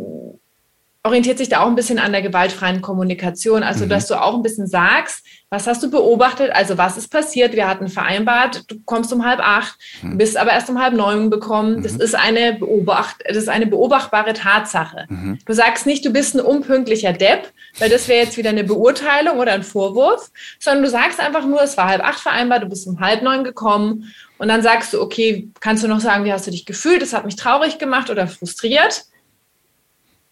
orientiert 1.04 1.40
sich 1.40 1.50
da 1.50 1.62
auch 1.62 1.68
ein 1.68 1.76
bisschen 1.76 1.98
an 1.98 2.12
der 2.12 2.22
gewaltfreien 2.22 2.82
Kommunikation. 2.82 3.64
Also, 3.64 3.86
mhm. 3.86 3.90
dass 3.90 4.08
du 4.08 4.22
auch 4.22 4.36
ein 4.36 4.44
bisschen 4.44 4.68
sagst, 4.68 5.26
was 5.50 5.66
hast 5.66 5.82
du 5.82 5.90
beobachtet? 5.90 6.52
Also, 6.54 6.78
was 6.78 6.96
ist 6.96 7.10
passiert? 7.10 7.54
Wir 7.54 7.68
hatten 7.68 7.88
vereinbart, 7.88 8.64
du 8.68 8.80
kommst 8.86 9.12
um 9.12 9.26
halb 9.26 9.40
acht, 9.40 9.76
mhm. 10.04 10.18
bist 10.18 10.38
aber 10.38 10.52
erst 10.52 10.70
um 10.70 10.80
halb 10.80 10.94
neun 10.94 11.32
bekommen. 11.32 11.78
Mhm. 11.78 11.84
Das 11.84 11.94
ist 11.94 12.14
eine 12.14 12.54
Beobacht, 12.54 13.18
das 13.28 13.38
ist 13.38 13.50
eine 13.50 13.66
beobachtbare 13.66 14.34
Tatsache. 14.34 15.06
Mhm. 15.10 15.40
Du 15.44 15.54
sagst 15.54 15.88
nicht, 15.88 16.06
du 16.06 16.12
bist 16.12 16.36
ein 16.36 16.42
unpünktlicher 16.42 17.14
Depp, 17.14 17.52
weil 17.80 17.90
das 17.90 18.08
wäre 18.08 18.24
jetzt 18.24 18.38
wieder 18.38 18.52
eine 18.52 18.64
Beurteilung 18.64 19.40
oder 19.40 19.54
ein 19.54 19.64
Vorwurf, 19.64 20.30
sondern 20.60 20.84
du 20.84 20.90
sagst 20.90 21.20
einfach 21.20 21.46
nur, 21.48 21.64
es 21.64 21.78
war 21.78 21.88
halb 21.88 22.04
acht 22.04 22.20
vereinbart, 22.20 22.62
du 22.62 22.70
bist 22.70 22.86
um 22.86 23.00
halb 23.00 23.24
neun 23.24 23.44
gekommen. 23.44 24.14
Und 24.38 24.48
dann 24.48 24.62
sagst 24.62 24.94
du, 24.94 25.02
okay, 25.02 25.50
kannst 25.60 25.84
du 25.84 25.88
noch 25.88 26.00
sagen, 26.00 26.26
wie 26.26 26.34
hast 26.34 26.48
du 26.48 26.52
dich 26.52 26.66
gefühlt? 26.66 27.02
Das 27.02 27.14
hat 27.14 27.26
mich 27.26 27.36
traurig 27.36 27.80
gemacht 27.80 28.10
oder 28.10 28.28
frustriert. 28.28 29.06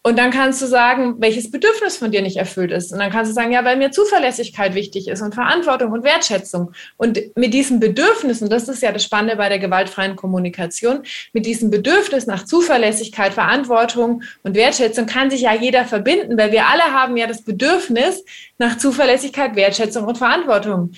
Und 0.09 0.17
dann 0.17 0.31
kannst 0.31 0.59
du 0.59 0.65
sagen, 0.65 1.17
welches 1.19 1.51
Bedürfnis 1.51 1.97
von 1.97 2.09
dir 2.09 2.23
nicht 2.23 2.37
erfüllt 2.37 2.71
ist. 2.71 2.91
Und 2.91 2.97
dann 2.97 3.11
kannst 3.11 3.29
du 3.29 3.35
sagen, 3.35 3.51
ja, 3.51 3.63
weil 3.63 3.77
mir 3.77 3.91
Zuverlässigkeit 3.91 4.73
wichtig 4.73 5.07
ist 5.07 5.21
und 5.21 5.35
Verantwortung 5.35 5.91
und 5.91 6.03
Wertschätzung. 6.03 6.71
Und 6.97 7.19
mit 7.35 7.53
diesen 7.53 7.79
Bedürfnissen, 7.79 8.49
das 8.49 8.67
ist 8.67 8.81
ja 8.81 8.91
das 8.91 9.03
Spannende 9.03 9.35
bei 9.35 9.49
der 9.49 9.59
gewaltfreien 9.59 10.15
Kommunikation, 10.15 11.03
mit 11.31 11.45
diesem 11.45 11.69
Bedürfnis 11.69 12.25
nach 12.25 12.43
Zuverlässigkeit, 12.43 13.35
Verantwortung 13.35 14.23
und 14.41 14.55
Wertschätzung 14.55 15.05
kann 15.05 15.29
sich 15.29 15.41
ja 15.41 15.53
jeder 15.53 15.85
verbinden, 15.85 16.39
weil 16.39 16.51
wir 16.51 16.65
alle 16.65 16.85
haben 16.91 17.15
ja 17.15 17.27
das 17.27 17.43
Bedürfnis 17.43 18.25
nach 18.57 18.79
Zuverlässigkeit, 18.79 19.55
Wertschätzung 19.55 20.05
und 20.05 20.17
Verantwortung. 20.17 20.93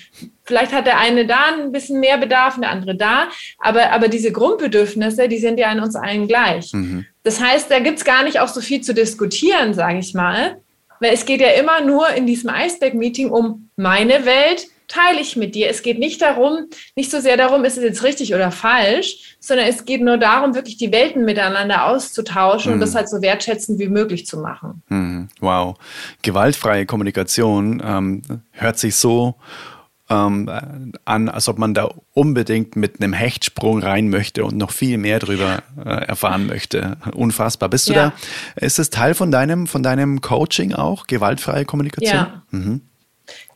Vielleicht 0.52 0.74
hat 0.74 0.86
der 0.86 0.98
eine 0.98 1.24
da 1.24 1.46
ein 1.58 1.72
bisschen 1.72 1.98
mehr 1.98 2.18
Bedarf, 2.18 2.60
der 2.60 2.68
andere 2.68 2.94
da, 2.94 3.28
aber, 3.58 3.90
aber 3.90 4.08
diese 4.08 4.32
Grundbedürfnisse, 4.32 5.26
die 5.26 5.38
sind 5.38 5.58
ja 5.58 5.72
in 5.72 5.80
uns 5.80 5.96
allen 5.96 6.28
gleich. 6.28 6.74
Mhm. 6.74 7.06
Das 7.22 7.40
heißt, 7.40 7.70
da 7.70 7.78
gibt 7.78 8.00
es 8.00 8.04
gar 8.04 8.22
nicht 8.22 8.38
auch 8.38 8.48
so 8.48 8.60
viel 8.60 8.82
zu 8.82 8.92
diskutieren, 8.92 9.72
sage 9.72 9.98
ich 9.98 10.12
mal, 10.12 10.58
weil 11.00 11.14
es 11.14 11.24
geht 11.24 11.40
ja 11.40 11.52
immer 11.52 11.80
nur 11.80 12.06
in 12.10 12.26
diesem 12.26 12.50
Iceberg-Meeting 12.50 13.30
um 13.30 13.70
meine 13.76 14.26
Welt, 14.26 14.66
teile 14.88 15.22
ich 15.22 15.36
mit 15.36 15.54
dir. 15.54 15.70
Es 15.70 15.82
geht 15.82 15.98
nicht 15.98 16.20
darum, 16.20 16.66
nicht 16.96 17.10
so 17.10 17.20
sehr 17.20 17.38
darum, 17.38 17.64
ist 17.64 17.78
es 17.78 17.82
jetzt 17.84 18.02
richtig 18.02 18.34
oder 18.34 18.50
falsch, 18.50 19.38
sondern 19.40 19.66
es 19.68 19.86
geht 19.86 20.02
nur 20.02 20.18
darum, 20.18 20.54
wirklich 20.54 20.76
die 20.76 20.92
Welten 20.92 21.24
miteinander 21.24 21.86
auszutauschen 21.86 22.72
mhm. 22.72 22.74
und 22.74 22.80
das 22.80 22.94
halt 22.94 23.08
so 23.08 23.22
wertschätzend 23.22 23.78
wie 23.78 23.88
möglich 23.88 24.26
zu 24.26 24.36
machen. 24.36 24.82
Mhm. 24.90 25.28
Wow. 25.40 25.76
Gewaltfreie 26.20 26.84
Kommunikation 26.84 27.82
ähm, 27.82 28.20
hört 28.50 28.78
sich 28.78 28.96
so 28.96 29.36
ähm, 30.12 30.92
an, 31.04 31.28
als 31.28 31.48
ob 31.48 31.58
man 31.58 31.74
da 31.74 31.90
unbedingt 32.12 32.76
mit 32.76 33.00
einem 33.00 33.12
Hechtsprung 33.12 33.82
rein 33.82 34.08
möchte 34.08 34.44
und 34.44 34.56
noch 34.56 34.70
viel 34.70 34.98
mehr 34.98 35.18
darüber 35.18 35.62
äh, 35.84 35.88
erfahren 35.88 36.46
möchte. 36.46 36.96
Unfassbar. 37.14 37.68
Bist 37.68 37.88
du 37.88 37.94
ja. 37.94 38.12
da? 38.56 38.66
Ist 38.66 38.78
es 38.78 38.90
Teil 38.90 39.14
von 39.14 39.30
deinem, 39.30 39.66
von 39.66 39.82
deinem 39.82 40.20
Coaching 40.20 40.74
auch, 40.74 41.06
gewaltfreie 41.06 41.64
Kommunikation? 41.64 42.14
Ja. 42.14 42.42
Mhm. 42.50 42.82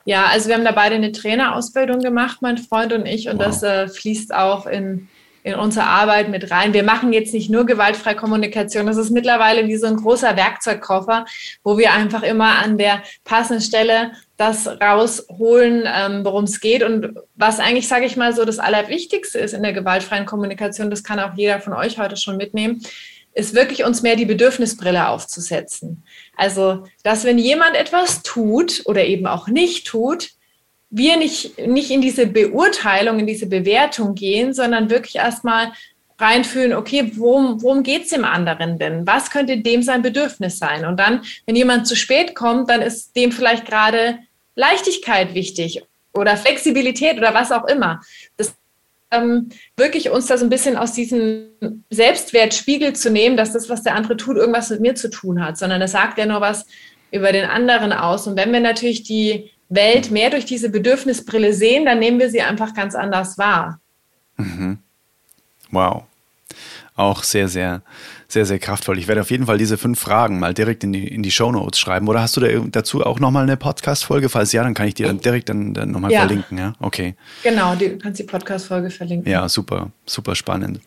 Ja, 0.04 0.26
also 0.26 0.48
wir 0.48 0.54
haben 0.54 0.64
da 0.64 0.72
beide 0.72 0.94
eine 0.94 1.10
Trainerausbildung 1.10 1.98
gemacht, 1.98 2.38
mein 2.40 2.58
Freund 2.58 2.92
und 2.92 3.06
ich, 3.06 3.28
und 3.28 3.38
wow. 3.38 3.46
das 3.46 3.62
äh, 3.62 3.88
fließt 3.88 4.32
auch 4.32 4.66
in 4.66 5.08
in 5.46 5.54
unsere 5.54 5.86
Arbeit 5.86 6.28
mit 6.28 6.50
rein. 6.50 6.74
Wir 6.74 6.82
machen 6.82 7.12
jetzt 7.12 7.32
nicht 7.32 7.48
nur 7.48 7.66
gewaltfreie 7.66 8.16
Kommunikation, 8.16 8.84
das 8.86 8.96
ist 8.96 9.10
mittlerweile 9.10 9.68
wie 9.68 9.76
so 9.76 9.86
ein 9.86 9.94
großer 9.94 10.36
Werkzeugkoffer, 10.36 11.24
wo 11.62 11.78
wir 11.78 11.92
einfach 11.92 12.24
immer 12.24 12.58
an 12.58 12.78
der 12.78 13.04
passenden 13.22 13.62
Stelle 13.62 14.10
das 14.36 14.66
rausholen, 14.66 15.84
ähm, 15.86 16.24
worum 16.24 16.44
es 16.44 16.58
geht 16.58 16.82
und 16.82 17.14
was 17.36 17.60
eigentlich, 17.60 17.86
sage 17.86 18.06
ich 18.06 18.16
mal, 18.16 18.34
so 18.34 18.44
das 18.44 18.58
Allerwichtigste 18.58 19.38
ist 19.38 19.54
in 19.54 19.62
der 19.62 19.72
gewaltfreien 19.72 20.26
Kommunikation, 20.26 20.90
das 20.90 21.04
kann 21.04 21.20
auch 21.20 21.34
jeder 21.36 21.60
von 21.60 21.74
euch 21.74 21.96
heute 21.96 22.16
schon 22.16 22.36
mitnehmen, 22.36 22.82
ist 23.32 23.54
wirklich 23.54 23.84
uns 23.84 24.02
mehr 24.02 24.16
die 24.16 24.24
Bedürfnisbrille 24.24 25.06
aufzusetzen. 25.06 26.02
Also, 26.36 26.82
dass 27.04 27.22
wenn 27.22 27.38
jemand 27.38 27.76
etwas 27.76 28.24
tut 28.24 28.82
oder 28.86 29.04
eben 29.04 29.28
auch 29.28 29.46
nicht 29.46 29.86
tut, 29.86 30.30
wir 30.90 31.16
nicht, 31.16 31.58
nicht 31.66 31.90
in 31.90 32.00
diese 32.00 32.26
Beurteilung, 32.26 33.18
in 33.18 33.26
diese 33.26 33.46
Bewertung 33.46 34.14
gehen, 34.14 34.54
sondern 34.54 34.90
wirklich 34.90 35.16
erstmal 35.16 35.72
reinfühlen, 36.18 36.72
okay, 36.72 37.12
worum, 37.16 37.62
worum 37.62 37.82
geht 37.82 38.04
es 38.04 38.10
dem 38.10 38.24
anderen 38.24 38.78
denn? 38.78 39.06
Was 39.06 39.30
könnte 39.30 39.58
dem 39.58 39.82
sein 39.82 40.02
Bedürfnis 40.02 40.58
sein? 40.58 40.86
Und 40.86 40.98
dann, 40.98 41.22
wenn 41.44 41.56
jemand 41.56 41.86
zu 41.86 41.96
spät 41.96 42.34
kommt, 42.34 42.70
dann 42.70 42.80
ist 42.80 43.14
dem 43.16 43.32
vielleicht 43.32 43.66
gerade 43.66 44.18
Leichtigkeit 44.54 45.34
wichtig 45.34 45.82
oder 46.14 46.36
Flexibilität 46.36 47.18
oder 47.18 47.34
was 47.34 47.52
auch 47.52 47.66
immer. 47.66 48.00
Das 48.38 48.54
ähm, 49.10 49.50
wirklich 49.76 50.10
uns 50.10 50.26
da 50.26 50.38
so 50.38 50.46
ein 50.46 50.50
bisschen 50.50 50.76
aus 50.76 50.92
diesem 50.92 51.84
Selbstwertspiegel 51.90 52.94
zu 52.94 53.10
nehmen, 53.10 53.36
dass 53.36 53.52
das, 53.52 53.68
was 53.68 53.82
der 53.82 53.94
andere 53.94 54.16
tut, 54.16 54.36
irgendwas 54.36 54.70
mit 54.70 54.80
mir 54.80 54.94
zu 54.94 55.10
tun 55.10 55.44
hat, 55.44 55.58
sondern 55.58 55.80
das 55.80 55.92
sagt 55.92 56.18
ja 56.18 56.26
nur 56.26 56.40
was 56.40 56.66
über 57.12 57.32
den 57.32 57.44
anderen 57.44 57.92
aus. 57.92 58.26
Und 58.26 58.36
wenn 58.36 58.52
wir 58.52 58.60
natürlich 58.60 59.02
die 59.02 59.50
Welt 59.68 60.10
mehr 60.10 60.30
durch 60.30 60.44
diese 60.44 60.70
Bedürfnisbrille 60.70 61.52
sehen, 61.52 61.84
dann 61.84 61.98
nehmen 61.98 62.18
wir 62.18 62.30
sie 62.30 62.42
einfach 62.42 62.74
ganz 62.74 62.94
anders 62.94 63.38
wahr. 63.38 63.80
Mhm. 64.36 64.78
Wow. 65.70 66.04
Auch 66.94 67.22
sehr, 67.24 67.48
sehr, 67.48 67.82
sehr, 68.26 68.46
sehr 68.46 68.58
kraftvoll. 68.58 68.98
Ich 68.98 69.06
werde 69.06 69.20
auf 69.20 69.30
jeden 69.30 69.46
Fall 69.46 69.58
diese 69.58 69.76
fünf 69.76 70.00
Fragen 70.00 70.38
mal 70.38 70.54
direkt 70.54 70.82
in 70.82 70.92
die, 70.92 71.06
in 71.06 71.22
die 71.22 71.30
Show 71.30 71.52
Notes 71.52 71.78
schreiben. 71.78 72.08
Oder 72.08 72.22
hast 72.22 72.36
du 72.36 72.40
da 72.40 72.48
dazu 72.70 73.04
auch 73.04 73.20
nochmal 73.20 73.42
eine 73.42 73.56
Podcast-Folge? 73.56 74.28
Falls 74.30 74.52
ja, 74.52 74.62
dann 74.62 74.72
kann 74.72 74.88
ich 74.88 74.94
die 74.94 75.02
dann 75.02 75.20
direkt 75.20 75.48
dann, 75.48 75.74
dann 75.74 75.90
nochmal 75.90 76.10
ja. 76.10 76.20
verlinken. 76.20 76.56
Ja, 76.56 76.72
okay. 76.80 77.14
Genau, 77.42 77.74
du 77.74 77.98
kannst 77.98 78.20
die 78.20 78.24
Podcast-Folge 78.24 78.90
verlinken. 78.90 79.30
Ja, 79.30 79.48
super, 79.48 79.90
super 80.06 80.34
spannend. 80.34 80.80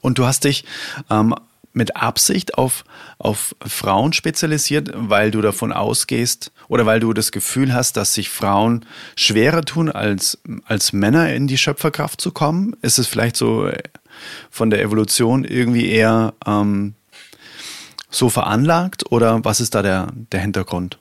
Und 0.00 0.18
du 0.18 0.26
hast 0.26 0.44
dich 0.44 0.64
ähm, 1.10 1.34
mit 1.72 1.96
Absicht 1.96 2.58
auf, 2.58 2.84
auf 3.18 3.54
Frauen 3.66 4.12
spezialisiert, 4.12 4.90
weil 4.94 5.30
du 5.30 5.40
davon 5.40 5.72
ausgehst 5.72 6.52
oder 6.68 6.86
weil 6.86 7.00
du 7.00 7.12
das 7.12 7.32
Gefühl 7.32 7.72
hast, 7.72 7.96
dass 7.96 8.14
sich 8.14 8.28
Frauen 8.28 8.84
schwerer 9.16 9.62
tun, 9.62 9.90
als, 9.90 10.38
als 10.64 10.92
Männer 10.92 11.32
in 11.32 11.46
die 11.46 11.58
Schöpferkraft 11.58 12.20
zu 12.20 12.30
kommen? 12.30 12.76
Ist 12.82 12.98
es 12.98 13.06
vielleicht 13.06 13.36
so 13.36 13.66
äh, 13.66 13.82
von 14.50 14.70
der 14.70 14.82
Evolution 14.82 15.44
irgendwie 15.44 15.90
eher 15.90 16.34
ähm, 16.46 16.94
so 18.10 18.28
veranlagt 18.28 19.10
oder 19.10 19.44
was 19.44 19.60
ist 19.60 19.74
da 19.74 19.82
der, 19.82 20.08
der 20.14 20.40
Hintergrund? 20.40 20.98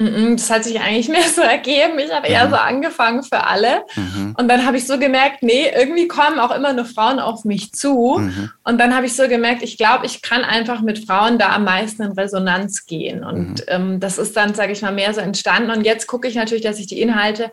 Das 0.00 0.48
hat 0.48 0.64
sich 0.64 0.80
eigentlich 0.80 1.08
mehr 1.10 1.28
so 1.28 1.42
ergeben. 1.42 1.98
Ich 1.98 2.10
habe 2.10 2.26
eher 2.26 2.46
mhm. 2.46 2.50
so 2.50 2.56
angefangen 2.56 3.22
für 3.22 3.46
alle. 3.46 3.84
Mhm. 3.94 4.34
Und 4.38 4.48
dann 4.48 4.64
habe 4.64 4.78
ich 4.78 4.86
so 4.86 4.98
gemerkt, 4.98 5.42
nee, 5.42 5.66
irgendwie 5.78 6.08
kommen 6.08 6.38
auch 6.38 6.54
immer 6.54 6.72
nur 6.72 6.86
Frauen 6.86 7.18
auf 7.18 7.44
mich 7.44 7.72
zu. 7.72 8.16
Mhm. 8.18 8.50
Und 8.64 8.78
dann 8.78 8.96
habe 8.96 9.06
ich 9.06 9.14
so 9.14 9.28
gemerkt, 9.28 9.62
ich 9.62 9.76
glaube, 9.76 10.06
ich 10.06 10.22
kann 10.22 10.42
einfach 10.42 10.80
mit 10.80 11.04
Frauen 11.04 11.38
da 11.38 11.50
am 11.50 11.64
meisten 11.64 12.02
in 12.02 12.12
Resonanz 12.12 12.86
gehen. 12.86 13.22
Und 13.22 13.60
mhm. 13.60 13.64
ähm, 13.66 14.00
das 14.00 14.16
ist 14.16 14.36
dann, 14.36 14.54
sage 14.54 14.72
ich 14.72 14.80
mal, 14.80 14.92
mehr 14.92 15.12
so 15.12 15.20
entstanden. 15.20 15.70
Und 15.70 15.84
jetzt 15.84 16.06
gucke 16.06 16.28
ich 16.28 16.34
natürlich, 16.34 16.64
dass 16.64 16.78
ich 16.78 16.86
die 16.86 17.00
Inhalte 17.00 17.52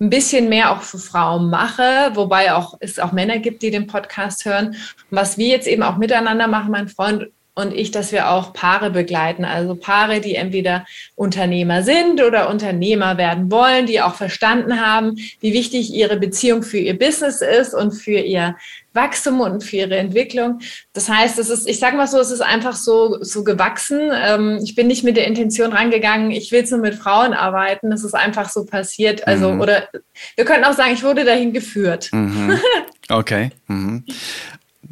ein 0.00 0.10
bisschen 0.10 0.48
mehr 0.48 0.72
auch 0.72 0.82
für 0.82 0.98
Frauen 0.98 1.48
mache, 1.48 2.10
wobei 2.14 2.54
auch, 2.54 2.74
es 2.80 2.98
auch 2.98 3.12
Männer 3.12 3.38
gibt, 3.38 3.62
die 3.62 3.70
den 3.70 3.86
Podcast 3.86 4.44
hören. 4.44 4.68
Und 4.68 4.76
was 5.10 5.38
wir 5.38 5.46
jetzt 5.46 5.68
eben 5.68 5.84
auch 5.84 5.96
miteinander 5.96 6.48
machen, 6.48 6.72
mein 6.72 6.88
Freund 6.88 7.28
und 7.54 7.72
ich, 7.72 7.92
dass 7.92 8.10
wir 8.10 8.30
auch 8.30 8.52
Paare 8.52 8.90
begleiten. 8.90 9.44
Also 9.44 9.76
Paare, 9.76 10.20
die 10.20 10.34
entweder 10.34 10.86
Unternehmer 11.14 11.82
sind 11.82 12.22
oder 12.22 12.50
Unternehmer 12.50 13.16
werden 13.16 13.50
wollen, 13.50 13.86
die 13.86 14.00
auch 14.00 14.16
verstanden 14.16 14.80
haben, 14.80 15.16
wie 15.40 15.52
wichtig 15.52 15.92
ihre 15.92 16.16
Beziehung 16.16 16.64
für 16.64 16.78
ihr 16.78 16.98
Business 16.98 17.40
ist 17.40 17.72
und 17.72 17.92
für 17.92 18.18
ihr 18.18 18.56
Wachstum 18.92 19.40
und 19.40 19.62
für 19.62 19.76
ihre 19.76 19.96
Entwicklung. 19.96 20.60
Das 20.92 21.08
heißt, 21.08 21.38
es 21.38 21.48
ist, 21.50 21.68
ich 21.68 21.78
sage 21.78 21.96
mal 21.96 22.06
so, 22.06 22.18
es 22.18 22.30
ist 22.30 22.42
einfach 22.42 22.74
so, 22.74 23.18
so 23.22 23.44
gewachsen. 23.44 24.10
Ähm, 24.12 24.60
ich 24.62 24.74
bin 24.74 24.86
nicht 24.86 25.04
mit 25.04 25.16
der 25.16 25.26
Intention 25.26 25.72
rangegangen, 25.72 26.30
ich 26.30 26.50
will 26.50 26.64
nur 26.70 26.80
mit 26.80 26.94
Frauen 26.94 27.34
arbeiten. 27.34 27.92
Es 27.92 28.04
ist 28.04 28.14
einfach 28.14 28.48
so 28.48 28.64
passiert. 28.64 29.26
Also, 29.26 29.52
mhm. 29.52 29.60
oder 29.60 29.88
wir 30.36 30.44
könnten 30.44 30.64
auch 30.64 30.72
sagen, 30.72 30.94
ich 30.94 31.04
wurde 31.04 31.24
dahin 31.24 31.52
geführt. 31.52 32.10
Mhm. 32.12 32.58
Okay. 33.10 33.50
Mhm 33.66 34.02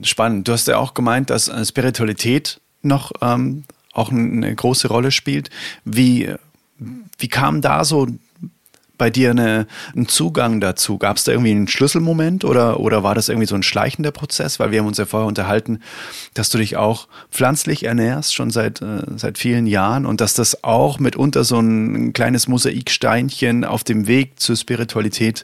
spannend. 0.03 0.49
Du 0.49 0.53
hast 0.53 0.69
ja 0.69 0.79
auch 0.79 0.95
gemeint, 0.95 1.31
dass 1.31 1.49
äh, 1.49 1.65
Spiritualität 1.65 2.61
noch 2.83 3.13
ähm, 3.21 3.65
auch 3.93 4.11
eine 4.11 4.55
große 4.55 4.89
Rolle 4.89 5.11
spielt. 5.11 5.51
Wie, 5.85 6.35
wie 7.19 7.29
kam 7.29 7.61
da 7.61 7.85
so 7.85 8.07
bei 9.03 9.11
dir 9.11 9.31
eine, 9.31 9.67
ein 9.97 10.07
Zugang 10.07 10.61
dazu? 10.61 10.97
Gab 10.97 11.17
es 11.17 11.25
da 11.25 11.33
irgendwie 11.33 11.51
einen 11.51 11.67
Schlüsselmoment 11.67 12.45
oder, 12.45 12.79
oder 12.79 13.03
war 13.03 13.17
das 13.17 13.29
irgendwie 13.29 13.49
so 13.49 13.57
ein 13.57 13.65
schleichender 13.65 14.13
Prozess? 14.13 14.61
Weil 14.61 14.71
wir 14.71 14.79
haben 14.79 14.87
uns 14.87 14.97
ja 14.97 15.07
vorher 15.07 15.27
unterhalten, 15.27 15.81
dass 16.35 16.51
du 16.51 16.59
dich 16.59 16.77
auch 16.77 17.09
pflanzlich 17.29 17.83
ernährst, 17.83 18.33
schon 18.33 18.51
seit, 18.51 18.81
äh, 18.81 19.03
seit 19.17 19.39
vielen 19.39 19.67
Jahren 19.67 20.07
und 20.07 20.21
dass 20.21 20.35
das 20.35 20.63
auch 20.63 21.01
mitunter 21.01 21.43
so 21.43 21.59
ein 21.59 22.13
kleines 22.13 22.47
Mosaiksteinchen 22.47 23.65
auf 23.65 23.83
dem 23.83 24.07
Weg 24.07 24.39
zur 24.39 24.55
Spiritualität 24.55 25.43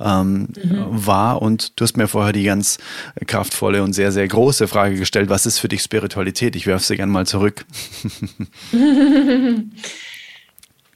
ähm, 0.00 0.48
mhm. 0.60 0.86
war. 0.88 1.40
Und 1.42 1.78
du 1.78 1.84
hast 1.84 1.96
mir 1.96 2.08
vorher 2.08 2.32
die 2.32 2.42
ganz 2.42 2.78
kraftvolle 3.24 3.84
und 3.84 3.92
sehr, 3.92 4.10
sehr 4.10 4.26
große 4.26 4.66
Frage 4.66 4.96
gestellt, 4.96 5.30
was 5.30 5.46
ist 5.46 5.60
für 5.60 5.68
dich 5.68 5.80
Spiritualität? 5.80 6.56
Ich 6.56 6.66
werfe 6.66 6.84
sie 6.84 6.96
gerne 6.96 7.12
mal 7.12 7.24
zurück. 7.24 7.66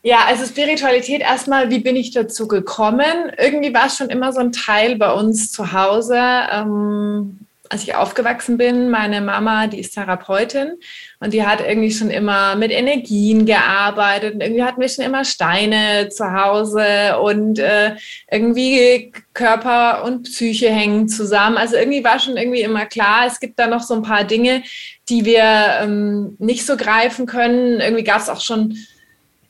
Ja, 0.03 0.24
also 0.26 0.46
Spiritualität 0.46 1.20
erstmal, 1.20 1.70
wie 1.70 1.80
bin 1.80 1.94
ich 1.94 2.11
dazu 2.11 2.48
gekommen? 2.48 3.32
Irgendwie 3.36 3.74
war 3.74 3.86
es 3.86 3.96
schon 3.96 4.09
immer 4.09 4.32
so 4.32 4.40
ein 4.40 4.53
Teil 4.53 4.96
bei 4.96 5.12
uns 5.12 5.53
zu 5.53 5.72
Hause. 5.72 6.18
Ähm, 6.18 7.46
als 7.72 7.84
ich 7.84 7.94
aufgewachsen 7.94 8.57
bin, 8.57 8.90
meine 8.90 9.20
Mama, 9.20 9.68
die 9.68 9.78
ist 9.78 9.94
Therapeutin 9.94 10.72
und 11.20 11.32
die 11.32 11.46
hat 11.46 11.61
irgendwie 11.61 11.92
schon 11.92 12.11
immer 12.11 12.57
mit 12.57 12.72
Energien 12.72 13.46
gearbeitet 13.46 14.34
und 14.34 14.40
irgendwie 14.40 14.64
hatten 14.64 14.80
wir 14.80 14.88
schon 14.88 15.05
immer 15.05 15.24
Steine 15.24 16.09
zu 16.09 16.32
Hause 16.32 17.20
und 17.20 17.61
äh, 17.61 17.94
irgendwie 18.28 19.12
Körper 19.34 20.03
und 20.03 20.24
Psyche 20.24 20.68
hängen 20.68 21.09
zusammen. 21.09 21.59
Also 21.59 21.76
irgendwie 21.76 22.03
war 22.03 22.18
schon 22.18 22.36
irgendwie 22.36 22.62
immer 22.62 22.86
klar, 22.86 23.26
es 23.28 23.38
gibt 23.38 23.57
da 23.59 23.68
noch 23.68 23.82
so 23.82 23.94
ein 23.94 24.03
paar 24.03 24.24
Dinge, 24.24 24.64
die 25.09 25.24
wir 25.24 25.44
ähm, 25.80 26.36
nicht 26.40 26.66
so 26.66 26.76
greifen 26.76 27.26
können. 27.26 27.80
Irgendwie 27.80 28.05
gab 28.05 28.20
es 28.20 28.28
auch 28.28 28.40
schon 28.40 28.76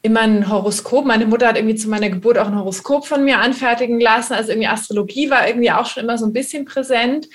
immer 0.02 0.20
ein 0.20 0.48
Horoskop. 0.48 1.04
Meine 1.04 1.26
Mutter 1.26 1.48
hat 1.48 1.56
irgendwie 1.56 1.76
zu 1.76 1.88
meiner 1.88 2.08
Geburt 2.08 2.38
auch 2.38 2.46
ein 2.46 2.58
Horoskop 2.58 3.06
von 3.06 3.24
mir 3.24 3.38
anfertigen 3.38 4.00
lassen. 4.00 4.34
Also 4.34 4.50
irgendwie 4.50 4.68
Astrologie 4.68 5.30
war 5.30 5.46
irgendwie 5.46 5.70
auch 5.70 5.86
schon 5.86 6.04
immer 6.04 6.18
so 6.18 6.26
ein 6.26 6.32
bisschen 6.32 6.64
präsent. 6.64 7.28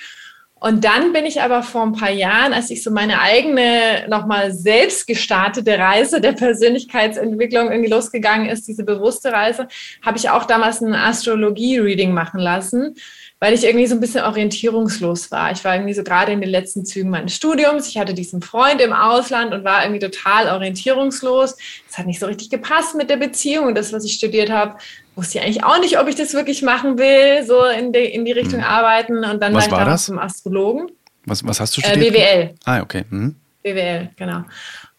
Und 0.58 0.84
dann 0.84 1.12
bin 1.12 1.26
ich 1.26 1.42
aber 1.42 1.62
vor 1.62 1.82
ein 1.82 1.92
paar 1.92 2.10
Jahren, 2.10 2.54
als 2.54 2.70
ich 2.70 2.82
so 2.82 2.90
meine 2.90 3.20
eigene 3.20 4.06
nochmal 4.08 4.52
selbst 4.52 5.06
gestartete 5.06 5.78
Reise 5.78 6.20
der 6.20 6.32
Persönlichkeitsentwicklung 6.32 7.70
irgendwie 7.70 7.90
losgegangen 7.90 8.48
ist, 8.48 8.66
diese 8.66 8.82
bewusste 8.82 9.32
Reise, 9.32 9.68
habe 10.04 10.16
ich 10.16 10.30
auch 10.30 10.44
damals 10.44 10.80
ein 10.80 10.94
Astrologie-Reading 10.94 12.12
machen 12.12 12.40
lassen 12.40 12.96
weil 13.38 13.52
ich 13.52 13.64
irgendwie 13.64 13.86
so 13.86 13.94
ein 13.94 14.00
bisschen 14.00 14.24
orientierungslos 14.24 15.30
war. 15.30 15.52
Ich 15.52 15.62
war 15.64 15.74
irgendwie 15.74 15.92
so 15.92 16.02
gerade 16.02 16.32
in 16.32 16.40
den 16.40 16.48
letzten 16.48 16.86
Zügen 16.86 17.10
meines 17.10 17.34
Studiums. 17.34 17.86
Ich 17.88 17.98
hatte 17.98 18.14
diesen 18.14 18.40
Freund 18.40 18.80
im 18.80 18.94
Ausland 18.94 19.52
und 19.52 19.62
war 19.62 19.82
irgendwie 19.84 20.00
total 20.00 20.48
orientierungslos. 20.48 21.56
Es 21.88 21.98
hat 21.98 22.06
nicht 22.06 22.18
so 22.18 22.26
richtig 22.26 22.48
gepasst 22.48 22.94
mit 22.94 23.10
der 23.10 23.18
Beziehung 23.18 23.66
und 23.66 23.76
das, 23.76 23.92
was 23.92 24.04
ich 24.04 24.14
studiert 24.14 24.50
habe, 24.50 24.78
wusste 25.16 25.38
ich 25.38 25.44
eigentlich 25.44 25.64
auch 25.64 25.78
nicht, 25.80 25.98
ob 25.98 26.08
ich 26.08 26.14
das 26.14 26.32
wirklich 26.32 26.62
machen 26.62 26.96
will, 26.98 27.44
so 27.44 27.64
in 27.64 27.92
die, 27.92 28.04
in 28.04 28.24
die 28.24 28.32
Richtung 28.32 28.60
hm. 28.60 28.68
arbeiten. 28.68 29.24
Und 29.24 29.42
dann 29.42 29.52
was 29.52 29.70
war 29.70 29.80
ich 29.80 29.86
das? 29.86 30.06
zum 30.06 30.18
Astrologen. 30.18 30.90
Was, 31.26 31.46
was 31.46 31.60
hast 31.60 31.76
du 31.76 31.82
äh, 31.82 31.90
studiert? 31.90 32.14
Äh, 32.14 32.18
BWL. 32.18 32.54
Ah, 32.64 32.80
okay. 32.80 33.04
Mhm. 33.10 33.36
BWL, 33.62 34.10
genau. 34.16 34.44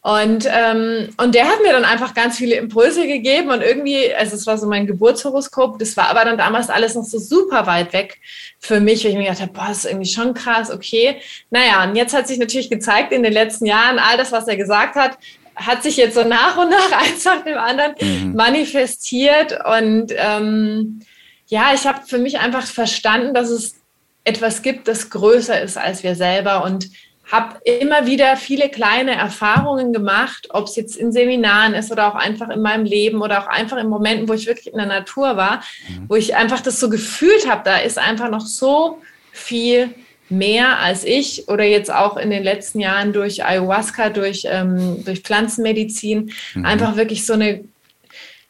Und, 0.07 0.47
ähm, 0.49 1.09
und 1.17 1.35
der 1.35 1.49
hat 1.49 1.61
mir 1.61 1.73
dann 1.73 1.83
einfach 1.83 2.13
ganz 2.13 2.37
viele 2.37 2.55
Impulse 2.55 3.05
gegeben 3.05 3.49
und 3.49 3.61
irgendwie, 3.61 4.15
also 4.15 4.37
es 4.37 4.47
war 4.47 4.57
so 4.57 4.65
mein 4.65 4.87
Geburtshoroskop, 4.87 5.79
das 5.79 5.97
war 5.97 6.07
aber 6.07 6.23
dann 6.23 6.37
damals 6.37 6.69
alles 6.69 6.95
noch 6.95 7.03
so 7.03 7.19
super 7.19 7.67
weit 7.67 7.91
weg 7.91 8.17
für 8.57 8.79
mich, 8.79 9.03
weil 9.03 9.11
ich 9.11 9.17
mir 9.17 9.23
gedacht 9.25 9.41
habe, 9.41 9.51
boah, 9.51 9.65
das 9.67 9.79
ist 9.79 9.91
irgendwie 9.91 10.09
schon 10.09 10.33
krass, 10.33 10.71
okay. 10.71 11.17
Naja, 11.49 11.83
und 11.83 11.97
jetzt 11.97 12.15
hat 12.15 12.25
sich 12.25 12.39
natürlich 12.39 12.69
gezeigt 12.69 13.11
in 13.11 13.21
den 13.21 13.33
letzten 13.33 13.65
Jahren, 13.65 13.99
all 13.99 14.15
das, 14.15 14.31
was 14.31 14.47
er 14.47 14.55
gesagt 14.55 14.95
hat, 14.95 15.17
hat 15.57 15.83
sich 15.83 15.97
jetzt 15.97 16.15
so 16.15 16.23
nach 16.23 16.55
und 16.55 16.69
nach 16.69 16.91
eins 17.03 17.25
nach 17.25 17.43
dem 17.43 17.57
anderen 17.57 17.95
mhm. 17.99 18.33
manifestiert 18.33 19.59
und 19.65 20.13
ähm, 20.15 21.01
ja, 21.47 21.73
ich 21.75 21.85
habe 21.85 22.07
für 22.07 22.17
mich 22.17 22.39
einfach 22.39 22.65
verstanden, 22.65 23.33
dass 23.33 23.49
es 23.49 23.75
etwas 24.23 24.61
gibt, 24.61 24.87
das 24.87 25.09
größer 25.09 25.59
ist 25.59 25.77
als 25.77 26.01
wir 26.03 26.15
selber 26.15 26.63
und 26.63 26.87
habe 27.31 27.57
immer 27.65 28.05
wieder 28.05 28.37
viele 28.37 28.69
kleine 28.69 29.15
Erfahrungen 29.15 29.91
gemacht, 29.91 30.47
ob 30.51 30.67
es 30.67 30.75
jetzt 30.75 30.95
in 30.95 31.11
Seminaren 31.11 31.73
ist 31.73 31.91
oder 31.91 32.07
auch 32.07 32.15
einfach 32.15 32.49
in 32.49 32.61
meinem 32.61 32.85
Leben 32.85 33.21
oder 33.21 33.43
auch 33.43 33.47
einfach 33.47 33.77
in 33.77 33.89
Momenten, 33.89 34.29
wo 34.29 34.33
ich 34.33 34.47
wirklich 34.47 34.67
in 34.67 34.77
der 34.77 34.85
Natur 34.85 35.35
war, 35.35 35.61
mhm. 35.89 36.05
wo 36.07 36.15
ich 36.15 36.35
einfach 36.35 36.61
das 36.61 36.79
so 36.79 36.89
gefühlt 36.89 37.49
habe, 37.49 37.63
da 37.65 37.77
ist 37.77 37.97
einfach 37.99 38.29
noch 38.29 38.45
so 38.45 39.01
viel 39.31 39.93
mehr 40.29 40.79
als 40.79 41.03
ich 41.03 41.47
oder 41.47 41.63
jetzt 41.63 41.91
auch 41.91 42.17
in 42.17 42.29
den 42.29 42.43
letzten 42.43 42.79
Jahren 42.79 43.13
durch 43.13 43.45
Ayahuasca, 43.45 44.09
durch, 44.09 44.45
ähm, 44.45 45.03
durch 45.05 45.21
Pflanzenmedizin, 45.21 46.31
mhm. 46.53 46.65
einfach 46.65 46.95
wirklich 46.95 47.25
so 47.25 47.33
eine, 47.33 47.63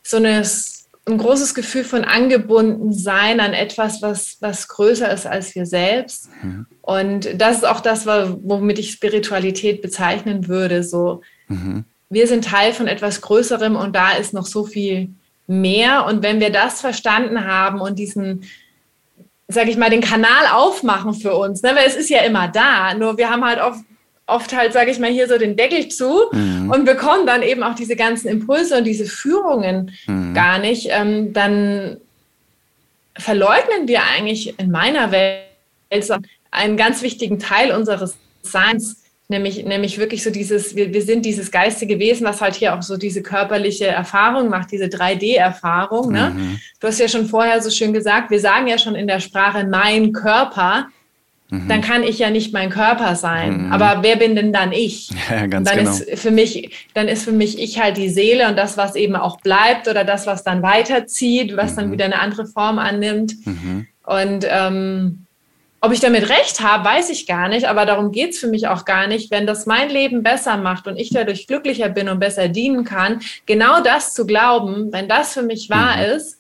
so 0.04 0.18
eine 0.18 0.44
ein 1.08 1.18
großes 1.18 1.56
Gefühl 1.56 1.86
von 1.86 2.04
angebunden 2.04 2.94
sein 2.94 3.40
an 3.40 3.54
etwas, 3.54 4.02
was, 4.02 4.38
was 4.42 4.68
größer 4.68 5.10
ist 5.12 5.26
als 5.26 5.56
wir 5.56 5.66
selbst. 5.66 6.30
Mhm. 6.44 6.66
Und 6.88 7.28
das 7.36 7.58
ist 7.58 7.68
auch 7.68 7.82
das, 7.82 8.06
womit 8.06 8.80
ich 8.80 8.92
Spiritualität 8.92 9.82
bezeichnen 9.82 10.48
würde. 10.48 10.84
So, 10.84 11.22
mhm. 11.50 11.84
wir 12.10 12.28
sind 12.28 12.46
Teil 12.46 12.72
von 12.72 12.88
etwas 12.88 13.20
Größerem 13.20 13.76
und 13.76 13.94
da 13.94 14.14
ist 14.14 14.34
noch 14.34 14.46
so 14.46 14.64
viel 14.64 15.10
mehr. 15.48 16.06
Und 16.06 16.24
wenn 16.24 16.40
wir 16.40 16.50
das 16.50 16.80
verstanden 16.80 17.44
haben 17.44 17.82
und 17.82 18.00
diesen, 18.00 18.44
sag 19.50 19.68
ich 19.68 19.76
mal, 19.76 19.90
den 19.90 20.00
Kanal 20.00 20.48
aufmachen 20.54 21.14
für 21.14 21.36
uns, 21.36 21.62
ne, 21.62 21.72
weil 21.76 21.88
es 21.88 21.98
ist 21.98 22.10
ja 22.10 22.22
immer 22.22 22.48
da, 22.48 22.94
nur 22.94 23.18
wir 23.18 23.30
haben 23.30 23.44
halt 23.44 23.60
oft 23.60 23.84
oft 24.30 24.56
halt, 24.56 24.72
sage 24.72 24.92
ich 24.92 25.00
mal, 25.00 25.12
hier 25.12 25.28
so 25.28 25.38
den 25.38 25.58
Deckel 25.58 25.90
zu 25.90 26.30
mhm. 26.32 26.70
und 26.70 26.86
bekommen 26.86 27.26
dann 27.26 27.44
eben 27.44 27.64
auch 27.64 27.76
diese 27.76 27.98
ganzen 27.98 28.30
Impulse 28.30 28.78
und 28.78 28.86
diese 28.86 29.06
Führungen 29.06 29.92
mhm. 30.06 30.34
gar 30.34 30.58
nicht, 30.58 30.88
ähm, 30.92 31.34
dann 31.34 31.98
verleugnen 33.18 33.88
wir 33.88 34.04
eigentlich 34.04 34.58
in 34.58 34.72
meiner 34.72 35.12
Welt 35.12 35.48
einen 36.52 36.78
ganz 36.78 37.02
wichtigen 37.02 37.40
Teil 37.40 37.72
unseres 37.72 38.16
Seins, 38.42 39.04
nämlich, 39.28 39.66
nämlich 39.66 39.98
wirklich 39.98 40.24
so 40.24 40.30
dieses, 40.30 40.76
wir, 40.76 40.94
wir 40.94 41.02
sind 41.02 41.26
dieses 41.26 41.52
geistige 41.52 42.00
Wesen, 42.00 42.26
was 42.26 42.42
halt 42.42 42.56
hier 42.56 42.76
auch 42.76 42.82
so 42.82 42.98
diese 42.98 43.22
körperliche 43.22 43.88
Erfahrung 43.88 44.50
macht, 44.50 44.72
diese 44.72 44.86
3D-Erfahrung. 44.86 46.12
Ne? 46.12 46.32
Mhm. 46.36 46.60
Du 46.80 46.88
hast 46.88 47.00
ja 47.00 47.08
schon 47.08 47.28
vorher 47.28 47.62
so 47.62 47.70
schön 47.70 47.94
gesagt, 47.94 48.32
wir 48.32 48.40
sagen 48.40 48.68
ja 48.68 48.78
schon 48.78 48.96
in 48.96 49.08
der 49.08 49.20
Sprache 49.20 49.66
mein 49.66 50.14
Körper 50.14 50.88
mhm. 51.50 51.68
dann 51.68 51.82
kann 51.82 52.04
ich 52.04 52.20
ja 52.20 52.30
nicht 52.30 52.54
mein 52.54 52.70
Körper 52.70 53.16
sein. 53.16 53.66
Mhm. 53.66 53.74
Aber 53.74 54.00
wer 54.02 54.16
bin 54.16 54.36
denn 54.36 54.54
dann 54.54 54.72
ich? 54.72 55.10
Ja, 55.30 55.46
ganz 55.48 55.70
dann 55.70 55.80
genau. 55.80 55.92
ist 55.92 56.20
für 56.20 56.32
mich, 56.32 56.88
dann 56.94 57.10
ist 57.10 57.24
für 57.24 57.34
mich 57.34 57.60
ich 57.60 57.82
halt 57.82 57.98
die 57.98 58.10
Seele 58.10 58.48
und 58.48 58.58
das, 58.58 58.78
was 58.78 58.96
eben 58.96 59.16
auch 59.16 59.42
bleibt 59.42 59.90
oder 59.90 60.06
das, 60.06 60.26
was 60.26 60.44
dann 60.44 60.62
weiterzieht, 60.62 61.58
was 61.58 61.72
mhm. 61.72 61.76
dann 61.76 61.92
wieder 61.92 62.06
eine 62.06 62.20
andere 62.20 62.46
Form 62.46 62.80
annimmt. 62.80 63.34
Mhm. 63.46 63.88
Und 64.06 64.48
ähm, 64.50 65.27
ob 65.80 65.92
ich 65.92 66.00
damit 66.00 66.30
recht 66.30 66.62
habe, 66.62 66.86
weiß 66.86 67.10
ich 67.10 67.28
gar 67.28 67.50
nicht, 67.50 67.68
aber 67.68 67.86
darum 67.86 68.12
geht 68.12 68.32
es 68.32 68.40
für 68.40 68.48
mich 68.48 68.68
auch 68.68 68.84
gar 68.84 69.08
nicht. 69.08 69.30
Wenn 69.30 69.46
das 69.46 69.66
mein 69.66 69.90
Leben 69.90 70.24
besser 70.24 70.58
macht 70.58 70.88
und 70.88 70.98
ich 70.98 71.12
dadurch 71.12 71.46
glücklicher 71.48 71.90
bin 71.90 72.10
und 72.10 72.20
besser 72.20 72.48
dienen 72.48 72.84
kann, 72.84 73.22
genau 73.46 73.82
das 73.82 74.14
zu 74.14 74.26
glauben, 74.26 74.92
wenn 74.92 75.08
das 75.08 75.34
für 75.34 75.44
mich 75.44 75.70
wahr 75.70 75.98
mhm. 75.98 76.16
ist, 76.16 76.40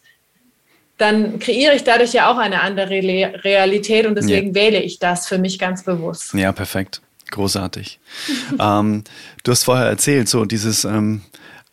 dann 0.97 1.37
kreiere 1.37 1.75
ich 1.75 1.83
dadurch 1.83 2.13
ja 2.13 2.31
auch 2.31 2.37
eine 2.37 2.61
andere 2.61 2.89
Realität 2.89 4.07
und 4.07 4.15
deswegen 4.15 4.49
ja. 4.49 4.55
wähle 4.55 4.81
ich 4.81 4.97
das 4.97 5.27
für 5.27 5.37
mich 5.37 5.59
ganz 5.59 5.83
bewusst. 5.83 6.33
Ja, 6.33 6.51
perfekt. 6.51 7.01
Großartig. 7.29 7.99
ähm, 8.59 9.03
du 9.43 9.51
hast 9.51 9.63
vorher 9.63 9.85
erzählt, 9.85 10.29
so 10.29 10.45
dieses 10.45 10.85
ähm, 10.85 11.21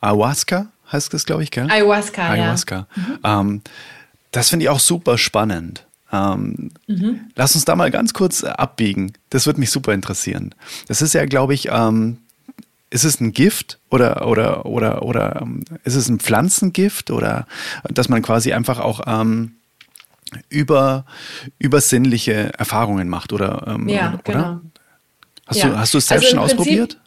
Ayahuasca 0.00 0.66
heißt 0.92 1.14
das, 1.14 1.24
glaube 1.24 1.42
ich, 1.42 1.50
gell? 1.50 1.68
Ayahuasca, 1.70 2.28
Ayahuasca. 2.28 2.86
Ja. 3.24 3.40
Mhm. 3.40 3.50
Ähm, 3.54 3.62
das 4.32 4.50
finde 4.50 4.64
ich 4.64 4.68
auch 4.68 4.80
super 4.80 5.16
spannend. 5.16 5.86
Ähm, 6.14 6.70
mhm. 6.86 7.20
Lass 7.34 7.54
uns 7.54 7.64
da 7.64 7.74
mal 7.74 7.90
ganz 7.90 8.12
kurz 8.12 8.44
abbiegen. 8.44 9.12
Das 9.30 9.46
würde 9.46 9.60
mich 9.60 9.70
super 9.70 9.92
interessieren. 9.92 10.54
Das 10.86 11.02
ist 11.02 11.14
ja, 11.14 11.24
glaube 11.24 11.54
ich, 11.54 11.68
ähm, 11.70 12.18
ist 12.90 13.04
es 13.04 13.20
ein 13.20 13.32
Gift 13.32 13.80
oder 13.90 14.26
oder 14.28 14.66
oder 14.66 15.02
oder 15.02 15.40
ähm, 15.42 15.64
ist 15.82 15.96
es 15.96 16.08
ein 16.08 16.20
Pflanzengift 16.20 17.10
oder 17.10 17.46
dass 17.88 18.08
man 18.08 18.22
quasi 18.22 18.52
einfach 18.52 18.78
auch 18.78 19.00
ähm, 19.06 19.56
über 20.48 21.04
übersinnliche 21.58 22.52
Erfahrungen 22.56 23.08
macht 23.08 23.32
oder 23.32 23.64
ähm, 23.66 23.88
ja, 23.88 24.14
oder? 24.14 24.20
Genau. 24.24 24.60
Hast 25.46 25.60
ja. 25.60 25.68
du 25.68 25.78
hast 25.78 25.94
du 25.94 25.98
es 25.98 26.06
selbst 26.06 26.26
also 26.26 26.36
schon 26.36 26.44
ausprobiert? 26.44 26.98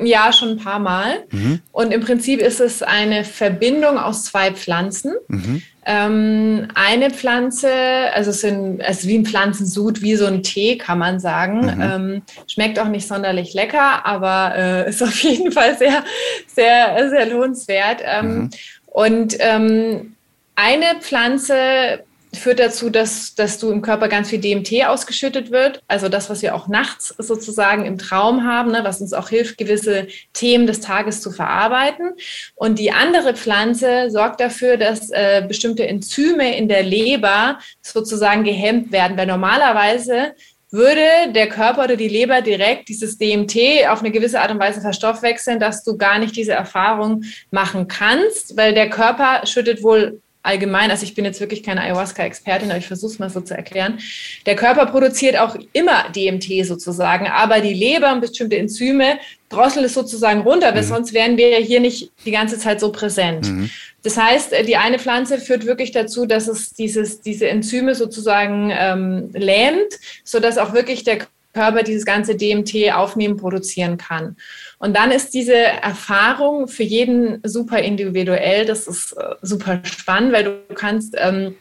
Ja, 0.00 0.32
schon 0.32 0.50
ein 0.50 0.58
paar 0.58 0.78
Mal. 0.78 1.24
Mhm. 1.30 1.60
Und 1.72 1.92
im 1.92 2.02
Prinzip 2.02 2.40
ist 2.40 2.60
es 2.60 2.82
eine 2.82 3.24
Verbindung 3.24 3.98
aus 3.98 4.24
zwei 4.24 4.52
Pflanzen. 4.52 5.14
Mhm. 5.28 5.62
Ähm, 5.90 6.68
eine 6.74 7.10
Pflanze, 7.10 7.72
also 8.12 8.28
es 8.28 8.42
sind 8.42 8.82
also 8.82 9.08
wie 9.08 9.16
ein 9.16 9.24
Pflanzensud, 9.24 10.02
wie 10.02 10.16
so 10.16 10.26
ein 10.26 10.42
Tee, 10.42 10.76
kann 10.76 10.98
man 10.98 11.18
sagen. 11.18 11.60
Mhm. 11.60 11.80
Ähm, 11.80 12.22
schmeckt 12.46 12.78
auch 12.78 12.88
nicht 12.88 13.08
sonderlich 13.08 13.54
lecker, 13.54 14.04
aber 14.04 14.54
äh, 14.54 14.88
ist 14.90 15.02
auf 15.02 15.18
jeden 15.22 15.50
Fall 15.50 15.78
sehr, 15.78 16.04
sehr, 16.46 17.08
sehr 17.08 17.26
lohnenswert. 17.26 18.02
Ähm, 18.04 18.26
mhm. 18.26 18.50
und 18.86 19.36
ähm, 19.40 20.14
eine 20.56 21.00
Pflanze 21.00 22.04
führt 22.38 22.60
dazu, 22.60 22.90
dass, 22.90 23.34
dass 23.34 23.58
du 23.58 23.70
im 23.70 23.82
Körper 23.82 24.08
ganz 24.08 24.30
viel 24.30 24.40
DMT 24.40 24.86
ausgeschüttet 24.86 25.50
wird. 25.50 25.82
Also 25.88 26.08
das, 26.08 26.30
was 26.30 26.42
wir 26.42 26.54
auch 26.54 26.68
nachts 26.68 27.14
sozusagen 27.18 27.84
im 27.84 27.98
Traum 27.98 28.44
haben, 28.44 28.70
ne, 28.70 28.80
was 28.84 29.00
uns 29.00 29.12
auch 29.12 29.28
hilft, 29.28 29.58
gewisse 29.58 30.08
Themen 30.32 30.66
des 30.66 30.80
Tages 30.80 31.20
zu 31.20 31.30
verarbeiten. 31.30 32.12
Und 32.54 32.78
die 32.78 32.92
andere 32.92 33.34
Pflanze 33.34 34.10
sorgt 34.10 34.40
dafür, 34.40 34.76
dass 34.76 35.10
äh, 35.10 35.44
bestimmte 35.46 35.86
Enzyme 35.86 36.56
in 36.56 36.68
der 36.68 36.82
Leber 36.82 37.58
sozusagen 37.82 38.44
gehemmt 38.44 38.92
werden. 38.92 39.16
Weil 39.16 39.26
normalerweise 39.26 40.34
würde 40.70 41.32
der 41.34 41.48
Körper 41.48 41.84
oder 41.84 41.96
die 41.96 42.08
Leber 42.08 42.42
direkt 42.42 42.88
dieses 42.88 43.16
DMT 43.16 43.88
auf 43.88 44.00
eine 44.00 44.10
gewisse 44.10 44.40
Art 44.40 44.50
und 44.50 44.60
Weise 44.60 44.80
verstoffwechseln, 44.80 45.58
dass 45.58 45.82
du 45.82 45.96
gar 45.96 46.18
nicht 46.18 46.36
diese 46.36 46.52
Erfahrung 46.52 47.24
machen 47.50 47.88
kannst, 47.88 48.56
weil 48.56 48.74
der 48.74 48.90
Körper 48.90 49.46
schüttet 49.46 49.82
wohl 49.82 50.20
allgemein, 50.42 50.90
also 50.90 51.04
ich 51.04 51.14
bin 51.14 51.24
jetzt 51.24 51.40
wirklich 51.40 51.62
keine 51.62 51.82
Ayahuasca-Expertin, 51.82 52.70
aber 52.70 52.78
ich 52.78 52.86
versuche 52.86 53.12
es 53.12 53.18
mal 53.18 53.30
so 53.30 53.40
zu 53.40 53.54
erklären. 53.54 53.98
Der 54.46 54.56
Körper 54.56 54.86
produziert 54.86 55.38
auch 55.38 55.56
immer 55.72 56.10
DMT 56.10 56.66
sozusagen, 56.66 57.26
aber 57.26 57.60
die 57.60 57.74
Leber 57.74 58.12
und 58.12 58.20
bestimmte 58.20 58.56
Enzyme 58.56 59.18
drosseln 59.48 59.84
es 59.84 59.94
sozusagen 59.94 60.40
runter, 60.40 60.74
weil 60.74 60.82
mhm. 60.82 60.88
sonst 60.88 61.12
wären 61.12 61.36
wir 61.36 61.48
ja 61.48 61.58
hier 61.58 61.80
nicht 61.80 62.12
die 62.24 62.30
ganze 62.30 62.58
Zeit 62.58 62.80
so 62.80 62.92
präsent. 62.92 63.48
Mhm. 63.48 63.70
Das 64.02 64.16
heißt, 64.16 64.54
die 64.66 64.76
eine 64.76 64.98
Pflanze 64.98 65.38
führt 65.38 65.66
wirklich 65.66 65.90
dazu, 65.90 66.24
dass 66.24 66.48
es 66.48 66.70
dieses, 66.70 67.20
diese 67.20 67.48
Enzyme 67.48 67.94
sozusagen 67.94 68.70
ähm, 68.72 69.30
lähmt, 69.32 69.92
sodass 70.24 70.56
auch 70.56 70.72
wirklich 70.72 71.02
der 71.04 71.26
Körper 71.52 71.82
dieses 71.82 72.04
ganze 72.04 72.36
DMT 72.36 72.92
aufnehmen, 72.92 73.36
produzieren 73.36 73.96
kann. 73.96 74.36
Und 74.78 74.96
dann 74.96 75.10
ist 75.10 75.34
diese 75.34 75.56
Erfahrung 75.56 76.68
für 76.68 76.84
jeden 76.84 77.40
super 77.44 77.78
individuell. 77.80 78.64
Das 78.64 78.86
ist 78.86 79.12
äh, 79.12 79.34
super 79.42 79.80
spannend, 79.82 80.32
weil 80.32 80.44
du 80.44 80.74
kannst, 80.74 81.14
ähm, 81.18 81.56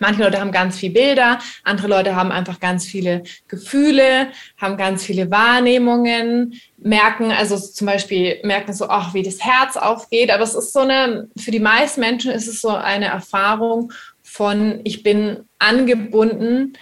manche 0.00 0.22
Leute 0.22 0.40
haben 0.40 0.50
ganz 0.50 0.76
viele 0.76 0.94
Bilder, 0.94 1.38
andere 1.62 1.86
Leute 1.86 2.16
haben 2.16 2.32
einfach 2.32 2.58
ganz 2.58 2.84
viele 2.84 3.22
Gefühle, 3.46 4.28
haben 4.60 4.76
ganz 4.76 5.04
viele 5.04 5.30
Wahrnehmungen, 5.30 6.60
merken, 6.76 7.30
also 7.30 7.56
zum 7.56 7.86
Beispiel 7.86 8.40
merken 8.42 8.74
so, 8.74 8.88
ach, 8.88 9.14
wie 9.14 9.22
das 9.22 9.40
Herz 9.40 9.76
aufgeht. 9.76 10.30
Aber 10.30 10.42
es 10.42 10.54
ist 10.54 10.72
so 10.72 10.80
eine, 10.80 11.28
für 11.38 11.52
die 11.52 11.60
meisten 11.60 12.00
Menschen 12.00 12.32
ist 12.32 12.48
es 12.48 12.60
so 12.60 12.70
eine 12.70 13.06
Erfahrung 13.06 13.92
von, 14.22 14.80
ich 14.82 15.04
bin 15.04 15.44
angebunden 15.60 16.72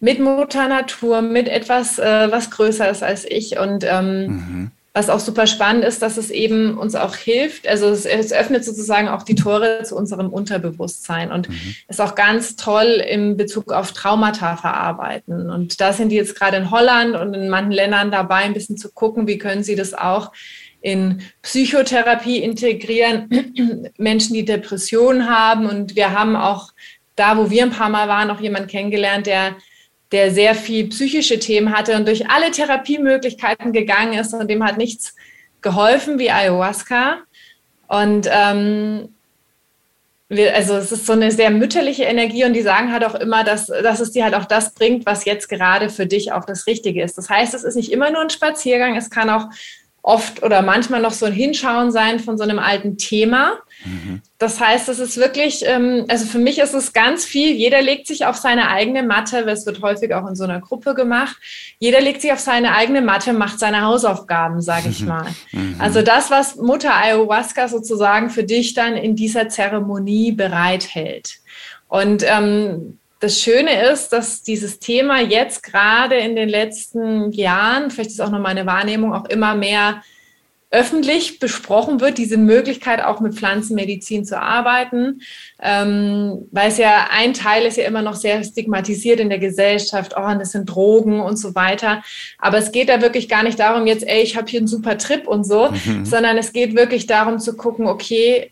mit 0.00 0.18
Mutter 0.18 0.68
Natur, 0.68 1.22
mit 1.22 1.48
etwas, 1.48 1.98
äh, 1.98 2.30
was 2.30 2.50
größer 2.50 2.90
ist 2.90 3.02
als 3.02 3.24
ich. 3.24 3.58
Und 3.58 3.84
ähm, 3.84 4.26
mhm. 4.26 4.70
Was 4.96 5.10
auch 5.10 5.20
super 5.20 5.46
spannend 5.46 5.84
ist, 5.84 6.00
dass 6.00 6.16
es 6.16 6.30
eben 6.30 6.78
uns 6.78 6.94
auch 6.94 7.14
hilft. 7.14 7.68
Also 7.68 7.86
es, 7.88 8.06
es 8.06 8.32
öffnet 8.32 8.64
sozusagen 8.64 9.08
auch 9.08 9.24
die 9.24 9.34
Tore 9.34 9.82
zu 9.82 9.94
unserem 9.94 10.30
Unterbewusstsein 10.30 11.30
und 11.30 11.50
mhm. 11.50 11.74
ist 11.86 12.00
auch 12.00 12.14
ganz 12.14 12.56
toll 12.56 13.04
im 13.06 13.36
Bezug 13.36 13.72
auf 13.72 13.92
Traumata 13.92 14.56
verarbeiten. 14.56 15.50
Und 15.50 15.82
da 15.82 15.92
sind 15.92 16.08
die 16.08 16.16
jetzt 16.16 16.34
gerade 16.34 16.56
in 16.56 16.70
Holland 16.70 17.14
und 17.14 17.34
in 17.34 17.50
manchen 17.50 17.72
Ländern 17.72 18.10
dabei, 18.10 18.36
ein 18.36 18.54
bisschen 18.54 18.78
zu 18.78 18.90
gucken, 18.90 19.26
wie 19.26 19.36
können 19.36 19.62
sie 19.62 19.76
das 19.76 19.92
auch 19.92 20.32
in 20.80 21.20
Psychotherapie 21.42 22.38
integrieren, 22.38 23.92
Menschen, 23.98 24.32
die 24.32 24.46
Depressionen 24.46 25.28
haben. 25.28 25.66
Und 25.66 25.94
wir 25.94 26.12
haben 26.18 26.36
auch 26.36 26.72
da, 27.16 27.36
wo 27.36 27.50
wir 27.50 27.64
ein 27.64 27.70
paar 27.70 27.90
Mal 27.90 28.08
waren, 28.08 28.30
auch 28.30 28.40
jemanden 28.40 28.68
kennengelernt, 28.68 29.26
der 29.26 29.56
der 30.12 30.30
sehr 30.30 30.54
viel 30.54 30.88
psychische 30.88 31.38
Themen 31.38 31.76
hatte 31.76 31.96
und 31.96 32.06
durch 32.06 32.30
alle 32.30 32.50
Therapiemöglichkeiten 32.50 33.72
gegangen 33.72 34.18
ist 34.18 34.32
und 34.34 34.48
dem 34.48 34.64
hat 34.64 34.78
nichts 34.78 35.14
geholfen 35.62 36.18
wie 36.18 36.30
Ayahuasca. 36.30 37.18
Und 37.88 38.28
ähm, 38.30 39.08
wir, 40.28 40.54
also 40.54 40.76
es 40.76 40.90
ist 40.90 41.06
so 41.06 41.12
eine 41.12 41.30
sehr 41.30 41.50
mütterliche 41.50 42.04
Energie 42.04 42.44
und 42.44 42.52
die 42.52 42.62
sagen 42.62 42.92
halt 42.92 43.04
auch 43.04 43.14
immer, 43.14 43.44
dass, 43.44 43.66
dass 43.66 44.00
es 44.00 44.12
dir 44.12 44.24
halt 44.24 44.34
auch 44.34 44.44
das 44.44 44.74
bringt, 44.74 45.06
was 45.06 45.24
jetzt 45.24 45.48
gerade 45.48 45.88
für 45.88 46.06
dich 46.06 46.32
auch 46.32 46.44
das 46.44 46.66
Richtige 46.66 47.02
ist. 47.02 47.16
Das 47.16 47.30
heißt, 47.30 47.54
es 47.54 47.64
ist 47.64 47.76
nicht 47.76 47.92
immer 47.92 48.10
nur 48.10 48.22
ein 48.22 48.30
Spaziergang, 48.30 48.96
es 48.96 49.10
kann 49.10 49.30
auch 49.30 49.46
oft 50.06 50.44
oder 50.44 50.62
manchmal 50.62 51.02
noch 51.02 51.10
so 51.10 51.26
ein 51.26 51.32
Hinschauen 51.32 51.90
sein 51.90 52.20
von 52.20 52.38
so 52.38 52.44
einem 52.44 52.60
alten 52.60 52.96
Thema. 52.96 53.58
Mhm. 53.84 54.22
Das 54.38 54.60
heißt, 54.60 54.88
es 54.88 55.00
ist 55.00 55.16
wirklich, 55.16 55.64
ähm, 55.66 56.04
also 56.06 56.26
für 56.26 56.38
mich 56.38 56.60
ist 56.60 56.74
es 56.74 56.92
ganz 56.92 57.24
viel, 57.24 57.50
jeder 57.56 57.82
legt 57.82 58.06
sich 58.06 58.24
auf 58.24 58.36
seine 58.36 58.70
eigene 58.70 59.02
Matte, 59.02 59.38
es 59.38 59.66
wird 59.66 59.82
häufig 59.82 60.14
auch 60.14 60.28
in 60.28 60.36
so 60.36 60.44
einer 60.44 60.60
Gruppe 60.60 60.94
gemacht, 60.94 61.36
jeder 61.80 62.00
legt 62.00 62.22
sich 62.22 62.32
auf 62.32 62.38
seine 62.38 62.76
eigene 62.76 63.02
Matte, 63.02 63.32
macht 63.32 63.58
seine 63.58 63.82
Hausaufgaben, 63.82 64.60
sage 64.60 64.90
ich 64.90 65.02
mal. 65.02 65.26
Mhm. 65.50 65.74
Also 65.80 66.02
das, 66.02 66.30
was 66.30 66.54
Mutter 66.54 66.94
Ayahuasca 66.94 67.66
sozusagen 67.66 68.30
für 68.30 68.44
dich 68.44 68.74
dann 68.74 68.94
in 68.94 69.16
dieser 69.16 69.48
Zeremonie 69.48 70.30
bereithält. 70.30 71.40
Und 71.88 72.24
ähm, 72.24 73.00
das 73.20 73.40
Schöne 73.40 73.90
ist, 73.90 74.10
dass 74.10 74.42
dieses 74.42 74.78
Thema 74.78 75.20
jetzt 75.20 75.62
gerade 75.62 76.16
in 76.16 76.36
den 76.36 76.48
letzten 76.48 77.32
Jahren, 77.32 77.90
vielleicht 77.90 78.10
ist 78.10 78.20
auch 78.20 78.30
noch 78.30 78.40
meine 78.40 78.66
Wahrnehmung, 78.66 79.14
auch 79.14 79.26
immer 79.26 79.54
mehr 79.54 80.02
öffentlich 80.70 81.38
besprochen 81.38 82.00
wird, 82.00 82.18
diese 82.18 82.36
Möglichkeit 82.36 83.02
auch 83.02 83.20
mit 83.20 83.34
Pflanzenmedizin 83.34 84.24
zu 84.24 84.38
arbeiten, 84.40 85.22
ähm, 85.62 86.48
weil 86.50 86.68
es 86.68 86.76
ja 86.76 87.06
ein 87.10 87.34
Teil 87.34 87.64
ist 87.64 87.76
ja 87.76 87.84
immer 87.84 88.02
noch 88.02 88.16
sehr 88.16 88.42
stigmatisiert 88.42 89.20
in 89.20 89.28
der 89.28 89.38
Gesellschaft, 89.38 90.14
oh, 90.16 90.34
das 90.38 90.50
sind 90.50 90.66
Drogen 90.66 91.20
und 91.20 91.36
so 91.36 91.54
weiter. 91.54 92.02
Aber 92.38 92.58
es 92.58 92.72
geht 92.72 92.88
da 92.88 93.00
wirklich 93.00 93.28
gar 93.28 93.44
nicht 93.44 93.60
darum, 93.60 93.86
jetzt, 93.86 94.06
ey, 94.06 94.22
ich 94.22 94.36
habe 94.36 94.50
hier 94.50 94.60
einen 94.60 94.66
super 94.66 94.98
Trip 94.98 95.26
und 95.28 95.44
so, 95.44 95.70
mhm. 95.70 96.04
sondern 96.04 96.36
es 96.36 96.52
geht 96.52 96.74
wirklich 96.74 97.06
darum 97.06 97.38
zu 97.38 97.56
gucken, 97.56 97.86
okay, 97.86 98.50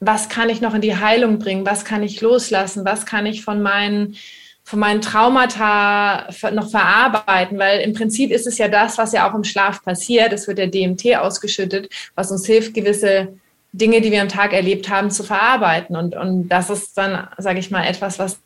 was 0.00 0.30
kann 0.30 0.48
ich 0.48 0.62
noch 0.62 0.74
in 0.74 0.80
die 0.80 0.96
Heilung 0.96 1.38
bringen, 1.38 1.66
was 1.66 1.84
kann 1.84 2.02
ich 2.02 2.20
loslassen, 2.20 2.84
was 2.84 3.04
kann 3.04 3.26
ich 3.26 3.44
von 3.44 3.60
meinen, 3.60 4.16
von 4.64 4.78
meinen 4.78 5.02
Traumata 5.02 6.28
noch 6.52 6.70
verarbeiten, 6.70 7.58
weil 7.58 7.80
im 7.80 7.92
Prinzip 7.92 8.30
ist 8.30 8.46
es 8.46 8.56
ja 8.56 8.68
das, 8.68 8.96
was 8.96 9.12
ja 9.12 9.30
auch 9.30 9.34
im 9.34 9.44
Schlaf 9.44 9.84
passiert. 9.84 10.32
Es 10.32 10.48
wird 10.48 10.58
der 10.58 10.68
DMT 10.68 11.16
ausgeschüttet, 11.16 11.90
was 12.14 12.30
uns 12.30 12.46
hilft, 12.46 12.72
gewisse 12.72 13.28
Dinge, 13.72 14.00
die 14.00 14.10
wir 14.10 14.22
am 14.22 14.28
Tag 14.28 14.52
erlebt 14.52 14.88
haben, 14.88 15.10
zu 15.10 15.22
verarbeiten. 15.22 15.94
Und, 15.94 16.16
und 16.16 16.48
das 16.48 16.70
ist 16.70 16.96
dann, 16.96 17.28
sage 17.38 17.58
ich 17.58 17.70
mal, 17.70 17.84
etwas, 17.84 18.18
was 18.18 18.38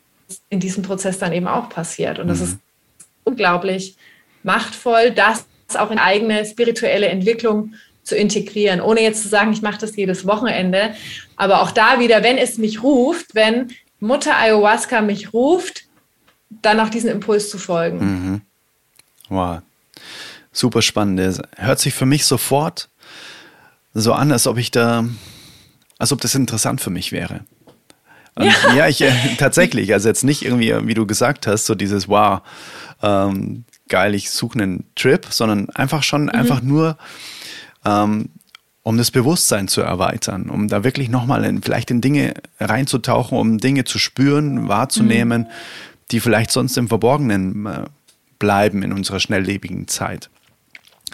in 0.49 0.59
diesem 0.59 0.83
Prozess 0.83 1.19
dann 1.19 1.33
eben 1.33 1.47
auch 1.47 1.69
passiert. 1.69 2.19
Und 2.19 2.27
das 2.27 2.39
mhm. 2.39 2.43
ist 2.45 2.57
unglaublich 3.23 3.95
machtvoll, 4.43 5.11
das 5.11 5.45
auch 5.75 5.89
in 5.89 5.99
eigene 5.99 6.45
spirituelle 6.45 7.07
Entwicklung 7.07 7.73
zu 8.05 8.15
integrieren, 8.15 8.79
ohne 8.79 9.01
jetzt 9.01 9.23
zu 9.23 9.27
sagen, 9.27 9.51
ich 9.51 9.61
mache 9.61 9.79
das 9.79 9.95
jedes 9.95 10.25
Wochenende. 10.25 10.95
Aber 11.35 11.61
auch 11.61 11.71
da 11.71 11.99
wieder, 11.99 12.23
wenn 12.23 12.37
es 12.37 12.57
mich 12.57 12.83
ruft, 12.83 13.33
wenn 13.33 13.71
Mutter 13.99 14.37
Ayahuasca 14.37 15.01
mich 15.01 15.33
ruft, 15.33 15.83
dann 16.49 16.79
auch 16.79 16.89
diesen 16.89 17.09
Impuls 17.09 17.49
zu 17.49 17.57
folgen. 17.57 17.99
Mhm. 17.99 18.41
Wow, 19.29 19.61
super 20.51 20.83
spannend. 20.83 21.41
Hört 21.57 21.79
sich 21.79 21.93
für 21.93 22.05
mich 22.05 22.25
sofort 22.25 22.89
so 23.93 24.13
an, 24.13 24.31
als 24.31 24.45
ob 24.45 24.57
ich 24.57 24.69
da, 24.69 25.05
als 25.97 26.11
ob 26.11 26.21
das 26.21 26.35
interessant 26.35 26.81
für 26.81 26.91
mich 26.91 27.11
wäre. 27.11 27.41
Und 28.35 28.45
ja. 28.45 28.73
ja, 28.75 28.87
ich 28.87 29.01
äh, 29.01 29.11
tatsächlich, 29.37 29.93
also 29.93 30.09
jetzt 30.09 30.23
nicht 30.23 30.43
irgendwie, 30.43 30.75
wie 30.87 30.93
du 30.93 31.07
gesagt 31.07 31.47
hast, 31.47 31.65
so 31.65 31.73
dieses 31.73 32.07
Wow, 32.07 32.41
ähm, 33.01 33.63
geil, 33.87 34.13
ich 34.13 34.29
suche 34.29 34.59
einen 34.59 34.83
Trip, 34.95 35.25
sondern 35.29 35.69
einfach 35.71 36.03
schon 36.03 36.23
mhm. 36.23 36.29
einfach 36.29 36.61
nur 36.61 36.97
ähm, 37.85 38.29
um 38.83 38.97
das 38.97 39.09
Bewusstsein 39.09 39.67
zu 39.67 39.81
erweitern, 39.81 40.49
um 40.49 40.67
da 40.67 40.83
wirklich 40.83 41.09
nochmal 41.09 41.43
in, 41.45 41.63
vielleicht 41.63 41.89
in 41.89 42.01
Dinge 42.01 42.35
reinzutauchen, 42.59 43.37
um 43.37 43.57
Dinge 43.57 43.83
zu 43.83 43.97
spüren, 43.97 44.67
wahrzunehmen, 44.67 45.43
mhm. 45.43 45.47
die 46.11 46.19
vielleicht 46.19 46.51
sonst 46.51 46.77
im 46.77 46.87
Verborgenen 46.87 47.65
äh, 47.65 47.83
bleiben 48.37 48.83
in 48.83 48.93
unserer 48.93 49.19
schnelllebigen 49.19 49.87
Zeit. 49.87 50.29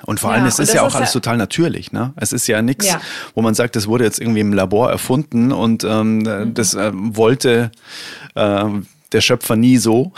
Und 0.05 0.19
vor 0.19 0.31
allem, 0.31 0.43
ja, 0.43 0.47
es 0.49 0.59
ist 0.59 0.73
ja 0.73 0.81
auch 0.81 0.87
ist 0.87 0.95
alles 0.95 1.13
ja 1.13 1.19
total 1.19 1.37
natürlich. 1.37 1.91
Ne? 1.91 2.13
Es 2.15 2.33
ist 2.33 2.47
ja 2.47 2.61
nichts, 2.61 2.87
ja. 2.87 2.99
wo 3.35 3.41
man 3.41 3.53
sagt, 3.53 3.75
das 3.75 3.87
wurde 3.87 4.03
jetzt 4.03 4.19
irgendwie 4.19 4.39
im 4.39 4.51
Labor 4.51 4.89
erfunden 4.89 5.51
und 5.51 5.83
ähm, 5.83 6.19
mhm. 6.19 6.53
das 6.53 6.73
äh, 6.73 6.91
wollte 6.93 7.71
äh, 8.35 8.65
der 9.11 9.21
Schöpfer 9.21 9.55
nie 9.55 9.77
so, 9.77 10.11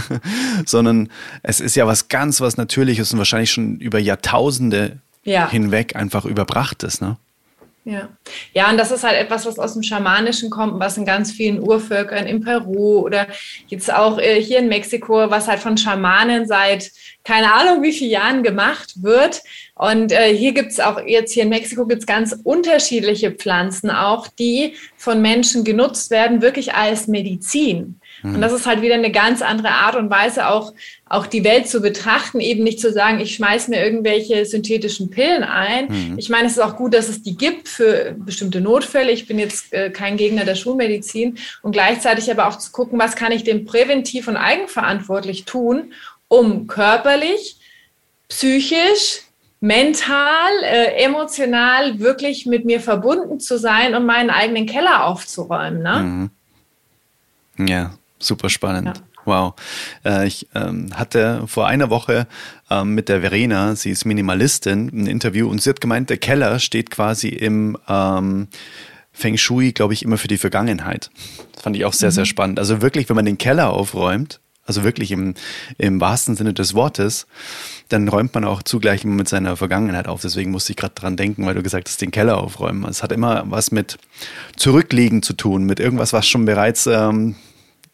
sondern 0.66 1.08
es 1.42 1.60
ist 1.60 1.74
ja 1.76 1.86
was 1.86 2.08
ganz 2.08 2.40
was 2.40 2.56
Natürliches 2.56 3.12
und 3.12 3.18
wahrscheinlich 3.18 3.52
schon 3.52 3.76
über 3.76 3.98
Jahrtausende 3.98 4.98
hinweg 5.48 5.96
einfach 5.96 6.24
überbrachtes. 6.24 7.00
Ne? 7.00 7.16
Ja. 7.86 8.08
ja, 8.54 8.70
und 8.70 8.78
das 8.78 8.90
ist 8.90 9.04
halt 9.04 9.18
etwas, 9.18 9.44
was 9.44 9.58
aus 9.58 9.74
dem 9.74 9.82
Schamanischen 9.82 10.48
kommt, 10.48 10.80
was 10.80 10.96
in 10.96 11.04
ganz 11.04 11.32
vielen 11.32 11.60
Urvölkern 11.60 12.26
in 12.26 12.40
Peru 12.40 13.00
oder 13.00 13.26
jetzt 13.66 13.92
auch 13.92 14.18
äh, 14.18 14.40
hier 14.40 14.60
in 14.60 14.68
Mexiko, 14.68 15.30
was 15.30 15.48
halt 15.48 15.60
von 15.60 15.76
Schamanen 15.76 16.46
seit 16.46 16.90
keine 17.24 17.52
Ahnung 17.52 17.82
wie 17.82 17.92
vielen 17.92 18.10
Jahren 18.10 18.42
gemacht 18.42 19.02
wird. 19.02 19.42
Und 19.74 20.12
äh, 20.12 20.34
hier 20.34 20.52
gibt's 20.52 20.80
auch, 20.80 20.98
jetzt 21.04 21.32
hier 21.32 21.42
in 21.42 21.50
Mexiko 21.50 21.84
gibt's 21.84 22.06
ganz 22.06 22.34
unterschiedliche 22.42 23.32
Pflanzen 23.32 23.90
auch, 23.90 24.28
die 24.28 24.76
von 24.96 25.20
Menschen 25.20 25.62
genutzt 25.62 26.10
werden, 26.10 26.40
wirklich 26.40 26.74
als 26.74 27.06
Medizin. 27.06 28.00
Und 28.24 28.40
das 28.40 28.54
ist 28.54 28.66
halt 28.66 28.80
wieder 28.80 28.94
eine 28.94 29.12
ganz 29.12 29.42
andere 29.42 29.68
Art 29.68 29.96
und 29.96 30.08
Weise, 30.08 30.48
auch, 30.48 30.72
auch 31.06 31.26
die 31.26 31.44
Welt 31.44 31.68
zu 31.68 31.80
betrachten, 31.80 32.40
eben 32.40 32.64
nicht 32.64 32.80
zu 32.80 32.90
sagen, 32.92 33.20
ich 33.20 33.34
schmeiß 33.34 33.68
mir 33.68 33.84
irgendwelche 33.84 34.44
synthetischen 34.46 35.10
Pillen 35.10 35.42
ein. 35.42 35.88
Mhm. 35.88 36.18
Ich 36.18 36.30
meine, 36.30 36.46
es 36.46 36.52
ist 36.52 36.60
auch 36.60 36.76
gut, 36.76 36.94
dass 36.94 37.08
es 37.08 37.22
die 37.22 37.36
gibt 37.36 37.68
für 37.68 38.16
bestimmte 38.18 38.60
Notfälle. 38.60 39.12
Ich 39.12 39.26
bin 39.26 39.38
jetzt 39.38 39.72
äh, 39.72 39.90
kein 39.90 40.16
Gegner 40.16 40.44
der 40.44 40.54
Schulmedizin 40.54 41.38
und 41.62 41.72
gleichzeitig 41.72 42.30
aber 42.30 42.48
auch 42.48 42.58
zu 42.58 42.72
gucken, 42.72 42.98
was 42.98 43.16
kann 43.16 43.32
ich 43.32 43.44
denn 43.44 43.66
präventiv 43.66 44.28
und 44.28 44.36
eigenverantwortlich 44.36 45.44
tun, 45.44 45.92
um 46.28 46.66
körperlich, 46.66 47.58
psychisch, 48.28 49.22
mental, 49.60 50.52
äh, 50.62 51.02
emotional 51.04 51.98
wirklich 52.00 52.46
mit 52.46 52.64
mir 52.64 52.80
verbunden 52.80 53.40
zu 53.40 53.58
sein, 53.58 53.94
um 53.94 54.06
meinen 54.06 54.30
eigenen 54.30 54.66
Keller 54.66 55.04
aufzuräumen. 55.04 55.82
Ne? 55.82 56.30
Mhm. 57.58 57.68
Ja, 57.68 57.94
Super 58.24 58.48
spannend. 58.48 58.86
Ja. 58.96 59.13
Wow. 59.24 59.54
Äh, 60.04 60.26
ich 60.26 60.48
ähm, 60.54 60.90
hatte 60.94 61.44
vor 61.46 61.66
einer 61.66 61.90
Woche 61.90 62.26
ähm, 62.70 62.94
mit 62.94 63.08
der 63.08 63.20
Verena, 63.20 63.76
sie 63.76 63.90
ist 63.90 64.04
Minimalistin, 64.04 64.90
ein 64.92 65.06
Interview 65.06 65.48
und 65.48 65.62
sie 65.62 65.70
hat 65.70 65.80
gemeint, 65.80 66.10
der 66.10 66.18
Keller 66.18 66.58
steht 66.58 66.90
quasi 66.90 67.28
im 67.28 67.76
ähm, 67.88 68.48
Feng 69.12 69.36
Shui, 69.36 69.72
glaube 69.72 69.94
ich, 69.94 70.02
immer 70.02 70.18
für 70.18 70.28
die 70.28 70.38
Vergangenheit. 70.38 71.10
Das 71.52 71.62
fand 71.62 71.76
ich 71.76 71.84
auch 71.84 71.92
sehr, 71.92 72.10
mhm. 72.10 72.14
sehr 72.14 72.24
spannend. 72.26 72.58
Also 72.58 72.82
wirklich, 72.82 73.08
wenn 73.08 73.16
man 73.16 73.24
den 73.24 73.38
Keller 73.38 73.70
aufräumt, 73.70 74.40
also 74.66 74.82
wirklich 74.82 75.12
im, 75.12 75.34
im 75.78 76.00
wahrsten 76.00 76.36
Sinne 76.36 76.54
des 76.54 76.74
Wortes, 76.74 77.26
dann 77.88 78.08
räumt 78.08 78.34
man 78.34 78.44
auch 78.44 78.62
zugleich 78.62 79.04
mit 79.04 79.28
seiner 79.28 79.56
Vergangenheit 79.56 80.08
auf. 80.08 80.22
Deswegen 80.22 80.50
musste 80.50 80.72
ich 80.72 80.76
gerade 80.76 80.94
dran 80.94 81.16
denken, 81.16 81.44
weil 81.46 81.54
du 81.54 81.62
gesagt 81.62 81.88
hast, 81.88 82.00
den 82.00 82.10
Keller 82.10 82.38
aufräumen. 82.38 82.84
Es 82.88 83.02
hat 83.02 83.12
immer 83.12 83.44
was 83.46 83.70
mit 83.70 83.98
Zurückliegen 84.56 85.22
zu 85.22 85.34
tun, 85.34 85.64
mit 85.64 85.80
irgendwas, 85.80 86.12
was 86.12 86.26
schon 86.26 86.44
bereits 86.46 86.86
ähm, 86.86 87.36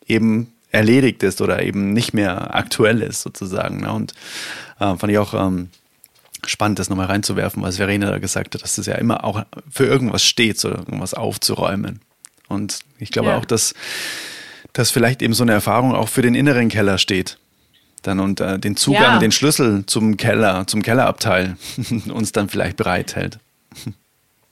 eben 0.06 0.52
erledigt 0.70 1.22
ist 1.22 1.40
oder 1.40 1.62
eben 1.62 1.92
nicht 1.92 2.14
mehr 2.14 2.54
aktuell 2.54 3.02
ist 3.02 3.22
sozusagen. 3.22 3.80
Ne? 3.80 3.92
Und 3.92 4.12
äh, 4.78 4.96
fand 4.96 5.10
ich 5.10 5.18
auch 5.18 5.34
ähm, 5.34 5.68
spannend, 6.46 6.78
das 6.78 6.88
nochmal 6.88 7.06
reinzuwerfen, 7.06 7.62
was 7.62 7.76
Verena 7.76 8.10
da 8.10 8.18
gesagt 8.18 8.54
hat, 8.54 8.62
dass 8.62 8.78
es 8.78 8.86
ja 8.86 8.94
immer 8.94 9.24
auch 9.24 9.44
für 9.70 9.86
irgendwas 9.86 10.24
steht, 10.24 10.58
so 10.58 10.68
irgendwas 10.68 11.14
aufzuräumen. 11.14 12.00
Und 12.48 12.80
ich 12.98 13.10
glaube 13.10 13.28
ja. 13.28 13.36
auch, 13.36 13.44
dass, 13.44 13.74
dass 14.72 14.90
vielleicht 14.90 15.22
eben 15.22 15.34
so 15.34 15.44
eine 15.44 15.52
Erfahrung 15.52 15.94
auch 15.94 16.08
für 16.08 16.22
den 16.22 16.34
inneren 16.34 16.68
Keller 16.68 16.98
steht. 16.98 17.38
Dann 18.02 18.18
und 18.18 18.40
äh, 18.40 18.58
den 18.58 18.76
Zugang, 18.76 19.02
ja. 19.02 19.18
den 19.18 19.32
Schlüssel 19.32 19.84
zum 19.86 20.16
Keller, 20.16 20.66
zum 20.66 20.82
Kellerabteil 20.82 21.56
uns 22.08 22.32
dann 22.32 22.48
vielleicht 22.48 22.76
bereithält. 22.76 23.38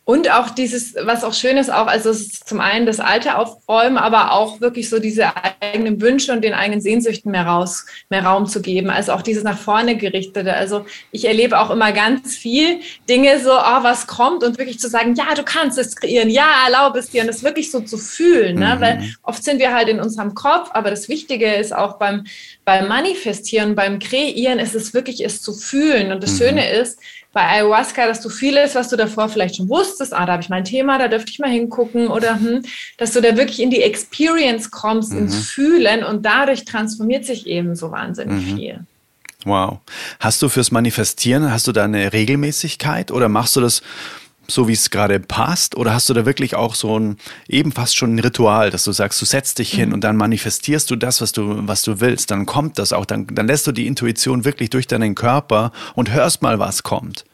Und 0.09 0.31
auch 0.31 0.49
dieses, 0.49 0.95
was 0.95 1.23
auch 1.23 1.35
schön 1.35 1.59
ist, 1.59 1.69
auch, 1.71 1.87
also 1.87 2.09
es 2.09 2.23
ist 2.23 2.49
zum 2.49 2.61
einen 2.61 2.87
das 2.87 2.99
Alter 2.99 3.39
aufräumen, 3.39 3.99
aber 3.99 4.33
auch 4.33 4.59
wirklich 4.59 4.89
so 4.89 5.01
diese 5.01 5.33
eigenen 5.61 6.01
Wünsche 6.01 6.33
und 6.33 6.43
den 6.43 6.55
eigenen 6.55 6.81
Sehnsüchten 6.81 7.31
mehr 7.31 7.47
raus, 7.47 7.85
mehr 8.09 8.25
Raum 8.25 8.47
zu 8.47 8.63
geben. 8.63 8.89
Also 8.89 9.13
auch 9.13 9.21
dieses 9.21 9.45
nach 9.45 9.59
vorne 9.59 9.99
gerichtete. 9.99 10.55
Also 10.55 10.87
ich 11.13 11.27
erlebe 11.27 11.61
auch 11.61 11.69
immer 11.69 11.93
ganz 11.93 12.35
viel 12.35 12.81
Dinge 13.07 13.39
so, 13.39 13.51
oh, 13.51 13.83
was 13.83 14.07
kommt 14.07 14.45
und 14.45 14.57
wirklich 14.57 14.81
zu 14.81 14.89
sagen, 14.89 15.15
ja, 15.15 15.35
du 15.35 15.43
kannst 15.43 15.77
es 15.77 15.95
kreieren, 15.95 16.31
ja, 16.31 16.65
erlaube 16.65 17.01
es 17.01 17.11
dir 17.11 17.21
und 17.21 17.27
das 17.27 17.43
wirklich 17.43 17.71
so 17.71 17.81
zu 17.81 17.99
fühlen. 17.99 18.59
Ne? 18.59 18.77
Mhm. 18.77 18.81
Weil 18.81 19.15
oft 19.25 19.45
sind 19.45 19.59
wir 19.59 19.75
halt 19.75 19.89
in 19.89 20.01
unserem 20.01 20.35
Kopf, 20.35 20.71
aber 20.73 20.89
das 20.89 21.11
Wichtige 21.11 21.53
ist 21.53 21.77
auch 21.77 21.99
beim, 21.99 22.25
beim 22.65 22.89
Manifestieren, 22.89 23.75
beim 23.75 23.99
Kreieren, 23.99 24.59
ist 24.59 24.75
es 24.75 24.95
wirklich, 24.95 25.23
es 25.23 25.43
zu 25.43 25.53
fühlen. 25.53 26.13
Und 26.13 26.23
das 26.23 26.33
mhm. 26.33 26.39
Schöne 26.39 26.71
ist, 26.71 26.99
bei 27.39 27.47
Ayahuasca, 27.47 28.09
dass 28.09 28.21
du 28.21 28.31
vieles, 28.31 28.75
was 28.75 28.89
du 28.89 28.97
davor 28.97 29.29
vielleicht 29.29 29.55
schon 29.55 29.69
wusstest, 29.69 30.13
ah, 30.13 30.27
da 30.27 30.33
habe 30.33 30.43
ich 30.43 30.49
mein 30.49 30.65
Thema, 30.65 30.99
da 30.99 31.07
dürfte 31.07 31.31
ich 31.31 31.39
mal 31.39 31.49
hingucken 31.49 32.09
oder 32.09 32.35
hm, 32.35 32.65
dass 32.97 33.13
du 33.13 33.21
da 33.21 33.37
wirklich 33.37 33.63
in 33.63 33.71
die 33.71 33.81
Experience 33.81 34.73
kommst, 34.73 35.13
mhm. 35.13 35.19
ins 35.19 35.49
Fühlen 35.49 36.03
und 36.03 36.27
dadurch 36.27 36.65
transformiert 36.65 37.25
sich 37.25 37.47
eben 37.47 37.77
so 37.77 37.93
wahnsinnig 37.93 38.45
mhm. 38.45 38.57
viel. 38.57 38.81
Wow. 39.45 39.79
Hast 40.19 40.43
du 40.43 40.49
fürs 40.49 40.73
Manifestieren, 40.73 41.53
hast 41.53 41.69
du 41.69 41.73
da 41.73 41.85
eine 41.85 42.13
Regelmäßigkeit 42.13 43.13
oder 43.13 43.29
machst 43.29 43.55
du 43.55 43.61
das 43.61 43.83
so, 44.51 44.67
wie 44.67 44.73
es 44.73 44.91
gerade 44.91 45.21
passt? 45.21 45.77
Oder 45.77 45.95
hast 45.95 46.09
du 46.09 46.15
da 46.15 46.27
wirklich 46.27 46.57
auch 46.57 46.75
so 46.75 46.99
ein, 46.99 47.19
eben 47.47 47.71
fast 47.71 47.97
schon 47.97 48.17
ein 48.17 48.19
Ritual, 48.19 48.71
dass 48.71 48.83
du 48.83 48.91
sagst, 48.91 49.21
du 49.23 49.27
setzt 49.27 49.61
dich 49.61 49.71
hin 49.71 49.91
mhm. 49.91 49.95
und 49.95 50.01
dann 50.03 50.17
manifestierst 50.17 50.91
du 50.91 50.97
das, 50.97 51.21
was 51.21 51.31
du, 51.31 51.69
was 51.69 51.83
du 51.83 52.01
willst. 52.01 52.33
Dann 52.33 52.47
kommt 52.47 52.81
das 52.81 52.93
auch, 52.93 53.05
dann, 53.05 53.29
dann 53.29 53.47
lässt 53.47 53.67
du 53.69 53.73
die 53.73 53.87
Intuition 53.87 54.45
wirklich 54.45 54.71
durch 54.71 54.89
deinen 54.89 55.15
Körper 55.15 55.71
und 55.95 56.11
hörst 56.13 56.43
mal, 56.43 56.59
was 56.59 56.83
kommt. 56.83 57.25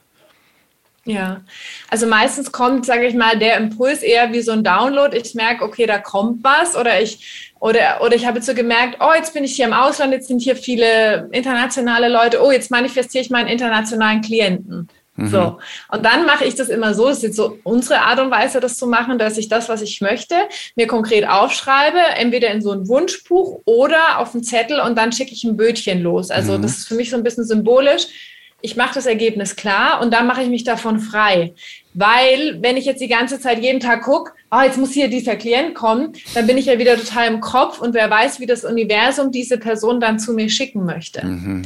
Ja, 1.07 1.43
also 1.91 2.07
meistens 2.07 2.51
kommt, 2.51 2.87
sage 2.87 3.07
ich 3.07 3.15
mal, 3.15 3.39
der 3.39 3.59
Impuls 3.59 4.03
eher 4.03 4.33
wie 4.33 4.41
so 4.41 4.53
ein 4.53 4.65
Download. 4.65 5.15
Ich 5.17 5.35
merke, 5.35 5.63
okay, 5.63 5.87
da 5.87 5.99
kommt 5.99 6.43
was 6.43 6.77
oder 6.77 7.01
ich 7.01 7.53
oder 7.61 8.01
oder 8.03 8.15
ich 8.15 8.27
habe 8.27 8.39
jetzt 8.39 8.47
so 8.47 8.55
gemerkt, 8.55 8.97
oh, 9.01 9.13
jetzt 9.15 9.35
bin 9.35 9.45
ich 9.45 9.55
hier 9.55 9.67
im 9.67 9.75
Ausland, 9.75 10.13
jetzt 10.13 10.29
sind 10.29 10.41
hier 10.41 10.57
viele 10.57 11.29
internationale 11.33 12.09
Leute. 12.09 12.43
Oh, 12.43 12.51
jetzt 12.51 12.71
manifestiere 12.71 13.23
ich 13.23 13.31
meinen 13.31 13.49
internationalen 13.49 14.23
Klienten. 14.23 14.89
Mhm. 15.17 15.29
So. 15.29 15.59
Und 15.93 16.05
dann 16.05 16.27
mache 16.27 16.45
ich 16.45 16.55
das 16.55 16.69
immer 16.69 16.95
so, 16.95 17.09
das 17.09 17.19
ist 17.19 17.23
jetzt 17.23 17.37
so 17.37 17.59
unsere 17.63 18.01
Art 18.01 18.19
und 18.19 18.31
Weise, 18.31 18.61
das 18.61 18.77
zu 18.77 18.87
machen, 18.87 19.19
dass 19.19 19.39
ich 19.39 19.49
das, 19.49 19.69
was 19.69 19.83
ich 19.83 20.01
möchte, 20.01 20.35
mir 20.75 20.87
konkret 20.87 21.29
aufschreibe, 21.29 21.99
entweder 22.17 22.51
in 22.51 22.63
so 22.63 22.73
ein 22.73 22.89
Wunschbuch 22.89 23.61
oder 23.65 24.19
auf 24.19 24.35
einen 24.35 24.43
Zettel 24.43 24.81
und 24.81 24.97
dann 24.97 25.13
schicke 25.13 25.33
ich 25.33 25.45
ein 25.45 25.57
Bötchen 25.57 26.03
los. 26.03 26.31
Also 26.31 26.57
mhm. 26.57 26.63
das 26.63 26.79
ist 26.79 26.89
für 26.89 26.95
mich 26.95 27.11
so 27.11 27.17
ein 27.17 27.23
bisschen 27.23 27.45
symbolisch. 27.45 28.07
Ich 28.65 28.77
mache 28.77 28.95
das 28.95 29.05
Ergebnis 29.05 29.57
klar 29.57 30.01
und 30.01 30.11
dann 30.11 30.27
mache 30.27 30.41
ich 30.41 30.49
mich 30.49 30.65
davon 30.65 30.99
frei. 30.99 31.53
Weil, 31.93 32.63
wenn 32.63 32.79
ich 32.79 32.87
jetzt 32.87 33.03
die 33.03 33.09
ganze 33.09 33.39
Zeit 33.39 33.63
jeden 33.63 33.79
Tag 33.79 34.05
gucke, 34.05 34.33
oh, 34.51 34.63
jetzt 34.63 34.79
muss 34.79 34.93
hier 34.93 35.09
dieser 35.09 35.37
Klient 35.37 35.75
kommen, 35.75 36.15
dann 36.33 36.47
bin 36.47 36.57
ich 36.57 36.65
ja 36.65 36.79
wieder 36.79 36.97
total 36.97 37.29
im 37.29 37.41
Kopf 37.43 37.79
und 37.79 37.93
wer 37.93 38.09
weiß, 38.09 38.41
wie 38.41 38.47
das 38.47 38.65
Universum 38.65 39.31
diese 39.31 39.59
Person 39.59 40.01
dann 40.01 40.19
zu 40.19 40.33
mir 40.33 40.49
schicken 40.49 40.87
möchte. 40.87 41.27
Mhm. 41.27 41.63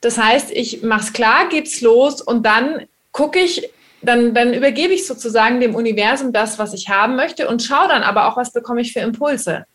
Das 0.00 0.16
heißt, 0.16 0.52
ich 0.52 0.84
mache 0.84 1.00
es 1.00 1.12
klar, 1.12 1.48
geht's 1.48 1.80
los 1.80 2.22
und 2.22 2.46
dann 2.46 2.86
gucke 3.10 3.40
ich, 3.40 3.68
dann, 4.00 4.32
dann 4.32 4.54
übergebe 4.54 4.94
ich 4.94 5.08
sozusagen 5.08 5.58
dem 5.58 5.74
Universum 5.74 6.32
das, 6.32 6.56
was 6.56 6.72
ich 6.72 6.88
haben 6.88 7.16
möchte 7.16 7.48
und 7.48 7.64
schaue 7.64 7.88
dann 7.88 8.04
aber 8.04 8.28
auch, 8.28 8.36
was 8.36 8.52
bekomme 8.52 8.80
ich 8.80 8.92
für 8.92 9.00
Impulse. 9.00 9.66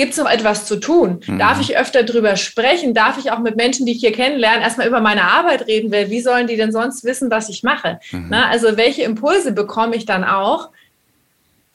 Gibt 0.00 0.12
es 0.12 0.16
noch 0.16 0.30
etwas 0.30 0.64
zu 0.64 0.76
tun? 0.76 1.20
Mhm. 1.26 1.38
Darf 1.38 1.60
ich 1.60 1.76
öfter 1.76 2.04
drüber 2.04 2.36
sprechen? 2.36 2.94
Darf 2.94 3.18
ich 3.18 3.32
auch 3.32 3.38
mit 3.38 3.56
Menschen, 3.56 3.84
die 3.84 3.92
ich 3.92 4.00
hier 4.00 4.12
kennenlerne, 4.12 4.62
erstmal 4.62 4.88
über 4.88 5.02
meine 5.02 5.24
Arbeit 5.24 5.66
reden? 5.66 5.92
Weil 5.92 6.08
wie 6.08 6.22
sollen 6.22 6.46
die 6.46 6.56
denn 6.56 6.72
sonst 6.72 7.04
wissen, 7.04 7.30
was 7.30 7.50
ich 7.50 7.62
mache? 7.62 8.00
Mhm. 8.10 8.28
Na, 8.30 8.48
also 8.48 8.78
welche 8.78 9.02
Impulse 9.02 9.52
bekomme 9.52 9.94
ich 9.94 10.06
dann 10.06 10.24
auch, 10.24 10.70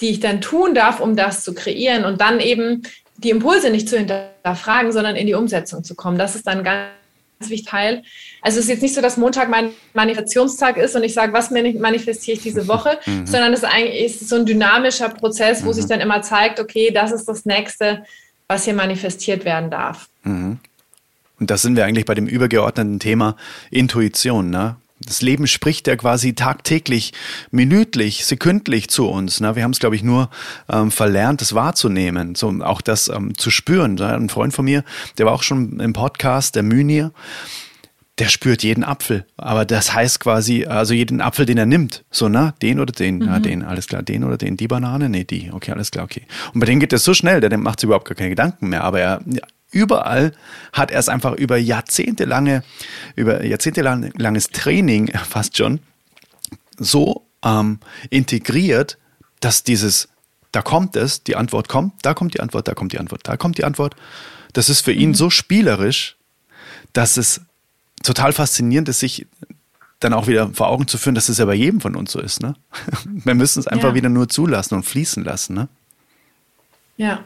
die 0.02 0.10
ich 0.10 0.22
dann 0.22 0.42
tun 0.42 0.74
darf, 0.74 1.02
um 1.02 1.16
das 1.16 1.44
zu 1.44 1.54
kreieren 1.54 2.04
und 2.04 2.20
dann 2.20 2.40
eben 2.40 2.82
die 3.18 3.30
Impulse 3.30 3.70
nicht 3.70 3.88
zu 3.88 3.96
hinterfragen, 3.96 4.92
sondern 4.92 5.16
in 5.16 5.28
die 5.28 5.36
Umsetzung 5.36 5.84
zu 5.84 5.94
kommen. 5.94 6.18
Das 6.18 6.34
ist 6.34 6.48
dann 6.48 6.64
ganz 6.64 6.90
wichtig 7.40 7.66
Teil. 7.66 8.04
Also 8.42 8.60
es 8.60 8.66
ist 8.66 8.70
jetzt 8.70 8.82
nicht 8.82 8.96
so, 8.96 9.02
dass 9.02 9.18
Montag 9.18 9.50
mein 9.50 9.72
Manifestationstag 9.94 10.78
ist 10.78 10.96
und 10.96 11.04
ich 11.04 11.14
sage, 11.14 11.34
was 11.34 11.52
manifestiere 11.52 12.38
ich 12.38 12.44
diese 12.44 12.68
Woche, 12.68 12.98
mhm. 13.06 13.26
sondern 13.26 13.54
es 13.54 13.60
ist 13.60 13.70
eigentlich 13.70 14.20
so 14.20 14.36
ein 14.36 14.46
dynamischer 14.46 15.10
Prozess, 15.10 15.64
wo 15.64 15.70
mhm. 15.70 15.74
sich 15.74 15.86
dann 15.86 16.00
immer 16.00 16.22
zeigt, 16.22 16.60
okay, 16.60 16.92
das 16.92 17.12
ist 17.12 17.26
das 17.26 17.46
Nächste, 17.46 18.04
was 18.48 18.66
hier 18.66 18.74
manifestiert 18.74 19.46
werden 19.46 19.70
darf. 19.70 20.08
Mhm. 20.24 20.60
Und 21.40 21.52
da 21.52 21.58
sind 21.58 21.76
wir 21.76 21.86
eigentlich 21.86 22.06
bei 22.06 22.16
dem 22.16 22.28
übergeordneten 22.28 23.00
Thema 23.00 23.36
Intuition, 23.70 24.50
ne? 24.50 24.78
Das 25.00 25.22
Leben 25.22 25.46
spricht 25.46 25.88
ja 25.88 25.98
quasi 25.98 26.36
tagtäglich, 26.36 27.12
minütlich, 27.52 28.26
sekündlich 28.26 28.90
zu 28.90 29.08
uns. 29.08 29.42
Ne? 29.42 29.56
Wir 29.56 29.64
haben 29.64 29.72
es, 29.72 29.80
glaube 29.80 29.98
ich, 29.98 30.04
nur 30.04 30.30
ähm, 30.70 30.90
verlernt, 30.90 31.42
das 31.42 31.54
wahrzunehmen, 31.54 32.36
so 32.36 32.50
auch 32.62 32.80
das 32.80 33.10
ähm, 33.10 33.38
zu 33.38 33.52
spüren. 33.52 34.00
Ein 34.00 34.30
Freund 34.30 34.54
von 34.54 34.64
mir, 34.64 34.84
der 35.18 35.26
war 35.26 35.34
auch 35.34 35.44
schon 35.44 35.82
im 35.82 35.92
Podcast, 35.92 36.56
der 36.56 36.64
Mynir, 36.64 37.12
der 38.20 38.30
spürt 38.30 38.64
jeden 38.64 38.86
Apfel. 38.86 39.26
Aber 39.36 39.66
das 39.66 39.94
heißt 39.94 40.22
quasi, 40.22 40.66
also 40.66 40.94
jeden 40.94 41.20
Apfel, 41.20 41.46
den 41.46 41.58
er 41.58 41.66
nimmt. 41.66 42.06
So, 42.10 42.30
na, 42.30 42.54
den 42.62 42.80
oder 42.80 42.94
den, 42.94 43.18
mhm. 43.18 43.26
na, 43.26 43.40
den, 43.40 43.64
alles 43.64 43.88
klar, 43.88 44.02
den 44.02 44.24
oder 44.24 44.38
den, 44.38 44.56
die 44.56 44.68
Banane, 44.70 45.10
nee, 45.10 45.26
die, 45.26 45.52
okay, 45.52 45.72
alles 45.72 45.92
klar, 45.92 46.06
okay. 46.06 46.22
Und 46.54 46.62
bei 46.62 46.66
denen 46.66 46.80
geht 46.80 46.94
das 46.94 47.04
so 47.04 47.14
schnell, 47.14 47.42
der 47.42 47.58
macht 47.58 47.82
sich 47.82 47.88
überhaupt 47.88 48.08
gar 48.08 48.16
keine 48.16 48.30
Gedanken 48.30 48.70
mehr. 48.70 48.86
Aber 48.86 49.02
er 49.02 49.22
überall 49.76 50.32
hat 50.74 50.90
er 50.90 51.00
es 51.00 51.10
einfach 51.10 51.34
über 51.34 51.58
jahrzehntelange, 51.58 52.64
über 53.16 53.46
jahrzehntelanges 53.46 54.48
Training 54.50 55.12
fast 55.30 55.58
schon 55.58 55.80
so 56.78 57.28
ähm, 57.44 57.80
integriert, 58.10 58.98
dass 59.42 59.64
dieses, 59.64 60.08
da 60.52 60.62
kommt 60.62 60.96
es, 60.96 61.24
die 61.24 61.36
Antwort 61.36 61.68
kommt, 61.68 61.94
da 62.02 62.14
kommt 62.14 62.34
die 62.34 62.40
Antwort, 62.40 62.68
da 62.68 62.74
kommt 62.74 62.94
die 62.94 63.00
Antwort, 63.00 63.22
da 63.28 63.38
kommt 63.38 63.58
die 63.58 63.66
Antwort. 63.66 63.96
Das 64.54 64.70
ist 64.70 64.82
für 64.82 64.94
ihn 64.94 65.10
mhm. 65.10 65.16
so 65.16 65.30
spielerisch, 65.30 66.16
dass 66.94 67.18
es 67.18 67.42
total 68.02 68.32
faszinierend 68.32 68.88
ist, 68.88 69.02
sich 69.02 69.28
dann 70.00 70.14
auch 70.14 70.28
wieder 70.28 70.50
vor 70.54 70.70
Augen 70.70 70.88
zu 70.88 70.98
führen, 70.98 71.16
dass 71.16 71.30
es 71.30 71.38
ja 71.38 71.46
bei 71.46 71.54
jedem 71.54 71.82
von 71.82 71.96
uns 71.96 72.12
so 72.12 72.22
ist. 72.22 72.42
Ne? 72.42 72.56
Wir 73.06 73.36
müssen 73.36 73.60
es 73.60 73.68
einfach 73.68 73.90
ja. 73.90 73.96
wieder 73.96 74.10
nur 74.10 74.30
zulassen 74.30 74.76
und 74.76 74.84
fließen 74.84 75.24
lassen. 75.24 75.56
Ne? 75.56 75.68
Ja. 76.98 77.26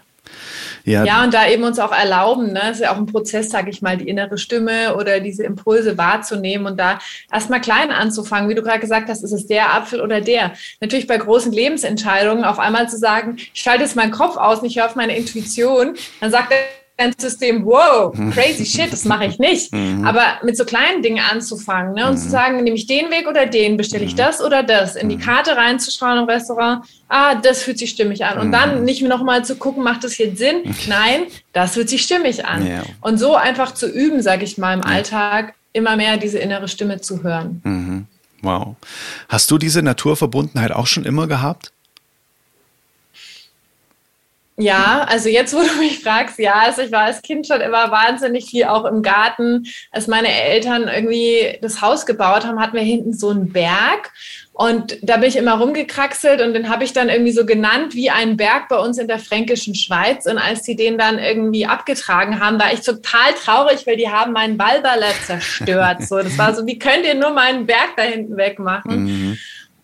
Ja. 0.86 1.03
ja, 1.03 1.24
und 1.24 1.34
da 1.34 1.47
eben 1.47 1.63
uns 1.63 1.78
auch 1.80 1.91
erlauben, 1.91 2.53
ne, 2.53 2.72
ist 2.72 2.82
ja 2.82 2.91
auch 2.91 2.97
ein 2.97 3.05
Prozess, 3.05 3.49
sage 3.49 3.70
ich 3.70 3.82
mal, 3.82 3.97
die 3.97 4.07
innere 4.07 4.38
Stimme 4.38 4.95
oder 4.95 5.20
diese 5.20 5.43
Impulse 5.43 5.97
wahrzunehmen 5.97 6.65
und 6.65 6.80
da 6.80 6.99
erstmal 7.32 7.61
klein 7.61 7.91
anzufangen. 7.91 8.49
Wie 8.49 8.55
du 8.55 8.63
gerade 8.63 8.80
gesagt 8.80 9.09
hast, 9.09 9.24
ist 9.24 9.32
es 9.32 9.47
der 9.47 9.74
Apfel 9.74 10.01
oder 10.01 10.22
der. 10.22 10.53
Natürlich 10.80 11.07
bei 11.07 11.17
großen 11.17 11.51
Lebensentscheidungen 11.51 12.43
auf 12.43 12.59
einmal 12.59 12.89
zu 12.89 12.97
sagen, 12.97 13.38
ich 13.38 13.61
schalte 13.61 13.84
jetzt 13.84 13.95
meinen 13.95 14.11
Kopf 14.11 14.38
aus 14.38 14.59
und 14.59 14.65
ich 14.65 14.78
höre 14.78 14.86
auf 14.86 14.95
meine 14.95 15.15
Intuition, 15.15 15.95
dann 16.22 16.32
sagt 16.32 16.51
er, 16.51 16.79
System, 17.18 17.66
wow, 17.66 18.14
crazy 18.34 18.66
shit, 18.66 18.91
das 18.91 19.06
mache 19.06 19.26
ich 19.26 19.39
nicht. 19.39 19.74
Mhm. 19.74 20.06
Aber 20.06 20.24
mit 20.43 20.58
so 20.58 20.66
kleinen 20.66 21.02
Dingen 21.02 21.24
anzufangen 21.32 21.93
ne, 21.93 22.08
und 22.08 22.18
zu 22.18 22.26
mhm. 22.26 22.32
sagen, 22.32 22.64
nehme 22.64 22.76
ich 22.76 22.88
den 22.88 23.10
Weg 23.10 23.28
oder 23.28 23.45
den, 23.45 23.78
bestelle 23.78 24.06
ich 24.06 24.14
mhm. 24.14 24.18
das 24.18 24.41
oder 24.41 24.64
das, 24.64 24.95
in 24.95 25.10
die 25.10 25.18
Karte 25.18 25.56
reinzuschauen 25.56 26.20
im 26.20 26.26
Restaurant, 26.26 26.86
ah, 27.08 27.36
das 27.36 27.64
fühlt 27.64 27.80
sich 27.80 27.89
stimmig 27.89 28.26
an. 28.26 28.38
Und 28.39 28.52
dann 28.52 28.84
nicht 28.84 29.02
mehr 29.02 29.10
nochmal 29.10 29.43
zu 29.45 29.56
gucken, 29.56 29.84
macht 29.84 30.04
das 30.04 30.18
jetzt 30.18 30.38
Sinn? 30.38 30.64
Nein, 30.88 31.24
das 31.54 31.74
fühlt 31.74 31.89
sich 31.89 32.04
stimmig 32.04 32.45
an. 32.45 32.66
Ja. 32.66 32.84
Und 33.02 33.18
so 33.18 33.36
einfach 33.36 33.74
zu 33.74 33.89
üben, 33.89 34.22
sage 34.22 34.43
ich 34.43 34.58
mal, 34.58 34.74
im 34.74 34.84
Alltag, 34.84 35.54
immer 35.74 35.95
mehr 35.95 36.18
diese 36.18 36.39
innere 36.39 36.68
Stimme 36.68 37.02
zu 37.02 37.24
hören. 37.24 37.62
Mhm. 37.64 38.08
Wow. 38.41 38.76
Hast 39.28 39.52
du 39.52 39.58
diese 39.58 39.82
Naturverbundenheit 39.82 40.72
auch 40.72 40.88
schon 40.88 41.06
immer 41.06 41.28
gehabt? 41.28 41.72
Ja, 44.60 45.05
also 45.07 45.30
jetzt, 45.30 45.53
wo 45.53 45.62
du 45.62 45.74
mich 45.80 46.03
fragst, 46.03 46.38
ja, 46.38 46.53
also 46.66 46.82
ich 46.82 46.91
war 46.91 47.03
als 47.03 47.22
Kind 47.22 47.47
schon 47.47 47.62
immer 47.62 47.91
wahnsinnig 47.91 48.49
viel 48.49 48.66
auch 48.66 48.84
im 48.84 49.01
Garten. 49.01 49.66
Als 49.89 50.07
meine 50.07 50.28
Eltern 50.30 50.89
irgendwie 50.93 51.57
das 51.62 51.82
Haus 51.82 52.05
gebaut 52.05 52.45
haben, 52.45 52.60
hatten 52.60 52.76
wir 52.76 52.84
hinten 52.84 53.14
so 53.14 53.30
einen 53.30 53.53
Berg. 53.53 54.12
Und 54.51 54.97
da 55.01 55.16
bin 55.16 55.30
ich 55.30 55.38
immer 55.38 55.53
rumgekraxelt 55.53 56.41
und 56.41 56.53
den 56.53 56.68
habe 56.68 56.84
ich 56.84 56.91
dann 56.91 57.07
irgendwie 57.07 57.32
so 57.32 57.45
genannt 57.45 57.95
wie 57.95 58.10
einen 58.10 58.36
Berg 58.36 58.68
bei 58.68 58.78
uns 58.78 58.97
in 58.97 59.07
der 59.07 59.20
fränkischen 59.20 59.76
Schweiz. 59.76 60.26
Und 60.26 60.38
als 60.38 60.64
die 60.64 60.76
den 60.76 60.97
dann 60.97 61.20
irgendwie 61.20 61.66
abgetragen 61.66 62.41
haben, 62.41 62.60
war 62.60 62.74
ich 62.74 62.82
total 62.82 63.32
traurig, 63.41 63.88
weil 63.88 63.95
die 63.95 64.10
haben 64.10 64.34
meinen 64.34 64.57
Ballballer 64.57 65.14
zerstört. 65.26 66.03
So, 66.03 66.18
das 66.18 66.38
war 66.38 66.53
so, 66.53 66.68
wie 66.68 66.78
könnt 66.78 67.05
ihr 67.05 67.16
nur 67.16 67.30
meinen 67.30 67.66
Berg 67.66 67.95
da 67.95 68.03
hinten 68.03 68.36
wegmachen? 68.36 69.05
Mhm. 69.05 69.38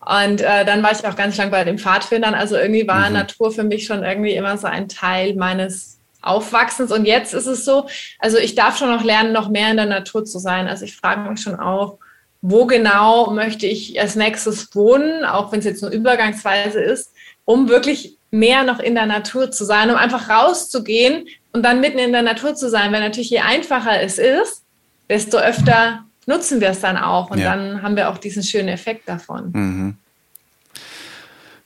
Und 0.05 0.41
äh, 0.41 0.65
dann 0.65 0.83
war 0.83 0.91
ich 0.91 1.05
auch 1.05 1.15
ganz 1.15 1.37
lang 1.37 1.49
bei 1.49 1.63
den 1.63 1.79
Pfadfindern. 1.79 2.35
Also 2.35 2.55
irgendwie 2.55 2.87
war 2.87 3.09
mhm. 3.09 3.15
Natur 3.15 3.51
für 3.51 3.63
mich 3.63 3.85
schon 3.85 4.03
irgendwie 4.03 4.33
immer 4.33 4.57
so 4.57 4.67
ein 4.67 4.87
Teil 4.87 5.35
meines 5.35 5.99
Aufwachsens. 6.21 6.91
Und 6.91 7.05
jetzt 7.05 7.33
ist 7.33 7.47
es 7.47 7.65
so, 7.65 7.87
also 8.19 8.37
ich 8.37 8.55
darf 8.55 8.77
schon 8.77 8.91
noch 8.91 9.03
lernen, 9.03 9.33
noch 9.33 9.49
mehr 9.49 9.71
in 9.71 9.77
der 9.77 9.87
Natur 9.87 10.25
zu 10.25 10.39
sein. 10.39 10.67
Also 10.67 10.85
ich 10.85 10.95
frage 10.95 11.29
mich 11.29 11.41
schon 11.41 11.59
auch, 11.59 11.97
wo 12.41 12.65
genau 12.65 13.31
möchte 13.31 13.65
ich 13.65 13.99
als 13.99 14.15
nächstes 14.15 14.75
wohnen, 14.75 15.25
auch 15.25 15.51
wenn 15.51 15.59
es 15.59 15.65
jetzt 15.65 15.81
nur 15.81 15.91
übergangsweise 15.91 16.79
ist, 16.79 17.11
um 17.43 17.69
wirklich 17.69 18.17
mehr 18.29 18.63
noch 18.63 18.79
in 18.79 18.93
der 18.93 19.07
Natur 19.07 19.49
zu 19.49 19.65
sein, 19.65 19.89
um 19.89 19.95
einfach 19.95 20.29
rauszugehen 20.29 21.27
und 21.53 21.63
dann 21.63 21.79
mitten 21.79 21.97
in 21.97 22.11
der 22.11 22.21
Natur 22.21 22.53
zu 22.53 22.69
sein. 22.69 22.91
Weil 22.91 23.01
natürlich 23.01 23.31
je 23.31 23.39
einfacher 23.39 24.01
es 24.01 24.19
ist, 24.19 24.63
desto 25.09 25.37
öfter 25.37 26.03
nutzen 26.25 26.61
wir 26.61 26.69
es 26.69 26.79
dann 26.79 26.97
auch 26.97 27.29
und 27.31 27.39
ja. 27.39 27.55
dann 27.55 27.81
haben 27.81 27.95
wir 27.95 28.09
auch 28.09 28.17
diesen 28.17 28.43
schönen 28.43 28.69
Effekt 28.69 29.07
davon. 29.07 29.51
Mhm. 29.51 29.97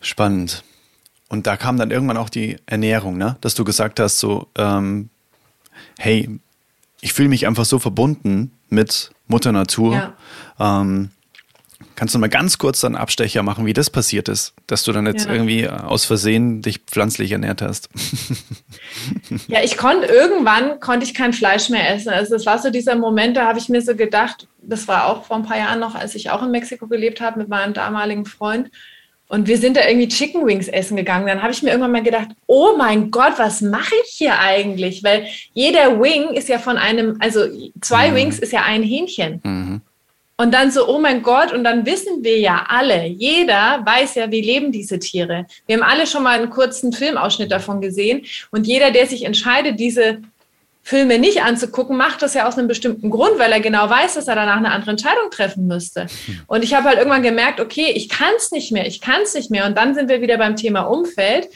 Spannend. 0.01 0.63
Und 1.27 1.45
da 1.45 1.57
kam 1.57 1.77
dann 1.77 1.91
irgendwann 1.91 2.17
auch 2.17 2.29
die 2.29 2.57
Ernährung, 2.65 3.17
ne? 3.17 3.37
dass 3.41 3.53
du 3.53 3.63
gesagt 3.63 3.99
hast, 3.99 4.19
so, 4.19 4.47
ähm, 4.57 5.09
hey, 5.97 6.39
ich 7.01 7.13
fühle 7.13 7.29
mich 7.29 7.45
einfach 7.45 7.65
so 7.65 7.79
verbunden 7.79 8.51
mit 8.69 9.11
Mutter 9.27 9.51
Natur. 9.51 9.93
Ja. 9.93 10.81
Ähm, 10.81 11.11
Kannst 11.95 12.13
du 12.15 12.19
mal 12.19 12.29
ganz 12.29 12.57
kurz 12.57 12.81
dann 12.81 12.95
Abstecher 12.95 13.43
machen, 13.43 13.65
wie 13.65 13.73
das 13.73 13.89
passiert 13.89 14.29
ist, 14.29 14.53
dass 14.67 14.83
du 14.83 14.91
dann 14.91 15.05
jetzt 15.05 15.25
ja. 15.25 15.33
irgendwie 15.33 15.67
aus 15.67 16.05
Versehen 16.05 16.61
dich 16.61 16.79
pflanzlich 16.79 17.31
ernährt 17.31 17.61
hast? 17.61 17.89
Ja, 19.47 19.63
ich 19.63 19.77
konnte 19.77 20.07
irgendwann 20.07 20.79
konnte 20.79 21.05
ich 21.05 21.13
kein 21.13 21.33
Fleisch 21.33 21.69
mehr 21.69 21.93
essen. 21.93 22.09
Also 22.09 22.33
das 22.33 22.45
war 22.45 22.59
so 22.59 22.69
dieser 22.69 22.95
Moment, 22.95 23.37
da 23.37 23.45
habe 23.45 23.59
ich 23.59 23.69
mir 23.69 23.81
so 23.81 23.95
gedacht, 23.95 24.47
das 24.61 24.87
war 24.87 25.05
auch 25.05 25.25
vor 25.25 25.37
ein 25.37 25.43
paar 25.43 25.57
Jahren 25.57 25.79
noch, 25.79 25.95
als 25.95 26.15
ich 26.15 26.29
auch 26.29 26.43
in 26.43 26.51
Mexiko 26.51 26.87
gelebt 26.87 27.21
habe 27.21 27.39
mit 27.39 27.49
meinem 27.49 27.73
damaligen 27.73 28.25
Freund. 28.25 28.69
Und 29.27 29.47
wir 29.47 29.59
sind 29.59 29.77
da 29.77 29.87
irgendwie 29.87 30.07
Chicken 30.07 30.45
Wings 30.45 30.67
essen 30.67 30.97
gegangen. 30.97 31.27
Dann 31.27 31.43
habe 31.43 31.53
ich 31.53 31.61
mir 31.61 31.69
irgendwann 31.69 31.91
mal 31.91 32.03
gedacht, 32.03 32.29
oh 32.47 32.75
mein 32.77 33.11
Gott, 33.11 33.33
was 33.37 33.61
mache 33.61 33.93
ich 34.03 34.11
hier 34.11 34.39
eigentlich? 34.39 35.03
Weil 35.03 35.27
jeder 35.53 36.01
Wing 36.01 36.33
ist 36.33 36.49
ja 36.49 36.57
von 36.57 36.77
einem, 36.77 37.17
also 37.19 37.41
zwei 37.79 38.09
mhm. 38.09 38.15
Wings 38.15 38.39
ist 38.39 38.51
ja 38.51 38.63
ein 38.63 38.81
Hähnchen. 38.81 39.39
Mhm. 39.43 39.81
Und 40.39 40.53
dann 40.53 40.71
so, 40.71 40.87
oh 40.87 40.99
mein 40.99 41.21
Gott, 41.21 41.51
und 41.51 41.65
dann 41.65 41.85
wissen 41.85 42.23
wir 42.23 42.39
ja 42.39 42.65
alle, 42.69 43.05
jeder 43.07 43.81
weiß 43.85 44.15
ja, 44.15 44.31
wie 44.31 44.39
leben 44.39 44.71
diese 44.71 44.97
Tiere. 44.97 45.45
Wir 45.67 45.75
haben 45.75 45.83
alle 45.83 46.07
schon 46.07 46.23
mal 46.23 46.39
einen 46.39 46.49
kurzen 46.49 46.93
Filmausschnitt 46.93 47.51
davon 47.51 47.81
gesehen. 47.81 48.25
Und 48.49 48.65
jeder, 48.65 48.91
der 48.91 49.05
sich 49.05 49.25
entscheidet, 49.25 49.77
diese 49.81 50.21
Filme 50.81 51.19
nicht 51.19 51.43
anzugucken, 51.43 51.97
macht 51.97 52.21
das 52.21 52.35
ja 52.35 52.47
aus 52.47 52.57
einem 52.57 52.69
bestimmten 52.69 53.09
Grund, 53.09 53.37
weil 53.37 53.51
er 53.51 53.59
genau 53.59 53.89
weiß, 53.89 54.13
dass 54.13 54.29
er 54.29 54.35
danach 54.35 54.55
eine 54.55 54.71
andere 54.71 54.91
Entscheidung 54.91 55.29
treffen 55.29 55.67
müsste. 55.67 56.07
Und 56.47 56.63
ich 56.63 56.73
habe 56.73 56.87
halt 56.87 56.99
irgendwann 56.99 57.21
gemerkt, 57.21 57.59
okay, 57.59 57.91
ich 57.93 58.07
kann 58.07 58.31
es 58.37 58.51
nicht 58.51 58.71
mehr, 58.71 58.87
ich 58.87 59.01
kann 59.01 59.23
es 59.23 59.33
nicht 59.33 59.51
mehr. 59.51 59.65
Und 59.65 59.77
dann 59.77 59.93
sind 59.93 60.07
wir 60.07 60.21
wieder 60.21 60.37
beim 60.37 60.55
Thema 60.55 60.83
Umfeld 60.83 61.49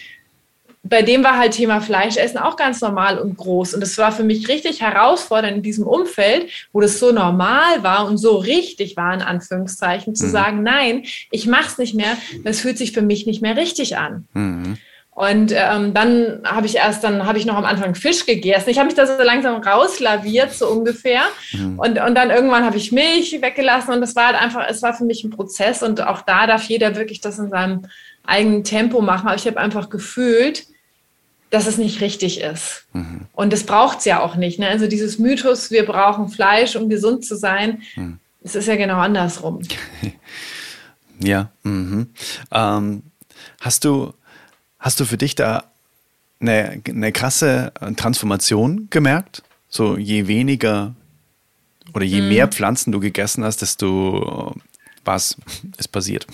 bei 0.86 1.02
dem 1.02 1.24
war 1.24 1.38
halt 1.38 1.54
Thema 1.54 1.80
Fleischessen 1.80 2.38
auch 2.38 2.58
ganz 2.58 2.82
normal 2.82 3.18
und 3.18 3.38
groß. 3.38 3.74
Und 3.74 3.82
es 3.82 3.98
war 3.98 4.12
für 4.12 4.24
mich 4.24 4.50
richtig 4.50 4.82
herausfordernd 4.82 5.58
in 5.58 5.64
diesem 5.64 5.88
Umfeld, 5.88 6.50
wo 6.74 6.82
das 6.82 7.00
so 7.00 7.14
normal 7.14 7.82
war 7.82 8.06
und 8.06 8.18
so 8.18 8.36
richtig 8.36 8.98
war, 8.98 9.14
in 9.14 9.22
Anführungszeichen, 9.22 10.14
zu 10.14 10.26
mhm. 10.26 10.32
sagen, 10.32 10.64
nein, 10.64 11.04
ich 11.32 11.48
mach's 11.48 11.78
nicht 11.78 11.96
mehr, 11.96 12.18
das 12.44 12.60
fühlt 12.60 12.78
sich 12.78 12.92
für 12.92 13.02
mich 13.02 13.26
nicht 13.26 13.42
mehr 13.42 13.56
richtig 13.56 13.98
an. 13.98 14.28
Mhm. 14.34 14.78
Und 15.16 15.54
ähm, 15.56 15.94
dann 15.94 16.42
habe 16.44 16.66
ich 16.66 16.76
erst, 16.76 17.04
dann 17.04 17.26
habe 17.28 17.38
ich 17.38 17.46
noch 17.46 17.56
am 17.56 17.66
Anfang 17.66 17.94
Fisch 17.94 18.26
gegessen. 18.26 18.72
Ich 18.72 18.80
habe 18.80 18.88
mich 18.88 18.96
da 18.96 19.06
so 19.06 19.22
langsam 19.22 19.62
rauslaviert, 19.62 20.52
so 20.54 20.68
ungefähr. 20.68 21.22
Mhm. 21.54 21.80
Und, 21.80 22.00
und 22.00 22.16
dann 22.16 22.32
irgendwann 22.32 22.66
habe 22.66 22.78
ich 22.78 22.92
Milch 22.92 23.40
weggelassen 23.40 23.94
und 23.94 24.02
das 24.02 24.16
war 24.16 24.28
halt 24.28 24.42
einfach, 24.42 24.66
es 24.68 24.82
war 24.82 24.94
für 24.94 25.06
mich 25.06 25.24
ein 25.24 25.30
Prozess 25.30 25.84
und 25.84 26.06
auch 26.06 26.22
da 26.22 26.48
darf 26.48 26.64
jeder 26.64 26.96
wirklich 26.96 27.22
das 27.22 27.38
in 27.40 27.50
seinem 27.50 27.84
eigenen 28.26 28.64
Tempo 28.64 29.02
machen. 29.02 29.28
Aber 29.28 29.36
ich 29.36 29.46
habe 29.46 29.60
einfach 29.60 29.90
gefühlt, 29.90 30.66
dass 31.54 31.68
es 31.68 31.78
nicht 31.78 32.02
richtig 32.02 32.42
ist. 32.42 32.86
Mhm. 32.94 33.28
Und 33.32 33.54
das 33.54 33.64
braucht 33.64 34.00
es 34.00 34.06
ja 34.06 34.24
auch 34.24 34.36
nicht. 34.36 34.58
Ne? 34.58 34.68
Also 34.68 34.88
dieses 34.88 35.20
Mythos, 35.20 35.70
wir 35.70 35.86
brauchen 35.86 36.30
Fleisch, 36.30 36.76
um 36.76 36.90
gesund 36.90 37.26
zu 37.26 37.36
sein, 37.36 37.84
mhm. 37.96 38.18
es 38.44 38.56
ist 38.56 38.68
ja 38.68 38.76
genau 38.76 38.98
andersrum. 38.98 39.62
ja. 41.20 41.52
Mhm. 41.62 42.08
Ähm, 42.52 43.04
hast 43.62 43.86
du 43.86 44.16
hast 44.80 45.00
du 45.00 45.06
für 45.06 45.18
dich 45.18 45.36
da 45.36 45.66
eine, 46.40 46.82
eine 46.88 47.12
krasse 47.12 47.72
Transformation 47.98 48.88
gemerkt? 48.90 49.44
So 49.70 49.96
je 49.96 50.26
weniger 50.26 50.96
oder 51.94 52.04
je 52.04 52.22
mhm. 52.22 52.30
mehr 52.30 52.48
Pflanzen 52.48 52.92
du 52.92 53.00
gegessen 53.00 53.44
hast, 53.44 53.62
desto 53.62 54.56
was 55.06 55.38
ist 55.78 55.90
passiert? 55.90 56.26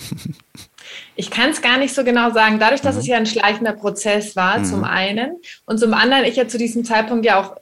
Ich 1.16 1.30
kann 1.30 1.50
es 1.50 1.62
gar 1.62 1.78
nicht 1.78 1.94
so 1.94 2.04
genau 2.04 2.32
sagen. 2.32 2.58
Dadurch, 2.58 2.80
dass 2.80 2.94
mhm. 2.94 3.00
es 3.00 3.06
ja 3.06 3.16
ein 3.16 3.26
schleichender 3.26 3.72
Prozess 3.72 4.36
war, 4.36 4.58
mhm. 4.58 4.64
zum 4.64 4.84
einen, 4.84 5.36
und 5.66 5.78
zum 5.78 5.94
anderen, 5.94 6.24
ich 6.24 6.36
ja 6.36 6.48
zu 6.48 6.58
diesem 6.58 6.84
Zeitpunkt 6.84 7.24
ja 7.24 7.40
auch 7.40 7.56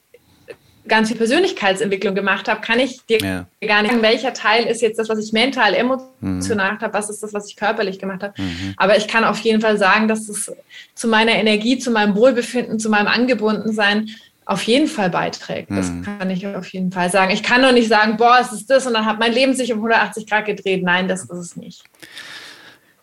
ganz 0.88 1.08
viel 1.08 1.16
Persönlichkeitsentwicklung 1.16 2.14
gemacht 2.14 2.48
habe, 2.48 2.60
kann 2.60 2.80
ich 2.80 3.04
dir 3.06 3.18
ja. 3.18 3.46
gar 3.66 3.82
nicht 3.82 3.92
sagen, 3.92 4.02
welcher 4.02 4.32
Teil 4.32 4.64
ist 4.64 4.82
jetzt 4.82 4.98
das, 4.98 5.08
was 5.08 5.18
ich 5.18 5.32
mental, 5.32 5.74
emotional 5.74 6.72
mhm. 6.72 6.80
habe, 6.80 6.94
was 6.94 7.10
ist 7.10 7.22
das, 7.22 7.32
was 7.32 7.48
ich 7.48 7.56
körperlich 7.56 7.98
gemacht 7.98 8.22
habe. 8.22 8.40
Mhm. 8.40 8.74
Aber 8.76 8.96
ich 8.96 9.06
kann 9.06 9.24
auf 9.24 9.38
jeden 9.40 9.60
Fall 9.60 9.78
sagen, 9.78 10.08
dass 10.08 10.28
es 10.28 10.50
zu 10.94 11.08
meiner 11.08 11.32
Energie, 11.32 11.78
zu 11.78 11.90
meinem 11.90 12.16
Wohlbefinden, 12.16 12.78
zu 12.78 12.88
meinem 12.88 13.06
Angebundensein 13.06 14.08
auf 14.46 14.62
jeden 14.62 14.86
Fall 14.86 15.10
beiträgt. 15.10 15.70
Das 15.70 15.90
mhm. 15.90 16.04
kann 16.04 16.30
ich 16.30 16.46
auf 16.46 16.72
jeden 16.72 16.90
Fall 16.90 17.10
sagen. 17.10 17.30
Ich 17.32 17.42
kann 17.42 17.60
doch 17.60 17.72
nicht 17.72 17.88
sagen, 17.88 18.16
boah, 18.16 18.38
es 18.40 18.50
ist 18.50 18.70
das 18.70 18.86
und 18.86 18.94
dann 18.94 19.04
hat 19.04 19.18
mein 19.18 19.32
Leben 19.32 19.54
sich 19.54 19.72
um 19.72 19.78
180 19.78 20.26
Grad 20.26 20.46
gedreht. 20.46 20.82
Nein, 20.82 21.06
das 21.06 21.24
ist 21.24 21.30
es 21.30 21.56
nicht. 21.56 21.84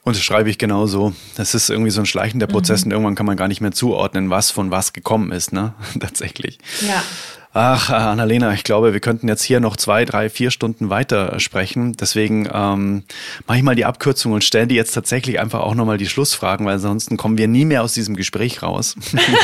Und 0.05 0.15
das 0.15 0.23
schreibe 0.23 0.51
ich 0.51 0.59
genauso. 0.59 1.13
Das 1.35 1.55
ist 1.55 1.69
irgendwie 1.69 1.89
so 1.89 1.99
ein 1.99 2.05
schleichender 2.05 2.45
Prozess 2.45 2.81
mhm. 2.81 2.85
und 2.85 2.91
irgendwann 2.91 3.15
kann 3.15 3.25
man 3.25 3.37
gar 3.37 3.47
nicht 3.47 3.59
mehr 3.59 3.71
zuordnen, 3.71 4.29
was 4.29 4.51
von 4.51 4.69
was 4.69 4.93
gekommen 4.93 5.31
ist, 5.31 5.51
ne? 5.51 5.73
Tatsächlich. 5.99 6.59
Ja. 6.87 7.03
Ach, 7.57 7.89
Annalena, 7.89 8.53
ich 8.53 8.65
glaube, 8.65 8.91
wir 8.91 8.99
könnten 8.99 9.29
jetzt 9.29 9.41
hier 9.41 9.61
noch 9.61 9.77
zwei, 9.77 10.03
drei, 10.03 10.29
vier 10.29 10.51
Stunden 10.51 10.89
weiter 10.89 11.39
sprechen. 11.39 11.93
Deswegen 11.93 12.49
ähm, 12.53 13.03
mache 13.47 13.57
ich 13.57 13.63
mal 13.63 13.75
die 13.75 13.85
Abkürzung 13.85 14.33
und 14.33 14.43
stelle 14.43 14.67
dir 14.67 14.75
jetzt 14.75 14.91
tatsächlich 14.91 15.39
einfach 15.39 15.61
auch 15.61 15.73
nochmal 15.73 15.97
die 15.97 16.07
Schlussfragen, 16.07 16.65
weil 16.65 16.75
ansonsten 16.75 17.15
kommen 17.15 17.37
wir 17.37 17.47
nie 17.47 17.63
mehr 17.63 17.81
aus 17.81 17.93
diesem 17.93 18.17
Gespräch 18.17 18.61
raus. 18.61 18.97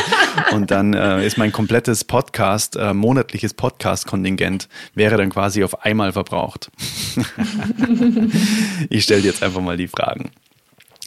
und 0.52 0.70
dann 0.70 0.92
äh, 0.92 1.26
ist 1.26 1.38
mein 1.38 1.52
komplettes 1.52 2.04
Podcast, 2.04 2.76
äh, 2.76 2.92
monatliches 2.92 3.54
Podcast-Kontingent, 3.54 4.68
wäre 4.94 5.16
dann 5.16 5.30
quasi 5.30 5.64
auf 5.64 5.82
einmal 5.82 6.12
verbraucht. 6.12 6.70
ich 8.90 9.04
stelle 9.04 9.22
dir 9.22 9.28
jetzt 9.28 9.42
einfach 9.42 9.62
mal 9.62 9.78
die 9.78 9.88
Fragen. 9.88 10.30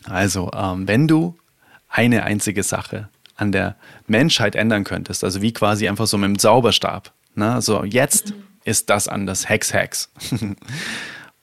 Also, 0.10 0.52
ähm, 0.56 0.88
wenn 0.88 1.08
du 1.08 1.36
eine 1.90 2.24
einzige 2.24 2.64
Sache 2.64 3.10
an 3.36 3.52
der 3.52 3.76
Menschheit 4.08 4.56
ändern 4.56 4.84
könntest, 4.84 5.24
also 5.24 5.42
wie 5.42 5.54
quasi 5.54 5.88
einfach 5.88 6.08
so 6.08 6.18
mit 6.18 6.28
dem 6.28 6.40
Zauberstab, 6.40 7.12
ne? 7.36 7.62
so 7.62 7.84
jetzt 7.84 8.30
mhm. 8.30 8.44
ist 8.64 8.90
das 8.90 9.08
anders, 9.08 9.50
Hex, 9.50 9.74
Hex. 9.74 10.10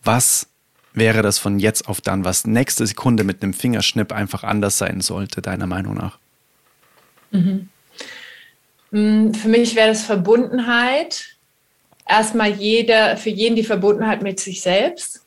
was 0.04 0.48
wäre 0.94 1.22
das 1.22 1.38
von 1.38 1.58
jetzt 1.58 1.88
auf 1.88 2.00
dann, 2.00 2.24
was 2.24 2.46
nächste 2.46 2.86
Sekunde 2.86 3.24
mit 3.24 3.42
einem 3.42 3.54
Fingerschnipp 3.54 4.12
einfach 4.12 4.44
anders 4.44 4.78
sein 4.78 5.00
sollte, 5.00 5.42
deiner 5.42 5.66
Meinung 5.66 5.94
nach? 5.94 6.18
Mhm. 7.30 7.68
Mm, 8.90 9.32
für 9.32 9.48
mich 9.48 9.74
wäre 9.74 9.88
das 9.88 10.04
Verbundenheit. 10.04 11.36
Erstmal 12.06 12.50
jeder, 12.50 13.16
für 13.16 13.30
jeden 13.30 13.56
die 13.56 13.64
Verbundenheit 13.64 14.22
mit 14.22 14.38
sich 14.38 14.60
selbst 14.60 15.22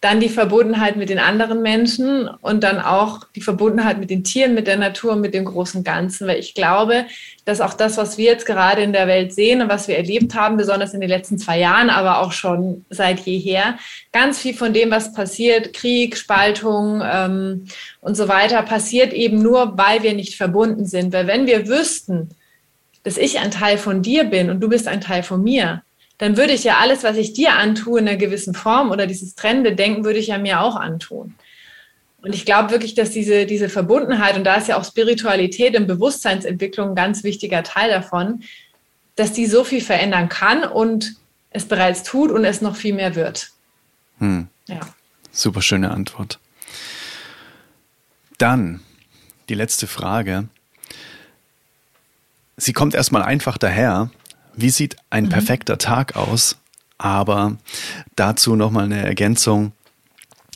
dann 0.00 0.20
die 0.20 0.28
Verbundenheit 0.28 0.94
mit 0.94 1.08
den 1.08 1.18
anderen 1.18 1.60
Menschen 1.60 2.28
und 2.28 2.62
dann 2.62 2.78
auch 2.78 3.24
die 3.34 3.40
Verbundenheit 3.40 3.98
mit 3.98 4.10
den 4.10 4.22
Tieren, 4.22 4.54
mit 4.54 4.68
der 4.68 4.76
Natur, 4.76 5.16
mit 5.16 5.34
dem 5.34 5.44
großen 5.44 5.82
Ganzen. 5.82 6.28
Weil 6.28 6.38
ich 6.38 6.54
glaube, 6.54 7.06
dass 7.44 7.60
auch 7.60 7.74
das, 7.74 7.96
was 7.96 8.16
wir 8.16 8.26
jetzt 8.26 8.46
gerade 8.46 8.82
in 8.82 8.92
der 8.92 9.08
Welt 9.08 9.34
sehen 9.34 9.60
und 9.60 9.68
was 9.68 9.88
wir 9.88 9.96
erlebt 9.96 10.36
haben, 10.36 10.56
besonders 10.56 10.94
in 10.94 11.00
den 11.00 11.10
letzten 11.10 11.36
zwei 11.36 11.58
Jahren, 11.58 11.90
aber 11.90 12.20
auch 12.20 12.30
schon 12.30 12.84
seit 12.90 13.20
jeher, 13.20 13.76
ganz 14.12 14.38
viel 14.38 14.54
von 14.54 14.72
dem, 14.72 14.92
was 14.92 15.12
passiert, 15.12 15.72
Krieg, 15.72 16.16
Spaltung 16.16 17.02
ähm, 17.04 17.66
und 18.00 18.16
so 18.16 18.28
weiter, 18.28 18.62
passiert 18.62 19.12
eben 19.12 19.42
nur, 19.42 19.76
weil 19.76 20.04
wir 20.04 20.14
nicht 20.14 20.36
verbunden 20.36 20.86
sind. 20.86 21.12
Weil 21.12 21.26
wenn 21.26 21.48
wir 21.48 21.66
wüssten, 21.66 22.30
dass 23.02 23.16
ich 23.16 23.40
ein 23.40 23.50
Teil 23.50 23.78
von 23.78 24.02
dir 24.02 24.24
bin 24.24 24.48
und 24.48 24.60
du 24.60 24.68
bist 24.68 24.86
ein 24.86 25.00
Teil 25.00 25.24
von 25.24 25.42
mir, 25.42 25.82
dann 26.18 26.36
würde 26.36 26.52
ich 26.52 26.64
ja 26.64 26.78
alles, 26.78 27.04
was 27.04 27.16
ich 27.16 27.32
dir 27.32 27.54
antue, 27.54 28.00
in 28.00 28.08
einer 28.08 28.16
gewissen 28.16 28.54
Form 28.54 28.90
oder 28.90 29.06
dieses 29.06 29.34
trennende 29.34 29.74
Denken, 29.74 30.04
würde 30.04 30.18
ich 30.18 30.28
ja 30.28 30.38
mir 30.38 30.60
auch 30.60 30.76
antun. 30.76 31.34
Und 32.20 32.34
ich 32.34 32.44
glaube 32.44 32.70
wirklich, 32.70 32.94
dass 32.94 33.10
diese, 33.10 33.46
diese 33.46 33.68
Verbundenheit, 33.68 34.36
und 34.36 34.44
da 34.44 34.56
ist 34.56 34.68
ja 34.68 34.76
auch 34.76 34.84
Spiritualität 34.84 35.76
und 35.76 35.86
Bewusstseinsentwicklung 35.86 36.90
ein 36.90 36.94
ganz 36.96 37.22
wichtiger 37.22 37.62
Teil 37.62 37.90
davon, 37.90 38.42
dass 39.14 39.32
die 39.32 39.46
so 39.46 39.62
viel 39.62 39.80
verändern 39.80 40.28
kann 40.28 40.64
und 40.64 41.14
es 41.50 41.64
bereits 41.66 42.02
tut 42.02 42.30
und 42.30 42.44
es 42.44 42.60
noch 42.60 42.76
viel 42.76 42.94
mehr 42.94 43.14
wird. 43.14 43.50
Hm. 44.18 44.48
Ja. 44.66 44.80
Super 45.30 45.62
schöne 45.62 45.92
Antwort. 45.92 46.40
Dann 48.38 48.80
die 49.48 49.54
letzte 49.54 49.86
Frage. 49.86 50.48
Sie 52.56 52.72
kommt 52.72 52.94
erstmal 52.94 53.22
einfach 53.22 53.58
daher, 53.58 54.10
wie 54.60 54.70
sieht 54.70 54.96
ein 55.10 55.24
mhm. 55.24 55.30
perfekter 55.30 55.78
Tag 55.78 56.16
aus? 56.16 56.56
Aber 56.98 57.56
dazu 58.16 58.56
nochmal 58.56 58.84
eine 58.84 59.04
Ergänzung. 59.04 59.72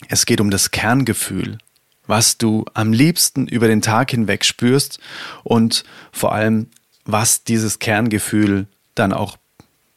Es 0.09 0.27
geht 0.27 0.41
um 0.41 0.51
das 0.51 0.73
Kerngefühl, 0.73 1.59
was 2.07 2.37
du 2.37 2.65
am 2.75 2.93
liebsten 2.93 3.47
über 3.47 3.69
den 3.69 3.81
Tag 3.81 4.11
hinweg 4.11 4.45
spürst 4.45 4.99
und 5.45 5.85
vor 6.11 6.33
allem, 6.33 6.69
was 7.05 7.45
dieses 7.45 7.79
Kerngefühl 7.79 8.67
dann 8.95 9.13
auch 9.13 9.37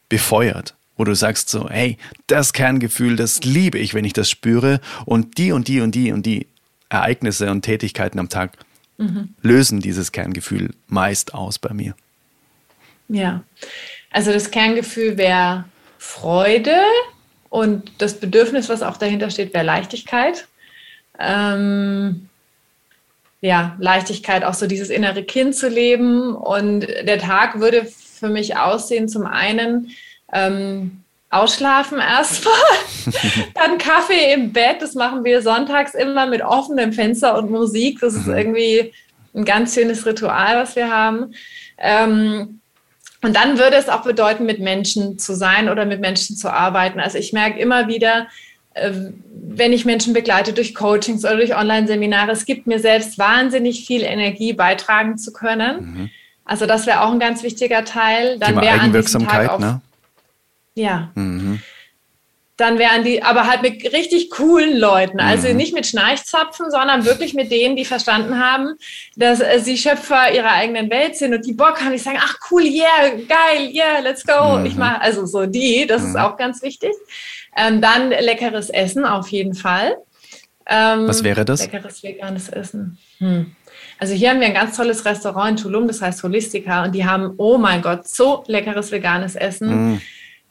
befeuert. 0.07 0.75
Wo 0.97 1.03
du 1.03 1.13
sagst 1.13 1.49
so, 1.49 1.69
hey, 1.69 1.97
das 2.27 2.53
Kerngefühl, 2.53 3.15
das 3.17 3.43
liebe 3.43 3.79
ich, 3.79 3.93
wenn 3.93 4.05
ich 4.05 4.13
das 4.13 4.29
spüre 4.29 4.79
und 5.05 5.37
die 5.37 5.51
und 5.51 5.67
die 5.67 5.81
und 5.81 5.93
die 5.93 6.11
und 6.11 6.25
die 6.25 6.47
Ereignisse 6.89 7.51
und 7.51 7.63
Tätigkeiten 7.63 8.19
am 8.19 8.29
Tag 8.29 8.57
mhm. 8.97 9.33
lösen 9.41 9.81
dieses 9.81 10.11
Kerngefühl 10.11 10.73
meist 10.87 11.33
aus 11.33 11.59
bei 11.59 11.73
mir. 11.73 11.95
Ja, 13.07 13.43
also 14.11 14.31
das 14.31 14.51
Kerngefühl 14.51 15.17
wäre 15.17 15.65
Freude 15.97 16.77
und 17.49 17.91
das 17.99 18.19
Bedürfnis, 18.19 18.69
was 18.69 18.83
auch 18.83 18.97
dahinter 18.97 19.29
steht, 19.29 19.53
wäre 19.53 19.65
Leichtigkeit. 19.65 20.47
Ähm, 21.19 22.29
ja, 23.41 23.75
Leichtigkeit, 23.79 24.43
auch 24.43 24.53
so 24.53 24.67
dieses 24.67 24.89
innere 24.89 25.23
Kind 25.23 25.55
zu 25.55 25.69
leben. 25.69 26.35
Und 26.35 26.81
der 26.81 27.19
Tag 27.19 27.59
würde 27.59 27.85
für 27.85 28.29
mich 28.29 28.57
aussehen, 28.57 29.07
zum 29.07 29.25
einen 29.25 29.91
ähm, 30.33 31.03
ausschlafen 31.29 31.99
erstmal, 31.99 32.53
dann 33.53 33.77
Kaffee 33.77 34.33
im 34.33 34.51
Bett, 34.51 34.81
das 34.81 34.95
machen 34.95 35.23
wir 35.23 35.41
sonntags 35.41 35.93
immer 35.93 36.25
mit 36.27 36.41
offenem 36.41 36.93
Fenster 36.93 37.37
und 37.37 37.51
Musik. 37.51 37.99
Das 37.99 38.15
ist 38.15 38.27
mhm. 38.27 38.35
irgendwie 38.35 38.93
ein 39.35 39.45
ganz 39.45 39.75
schönes 39.75 40.05
Ritual, 40.05 40.57
was 40.57 40.75
wir 40.75 40.89
haben. 40.91 41.33
Ähm, 41.77 42.61
und 43.25 43.35
dann 43.35 43.57
würde 43.57 43.75
es 43.75 43.89
auch 43.89 44.03
bedeuten, 44.03 44.45
mit 44.45 44.59
Menschen 44.59 45.17
zu 45.17 45.33
sein 45.33 45.67
oder 45.69 45.85
mit 45.85 45.99
Menschen 45.99 46.35
zu 46.35 46.51
arbeiten. 46.51 46.99
Also 46.99 47.17
ich 47.17 47.33
merke 47.33 47.59
immer 47.59 47.87
wieder, 47.87 48.27
äh, 48.75 48.91
wenn 49.33 49.73
ich 49.73 49.83
Menschen 49.83 50.13
begleite 50.13 50.53
durch 50.53 50.75
Coachings 50.75 51.25
oder 51.25 51.37
durch 51.37 51.55
Online-Seminare, 51.55 52.31
es 52.31 52.45
gibt 52.45 52.67
mir 52.67 52.79
selbst 52.79 53.17
wahnsinnig 53.17 53.85
viel 53.85 54.03
Energie 54.03 54.53
beitragen 54.53 55.17
zu 55.17 55.33
können. 55.33 55.77
Mhm. 55.81 56.09
Also 56.45 56.67
das 56.67 56.85
wäre 56.85 57.01
auch 57.01 57.11
ein 57.11 57.19
ganz 57.19 57.41
wichtiger 57.41 57.83
Teil. 57.83 58.37
Dann 58.37 58.61
wäre 58.61 58.79
Eigenwirksamkeit, 58.79 59.59
ne? 59.59 59.81
Ja. 60.75 61.09
Mhm 61.15 61.61
dann 62.57 62.79
wären 62.79 63.03
die, 63.03 63.21
aber 63.21 63.47
halt 63.47 63.61
mit 63.61 63.91
richtig 63.91 64.29
coolen 64.29 64.77
Leuten. 64.77 65.19
Also 65.19 65.49
mhm. 65.49 65.57
nicht 65.57 65.73
mit 65.73 65.85
Schnarchzapfen, 65.85 66.71
sondern 66.71 67.03
wirklich 67.05 67.33
mit 67.33 67.51
denen, 67.51 67.75
die 67.75 67.83
verstanden 67.83 68.39
haben, 68.39 68.75
dass 69.15 69.41
äh, 69.41 69.59
sie 69.59 69.77
Schöpfer 69.77 70.33
ihrer 70.33 70.51
eigenen 70.51 70.89
Welt 70.89 71.17
sind 71.17 71.33
und 71.33 71.45
die 71.45 71.53
Bock 71.53 71.81
haben, 71.81 71.91
die 71.91 71.97
sagen, 71.97 72.19
ach 72.21 72.37
cool, 72.49 72.63
yeah, 72.63 73.09
geil, 73.09 73.71
yeah, 73.73 73.99
let's 73.99 74.25
go. 74.25 74.57
Mhm. 74.57 74.65
Ich 74.65 74.75
mache, 74.75 75.01
also 75.01 75.25
so 75.25 75.45
die, 75.45 75.85
das 75.85 76.01
mhm. 76.01 76.09
ist 76.09 76.15
auch 76.17 76.37
ganz 76.37 76.61
wichtig. 76.61 76.91
Ähm, 77.57 77.81
dann 77.81 78.09
leckeres 78.09 78.69
Essen 78.69 79.05
auf 79.05 79.27
jeden 79.29 79.53
Fall. 79.53 79.97
Ähm, 80.67 81.07
Was 81.07 81.23
wäre 81.23 81.45
das? 81.45 81.61
Leckeres 81.61 82.03
veganes 82.03 82.49
Essen. 82.49 82.97
Hm. 83.19 83.55
Also 83.99 84.13
hier 84.13 84.29
haben 84.29 84.39
wir 84.39 84.47
ein 84.47 84.53
ganz 84.53 84.75
tolles 84.75 85.05
Restaurant 85.05 85.51
in 85.51 85.57
Tulum, 85.57 85.87
das 85.87 86.01
heißt 86.01 86.23
Holistica, 86.23 86.83
und 86.83 86.93
die 86.93 87.05
haben, 87.05 87.33
oh 87.37 87.57
mein 87.57 87.81
Gott, 87.81 88.07
so 88.07 88.43
leckeres 88.47 88.91
veganes 88.91 89.35
Essen. 89.35 89.91
Mhm. 89.91 90.01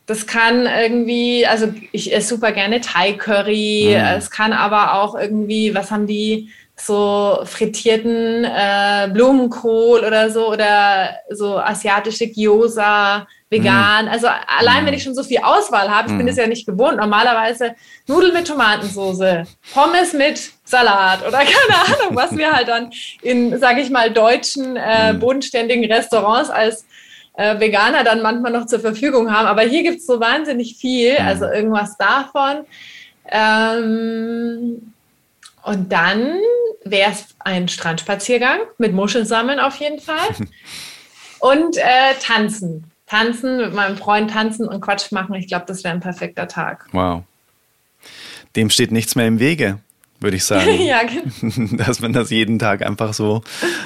Das 0.07 0.27
kann 0.27 0.67
irgendwie, 0.67 1.47
also 1.47 1.73
ich 1.93 2.15
esse 2.15 2.29
super 2.29 2.53
gerne 2.53 2.81
Thai 2.81 3.15
Curry. 3.15 3.87
Mhm. 3.91 4.19
Es 4.19 4.31
kann 4.31 4.53
aber 4.53 4.95
auch 4.95 5.15
irgendwie, 5.15 5.75
was 5.75 5.91
haben 5.91 6.07
die, 6.07 6.51
so 6.77 7.41
frittierten 7.45 8.45
äh, 8.45 9.09
Blumenkohl 9.13 10.01
oder 10.01 10.31
so 10.31 10.51
oder 10.51 11.21
so 11.31 11.57
asiatische 11.57 12.27
Gyoza, 12.27 13.27
vegan. 13.49 14.07
Mhm. 14.07 14.11
Also 14.11 14.27
allein 14.27 14.83
mhm. 14.83 14.87
wenn 14.87 14.95
ich 14.95 15.03
schon 15.03 15.15
so 15.15 15.23
viel 15.23 15.39
Auswahl 15.39 15.89
habe, 15.89 16.11
ich 16.11 16.17
bin 16.17 16.27
es 16.27 16.35
mhm. 16.35 16.41
ja 16.41 16.47
nicht 16.49 16.67
gewohnt. 16.67 16.97
Normalerweise 16.97 17.75
Nudeln 18.07 18.35
mit 18.35 18.49
Tomatensauce, 18.49 19.47
Pommes 19.73 20.13
mit 20.13 20.51
Salat 20.65 21.27
oder 21.27 21.39
keine 21.39 22.01
Ahnung, 22.01 22.17
was 22.17 22.37
wir 22.37 22.53
halt 22.53 22.69
dann 22.69 22.91
in, 23.23 23.59
sage 23.59 23.81
ich 23.81 23.91
mal, 23.91 24.11
deutschen 24.11 24.77
äh, 24.77 25.13
mhm. 25.13 25.21
bodenständigen 25.21 25.91
Restaurants 25.91 26.51
als 26.51 26.85
äh, 27.35 27.59
Veganer 27.61 28.05
dann 28.05 28.23
manchmal 28.23 28.53
noch 28.53 28.67
zur 28.67 28.81
Verfügung 28.81 29.33
haben. 29.33 29.47
Aber 29.47 29.63
hier 29.63 29.83
gibt 29.83 29.99
es 29.99 30.07
so 30.07 30.21
wahnsinnig 30.21 30.77
viel, 30.77 31.13
mhm. 31.13 31.27
also 31.27 31.45
irgendwas 31.47 31.97
davon. 31.97 32.65
Ähm, 33.29 34.93
und 35.63 35.93
dann 35.93 36.39
wäre 36.85 37.13
es 37.13 37.27
ein 37.39 37.69
Strandspaziergang 37.69 38.61
mit 38.79 38.93
Muscheln 38.93 39.25
sammeln 39.25 39.61
auf 39.61 39.77
jeden 39.77 40.01
Fall. 40.01 40.29
und 41.41 41.77
äh, 41.77 42.15
tanzen. 42.21 42.91
Tanzen, 43.07 43.59
mit 43.59 43.75
meinem 43.75 43.97
Freund 43.97 44.31
tanzen 44.31 44.67
und 44.67 44.81
Quatsch 44.81 45.13
machen. 45.13 45.35
Ich 45.35 45.47
glaube, 45.47 45.67
das 45.67 45.85
wäre 45.85 45.95
ein 45.95 46.01
perfekter 46.01 46.49
Tag. 46.49 46.87
Wow. 46.93 47.23
Dem 48.57 48.71
steht 48.71 48.93
nichts 48.93 49.15
mehr 49.15 49.27
im 49.27 49.41
Wege 49.41 49.79
würde 50.21 50.37
ich 50.37 50.45
sagen. 50.45 50.81
ja, 50.81 51.03
genau. 51.03 51.77
Dass 51.85 52.01
man 52.01 52.13
das 52.13 52.31
jeden 52.31 52.59
Tag 52.59 52.83
einfach 52.85 53.15
so 53.15 53.43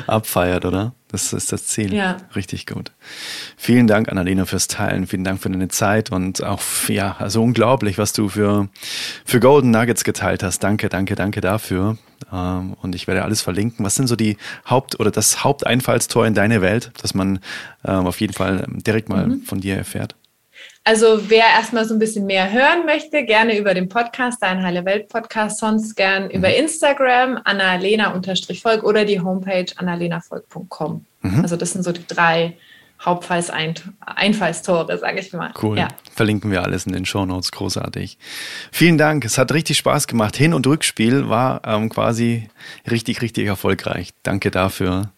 abfeiert, 0.06 0.64
oder? 0.64 0.94
Das 1.10 1.32
ist 1.32 1.52
das 1.52 1.66
Ziel. 1.66 1.94
Ja. 1.94 2.18
Richtig 2.36 2.66
gut. 2.66 2.92
Vielen 3.56 3.86
Dank, 3.86 4.10
Annalena, 4.10 4.44
fürs 4.44 4.68
Teilen. 4.68 5.06
Vielen 5.06 5.24
Dank 5.24 5.40
für 5.40 5.48
deine 5.48 5.68
Zeit 5.68 6.12
und 6.12 6.42
auch, 6.44 6.60
ja, 6.88 7.16
also 7.18 7.42
unglaublich, 7.42 7.96
was 7.96 8.12
du 8.12 8.28
für, 8.28 8.68
für 9.24 9.40
Golden 9.40 9.70
Nuggets 9.70 10.04
geteilt 10.04 10.42
hast. 10.42 10.62
Danke, 10.62 10.90
danke, 10.90 11.14
danke 11.14 11.40
dafür. 11.40 11.96
Ähm, 12.30 12.74
und 12.82 12.94
ich 12.94 13.06
werde 13.06 13.24
alles 13.24 13.40
verlinken. 13.40 13.86
Was 13.86 13.94
sind 13.94 14.06
so 14.06 14.16
die 14.16 14.36
Haupt- 14.68 15.00
oder 15.00 15.10
das 15.10 15.44
Haupteinfallstor 15.44 16.26
in 16.26 16.34
deine 16.34 16.60
Welt, 16.60 16.92
dass 17.00 17.14
man 17.14 17.40
ähm, 17.84 18.06
auf 18.06 18.20
jeden 18.20 18.34
Fall 18.34 18.66
direkt 18.68 19.08
mal 19.08 19.28
mhm. 19.28 19.42
von 19.42 19.60
dir 19.60 19.76
erfährt? 19.76 20.14
Also 20.88 21.20
wer 21.28 21.44
erstmal 21.44 21.84
so 21.84 21.92
ein 21.92 21.98
bisschen 21.98 22.24
mehr 22.24 22.50
hören 22.50 22.86
möchte, 22.86 23.22
gerne 23.22 23.58
über 23.58 23.74
den 23.74 23.90
Podcast, 23.90 24.42
Dein 24.42 24.62
Heile 24.62 24.86
Welt 24.86 25.10
Podcast, 25.10 25.58
sonst 25.58 25.96
gern 25.96 26.30
über 26.30 26.48
mhm. 26.48 26.54
Instagram, 26.54 27.38
annalena-volk 27.44 28.84
oder 28.84 29.04
die 29.04 29.20
Homepage 29.20 29.66
annalenavolk.com. 29.76 31.04
Mhm. 31.20 31.40
Also 31.42 31.56
das 31.56 31.72
sind 31.72 31.82
so 31.82 31.92
die 31.92 32.06
drei 32.06 32.56
Hauptfallstore, 33.02 34.96
sage 34.96 35.20
ich 35.20 35.30
mal. 35.34 35.52
Cool. 35.60 35.76
Ja. 35.76 35.88
Verlinken 36.10 36.50
wir 36.50 36.62
alles 36.62 36.86
in 36.86 36.94
den 36.94 37.04
Show 37.04 37.26
Notes. 37.26 37.52
Großartig. 37.52 38.16
Vielen 38.72 38.96
Dank. 38.96 39.26
Es 39.26 39.36
hat 39.36 39.52
richtig 39.52 39.76
Spaß 39.76 40.06
gemacht. 40.06 40.38
Hin- 40.38 40.54
und 40.54 40.66
Rückspiel 40.66 41.28
war 41.28 41.60
ähm, 41.66 41.90
quasi 41.90 42.48
richtig, 42.90 43.20
richtig 43.20 43.46
erfolgreich. 43.46 44.14
Danke 44.22 44.50
dafür. 44.50 45.12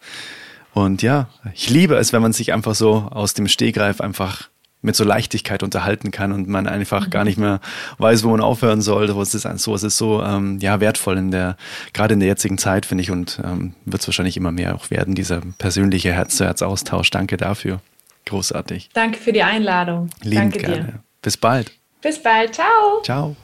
Und 0.73 1.01
ja, 1.01 1.29
ich 1.53 1.69
liebe 1.69 1.95
es, 1.95 2.11
wenn 2.11 2.21
man 2.21 2.33
sich 2.33 2.51
einfach 2.51 2.75
so 2.75 3.07
aus 3.09 3.33
dem 3.33 3.47
Stehgreif 3.47 4.01
einfach 4.01 4.50
mit 4.81 4.95
so 4.95 5.03
Leichtigkeit 5.03 5.63
unterhalten 5.63 6.11
kann 6.11 6.31
und 6.31 6.47
man 6.47 6.67
einfach 6.67 7.05
mhm. 7.05 7.09
gar 7.11 7.23
nicht 7.23 7.37
mehr 7.37 7.59
weiß, 7.97 8.23
wo 8.23 8.29
man 8.29 8.41
aufhören 8.41 8.81
soll. 8.81 9.09
Es 9.09 9.33
ist 9.35 9.47
so, 9.59 9.75
es 9.75 9.83
ist 9.83 9.97
so 9.97 10.21
ähm, 10.23 10.59
ja 10.59 10.79
wertvoll 10.79 11.17
in 11.17 11.31
der 11.31 11.55
gerade 11.93 12.13
in 12.13 12.19
der 12.19 12.29
jetzigen 12.29 12.57
Zeit 12.57 12.85
finde 12.85 13.03
ich 13.03 13.11
und 13.11 13.39
ähm, 13.43 13.73
wird 13.85 14.01
es 14.01 14.07
wahrscheinlich 14.07 14.37
immer 14.37 14.51
mehr 14.51 14.75
auch 14.75 14.89
werden 14.89 15.15
dieser 15.15 15.41
persönliche 15.57 16.13
Herz-zu-Herz-Austausch. 16.13 17.09
Danke 17.11 17.37
dafür, 17.37 17.81
großartig. 18.25 18.89
Danke 18.93 19.19
für 19.19 19.33
die 19.33 19.43
Einladung. 19.43 20.09
Lieben 20.21 20.35
Danke 20.35 20.59
gerne. 20.59 20.75
dir. 20.75 20.99
Bis 21.21 21.37
bald. 21.37 21.71
Bis 22.01 22.21
bald. 22.21 22.55
Ciao. 22.55 23.01
Ciao. 23.03 23.35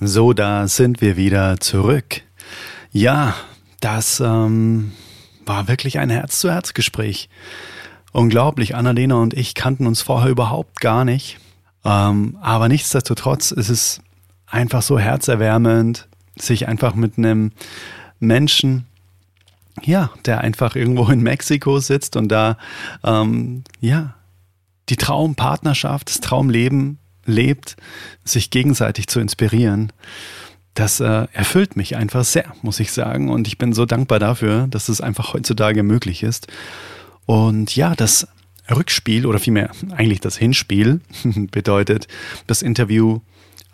So, 0.00 0.32
da 0.32 0.68
sind 0.68 1.00
wir 1.00 1.16
wieder 1.16 1.58
zurück. 1.58 2.22
Ja, 2.92 3.34
das 3.80 4.20
ähm, 4.20 4.92
war 5.44 5.66
wirklich 5.66 5.98
ein 5.98 6.10
Herz-zu-Herz-Gespräch. 6.10 7.28
Unglaublich, 8.12 8.74
Annalena 8.74 9.16
und 9.16 9.34
ich 9.34 9.54
kannten 9.54 9.86
uns 9.86 10.00
vorher 10.00 10.30
überhaupt 10.30 10.80
gar 10.80 11.04
nicht. 11.04 11.38
Ähm, 11.84 12.38
aber 12.40 12.68
nichtsdestotrotz 12.68 13.50
ist 13.50 13.68
es 13.68 14.00
einfach 14.46 14.82
so 14.82 14.98
herzerwärmend, 14.98 16.08
sich 16.36 16.68
einfach 16.68 16.94
mit 16.94 17.18
einem 17.18 17.52
Menschen, 18.18 18.86
ja, 19.82 20.10
der 20.24 20.40
einfach 20.40 20.74
irgendwo 20.74 21.08
in 21.10 21.22
Mexiko 21.22 21.78
sitzt 21.80 22.16
und 22.16 22.28
da, 22.28 22.56
ähm, 23.04 23.62
ja, 23.80 24.14
die 24.88 24.96
Traumpartnerschaft, 24.96 26.08
das 26.08 26.20
Traumleben 26.20 26.98
lebt, 27.26 27.76
sich 28.24 28.50
gegenseitig 28.50 29.06
zu 29.06 29.20
inspirieren. 29.20 29.92
Das 30.74 31.00
äh, 31.00 31.26
erfüllt 31.32 31.76
mich 31.76 31.96
einfach 31.96 32.24
sehr, 32.24 32.52
muss 32.62 32.80
ich 32.80 32.92
sagen. 32.92 33.30
Und 33.30 33.46
ich 33.46 33.58
bin 33.58 33.72
so 33.72 33.84
dankbar 33.84 34.18
dafür, 34.18 34.66
dass 34.68 34.88
es 34.88 35.00
einfach 35.00 35.34
heutzutage 35.34 35.82
möglich 35.82 36.22
ist. 36.22 36.46
Und 37.28 37.76
ja, 37.76 37.94
das 37.94 38.26
Rückspiel 38.74 39.26
oder 39.26 39.38
vielmehr 39.38 39.70
eigentlich 39.90 40.20
das 40.20 40.38
Hinspiel 40.38 41.02
bedeutet 41.50 42.08
das 42.46 42.62
Interview 42.62 43.20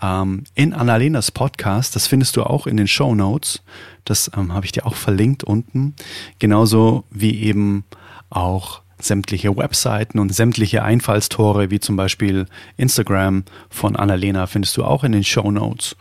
ähm, 0.02 0.42
in 0.57 0.72
Annalenas 0.72 1.30
Podcast. 1.30 1.94
Das 1.94 2.09
findest 2.09 2.36
du 2.36 2.42
auch 2.42 2.66
in 2.66 2.76
den 2.76 2.88
Show 2.88 3.14
Notes. 3.14 3.62
Das 4.05 4.28
ähm, 4.36 4.52
habe 4.52 4.66
ich 4.66 4.72
dir 4.72 4.84
auch 4.84 4.96
verlinkt 4.96 5.44
unten. 5.44 5.94
Genauso 6.40 7.05
wie 7.12 7.42
eben 7.42 7.84
auch 8.28 8.82
sämtliche 8.98 9.57
Webseiten 9.57 10.18
und 10.18 10.34
sämtliche 10.34 10.82
Einfallstore, 10.82 11.70
wie 11.70 11.78
zum 11.78 11.94
Beispiel 11.94 12.46
Instagram 12.76 13.44
von 13.70 13.94
Annalena, 13.94 14.48
findest 14.48 14.76
du 14.76 14.82
auch 14.82 15.05
in 15.05 15.12
den 15.12 15.22
Show 15.22 15.48
Notes. 15.52 15.94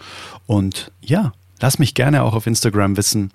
Und 0.48 0.92
ja, 1.02 1.34
lass 1.62 1.78
mich 1.78 1.94
gerne 1.94 2.24
auch 2.24 2.34
auf 2.34 2.48
Instagram 2.48 2.98
wissen, 2.98 3.30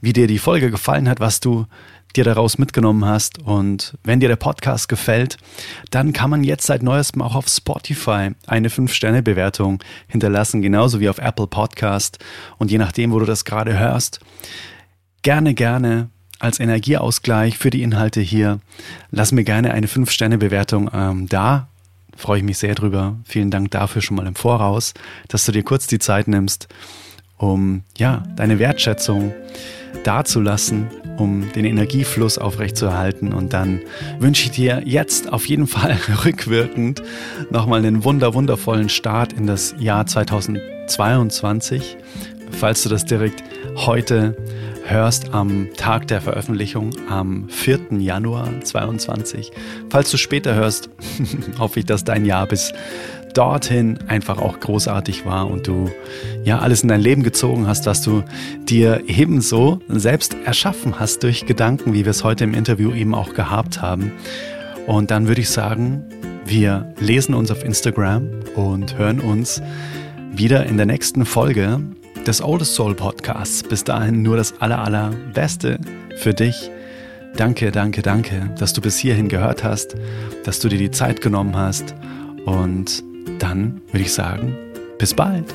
wie 0.00 0.12
dir 0.12 0.28
die 0.28 0.38
Folge 0.38 0.70
gefallen 0.70 1.08
hat, 1.08 1.18
was 1.18 1.40
du 1.40 1.66
dir 2.16 2.24
daraus 2.24 2.58
mitgenommen 2.58 3.04
hast. 3.04 3.38
Und 3.38 3.96
wenn 4.02 4.20
dir 4.20 4.28
der 4.28 4.36
Podcast 4.36 4.88
gefällt, 4.88 5.36
dann 5.90 6.12
kann 6.12 6.30
man 6.30 6.44
jetzt 6.44 6.66
seit 6.66 6.82
neuestem 6.82 7.22
auch 7.22 7.34
auf 7.34 7.48
Spotify 7.48 8.30
eine 8.46 8.68
5-Sterne-Bewertung 8.68 9.82
hinterlassen, 10.08 10.62
genauso 10.62 11.00
wie 11.00 11.08
auf 11.08 11.18
Apple 11.18 11.46
Podcast. 11.46 12.18
Und 12.58 12.70
je 12.70 12.78
nachdem, 12.78 13.12
wo 13.12 13.18
du 13.18 13.26
das 13.26 13.44
gerade 13.44 13.78
hörst, 13.78 14.20
gerne, 15.22 15.54
gerne 15.54 16.10
als 16.38 16.60
Energieausgleich 16.60 17.58
für 17.58 17.70
die 17.70 17.82
Inhalte 17.82 18.20
hier, 18.20 18.60
lass 19.10 19.32
mir 19.32 19.44
gerne 19.44 19.72
eine 19.72 19.86
5-Sterne-Bewertung 19.86 20.90
ähm, 20.92 21.28
da. 21.28 21.68
Freue 22.16 22.38
ich 22.38 22.44
mich 22.44 22.58
sehr 22.58 22.74
drüber. 22.74 23.16
Vielen 23.24 23.50
Dank 23.50 23.70
dafür 23.70 24.00
schon 24.00 24.16
mal 24.16 24.26
im 24.26 24.34
Voraus, 24.34 24.94
dass 25.28 25.44
du 25.44 25.52
dir 25.52 25.62
kurz 25.62 25.86
die 25.86 25.98
Zeit 25.98 26.28
nimmst, 26.28 26.68
um 27.36 27.82
ja, 27.98 28.22
deine 28.36 28.58
Wertschätzung 28.58 29.34
dazulassen, 30.06 30.88
um 31.16 31.50
den 31.52 31.64
Energiefluss 31.64 32.38
aufrechtzuerhalten. 32.38 33.32
Und 33.32 33.52
dann 33.52 33.80
wünsche 34.18 34.44
ich 34.44 34.50
dir 34.52 34.82
jetzt 34.84 35.32
auf 35.32 35.46
jeden 35.46 35.66
Fall 35.66 35.98
rückwirkend 36.24 37.02
nochmal 37.50 37.80
einen 37.80 38.04
wunder, 38.04 38.34
wundervollen 38.34 38.88
Start 38.88 39.32
in 39.32 39.46
das 39.46 39.74
Jahr 39.78 40.06
2022. 40.06 41.96
Falls 42.52 42.82
du 42.82 42.88
das 42.88 43.04
direkt 43.04 43.42
heute 43.74 44.36
hörst 44.84 45.34
am 45.34 45.68
Tag 45.76 46.06
der 46.06 46.20
Veröffentlichung 46.20 46.90
am 47.08 47.48
4. 47.48 47.98
Januar 47.98 48.48
2022. 48.62 49.50
Falls 49.90 50.10
du 50.12 50.16
später 50.16 50.54
hörst, 50.54 50.88
hoffe 51.58 51.80
ich, 51.80 51.86
dass 51.86 52.04
dein 52.04 52.24
Jahr 52.24 52.46
bis 52.46 52.72
dorthin 53.36 53.98
einfach 54.06 54.38
auch 54.38 54.60
großartig 54.60 55.26
war 55.26 55.50
und 55.50 55.66
du 55.66 55.90
ja 56.44 56.60
alles 56.60 56.82
in 56.82 56.88
dein 56.88 57.00
Leben 57.00 57.22
gezogen 57.22 57.66
hast, 57.66 57.86
was 57.86 58.02
du 58.02 58.22
dir 58.68 59.02
ebenso 59.06 59.80
selbst 59.88 60.36
erschaffen 60.44 60.98
hast 60.98 61.22
durch 61.22 61.46
Gedanken, 61.46 61.92
wie 61.92 62.04
wir 62.04 62.10
es 62.10 62.24
heute 62.24 62.44
im 62.44 62.54
Interview 62.54 62.94
eben 62.94 63.14
auch 63.14 63.34
gehabt 63.34 63.82
haben. 63.82 64.12
Und 64.86 65.10
dann 65.10 65.28
würde 65.28 65.40
ich 65.40 65.50
sagen, 65.50 66.04
wir 66.46 66.94
lesen 66.98 67.34
uns 67.34 67.50
auf 67.50 67.64
Instagram 67.64 68.28
und 68.54 68.96
hören 68.96 69.20
uns 69.20 69.60
wieder 70.32 70.64
in 70.66 70.76
der 70.76 70.86
nächsten 70.86 71.26
Folge 71.26 71.80
des 72.26 72.42
Oldest 72.42 72.74
Soul 72.74 72.94
Podcasts. 72.94 73.62
Bis 73.62 73.84
dahin 73.84 74.22
nur 74.22 74.36
das 74.36 74.60
aller, 74.60 74.78
allerbeste 74.78 75.78
für 76.16 76.32
dich. 76.32 76.70
Danke, 77.36 77.70
danke, 77.70 78.00
danke, 78.00 78.50
dass 78.58 78.72
du 78.72 78.80
bis 78.80 78.96
hierhin 78.96 79.28
gehört 79.28 79.62
hast, 79.62 79.94
dass 80.44 80.58
du 80.60 80.68
dir 80.68 80.78
die 80.78 80.90
Zeit 80.90 81.20
genommen 81.20 81.54
hast 81.54 81.94
und 82.46 83.02
dann 83.38 83.80
würde 83.92 84.04
ich 84.04 84.12
sagen, 84.12 84.54
bis 84.98 85.14
bald. 85.14 85.54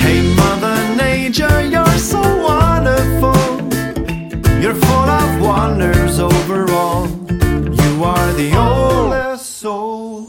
Hey 0.00 0.22
Mother 0.36 0.76
Nature, 0.96 1.62
you're 1.62 1.98
so 1.98 2.18
wonderful. 2.18 3.34
You're 4.60 4.74
full 4.74 5.08
of 5.08 5.40
wonders 5.40 6.18
overall. 6.20 7.08
You 7.28 8.04
are 8.04 8.32
the 8.34 8.56
oldest 8.56 9.60
soul. 9.60 10.26